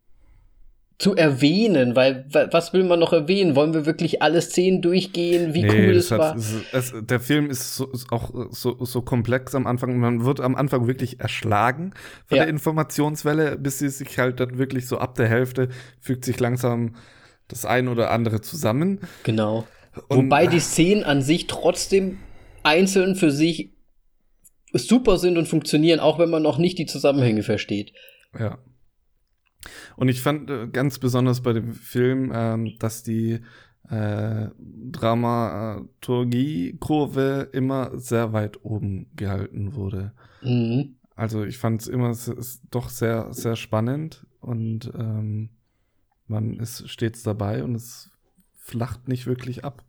zu 0.99 1.15
erwähnen, 1.15 1.95
weil 1.95 2.25
was 2.29 2.71
will 2.73 2.83
man 2.83 2.99
noch 2.99 3.13
erwähnen? 3.13 3.55
Wollen 3.55 3.73
wir 3.73 3.85
wirklich 3.85 4.21
alle 4.21 4.41
Szenen 4.41 4.81
durchgehen, 4.81 5.53
wie 5.53 5.63
nee, 5.63 5.87
cool 5.87 5.95
es 5.95 6.11
war? 6.11 6.35
Es, 6.35 6.53
es, 6.71 6.93
der 7.01 7.19
Film 7.19 7.49
ist, 7.49 7.75
so, 7.75 7.91
ist 7.91 8.11
auch 8.11 8.31
so, 8.51 8.83
so, 8.85 9.01
komplex 9.01 9.55
am 9.55 9.67
Anfang. 9.67 9.99
Man 9.99 10.23
wird 10.23 10.39
am 10.39 10.55
Anfang 10.55 10.87
wirklich 10.87 11.19
erschlagen 11.19 11.93
von 12.27 12.37
ja. 12.37 12.43
der 12.43 12.49
Informationswelle, 12.49 13.57
bis 13.57 13.79
sie 13.79 13.89
sich 13.89 14.17
halt 14.19 14.39
dann 14.39 14.57
wirklich 14.57 14.87
so 14.87 14.97
ab 14.97 15.15
der 15.15 15.27
Hälfte 15.27 15.69
fügt 15.99 16.25
sich 16.25 16.39
langsam 16.39 16.95
das 17.47 17.65
ein 17.65 17.87
oder 17.87 18.11
andere 18.11 18.41
zusammen. 18.41 18.99
Genau. 19.23 19.67
Und, 20.07 20.25
Wobei 20.25 20.47
die 20.47 20.59
Szenen 20.59 21.03
an 21.03 21.21
sich 21.21 21.47
trotzdem 21.47 22.19
einzeln 22.63 23.15
für 23.15 23.31
sich 23.31 23.73
super 24.73 25.17
sind 25.17 25.37
und 25.37 25.47
funktionieren, 25.47 25.99
auch 25.99 26.17
wenn 26.17 26.29
man 26.29 26.41
noch 26.41 26.57
nicht 26.57 26.77
die 26.77 26.85
Zusammenhänge 26.85 27.43
versteht. 27.43 27.93
Ja. 28.37 28.57
Und 29.95 30.09
ich 30.09 30.21
fand 30.21 30.49
äh, 30.49 30.67
ganz 30.67 30.99
besonders 30.99 31.41
bei 31.41 31.53
dem 31.53 31.73
Film, 31.73 32.31
ähm, 32.33 32.73
dass 32.79 33.03
die 33.03 33.39
äh, 33.89 34.47
Dramaturgie-Kurve 34.57 37.49
immer 37.51 37.97
sehr 37.97 38.33
weit 38.33 38.63
oben 38.63 39.09
gehalten 39.15 39.75
wurde. 39.75 40.13
Mhm. 40.41 40.97
Also 41.15 41.43
ich 41.43 41.57
fand 41.57 41.81
es 41.81 41.87
immer 41.87 42.15
doch 42.71 42.89
sehr, 42.89 43.33
sehr 43.33 43.55
spannend 43.55 44.27
und 44.39 44.91
ähm, 44.97 45.49
man 46.27 46.59
ist 46.59 46.89
stets 46.89 47.23
dabei 47.23 47.63
und 47.63 47.75
es 47.75 48.11
flacht 48.55 49.07
nicht 49.07 49.27
wirklich 49.27 49.63
ab. 49.63 49.83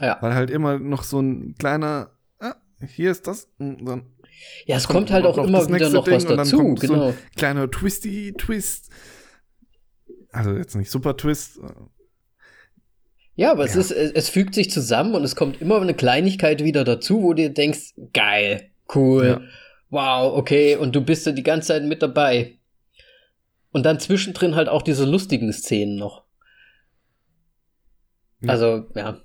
Ja. 0.00 0.16
Weil 0.20 0.34
halt 0.34 0.50
immer 0.50 0.78
noch 0.78 1.02
so 1.02 1.20
ein 1.20 1.54
kleiner, 1.58 2.10
ah, 2.38 2.54
hier 2.86 3.10
ist 3.10 3.26
das, 3.26 3.50
dann 3.58 4.13
ja, 4.66 4.76
es 4.76 4.86
kommt, 4.86 5.08
kommt 5.08 5.10
halt 5.12 5.26
auch 5.26 5.38
immer 5.38 5.66
wieder 5.68 5.90
noch 5.90 6.04
Ding 6.04 6.14
was 6.14 6.26
dazu, 6.26 6.74
genau. 6.74 7.10
So 7.10 7.16
kleiner 7.36 7.70
Twisty-Twist. 7.70 8.90
Also 10.32 10.52
jetzt 10.52 10.74
nicht 10.74 10.90
super 10.90 11.16
Twist. 11.16 11.60
Ja, 13.36 13.50
aber 13.52 13.66
ja. 13.66 13.70
es 13.70 13.76
ist, 13.76 13.90
es 13.90 14.28
fügt 14.28 14.54
sich 14.54 14.70
zusammen 14.70 15.14
und 15.14 15.24
es 15.24 15.36
kommt 15.36 15.60
immer 15.60 15.80
eine 15.80 15.94
Kleinigkeit 15.94 16.62
wieder 16.62 16.84
dazu, 16.84 17.22
wo 17.22 17.34
du 17.34 17.50
denkst, 17.50 17.94
geil, 18.12 18.70
cool, 18.94 19.26
ja. 19.26 19.40
wow, 19.90 20.36
okay, 20.36 20.76
und 20.76 20.94
du 20.94 21.00
bist 21.00 21.26
ja 21.26 21.32
die 21.32 21.42
ganze 21.42 21.68
Zeit 21.68 21.84
mit 21.84 22.02
dabei. 22.02 22.58
Und 23.70 23.84
dann 23.84 23.98
zwischendrin 23.98 24.54
halt 24.54 24.68
auch 24.68 24.82
diese 24.82 25.04
lustigen 25.04 25.52
Szenen 25.52 25.96
noch. 25.96 26.24
Ja. 28.40 28.50
Also, 28.50 28.86
ja. 28.94 29.20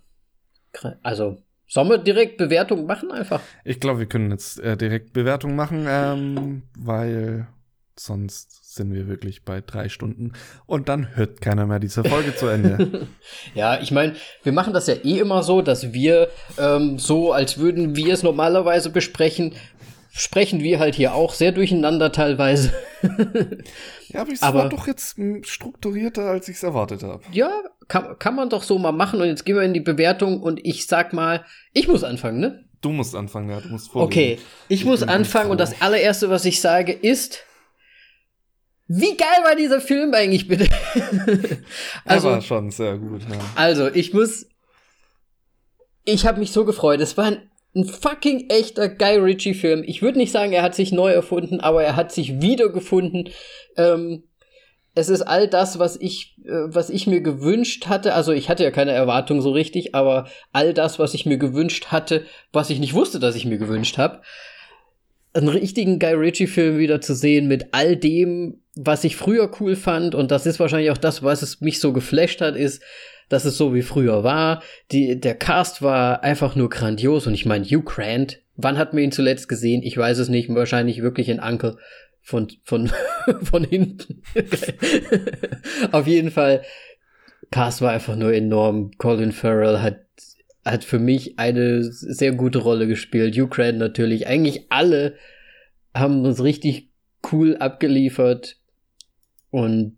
Also, 1.03 1.43
sollen 1.69 1.89
wir 1.89 1.99
direkt 1.99 2.37
Bewertung 2.37 2.85
machen 2.85 3.11
einfach? 3.11 3.41
Ich 3.63 3.79
glaube, 3.79 3.99
wir 3.99 4.07
können 4.07 4.31
jetzt 4.31 4.59
äh, 4.59 4.75
direkt 4.75 5.13
Bewertung 5.13 5.55
machen, 5.55 5.85
ähm, 5.87 6.63
weil 6.77 7.47
sonst 7.95 8.75
sind 8.75 8.93
wir 8.93 9.07
wirklich 9.07 9.43
bei 9.43 9.61
drei 9.61 9.89
Stunden 9.89 10.33
und 10.65 10.89
dann 10.89 11.15
hört 11.15 11.41
keiner 11.41 11.65
mehr 11.65 11.79
diese 11.79 12.03
Folge 12.03 12.35
zu 12.35 12.47
Ende. 12.47 13.07
ja, 13.55 13.79
ich 13.79 13.91
meine, 13.91 14.15
wir 14.43 14.51
machen 14.51 14.73
das 14.73 14.87
ja 14.87 14.95
eh 14.95 15.19
immer 15.19 15.43
so, 15.43 15.61
dass 15.61 15.93
wir 15.93 16.29
ähm, 16.57 16.97
so, 16.97 17.33
als 17.33 17.57
würden 17.57 17.95
wir 17.95 18.13
es 18.13 18.23
normalerweise 18.23 18.89
besprechen, 18.89 19.53
sprechen 20.19 20.61
wir 20.61 20.79
halt 20.79 20.95
hier 20.95 21.13
auch 21.13 21.33
sehr 21.33 21.53
durcheinander 21.53 22.11
teilweise. 22.11 22.73
ja, 24.09 24.21
aber 24.21 24.31
es 24.33 24.41
aber, 24.41 24.59
war 24.59 24.69
doch 24.69 24.85
jetzt 24.85 25.15
strukturierter, 25.43 26.23
als 26.23 26.49
ich 26.49 26.57
es 26.57 26.63
erwartet 26.63 27.03
habe. 27.03 27.23
Ja, 27.31 27.49
kann, 27.87 28.19
kann 28.19 28.35
man 28.35 28.49
doch 28.49 28.63
so 28.63 28.77
mal 28.77 28.91
machen. 28.91 29.21
Und 29.21 29.27
jetzt 29.27 29.45
gehen 29.45 29.55
wir 29.55 29.63
in 29.63 29.73
die 29.73 29.79
Bewertung 29.79 30.41
und 30.41 30.59
ich 30.65 30.87
sag 30.87 31.13
mal, 31.13 31.45
ich 31.71 31.87
muss 31.87 32.03
anfangen, 32.03 32.41
ne? 32.41 32.65
Du 32.81 32.91
musst 32.91 33.15
anfangen, 33.15 33.49
ja, 33.49 33.61
du 33.61 33.69
musst 33.69 33.91
vorlesen. 33.91 34.11
Okay, 34.11 34.39
ich, 34.67 34.81
ich 34.81 34.85
muss 34.85 35.03
anfangen 35.03 35.51
und 35.51 35.59
das 35.59 35.81
allererste, 35.81 36.29
was 36.29 36.43
ich 36.43 36.59
sage, 36.59 36.91
ist, 36.91 37.43
wie 38.87 39.15
geil 39.15 39.43
war 39.43 39.55
dieser 39.55 39.79
Film 39.79 40.13
eigentlich 40.13 40.49
bitte? 40.49 40.67
also, 42.05 42.29
war 42.29 42.41
schon 42.41 42.71
sehr 42.71 42.97
gut. 42.97 43.21
Ja. 43.21 43.37
Also, 43.55 43.87
ich 43.87 44.13
muss, 44.13 44.47
ich 46.03 46.25
habe 46.25 46.39
mich 46.39 46.51
so 46.51 46.65
gefreut. 46.65 46.99
Es 46.99 47.15
war 47.15 47.25
ein 47.25 47.49
ein 47.75 47.85
fucking 47.85 48.49
echter 48.49 48.89
Guy 48.89 49.17
Ritchie-Film. 49.17 49.83
Ich 49.85 50.01
würde 50.01 50.17
nicht 50.17 50.31
sagen, 50.31 50.53
er 50.53 50.63
hat 50.63 50.75
sich 50.75 50.91
neu 50.91 51.11
erfunden, 51.11 51.59
aber 51.59 51.83
er 51.83 51.95
hat 51.95 52.11
sich 52.11 52.41
wiedergefunden. 52.41 53.29
Ähm, 53.77 54.23
es 54.95 55.09
ist 55.09 55.21
all 55.21 55.47
das, 55.47 55.79
was 55.79 55.95
ich, 55.95 56.35
äh, 56.45 56.51
was 56.65 56.89
ich 56.89 57.07
mir 57.07 57.21
gewünscht 57.21 57.87
hatte. 57.87 58.13
Also 58.13 58.31
ich 58.31 58.49
hatte 58.49 58.63
ja 58.63 58.71
keine 58.71 58.91
Erwartung 58.91 59.41
so 59.41 59.51
richtig, 59.51 59.93
aber 59.95 60.27
all 60.51 60.73
das, 60.73 60.99
was 60.99 61.13
ich 61.13 61.25
mir 61.25 61.37
gewünscht 61.37 61.87
hatte, 61.87 62.25
was 62.51 62.69
ich 62.69 62.79
nicht 62.79 62.93
wusste, 62.93 63.19
dass 63.19 63.35
ich 63.35 63.45
mir 63.45 63.57
gewünscht 63.57 63.97
habe. 63.97 64.21
Einen 65.33 65.49
richtigen 65.49 65.99
Guy 65.99 66.13
Ritchie-Film 66.13 66.79
wieder 66.79 67.01
zu 67.01 67.13
sehen 67.13 67.47
mit 67.47 67.67
all 67.71 67.95
dem, 67.95 68.61
was 68.75 69.03
ich 69.03 69.15
früher 69.15 69.51
cool 69.59 69.75
fand. 69.75 70.15
Und 70.15 70.31
das 70.31 70.47
ist 70.47 70.59
wahrscheinlich 70.59 70.89
auch 70.89 70.97
das, 70.97 71.21
was 71.21 71.43
es 71.43 71.61
mich 71.61 71.79
so 71.79 71.93
geflasht 71.93 72.41
hat, 72.41 72.55
ist, 72.55 72.81
dass 73.29 73.45
es 73.45 73.57
so 73.57 73.73
wie 73.73 73.81
früher 73.81 74.23
war. 74.23 74.61
Die, 74.91 75.19
der 75.19 75.35
Cast 75.35 75.81
war 75.81 76.23
einfach 76.23 76.55
nur 76.55 76.69
grandios 76.69 77.27
und 77.27 77.33
ich 77.33 77.45
meine, 77.45 77.65
Hugh 77.65 77.83
Grant, 77.83 78.41
wann 78.55 78.77
hat 78.77 78.93
man 78.93 79.03
ihn 79.03 79.11
zuletzt 79.11 79.47
gesehen? 79.47 79.83
Ich 79.83 79.95
weiß 79.95 80.17
es 80.17 80.29
nicht, 80.29 80.53
wahrscheinlich 80.53 81.01
wirklich 81.01 81.29
in 81.29 81.39
Uncle 81.39 81.77
von, 82.21 82.47
von, 82.63 82.91
von 83.43 83.63
hinten. 83.63 84.21
Auf 85.91 86.07
jeden 86.07 86.31
Fall, 86.31 86.63
Cast 87.51 87.81
war 87.81 87.91
einfach 87.91 88.15
nur 88.15 88.33
enorm. 88.33 88.91
Colin 88.97 89.31
Farrell 89.31 89.81
hat, 89.81 90.01
hat 90.65 90.83
für 90.83 90.99
mich 90.99 91.39
eine 91.39 91.83
sehr 91.83 92.33
gute 92.33 92.59
Rolle 92.59 92.87
gespielt. 92.87 93.35
Grant 93.49 93.77
natürlich. 93.77 94.27
Eigentlich 94.27 94.65
alle 94.69 95.15
haben 95.93 96.25
uns 96.25 96.43
richtig 96.43 96.89
cool 97.31 97.57
abgeliefert. 97.57 98.57
Und 99.51 99.97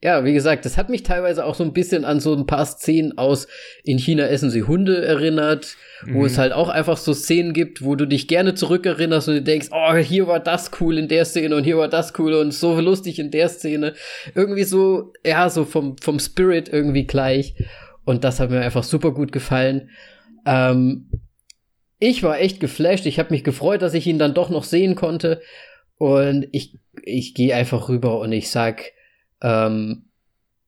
ja, 0.00 0.24
wie 0.24 0.32
gesagt, 0.32 0.64
das 0.64 0.76
hat 0.76 0.90
mich 0.90 1.02
teilweise 1.02 1.44
auch 1.44 1.56
so 1.56 1.64
ein 1.64 1.72
bisschen 1.72 2.04
an 2.04 2.20
so 2.20 2.32
ein 2.32 2.46
paar 2.46 2.64
Szenen 2.64 3.18
aus 3.18 3.48
In 3.82 3.98
China 3.98 4.26
essen 4.26 4.48
sie 4.48 4.62
Hunde 4.62 5.04
erinnert, 5.04 5.76
mhm. 6.04 6.14
wo 6.14 6.24
es 6.24 6.34
mhm. 6.34 6.38
halt 6.38 6.52
auch 6.52 6.68
einfach 6.68 6.96
so 6.96 7.12
Szenen 7.12 7.52
gibt, 7.52 7.82
wo 7.82 7.96
du 7.96 8.06
dich 8.06 8.28
gerne 8.28 8.54
zurückerinnerst 8.54 9.28
und 9.28 9.34
du 9.34 9.42
denkst, 9.42 9.68
oh, 9.72 9.94
hier 9.96 10.28
war 10.28 10.38
das 10.38 10.70
cool 10.80 10.98
in 10.98 11.08
der 11.08 11.24
Szene 11.24 11.56
und 11.56 11.64
hier 11.64 11.78
war 11.78 11.88
das 11.88 12.12
cool 12.18 12.34
und 12.34 12.54
so 12.54 12.78
lustig 12.80 13.18
in 13.18 13.32
der 13.32 13.48
Szene. 13.48 13.94
Irgendwie 14.36 14.62
so, 14.62 15.12
ja, 15.26 15.50
so 15.50 15.64
vom, 15.64 15.96
vom 15.98 16.20
Spirit 16.20 16.68
irgendwie 16.68 17.06
gleich. 17.06 17.54
Und 18.04 18.22
das 18.22 18.38
hat 18.38 18.50
mir 18.50 18.60
einfach 18.60 18.84
super 18.84 19.12
gut 19.12 19.32
gefallen. 19.32 19.90
Ähm, 20.46 21.10
ich 21.98 22.22
war 22.22 22.38
echt 22.38 22.60
geflasht. 22.60 23.04
Ich 23.06 23.18
habe 23.18 23.32
mich 23.32 23.42
gefreut, 23.42 23.82
dass 23.82 23.94
ich 23.94 24.06
ihn 24.06 24.20
dann 24.20 24.32
doch 24.32 24.48
noch 24.48 24.62
sehen 24.62 24.94
konnte. 24.94 25.42
Und 25.96 26.46
ich, 26.52 26.78
ich 27.02 27.34
gehe 27.34 27.56
einfach 27.56 27.88
rüber 27.88 28.20
und 28.20 28.30
ich 28.30 28.48
sag, 28.50 28.92
ähm, 29.40 30.08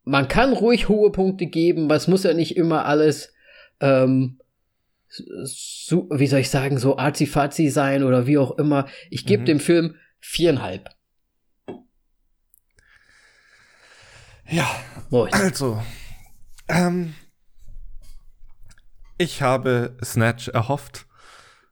man 0.04 0.28
kann 0.28 0.52
ruhig 0.52 0.88
hohe 0.88 1.12
Punkte 1.12 1.46
geben, 1.46 1.88
weil 1.88 1.96
es 1.96 2.08
muss 2.08 2.24
ja 2.24 2.34
nicht 2.34 2.56
immer 2.56 2.84
alles, 2.84 3.32
ähm, 3.80 4.40
so, 5.08 6.08
wie 6.10 6.26
soll 6.26 6.40
ich 6.40 6.50
sagen, 6.50 6.78
so 6.78 6.96
arzi-fazi 6.96 7.68
sein 7.68 8.04
oder 8.04 8.26
wie 8.26 8.38
auch 8.38 8.58
immer. 8.58 8.86
Ich 9.10 9.26
gebe 9.26 9.42
mhm. 9.42 9.46
dem 9.46 9.60
Film 9.60 9.96
viereinhalb. 10.20 10.90
Ja, 14.48 14.68
Moin. 15.10 15.32
also, 15.32 15.80
ähm, 16.68 17.14
ich 19.18 19.42
habe 19.42 19.96
Snatch 20.02 20.48
erhofft 20.48 21.06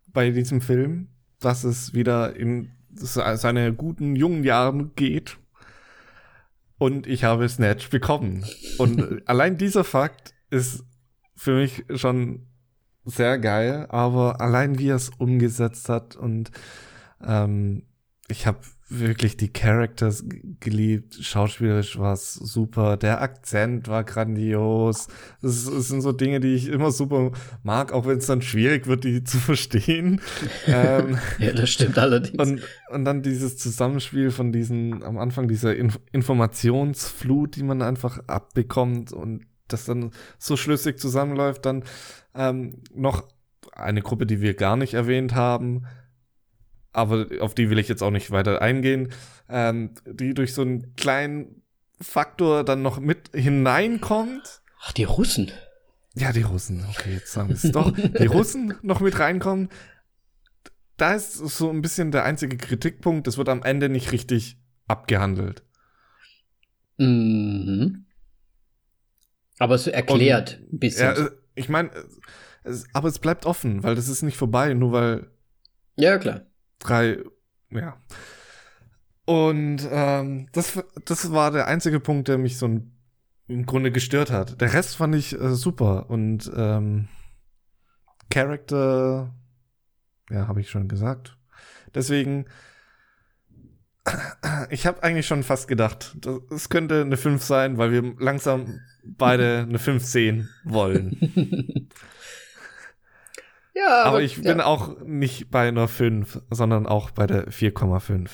bei 0.07 0.31
diesem 0.31 0.61
Film, 0.61 1.09
dass 1.41 1.65
es 1.65 1.93
wieder 1.95 2.37
in 2.37 2.73
seine 2.95 3.73
guten 3.73 4.17
jungen 4.17 4.45
Jahren 4.45 4.95
geht 4.95 5.39
und 6.79 7.07
ich 7.07 7.25
habe 7.25 7.49
Snatch 7.49 7.91
bekommen. 7.91 8.45
Und 8.79 9.23
allein 9.29 9.59
dieser 9.59 9.85
Fakt 9.85 10.35
ist 10.51 10.85
für 11.37 11.55
mich 11.55 11.85
schon 11.95 12.47
sehr 13.05 13.39
geil, 13.39 13.87
aber 13.89 14.41
allein 14.41 14.79
wie 14.79 14.89
er 14.89 14.97
es 14.97 15.11
umgesetzt 15.11 15.89
hat 15.89 16.17
und 16.17 16.51
ähm, 17.25 17.85
ich 18.29 18.47
habe 18.47 18.59
wirklich 18.89 19.37
die 19.37 19.53
Characters 19.53 20.25
geliebt. 20.61 21.15
Schauspielerisch 21.21 21.99
war 21.99 22.15
es 22.15 22.35
super. 22.35 22.97
Der 22.97 23.21
Akzent 23.21 23.89
war 23.89 24.03
grandios. 24.05 25.09
Das, 25.43 25.65
das, 25.67 25.89
sind 25.89 26.01
so 26.01 26.13
Dinge, 26.13 26.41
die 26.41 26.55
ich 26.55 26.69
immer 26.69 26.91
super 26.91 27.33
mag, 27.63 27.93
auch 27.93 28.07
wenn 28.07 28.19
es 28.19 28.27
dann 28.27 28.41
schwierig 28.43 28.87
wird, 28.87 29.05
die 29.05 29.25
zu 29.25 29.39
verstehen. 29.39 30.21
ähm, 30.67 31.19
ja, 31.39 31.53
das 31.53 31.71
stimmt 31.71 31.99
allerdings. 31.99 32.39
Und, 32.39 32.63
und 32.91 33.05
dann 33.05 33.23
dieses 33.23 33.59
Zusammenspiel 33.59 34.31
von 34.31 34.53
diesen, 34.53 35.03
am 35.03 35.19
Anfang 35.19 35.49
dieser 35.49 35.77
Inf 35.77 35.99
Informationsflut, 36.13 37.57
die 37.57 37.63
man 37.63 37.83
einfach 37.83 38.21
abbekommt 38.27 39.13
und 39.13 39.45
das 39.69 39.85
dann 39.85 40.13
so 40.39 40.57
schlüssig 40.57 40.99
zusammenläuft, 40.99 41.67
dann 41.67 41.85
ähm, 42.35 42.83
noch 42.95 43.25
eine 43.73 44.01
Gruppe, 44.01 44.27
die 44.27 44.41
wir 44.41 44.55
gar 44.55 44.77
nicht 44.77 44.95
erwähnt 44.95 45.35
haben, 45.35 45.85
aber 46.99 47.27
auf 47.41 47.55
die 47.55 47.71
will 47.71 47.79
ich 47.79 47.89
jetzt 47.89 48.03
auch 48.03 48.11
nicht 48.11 48.31
weiter 48.31 48.61
eingehen, 48.61 49.13
ähm, 49.49 49.95
die 50.05 50.35
durch 50.35 50.53
so 50.53 50.63
einen 50.63 50.97
kleinen 50.97 51.63
Faktor 52.01 52.65
dann 52.65 52.83
noch 52.83 53.01
mit 53.01 53.31
hineinkommt. 53.35 54.63
Ach, 54.83 54.93
die 54.93 55.05
Russen. 55.05 55.51
Ja, 56.15 56.33
die 56.33 56.43
Russen. 56.43 56.85
Okay, 56.91 57.15
jetzt 57.15 57.33
sagen 57.33 57.49
wir 57.49 57.57
es 57.57 57.71
doch. 57.71 57.93
Die 57.93 58.27
Russen 58.27 58.75
noch 58.83 59.01
mit 59.01 59.19
reinkommen. 59.19 59.69
Da 60.97 61.15
ist 61.15 61.35
so 61.35 61.71
ein 61.71 61.81
bisschen 61.81 62.11
der 62.11 62.25
einzige 62.25 62.57
Kritikpunkt. 62.57 63.27
Das 63.27 63.39
wird 63.39 63.49
am 63.49 63.63
Ende 63.63 63.89
nicht 63.89 64.11
richtig 64.11 64.59
abgehandelt. 64.89 65.63
Mhm. 66.97 68.07
Aber 69.61 69.77
es 69.77 69.87
erklärt 69.87 70.59
Und, 70.61 70.73
ein 70.75 70.79
bisschen. 70.81 71.17
Ja, 71.17 71.27
äh, 71.27 71.31
ich 71.55 71.69
meine, 71.69 71.91
aber 72.93 73.09
es 73.09 73.21
bleibt 73.21 73.47
offen, 73.47 73.85
weil 73.85 73.95
das 73.95 74.09
ist 74.09 74.23
nicht 74.23 74.37
vorbei, 74.37 74.75
nur 74.75 74.93
weil. 74.93 75.31
Ja, 75.97 76.19
klar 76.19 76.43
drei, 76.79 77.19
ja. 77.71 77.97
Und 79.25 79.87
ähm, 79.91 80.49
das, 80.53 80.83
das 81.05 81.33
war 81.33 81.51
der 81.51 81.67
einzige 81.67 82.01
Punkt, 82.01 82.29
der 82.29 82.39
mich 82.39 82.57
so 82.57 82.67
ein, 82.67 82.97
im 83.47 83.67
Grunde 83.67 83.93
gestört 83.93 84.31
hat. 84.31 84.61
Der 84.61 84.73
Rest 84.73 84.97
fand 84.97 85.15
ich 85.15 85.39
äh, 85.39 85.55
super 85.55 86.09
und 86.09 86.51
ähm, 86.57 87.09
Character, 88.31 89.35
ja, 90.31 90.49
habe 90.49 90.61
ich 90.61 90.71
schon 90.71 90.89
gesagt. 90.89 91.37
Deswegen, 91.95 92.47
ich 94.71 94.87
habe 94.87 95.03
eigentlich 95.03 95.27
schon 95.27 95.43
fast 95.43 95.69
gedacht, 95.69 96.17
es 96.51 96.69
könnte 96.69 97.03
eine 97.03 97.17
5 97.17 97.43
sein, 97.43 97.79
weil 97.79 97.93
wir 97.93 98.15
langsam 98.19 98.81
beide 99.05 99.67
eine 99.69 99.79
5 99.79 100.05
sehen 100.05 100.49
wollen. 100.65 101.91
Ja, 103.79 104.01
aber, 104.01 104.09
aber 104.09 104.23
ich 104.23 104.43
bin 104.43 104.61
auch 104.61 104.99
nicht 105.01 105.51
bei 105.51 105.69
einer 105.69 105.87
5, 105.87 106.43
sondern 106.51 106.87
auch 106.87 107.11
bei 107.11 107.27
der 107.27 107.49
4,5. 107.49 108.29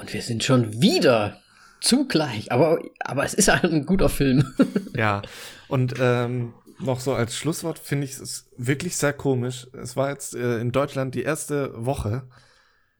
Und 0.00 0.12
wir 0.12 0.22
sind 0.22 0.42
schon 0.42 0.80
wieder 0.80 1.40
zugleich, 1.80 2.50
aber, 2.50 2.80
aber 3.00 3.24
es 3.24 3.34
ist 3.34 3.50
ein 3.50 3.84
guter 3.84 4.08
Film. 4.08 4.54
ja, 4.96 5.20
und 5.68 5.94
ähm, 5.98 6.54
noch 6.78 7.00
so 7.00 7.14
als 7.14 7.36
Schlusswort 7.36 7.78
finde 7.78 8.06
ich 8.06 8.12
es 8.12 8.50
wirklich 8.56 8.96
sehr 8.96 9.12
komisch. 9.12 9.66
Es 9.74 9.96
war 9.96 10.08
jetzt 10.10 10.34
äh, 10.34 10.58
in 10.58 10.72
Deutschland 10.72 11.14
die 11.14 11.22
erste 11.22 11.72
Woche. 11.74 12.26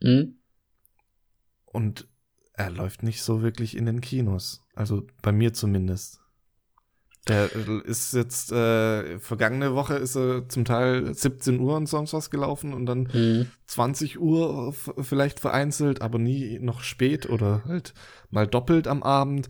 Mhm. 0.00 0.38
Und 1.64 2.06
er 2.52 2.70
läuft 2.70 3.02
nicht 3.02 3.22
so 3.22 3.42
wirklich 3.42 3.76
in 3.76 3.86
den 3.86 4.00
Kinos. 4.00 4.62
Also 4.74 5.06
bei 5.22 5.32
mir 5.32 5.54
zumindest. 5.54 6.20
Der 7.26 7.50
ist 7.86 8.12
jetzt, 8.12 8.52
äh, 8.52 9.18
vergangene 9.18 9.74
Woche 9.74 9.94
ist 9.94 10.14
er 10.14 10.46
zum 10.48 10.66
Teil 10.66 11.14
17 11.14 11.58
Uhr 11.58 11.76
und 11.76 11.86
sonst 11.86 12.12
was 12.12 12.30
gelaufen 12.30 12.74
und 12.74 12.84
dann 12.84 13.08
mhm. 13.12 13.50
20 13.66 14.20
Uhr 14.20 14.74
vielleicht 15.00 15.40
vereinzelt, 15.40 16.02
aber 16.02 16.18
nie 16.18 16.58
noch 16.58 16.82
spät 16.82 17.28
oder 17.30 17.62
halt 17.66 17.94
mal 18.30 18.46
doppelt 18.46 18.86
am 18.86 19.02
Abend. 19.02 19.48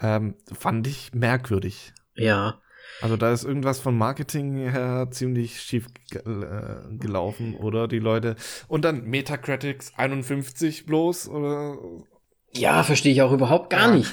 Ähm, 0.00 0.34
fand 0.50 0.86
ich 0.86 1.12
merkwürdig. 1.12 1.92
Ja. 2.14 2.60
Also 3.00 3.16
da 3.16 3.32
ist 3.32 3.44
irgendwas 3.44 3.80
von 3.80 3.96
Marketing 3.96 4.56
her 4.70 5.08
ziemlich 5.10 5.60
schief 5.60 5.88
äh, 6.12 6.96
gelaufen, 6.96 7.54
oder 7.56 7.88
die 7.88 7.98
Leute. 7.98 8.36
Und 8.68 8.84
dann 8.84 9.04
Metacritics 9.04 9.92
51 9.96 10.86
bloß, 10.86 11.28
oder? 11.28 11.76
Ja, 12.52 12.82
verstehe 12.82 13.12
ich 13.12 13.22
auch 13.22 13.32
überhaupt 13.32 13.70
gar 13.70 13.88
ja. 13.88 13.96
nicht. 13.96 14.12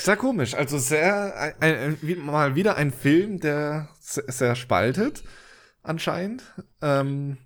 Sehr 0.00 0.16
komisch. 0.16 0.54
Also 0.54 0.78
sehr, 0.78 1.54
ein, 1.60 1.96
ein, 2.02 2.18
mal 2.24 2.54
wieder 2.54 2.76
ein 2.76 2.90
Film, 2.90 3.38
der 3.38 3.88
sehr, 4.00 4.54
spaltet, 4.56 5.22
anscheinend. 5.82 6.42
Ähm, 6.82 7.36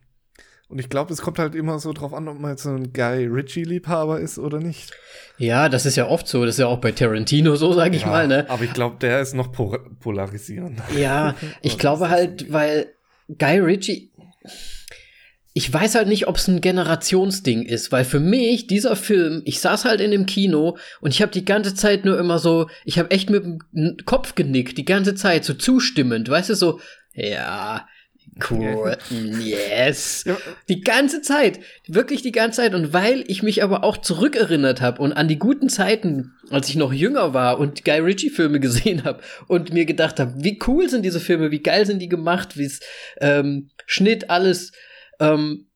Und 0.68 0.78
ich 0.78 0.88
glaube, 0.88 1.12
es 1.12 1.20
kommt 1.20 1.38
halt 1.38 1.54
immer 1.54 1.78
so 1.78 1.92
drauf 1.92 2.14
an, 2.14 2.26
ob 2.26 2.38
man 2.40 2.52
jetzt 2.52 2.62
so 2.62 2.70
ein 2.70 2.92
Guy 2.92 3.26
Ritchie-Liebhaber 3.26 4.18
ist 4.20 4.38
oder 4.38 4.58
nicht. 4.60 4.92
Ja, 5.36 5.68
das 5.68 5.84
ist 5.84 5.96
ja 5.96 6.06
oft 6.08 6.26
so. 6.26 6.44
Das 6.44 6.54
ist 6.54 6.58
ja 6.60 6.66
auch 6.66 6.78
bei 6.80 6.92
Tarantino 6.92 7.56
so, 7.56 7.72
sag 7.72 7.92
ich 7.94 8.02
ja, 8.02 8.08
mal, 8.08 8.28
ne? 8.28 8.46
Aber 8.48 8.64
ich 8.64 8.72
glaube, 8.72 8.96
der 9.00 9.20
ist 9.20 9.34
noch 9.34 9.52
po 9.52 9.76
polarisierend. 10.00 10.80
Ja, 10.96 11.34
ich 11.62 11.76
glaube 11.78 12.08
halt, 12.08 12.52
weil 12.52 12.86
Guy 13.38 13.58
Ritchie. 13.58 14.10
Ich 15.56 15.72
weiß 15.72 15.94
halt 15.94 16.08
nicht, 16.08 16.26
ob 16.26 16.36
es 16.36 16.48
ein 16.48 16.60
Generationsding 16.60 17.62
ist, 17.62 17.92
weil 17.92 18.04
für 18.04 18.20
mich 18.20 18.66
dieser 18.66 18.96
Film, 18.96 19.40
ich 19.44 19.60
saß 19.60 19.84
halt 19.84 20.00
in 20.00 20.10
dem 20.10 20.26
Kino 20.26 20.76
und 21.00 21.14
ich 21.14 21.22
habe 21.22 21.32
die 21.32 21.44
ganze 21.44 21.74
Zeit 21.74 22.04
nur 22.04 22.18
immer 22.18 22.38
so, 22.40 22.68
ich 22.84 22.98
habe 22.98 23.12
echt 23.12 23.30
mit 23.30 23.44
dem 23.44 23.96
Kopf 24.04 24.34
genickt, 24.34 24.76
die 24.76 24.84
ganze 24.84 25.14
Zeit 25.14 25.44
so 25.44 25.54
zustimmend, 25.54 26.28
weißt 26.28 26.50
du 26.50 26.54
so, 26.54 26.80
ja, 27.14 27.86
Cool. 28.50 28.96
Yes. 29.38 30.24
Die 30.68 30.80
ganze 30.80 31.22
Zeit. 31.22 31.60
Wirklich 31.86 32.22
die 32.22 32.32
ganze 32.32 32.62
Zeit. 32.62 32.74
Und 32.74 32.92
weil 32.92 33.24
ich 33.28 33.42
mich 33.42 33.62
aber 33.62 33.84
auch 33.84 33.96
zurückerinnert 33.98 34.80
habe 34.80 35.00
und 35.02 35.12
an 35.12 35.28
die 35.28 35.38
guten 35.38 35.68
Zeiten, 35.68 36.32
als 36.50 36.68
ich 36.68 36.76
noch 36.76 36.92
jünger 36.92 37.32
war 37.32 37.58
und 37.58 37.84
Guy 37.84 38.00
Ritchie-Filme 38.00 38.60
gesehen 38.60 39.04
habe 39.04 39.20
und 39.46 39.72
mir 39.72 39.84
gedacht 39.84 40.18
habe, 40.18 40.34
wie 40.38 40.58
cool 40.66 40.88
sind 40.88 41.04
diese 41.04 41.20
Filme, 41.20 41.50
wie 41.50 41.62
geil 41.62 41.86
sind 41.86 42.00
die 42.00 42.08
gemacht, 42.08 42.56
wie 42.56 42.64
es 42.64 42.80
ähm, 43.20 43.70
Schnitt, 43.86 44.30
alles. 44.30 44.72
Ähm, 45.20 45.66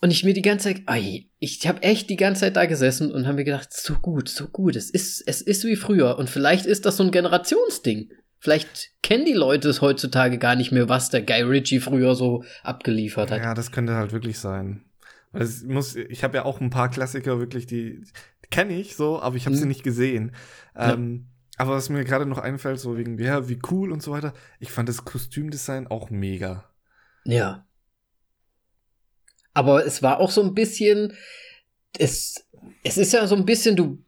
und 0.00 0.10
ich 0.10 0.24
mir 0.24 0.34
die 0.34 0.42
ganze 0.42 0.68
Zeit, 0.68 0.82
ai, 0.86 1.26
ich 1.38 1.66
habe 1.68 1.82
echt 1.82 2.10
die 2.10 2.16
ganze 2.16 2.40
Zeit 2.40 2.56
da 2.56 2.66
gesessen 2.66 3.12
und 3.12 3.26
habe 3.26 3.36
mir 3.36 3.44
gedacht, 3.44 3.72
so 3.72 3.94
gut, 3.94 4.28
so 4.28 4.48
gut, 4.48 4.74
es 4.74 4.90
ist, 4.90 5.22
es 5.26 5.40
ist 5.40 5.64
wie 5.64 5.76
früher. 5.76 6.18
Und 6.18 6.28
vielleicht 6.28 6.66
ist 6.66 6.84
das 6.86 6.96
so 6.96 7.04
ein 7.04 7.12
Generationsding. 7.12 8.10
Vielleicht 8.40 8.90
kennen 9.02 9.24
die 9.24 9.32
Leute 9.32 9.68
es 9.68 9.80
heutzutage 9.80 10.38
gar 10.38 10.56
nicht 10.56 10.72
mehr, 10.72 10.88
was 10.88 11.10
der 11.10 11.22
Guy 11.22 11.42
Ritchie 11.42 11.78
früher 11.78 12.16
so 12.16 12.42
abgeliefert 12.64 13.30
hat. 13.30 13.38
Ja, 13.38 13.54
das 13.54 13.70
könnte 13.70 13.94
halt 13.94 14.12
wirklich 14.12 14.40
sein. 14.40 14.82
Es 15.32 15.62
muss, 15.62 15.94
ich 15.94 16.24
habe 16.24 16.36
ja 16.36 16.44
auch 16.44 16.60
ein 16.60 16.70
paar 16.70 16.90
Klassiker 16.90 17.38
wirklich, 17.38 17.66
die, 17.66 18.02
kenne 18.50 18.74
ich 18.74 18.96
so, 18.96 19.20
aber 19.20 19.36
ich 19.36 19.46
habe 19.46 19.56
sie 19.56 19.66
nicht 19.66 19.84
gesehen. 19.84 20.32
Ja. 20.76 20.94
Ähm, 20.94 21.28
aber 21.58 21.72
was 21.72 21.88
mir 21.88 22.04
gerade 22.04 22.26
noch 22.26 22.38
einfällt, 22.38 22.80
so 22.80 22.96
wegen, 22.96 23.18
ja, 23.18 23.48
wie 23.48 23.58
cool 23.70 23.92
und 23.92 24.02
so 24.02 24.10
weiter, 24.10 24.32
ich 24.58 24.72
fand 24.72 24.88
das 24.88 25.04
Kostümdesign 25.04 25.86
auch 25.86 26.10
mega. 26.10 26.64
Ja. 27.24 27.66
Aber 29.54 29.84
es 29.86 30.02
war 30.02 30.20
auch 30.20 30.30
so 30.30 30.42
ein 30.42 30.54
bisschen, 30.54 31.12
es, 31.98 32.46
es 32.84 32.96
ist 32.98 33.12
ja 33.12 33.26
so 33.26 33.36
ein 33.36 33.44
bisschen, 33.44 33.76
du 33.76 33.98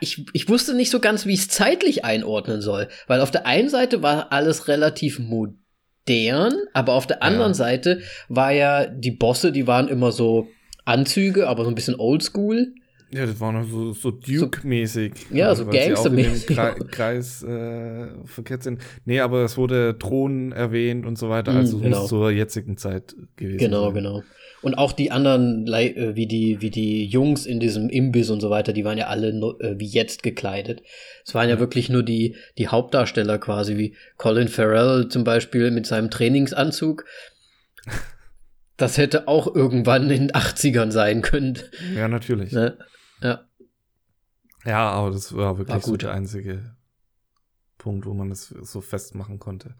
ich, 0.00 0.24
ich 0.32 0.48
wusste 0.48 0.74
nicht 0.74 0.90
so 0.90 1.00
ganz, 1.00 1.26
wie 1.26 1.34
ich 1.34 1.40
es 1.40 1.48
zeitlich 1.48 2.04
einordnen 2.04 2.60
soll. 2.60 2.88
Weil 3.06 3.20
auf 3.20 3.30
der 3.30 3.46
einen 3.46 3.68
Seite 3.68 4.02
war 4.02 4.32
alles 4.32 4.68
relativ 4.68 5.18
modern, 5.18 6.54
aber 6.72 6.94
auf 6.94 7.06
der 7.06 7.22
anderen 7.22 7.52
ja. 7.52 7.54
Seite 7.54 8.00
war 8.28 8.52
ja 8.52 8.86
die 8.86 9.10
Bosse, 9.10 9.52
die 9.52 9.66
waren 9.66 9.88
immer 9.88 10.12
so 10.12 10.48
Anzüge, 10.84 11.48
aber 11.48 11.64
so 11.64 11.70
ein 11.70 11.74
bisschen 11.74 11.94
oldschool. 11.98 12.74
Ja, 13.12 13.26
das 13.26 13.40
war 13.40 13.52
noch 13.52 13.68
so, 13.68 13.92
so 13.92 14.12
Duke-mäßig. 14.12 15.12
Ja, 15.32 15.48
also, 15.48 15.64
so 15.64 15.70
Gangster-mäßig. 15.70 16.56
Kreis 16.92 17.42
äh, 17.42 18.06
verkehrt 18.24 18.62
sind. 18.62 18.80
Nee, 19.04 19.18
aber 19.18 19.44
es 19.44 19.56
wurde 19.56 19.98
Thron 19.98 20.52
erwähnt 20.52 21.04
und 21.04 21.18
so 21.18 21.28
weiter, 21.28 21.50
also 21.52 21.78
mm, 21.78 21.82
genau. 21.82 22.06
zur 22.06 22.30
jetzigen 22.30 22.76
Zeit 22.76 23.16
gewesen. 23.34 23.58
Genau, 23.58 23.86
sein. 23.86 23.94
genau. 23.94 24.22
Und 24.62 24.74
auch 24.74 24.92
die 24.92 25.10
anderen, 25.10 25.66
äh, 25.66 26.14
wie 26.16 26.26
die, 26.26 26.60
wie 26.60 26.70
die 26.70 27.06
Jungs 27.06 27.46
in 27.46 27.60
diesem 27.60 27.88
Imbiss 27.88 28.28
und 28.30 28.40
so 28.40 28.50
weiter, 28.50 28.72
die 28.72 28.84
waren 28.84 28.98
ja 28.98 29.06
alle 29.06 29.28
äh, 29.28 29.78
wie 29.78 29.86
jetzt 29.86 30.22
gekleidet. 30.22 30.82
Es 31.24 31.34
waren 31.34 31.48
ja 31.48 31.58
wirklich 31.58 31.88
nur 31.88 32.02
die, 32.02 32.36
die 32.58 32.68
Hauptdarsteller 32.68 33.38
quasi, 33.38 33.78
wie 33.78 33.96
Colin 34.16 34.48
Farrell 34.48 35.08
zum 35.08 35.24
Beispiel 35.24 35.70
mit 35.70 35.86
seinem 35.86 36.10
Trainingsanzug. 36.10 37.04
Das 38.76 38.98
hätte 38.98 39.28
auch 39.28 39.54
irgendwann 39.54 40.10
in 40.10 40.28
den 40.28 40.32
80ern 40.32 40.90
sein 40.90 41.22
können. 41.22 41.58
Ja, 41.94 42.08
natürlich. 42.08 42.52
Ne? 42.52 42.78
Ja. 43.22 43.46
Ja, 44.64 44.90
aber 44.90 45.10
das 45.10 45.34
war 45.34 45.58
wirklich 45.58 45.74
war 45.74 45.80
so 45.82 45.96
der 45.96 46.12
einzige 46.12 46.76
Punkt, 47.78 48.04
wo 48.04 48.12
man 48.12 48.28
das 48.28 48.48
so 48.48 48.80
festmachen 48.82 49.38
konnte. 49.38 49.74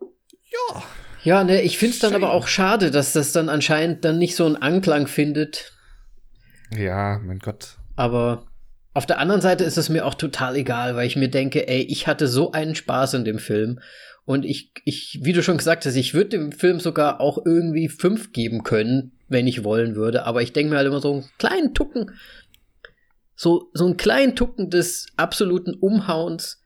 Ja. 0.00 0.82
Ja, 1.22 1.44
ne, 1.44 1.62
ich 1.62 1.78
find's 1.78 1.98
dann 1.98 2.14
aber 2.14 2.32
auch 2.32 2.46
schade, 2.46 2.90
dass 2.90 3.12
das 3.12 3.32
dann 3.32 3.48
anscheinend 3.48 4.04
dann 4.04 4.18
nicht 4.18 4.36
so 4.36 4.46
einen 4.46 4.56
Anklang 4.56 5.06
findet. 5.06 5.72
Ja, 6.76 7.20
mein 7.22 7.38
Gott. 7.38 7.76
Aber 7.96 8.46
auf 8.94 9.06
der 9.06 9.18
anderen 9.18 9.40
Seite 9.40 9.64
ist 9.64 9.78
es 9.78 9.88
mir 9.88 10.06
auch 10.06 10.14
total 10.14 10.56
egal, 10.56 10.96
weil 10.96 11.06
ich 11.06 11.16
mir 11.16 11.28
denke, 11.28 11.68
ey, 11.68 11.82
ich 11.82 12.06
hatte 12.06 12.26
so 12.26 12.52
einen 12.52 12.74
Spaß 12.74 13.14
in 13.14 13.24
dem 13.24 13.38
Film. 13.38 13.80
Und 14.24 14.44
ich, 14.44 14.72
ich, 14.84 15.20
wie 15.22 15.32
du 15.32 15.42
schon 15.42 15.58
gesagt 15.58 15.86
hast, 15.86 15.96
ich 15.96 16.14
würde 16.14 16.30
dem 16.30 16.52
Film 16.52 16.80
sogar 16.80 17.20
auch 17.20 17.38
irgendwie 17.44 17.88
fünf 17.88 18.32
geben 18.32 18.62
können, 18.62 19.12
wenn 19.28 19.46
ich 19.46 19.64
wollen 19.64 19.94
würde. 19.96 20.24
Aber 20.24 20.42
ich 20.42 20.52
denke 20.52 20.70
mir 20.70 20.76
halt 20.76 20.86
immer 20.86 21.00
so 21.00 21.12
einen 21.12 21.24
kleinen 21.38 21.74
Tucken, 21.74 22.12
so, 23.34 23.70
so 23.72 23.86
einen 23.86 23.96
kleinen 23.96 24.36
Tucken 24.36 24.70
des 24.70 25.06
absoluten 25.16 25.74
Umhauens, 25.74 26.62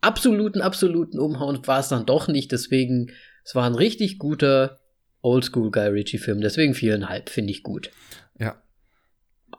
absoluten, 0.00 0.60
absoluten 0.60 1.18
Umhauens 1.18 1.66
war 1.66 1.80
es 1.80 1.88
dann 1.88 2.06
doch 2.06 2.28
nicht. 2.28 2.52
Deswegen 2.52 3.10
es 3.48 3.54
war 3.54 3.64
ein 3.64 3.74
richtig 3.74 4.18
guter 4.18 4.78
Oldschool 5.22 5.70
Guy 5.70 5.86
Ritchie-Film, 5.88 6.42
deswegen 6.42 6.74
viereinhalb 6.74 7.30
finde 7.30 7.50
ich 7.50 7.62
gut. 7.62 7.90
Ja. 8.38 8.62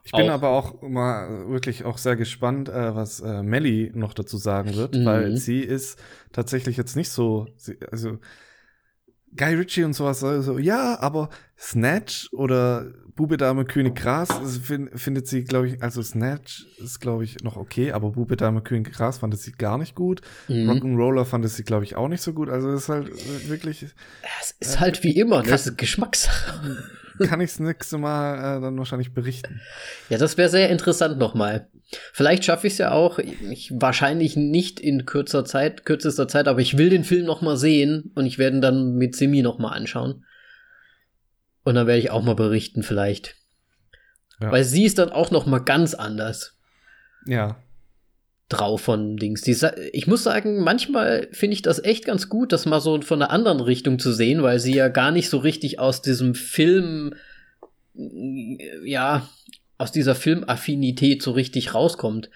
Ich 0.03 0.11
bin 0.11 0.30
auch. 0.30 0.34
aber 0.34 0.49
auch 0.49 0.82
mal 0.84 1.49
wirklich 1.49 1.86
auch 1.86 1.98
sehr 1.98 2.16
gespannt, 2.16 2.70
äh, 2.70 2.95
was 2.95 3.20
äh, 3.20 3.41
Melly 3.41 3.91
noch 3.95 4.14
dazu 4.14 4.38
sagen 4.38 4.76
wird, 4.76 4.94
mhm. 4.94 5.06
weil 5.06 5.38
sie 5.38 5.61
ist 5.61 5.98
tatsächlich 6.32 6.78
jetzt 6.78 6.95
nicht 6.95 7.10
so, 7.10 7.48
sie, 7.57 7.80
also 7.91 8.20
Guy 9.36 9.54
Ritchie 9.56 9.84
und 9.84 9.94
sowas, 9.94 10.20
so, 10.20 10.58
ja, 10.58 11.00
aber 11.00 11.30
Snatch 11.58 12.30
oder 12.34 12.88
Bube, 13.20 13.36
Dame, 13.36 13.66
König, 13.66 13.96
Gras 13.96 14.30
find, 14.64 14.98
findet 14.98 15.28
sie, 15.28 15.44
glaube 15.44 15.68
ich, 15.68 15.84
also 15.84 16.02
Snatch 16.02 16.66
ist, 16.78 17.02
glaube 17.02 17.26
ich, 17.26 17.44
noch 17.44 17.58
okay, 17.58 17.92
aber 17.92 18.12
Bube, 18.12 18.38
Dame, 18.38 18.62
König, 18.62 18.94
Gras 18.94 19.18
fand 19.18 19.38
sie 19.38 19.52
gar 19.52 19.78
nicht 19.78 19.94
gut. 19.94 20.22
Mhm. 20.48 20.70
Rock'n'Roller 20.70 21.26
fand 21.26 21.48
sie, 21.50 21.64
glaube 21.64 21.84
ich, 21.84 21.98
auch 21.98 22.08
nicht 22.08 22.22
so 22.22 22.32
gut. 22.32 22.48
Also 22.48 22.70
es 22.70 22.84
ist 22.84 22.90
halt 22.90 23.50
wirklich. 23.50 23.84
Es 24.40 24.56
ist 24.62 24.76
äh, 24.76 24.80
halt 24.80 25.04
wie 25.04 25.18
immer, 25.18 25.44
das 25.44 25.68
ist 25.68 25.78
Geschmackssache. 25.78 26.78
Kann 27.28 27.41
ich 27.41 27.52
das 27.52 27.60
nächste 27.60 27.98
Mal 27.98 28.58
äh, 28.58 28.62
dann 28.62 28.78
wahrscheinlich 28.78 29.14
berichten. 29.14 29.62
Ja, 30.10 30.18
das 30.18 30.38
wäre 30.38 30.50
sehr 30.50 30.70
interessant 30.70 31.18
nochmal. 31.18 31.70
Vielleicht 32.14 32.46
schaffe 32.46 32.68
ich 32.68 32.74
es 32.74 32.80
ja 32.80 32.91
auch, 32.91 33.20
ich, 33.20 33.72
wahrscheinlich 33.76 34.36
nicht 34.36 34.80
in 34.80 35.06
kürzer 35.06 35.44
Zeit, 35.46 35.86
kürzester 35.86 36.28
Zeit, 36.28 36.48
aber 36.48 36.60
ich 36.60 36.78
will 36.78 36.90
den 36.90 37.04
Film 37.04 37.26
noch 37.26 37.41
mal 37.41 37.58
sehen 37.58 38.12
und 38.16 38.26
ich 38.26 38.38
werde 38.38 38.58
ihn 38.58 38.62
dann 38.62 38.96
mit 38.96 39.16
Simi 39.16 39.41
noch 39.41 39.58
mal 39.58 39.72
anschauen. 39.72 40.26
Und 41.64 41.76
dann 41.76 41.88
werde 41.88 42.00
ich 42.00 42.12
auch 42.12 42.24
mal 42.24 42.36
berichten 42.36 42.84
vielleicht. 42.84 43.36
Ja. 44.40 44.52
Weil 44.52 44.64
sie 44.64 44.86
ist 44.86 45.00
dann 45.00 45.10
auch 45.10 45.32
noch 45.32 45.46
mal 45.46 45.60
ganz 45.60 45.94
anders. 45.94 46.58
Ja. 47.26 47.62
Drauf 48.50 48.82
von 48.82 49.16
Dings. 49.18 49.42
Die, 49.42 49.56
ich 49.94 50.08
muss 50.08 50.24
sagen, 50.24 50.64
manchmal 50.64 51.28
finde 51.32 51.54
ich 51.54 51.62
das 51.62 51.84
echt 51.84 52.06
ganz 52.06 52.30
gut, 52.30 52.52
das 52.52 52.66
mal 52.66 52.82
so 52.82 53.00
von 53.02 53.22
einer 53.22 53.32
anderen 53.32 53.60
Richtung 53.62 54.00
zu 54.00 54.12
sehen, 54.12 54.42
weil 54.42 54.60
sie 54.60 54.74
ja 54.74 54.88
gar 54.88 55.12
nicht 55.12 55.30
so 55.30 55.38
richtig 55.38 55.80
aus 55.80 56.02
diesem 56.02 56.34
Film, 56.34 57.14
ja, 57.94 59.30
aus 59.78 59.92
dieser 59.92 60.16
Filmaffinität 60.16 61.22
so 61.22 61.32
richtig 61.32 61.76
rauskommt, 61.76 62.32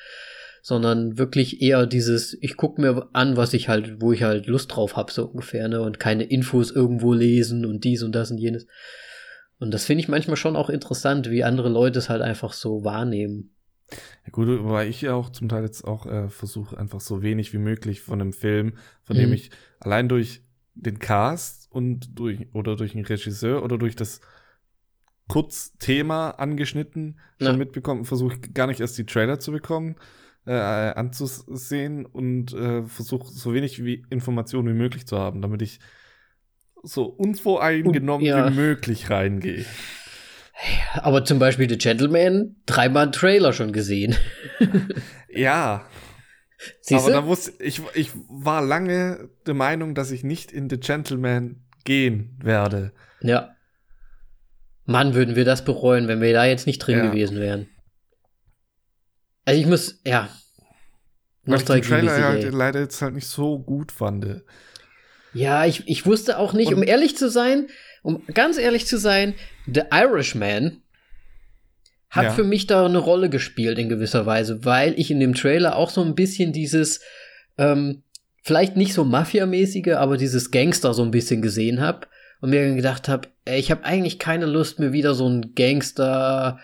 sondern 0.62 1.18
wirklich 1.18 1.62
eher 1.62 1.88
dieses, 1.88 2.38
ich 2.42 2.58
guck 2.58 2.78
mir 2.78 3.10
an, 3.14 3.36
was 3.36 3.54
ich 3.54 3.68
halt, 3.68 4.00
wo 4.00 4.14
ich 4.14 4.22
halt 4.24 4.46
Lust 4.46 4.74
drauf 4.74 4.96
hab, 4.96 5.12
so 5.12 5.26
ungefähr, 5.26 5.68
ne, 5.68 5.82
und 5.82 6.00
keine 6.00 6.24
Infos 6.24 6.72
irgendwo 6.72 7.14
lesen 7.14 7.66
und 7.66 7.84
dies 7.84 8.04
und 8.04 8.14
das 8.14 8.30
und 8.30 8.38
jenes. 8.38 8.68
Und 9.60 9.74
das 9.74 9.86
finde 9.86 10.02
ich 10.02 10.08
manchmal 10.08 10.38
schon 10.38 10.56
auch 10.56 10.70
interessant, 10.70 11.30
wie 11.30 11.44
andere 11.44 11.70
Leute 11.70 12.00
es 12.00 12.10
halt 12.10 12.22
einfach 12.22 12.54
so 12.54 12.84
wahrnehmen. 12.84 13.53
Ja 14.26 14.32
gut, 14.32 14.48
weil 14.64 14.90
ich 14.90 15.02
ja 15.02 15.14
auch 15.14 15.30
zum 15.30 15.50
Teil 15.50 15.64
jetzt 15.64 15.84
auch 15.84 16.06
äh, 16.06 16.30
versuche, 16.30 16.78
einfach 16.78 17.02
so 17.02 17.22
wenig 17.22 17.54
wie 17.54 17.58
möglich 17.58 18.02
von 18.02 18.22
einem 18.22 18.34
Film, 18.34 18.74
von 19.04 19.18
mhm. 19.18 19.22
dem 19.22 19.34
ich 19.34 19.52
allein 19.80 20.10
durch 20.10 20.44
den 20.76 21.00
Cast 21.00 21.72
und 21.72 22.18
durch 22.18 22.48
oder 22.54 22.76
durch 22.76 22.96
einen 22.96 23.06
Regisseur 23.06 23.64
oder 23.64 23.78
durch 23.78 23.96
das 23.96 24.22
Kurzthema 25.28 26.32
angeschnitten 26.32 27.20
schon 27.40 27.48
ja. 27.48 27.58
mitbekommen. 27.58 28.06
Versuche 28.06 28.40
gar 28.40 28.68
nicht 28.68 28.80
erst 28.80 28.98
die 28.98 29.06
Trailer 29.06 29.40
zu 29.40 29.52
bekommen, 29.52 29.96
äh, 30.46 30.52
anzusehen 30.54 32.06
und 32.06 32.54
äh, 32.54 32.84
versuche 32.84 33.32
so 33.32 33.54
wenig 33.54 33.84
wie 33.84 34.06
Informationen 34.10 34.70
wie 34.70 34.78
möglich 34.78 35.08
zu 35.08 35.18
haben, 35.18 35.42
damit 35.42 35.62
ich 35.62 35.80
so 36.84 37.06
unvoreingenommen 37.06 38.26
ja. 38.26 38.52
wie 38.52 38.56
möglich 38.56 39.10
reingehe. 39.10 39.66
Aber 40.96 41.26
zum 41.26 41.40
Beispiel 41.40 41.70
The 41.70 41.78
Gentleman, 41.78 42.56
dreimal 42.66 43.12
Trailer 43.12 43.54
schon 43.54 43.74
gesehen. 43.74 44.16
ja. 45.30 45.86
Siehste? 46.82 47.12
Aber 47.12 47.22
da 47.22 47.28
wusste 47.28 47.52
ich, 47.64 47.82
ich 47.94 48.12
war 48.30 48.62
lange 48.62 49.30
der 49.46 49.54
Meinung, 49.54 49.96
dass 49.96 50.12
ich 50.12 50.24
nicht 50.24 50.52
in 50.52 50.70
The 50.70 50.78
Gentleman 50.78 51.62
gehen 51.84 52.40
werde. 52.42 52.94
Ja. 53.22 53.56
Mann, 54.86 55.14
würden 55.14 55.36
wir 55.36 55.46
das 55.46 55.66
bereuen, 55.66 56.08
wenn 56.08 56.22
wir 56.22 56.34
da 56.34 56.46
jetzt 56.46 56.68
nicht 56.68 56.80
drin 56.80 56.98
ja. 56.98 57.06
gewesen 57.10 57.40
wären. 57.40 57.68
Also 59.46 59.60
ich 59.60 59.68
muss, 59.68 60.00
ja. 60.06 60.30
Weil 61.46 61.60
ich 61.60 61.66
den 61.66 61.82
Trailer 61.82 62.24
halt 62.24 62.54
leider 62.54 62.80
jetzt 62.80 63.02
halt 63.02 63.16
nicht 63.16 63.28
so 63.28 63.60
gut 63.60 63.92
fand. 63.92 64.44
Ja, 65.34 65.66
ich, 65.66 65.88
ich 65.88 66.06
wusste 66.06 66.38
auch 66.38 66.54
nicht, 66.54 66.70
Und- 66.70 66.76
um 66.76 66.84
ehrlich 66.84 67.18
zu 67.18 67.30
sein, 67.30 67.68
um 68.04 68.22
ganz 68.34 68.58
ehrlich 68.60 68.86
zu 68.86 68.98
sein, 68.98 69.34
The 69.66 69.82
Irishman 69.92 70.82
hat 72.12 72.26
Ja. 72.26 72.32
für 72.32 72.44
mich 72.44 72.68
da 72.68 72.86
eine 72.86 73.00
Rolle 73.00 73.30
gespielt 73.30 73.80
in 73.80 73.90
gewisser 73.90 74.28
Weise, 74.28 74.64
weil 74.66 74.94
ich 75.00 75.10
in 75.10 75.20
dem 75.20 75.34
Trailer 75.34 75.76
auch 75.76 75.90
so 75.90 76.04
ein 76.04 76.14
bisschen 76.14 76.54
dieses, 76.54 77.02
ähm, 77.58 78.04
vielleicht 78.44 78.76
nicht 78.78 78.94
so 78.94 79.04
Mafia-mäßige, 79.04 79.94
aber 79.96 80.18
dieses 80.18 80.52
Gangster 80.52 80.94
so 80.94 81.02
ein 81.02 81.10
bisschen 81.12 81.42
gesehen 81.42 81.82
habe 81.82 82.06
und 82.42 82.52
mir 82.52 82.76
gedacht 82.76 83.10
habe, 83.10 83.30
ich 83.46 83.72
habe 83.72 83.84
eigentlich 83.86 84.20
keine 84.20 84.46
Lust, 84.46 84.80
mir 84.80 84.94
wieder 84.94 85.16
so 85.16 85.26
einen 85.26 85.56
Gangster 85.56 86.60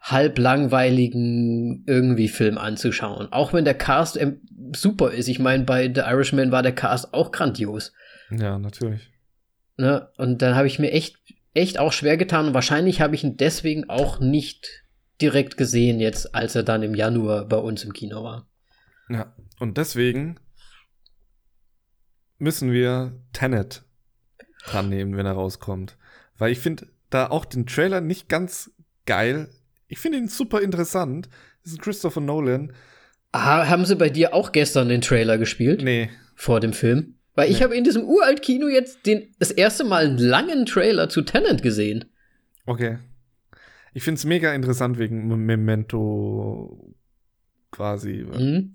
halb 0.00 0.36
langweiligen 0.38 1.84
irgendwie 1.86 2.28
Film 2.28 2.58
anzuschauen. 2.58 3.28
Auch 3.32 3.52
wenn 3.52 3.64
der 3.64 3.74
Cast 3.74 4.20
ähm, 4.20 4.40
super 4.74 5.12
ist. 5.12 5.28
Ich 5.28 5.38
meine, 5.38 5.62
bei 5.64 5.84
The 5.94 6.00
Irishman 6.00 6.50
war 6.50 6.62
der 6.64 6.74
Cast 6.74 7.14
auch 7.14 7.30
grandios. 7.30 7.92
Ja, 8.30 8.58
natürlich. 8.58 9.11
Ne? 9.76 10.08
Und 10.16 10.42
dann 10.42 10.54
habe 10.54 10.66
ich 10.66 10.78
mir 10.78 10.92
echt, 10.92 11.16
echt 11.54 11.78
auch 11.78 11.92
schwer 11.92 12.16
getan 12.16 12.48
und 12.48 12.54
wahrscheinlich 12.54 13.00
habe 13.00 13.14
ich 13.14 13.24
ihn 13.24 13.36
deswegen 13.36 13.88
auch 13.88 14.20
nicht 14.20 14.84
direkt 15.20 15.56
gesehen 15.56 16.00
jetzt, 16.00 16.34
als 16.34 16.54
er 16.54 16.62
dann 16.62 16.82
im 16.82 16.94
Januar 16.94 17.46
bei 17.46 17.56
uns 17.56 17.84
im 17.84 17.92
Kino 17.92 18.22
war. 18.22 18.48
Ja. 19.08 19.34
Und 19.58 19.78
deswegen 19.78 20.38
müssen 22.38 22.72
wir 22.72 23.20
Tenet 23.32 23.84
dran 24.64 24.88
nehmen, 24.88 25.16
wenn 25.16 25.26
er 25.26 25.32
rauskommt. 25.32 25.96
Weil 26.38 26.52
ich 26.52 26.58
finde 26.58 26.88
da 27.10 27.28
auch 27.28 27.44
den 27.44 27.66
Trailer 27.66 28.00
nicht 28.00 28.28
ganz 28.28 28.72
geil. 29.06 29.48
Ich 29.86 29.98
finde 29.98 30.18
ihn 30.18 30.28
super 30.28 30.60
interessant. 30.60 31.28
Das 31.62 31.72
ist 31.72 31.82
Christopher 31.82 32.20
Nolan. 32.20 32.72
Ah, 33.30 33.68
haben 33.68 33.84
sie 33.84 33.96
bei 33.96 34.10
dir 34.10 34.34
auch 34.34 34.52
gestern 34.52 34.88
den 34.88 35.00
Trailer 35.00 35.38
gespielt? 35.38 35.82
Nee, 35.82 36.10
Vor 36.34 36.60
dem 36.60 36.72
Film? 36.72 37.14
Weil 37.34 37.50
ich 37.50 37.58
Nee. 37.58 37.64
habe 37.64 37.76
in 37.76 37.84
diesem 37.84 38.04
Uralt-Kino 38.04 38.68
jetzt 38.68 39.06
den, 39.06 39.28
das 39.38 39.50
erste 39.50 39.84
Mal 39.84 40.06
einen 40.06 40.18
langen 40.18 40.66
Trailer 40.66 41.08
zu 41.08 41.22
Tenant 41.22 41.62
gesehen. 41.62 42.04
okay. 42.66 42.98
Ich 43.94 44.04
finde 44.04 44.18
es 44.18 44.24
mega 44.24 44.54
interessant 44.54 44.98
wegen 44.98 45.28
Memento 45.44 46.94
quasi. 47.70 48.24
Mhm. 48.26 48.74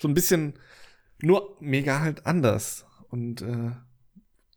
So 0.00 0.08
ein 0.08 0.14
bisschen 0.14 0.54
nur 1.20 1.56
mega 1.60 2.00
halt 2.00 2.24
anders 2.24 2.86
und 3.10 3.42
äh, 3.42 3.72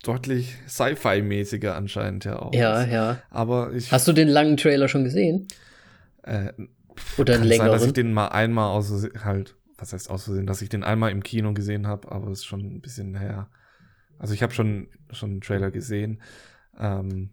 deutlich 0.04 0.56
Sci-Fi-mäßiger 0.68 1.76
anscheinend 1.76 2.24
ja 2.24 2.40
auch. 2.40 2.54
Ja, 2.54 2.86
ja. 2.86 3.22
Aber 3.30 3.74
ich 3.74 3.92
Hast 3.92 4.08
du 4.08 4.14
den 4.14 4.30
langen 4.30 4.56
Trailer 4.58 4.88
schon 4.88 5.04
gesehen? 5.04 5.48
äh, 6.24 6.54
Oder 7.18 7.34
einen 7.36 7.50
kann 7.50 7.58
sein, 7.58 7.68
dass 7.72 7.82
ich 7.82 7.88
längeren? 7.88 7.94
den 7.94 8.14
mal 8.14 8.28
einmal 8.30 8.70
aus 8.72 8.92
halt, 9.26 9.56
was 9.82 9.92
heißt 9.94 10.10
aus 10.10 10.26
Versehen, 10.26 10.46
dass 10.48 10.62
ich 10.62 10.70
den 10.70 10.84
einmal 10.84 11.12
im 11.12 11.24
Kino 11.24 11.54
gesehen 11.54 11.88
habe, 11.88 12.12
aber 12.12 12.28
es 12.30 12.40
ist 12.40 12.46
schon 12.46 12.62
ein 12.62 12.82
bisschen 12.82 13.16
her. 13.16 13.50
Also 14.20 14.34
ich 14.34 14.44
habe 14.44 14.54
schon 14.54 14.88
schon 15.12 15.32
einen 15.32 15.42
Trailer 15.42 15.72
gesehen. 15.72 16.22
Ähm, 16.78 17.32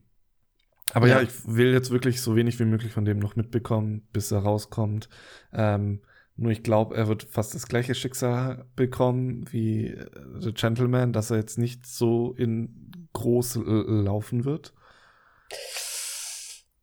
aber 0.94 1.06
ja. 1.06 1.16
Ja. 1.16 1.22
ich 1.22 1.30
will 1.46 1.72
jetzt 1.72 1.90
wirklich 1.90 2.22
so 2.22 2.34
wenig 2.34 2.58
wie 2.58 2.64
möglich 2.64 2.92
von 2.92 3.04
dem 3.04 3.18
noch 3.18 3.36
mitbekommen, 3.36 4.08
bis 4.12 4.30
er 4.32 4.38
rauskommt. 4.38 5.10
Ähm, 5.52 6.00
nur 6.36 6.50
ich 6.50 6.62
glaube, 6.62 6.96
er 6.96 7.08
wird 7.08 7.24
fast 7.24 7.54
das 7.54 7.66
gleiche 7.66 7.94
Schicksal 7.94 8.64
bekommen 8.76 9.44
wie 9.52 9.88
äh, 9.88 10.06
The 10.38 10.52
Gentleman, 10.52 11.12
dass 11.12 11.30
er 11.30 11.36
jetzt 11.36 11.58
nicht 11.58 11.84
so 11.86 12.32
in 12.32 13.08
groß 13.12 13.60
laufen 13.64 14.44
wird. 14.44 14.72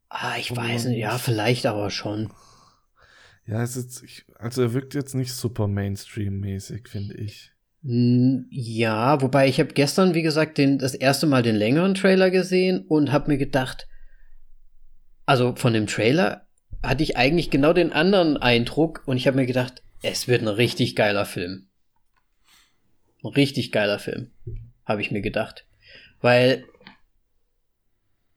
Ah, 0.10 0.36
ich 0.38 0.52
Und- 0.52 0.58
weiß 0.58 0.86
nicht. 0.86 1.00
Ja, 1.00 1.18
vielleicht 1.18 1.66
aber 1.66 1.90
schon. 1.90 2.32
Ja, 3.48 3.62
es 3.62 3.76
ist, 3.76 4.04
ich, 4.04 4.26
also 4.40 4.64
er 4.64 4.74
wirkt 4.74 4.96
jetzt 4.96 5.14
nicht 5.14 5.34
super 5.34 5.68
Mainstream-mäßig, 5.68 6.88
finde 6.88 7.16
ich. 7.16 7.52
Hm, 7.84 8.48
Ja, 8.50 9.22
wobei 9.22 9.48
ich 9.48 9.60
habe 9.60 9.74
gestern, 9.74 10.16
wie 10.16 10.24
gesagt, 10.24 10.58
den, 10.58 10.80
das 10.80 10.96
erste 10.96 11.28
Mal 11.28 11.44
den 11.44 11.56
längeren 11.56 11.94
Trailer 11.94 12.32
gesehen 12.32 12.86
und 12.88 13.12
habe 13.12 13.32
mir 13.32 13.38
gedacht, 13.38 13.88
also 15.28 15.56
von 15.56 15.74
dem 15.74 15.88
Trailer 15.88 16.48
hatte 16.82 17.04
ich 17.04 17.18
eigentlich 17.18 17.52
genau 17.52 17.74
den 17.74 17.94
anderen 17.94 18.38
Eindruck 18.38 19.04
und 19.06 19.18
ich 19.18 19.28
habe 19.28 19.38
mir 19.38 19.46
gedacht, 19.46 19.84
es 20.02 20.28
wird 20.28 20.42
ein 20.42 20.48
richtig 20.48 20.96
geiler 20.96 21.26
Film. 21.26 21.68
Ein 23.24 23.30
richtig 23.30 23.72
geiler 23.72 23.98
Film, 24.00 24.32
habe 24.86 25.02
ich 25.02 25.12
mir 25.12 25.22
gedacht. 25.22 25.66
Weil 26.22 26.66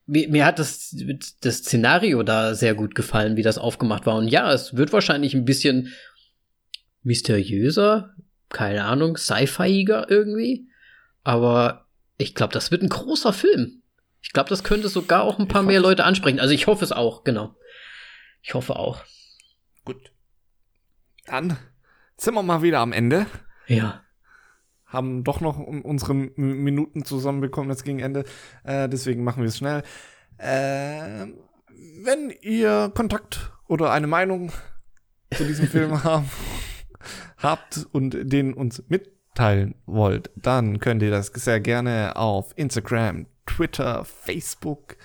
mir, 0.09 0.27
mir 0.29 0.45
hat 0.45 0.59
das, 0.59 0.95
das 1.41 1.57
Szenario 1.57 2.23
da 2.23 2.55
sehr 2.55 2.75
gut 2.75 2.95
gefallen, 2.95 3.37
wie 3.37 3.43
das 3.43 3.57
aufgemacht 3.57 4.05
war. 4.05 4.15
Und 4.15 4.27
ja, 4.27 4.51
es 4.51 4.75
wird 4.75 4.91
wahrscheinlich 4.91 5.33
ein 5.33 5.45
bisschen 5.45 5.93
mysteriöser, 7.03 8.15
keine 8.49 8.85
Ahnung, 8.85 9.17
sci-fiiger 9.17 10.09
irgendwie. 10.09 10.67
Aber 11.23 11.87
ich 12.17 12.33
glaube, 12.35 12.53
das 12.53 12.71
wird 12.71 12.81
ein 12.81 12.89
großer 12.89 13.33
Film. 13.33 13.83
Ich 14.21 14.33
glaube, 14.33 14.49
das 14.49 14.63
könnte 14.63 14.89
sogar 14.89 15.23
auch 15.23 15.39
ein 15.39 15.47
paar 15.47 15.63
mehr. 15.63 15.79
Leute 15.79 16.03
ansprechen. 16.03 16.39
Also 16.39 16.53
ich 16.53 16.67
hoffe 16.67 16.83
es 16.83 16.91
auch, 16.91 17.23
genau. 17.23 17.55
Ich 18.41 18.53
hoffe 18.53 18.75
auch. 18.75 19.03
Gut. 19.85 20.11
Dann 21.25 21.57
sind 22.17 22.33
wir 22.33 22.43
mal 22.43 22.61
wieder 22.61 22.79
am 22.79 22.91
Ende. 22.91 23.27
Ja. 23.67 24.03
Haben 24.89 25.23
doch 25.23 25.39
noch 25.39 25.57
unsere 25.57 26.13
Minuten 26.13 27.05
zusammenbekommen 27.05 27.69
jetzt 27.69 27.83
gegen 27.83 27.99
Ende. 27.99 28.25
Äh, 28.63 28.89
deswegen 28.89 29.23
machen 29.23 29.43
wir 29.43 29.47
es 29.47 29.57
schnell. 29.57 29.83
Äh, 30.37 31.27
wenn 32.03 32.33
ihr 32.41 32.91
Kontakt 32.95 33.51
oder 33.67 33.91
eine 33.91 34.07
Meinung 34.07 34.51
zu 35.33 35.45
diesem 35.45 35.67
Film 35.69 36.03
haben, 36.03 36.29
habt 37.37 37.87
und 37.91 38.17
den 38.23 38.53
uns 38.53 38.83
mitteilen 38.89 39.75
wollt, 39.85 40.31
dann 40.35 40.79
könnt 40.79 41.03
ihr 41.03 41.11
das 41.11 41.27
sehr 41.27 41.59
gerne 41.59 42.15
auf 42.15 42.53
Instagram, 42.55 43.27
Twitter, 43.45 44.03
Facebook 44.05 44.97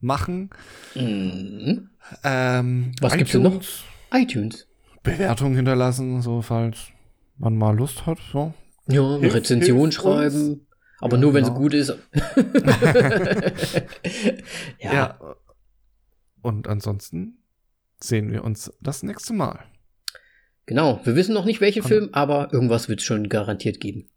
machen. 0.00 0.50
Mhm. 0.94 1.90
Ähm, 2.24 2.92
Was 3.00 3.16
gibt's 3.16 3.32
denn 3.32 3.42
noch? 3.42 3.54
iTunes, 3.54 3.84
iTunes. 4.12 4.66
Bewertung 5.02 5.54
hinterlassen, 5.54 6.22
so 6.22 6.42
falls 6.42 6.88
man 7.38 7.56
mal 7.56 7.76
Lust 7.76 8.06
hat. 8.06 8.18
So. 8.32 8.52
Ja, 8.88 9.02
eine 9.06 9.20
Hilf- 9.20 9.34
Rezension 9.34 9.80
hilft 9.90 9.94
schreiben. 10.00 10.66
Aber 11.00 11.16
Ja, 11.16 11.20
nur, 11.20 11.34
wenn 11.34 11.44
sie 11.44 11.50
genau. 11.50 11.60
gut 11.60 11.74
ist. 11.74 11.88
ja. 14.80 14.92
Ja. 14.92 15.36
Und 16.42 16.68
ansonsten 16.68 17.38
sehen 18.00 18.30
wir 18.32 18.44
uns 18.44 18.72
das 18.80 19.02
nächste 19.02 19.32
Mal. 19.32 19.64
genau. 20.66 21.00
Wir 21.04 21.14
wissen 21.16 21.34
noch 21.34 21.44
nicht, 21.44 21.60
welche 21.60 21.80
Aber- 21.80 21.88
Film, 21.88 22.08
aber 22.12 22.52
irgendwas 22.52 22.88
wird 22.88 23.00
es 23.00 23.06
schon 23.06 23.28
garantiert 23.28 23.80
geben. 23.80 24.10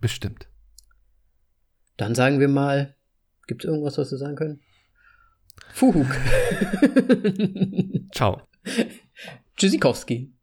Bestimmt. 0.00 0.48
Dann 1.96 2.14
sagen 2.14 2.40
wir 2.40 2.48
mal, 2.48 2.96
gibt 3.46 3.64
es 3.64 3.68
irgendwas, 3.70 3.96
was 3.98 4.10
wir 4.10 4.18
sagen 4.18 4.36
können? 4.36 4.60
Fuhuk. 5.72 6.06
Ciao. 8.12 8.42
Tschüssikowski. 9.56 10.33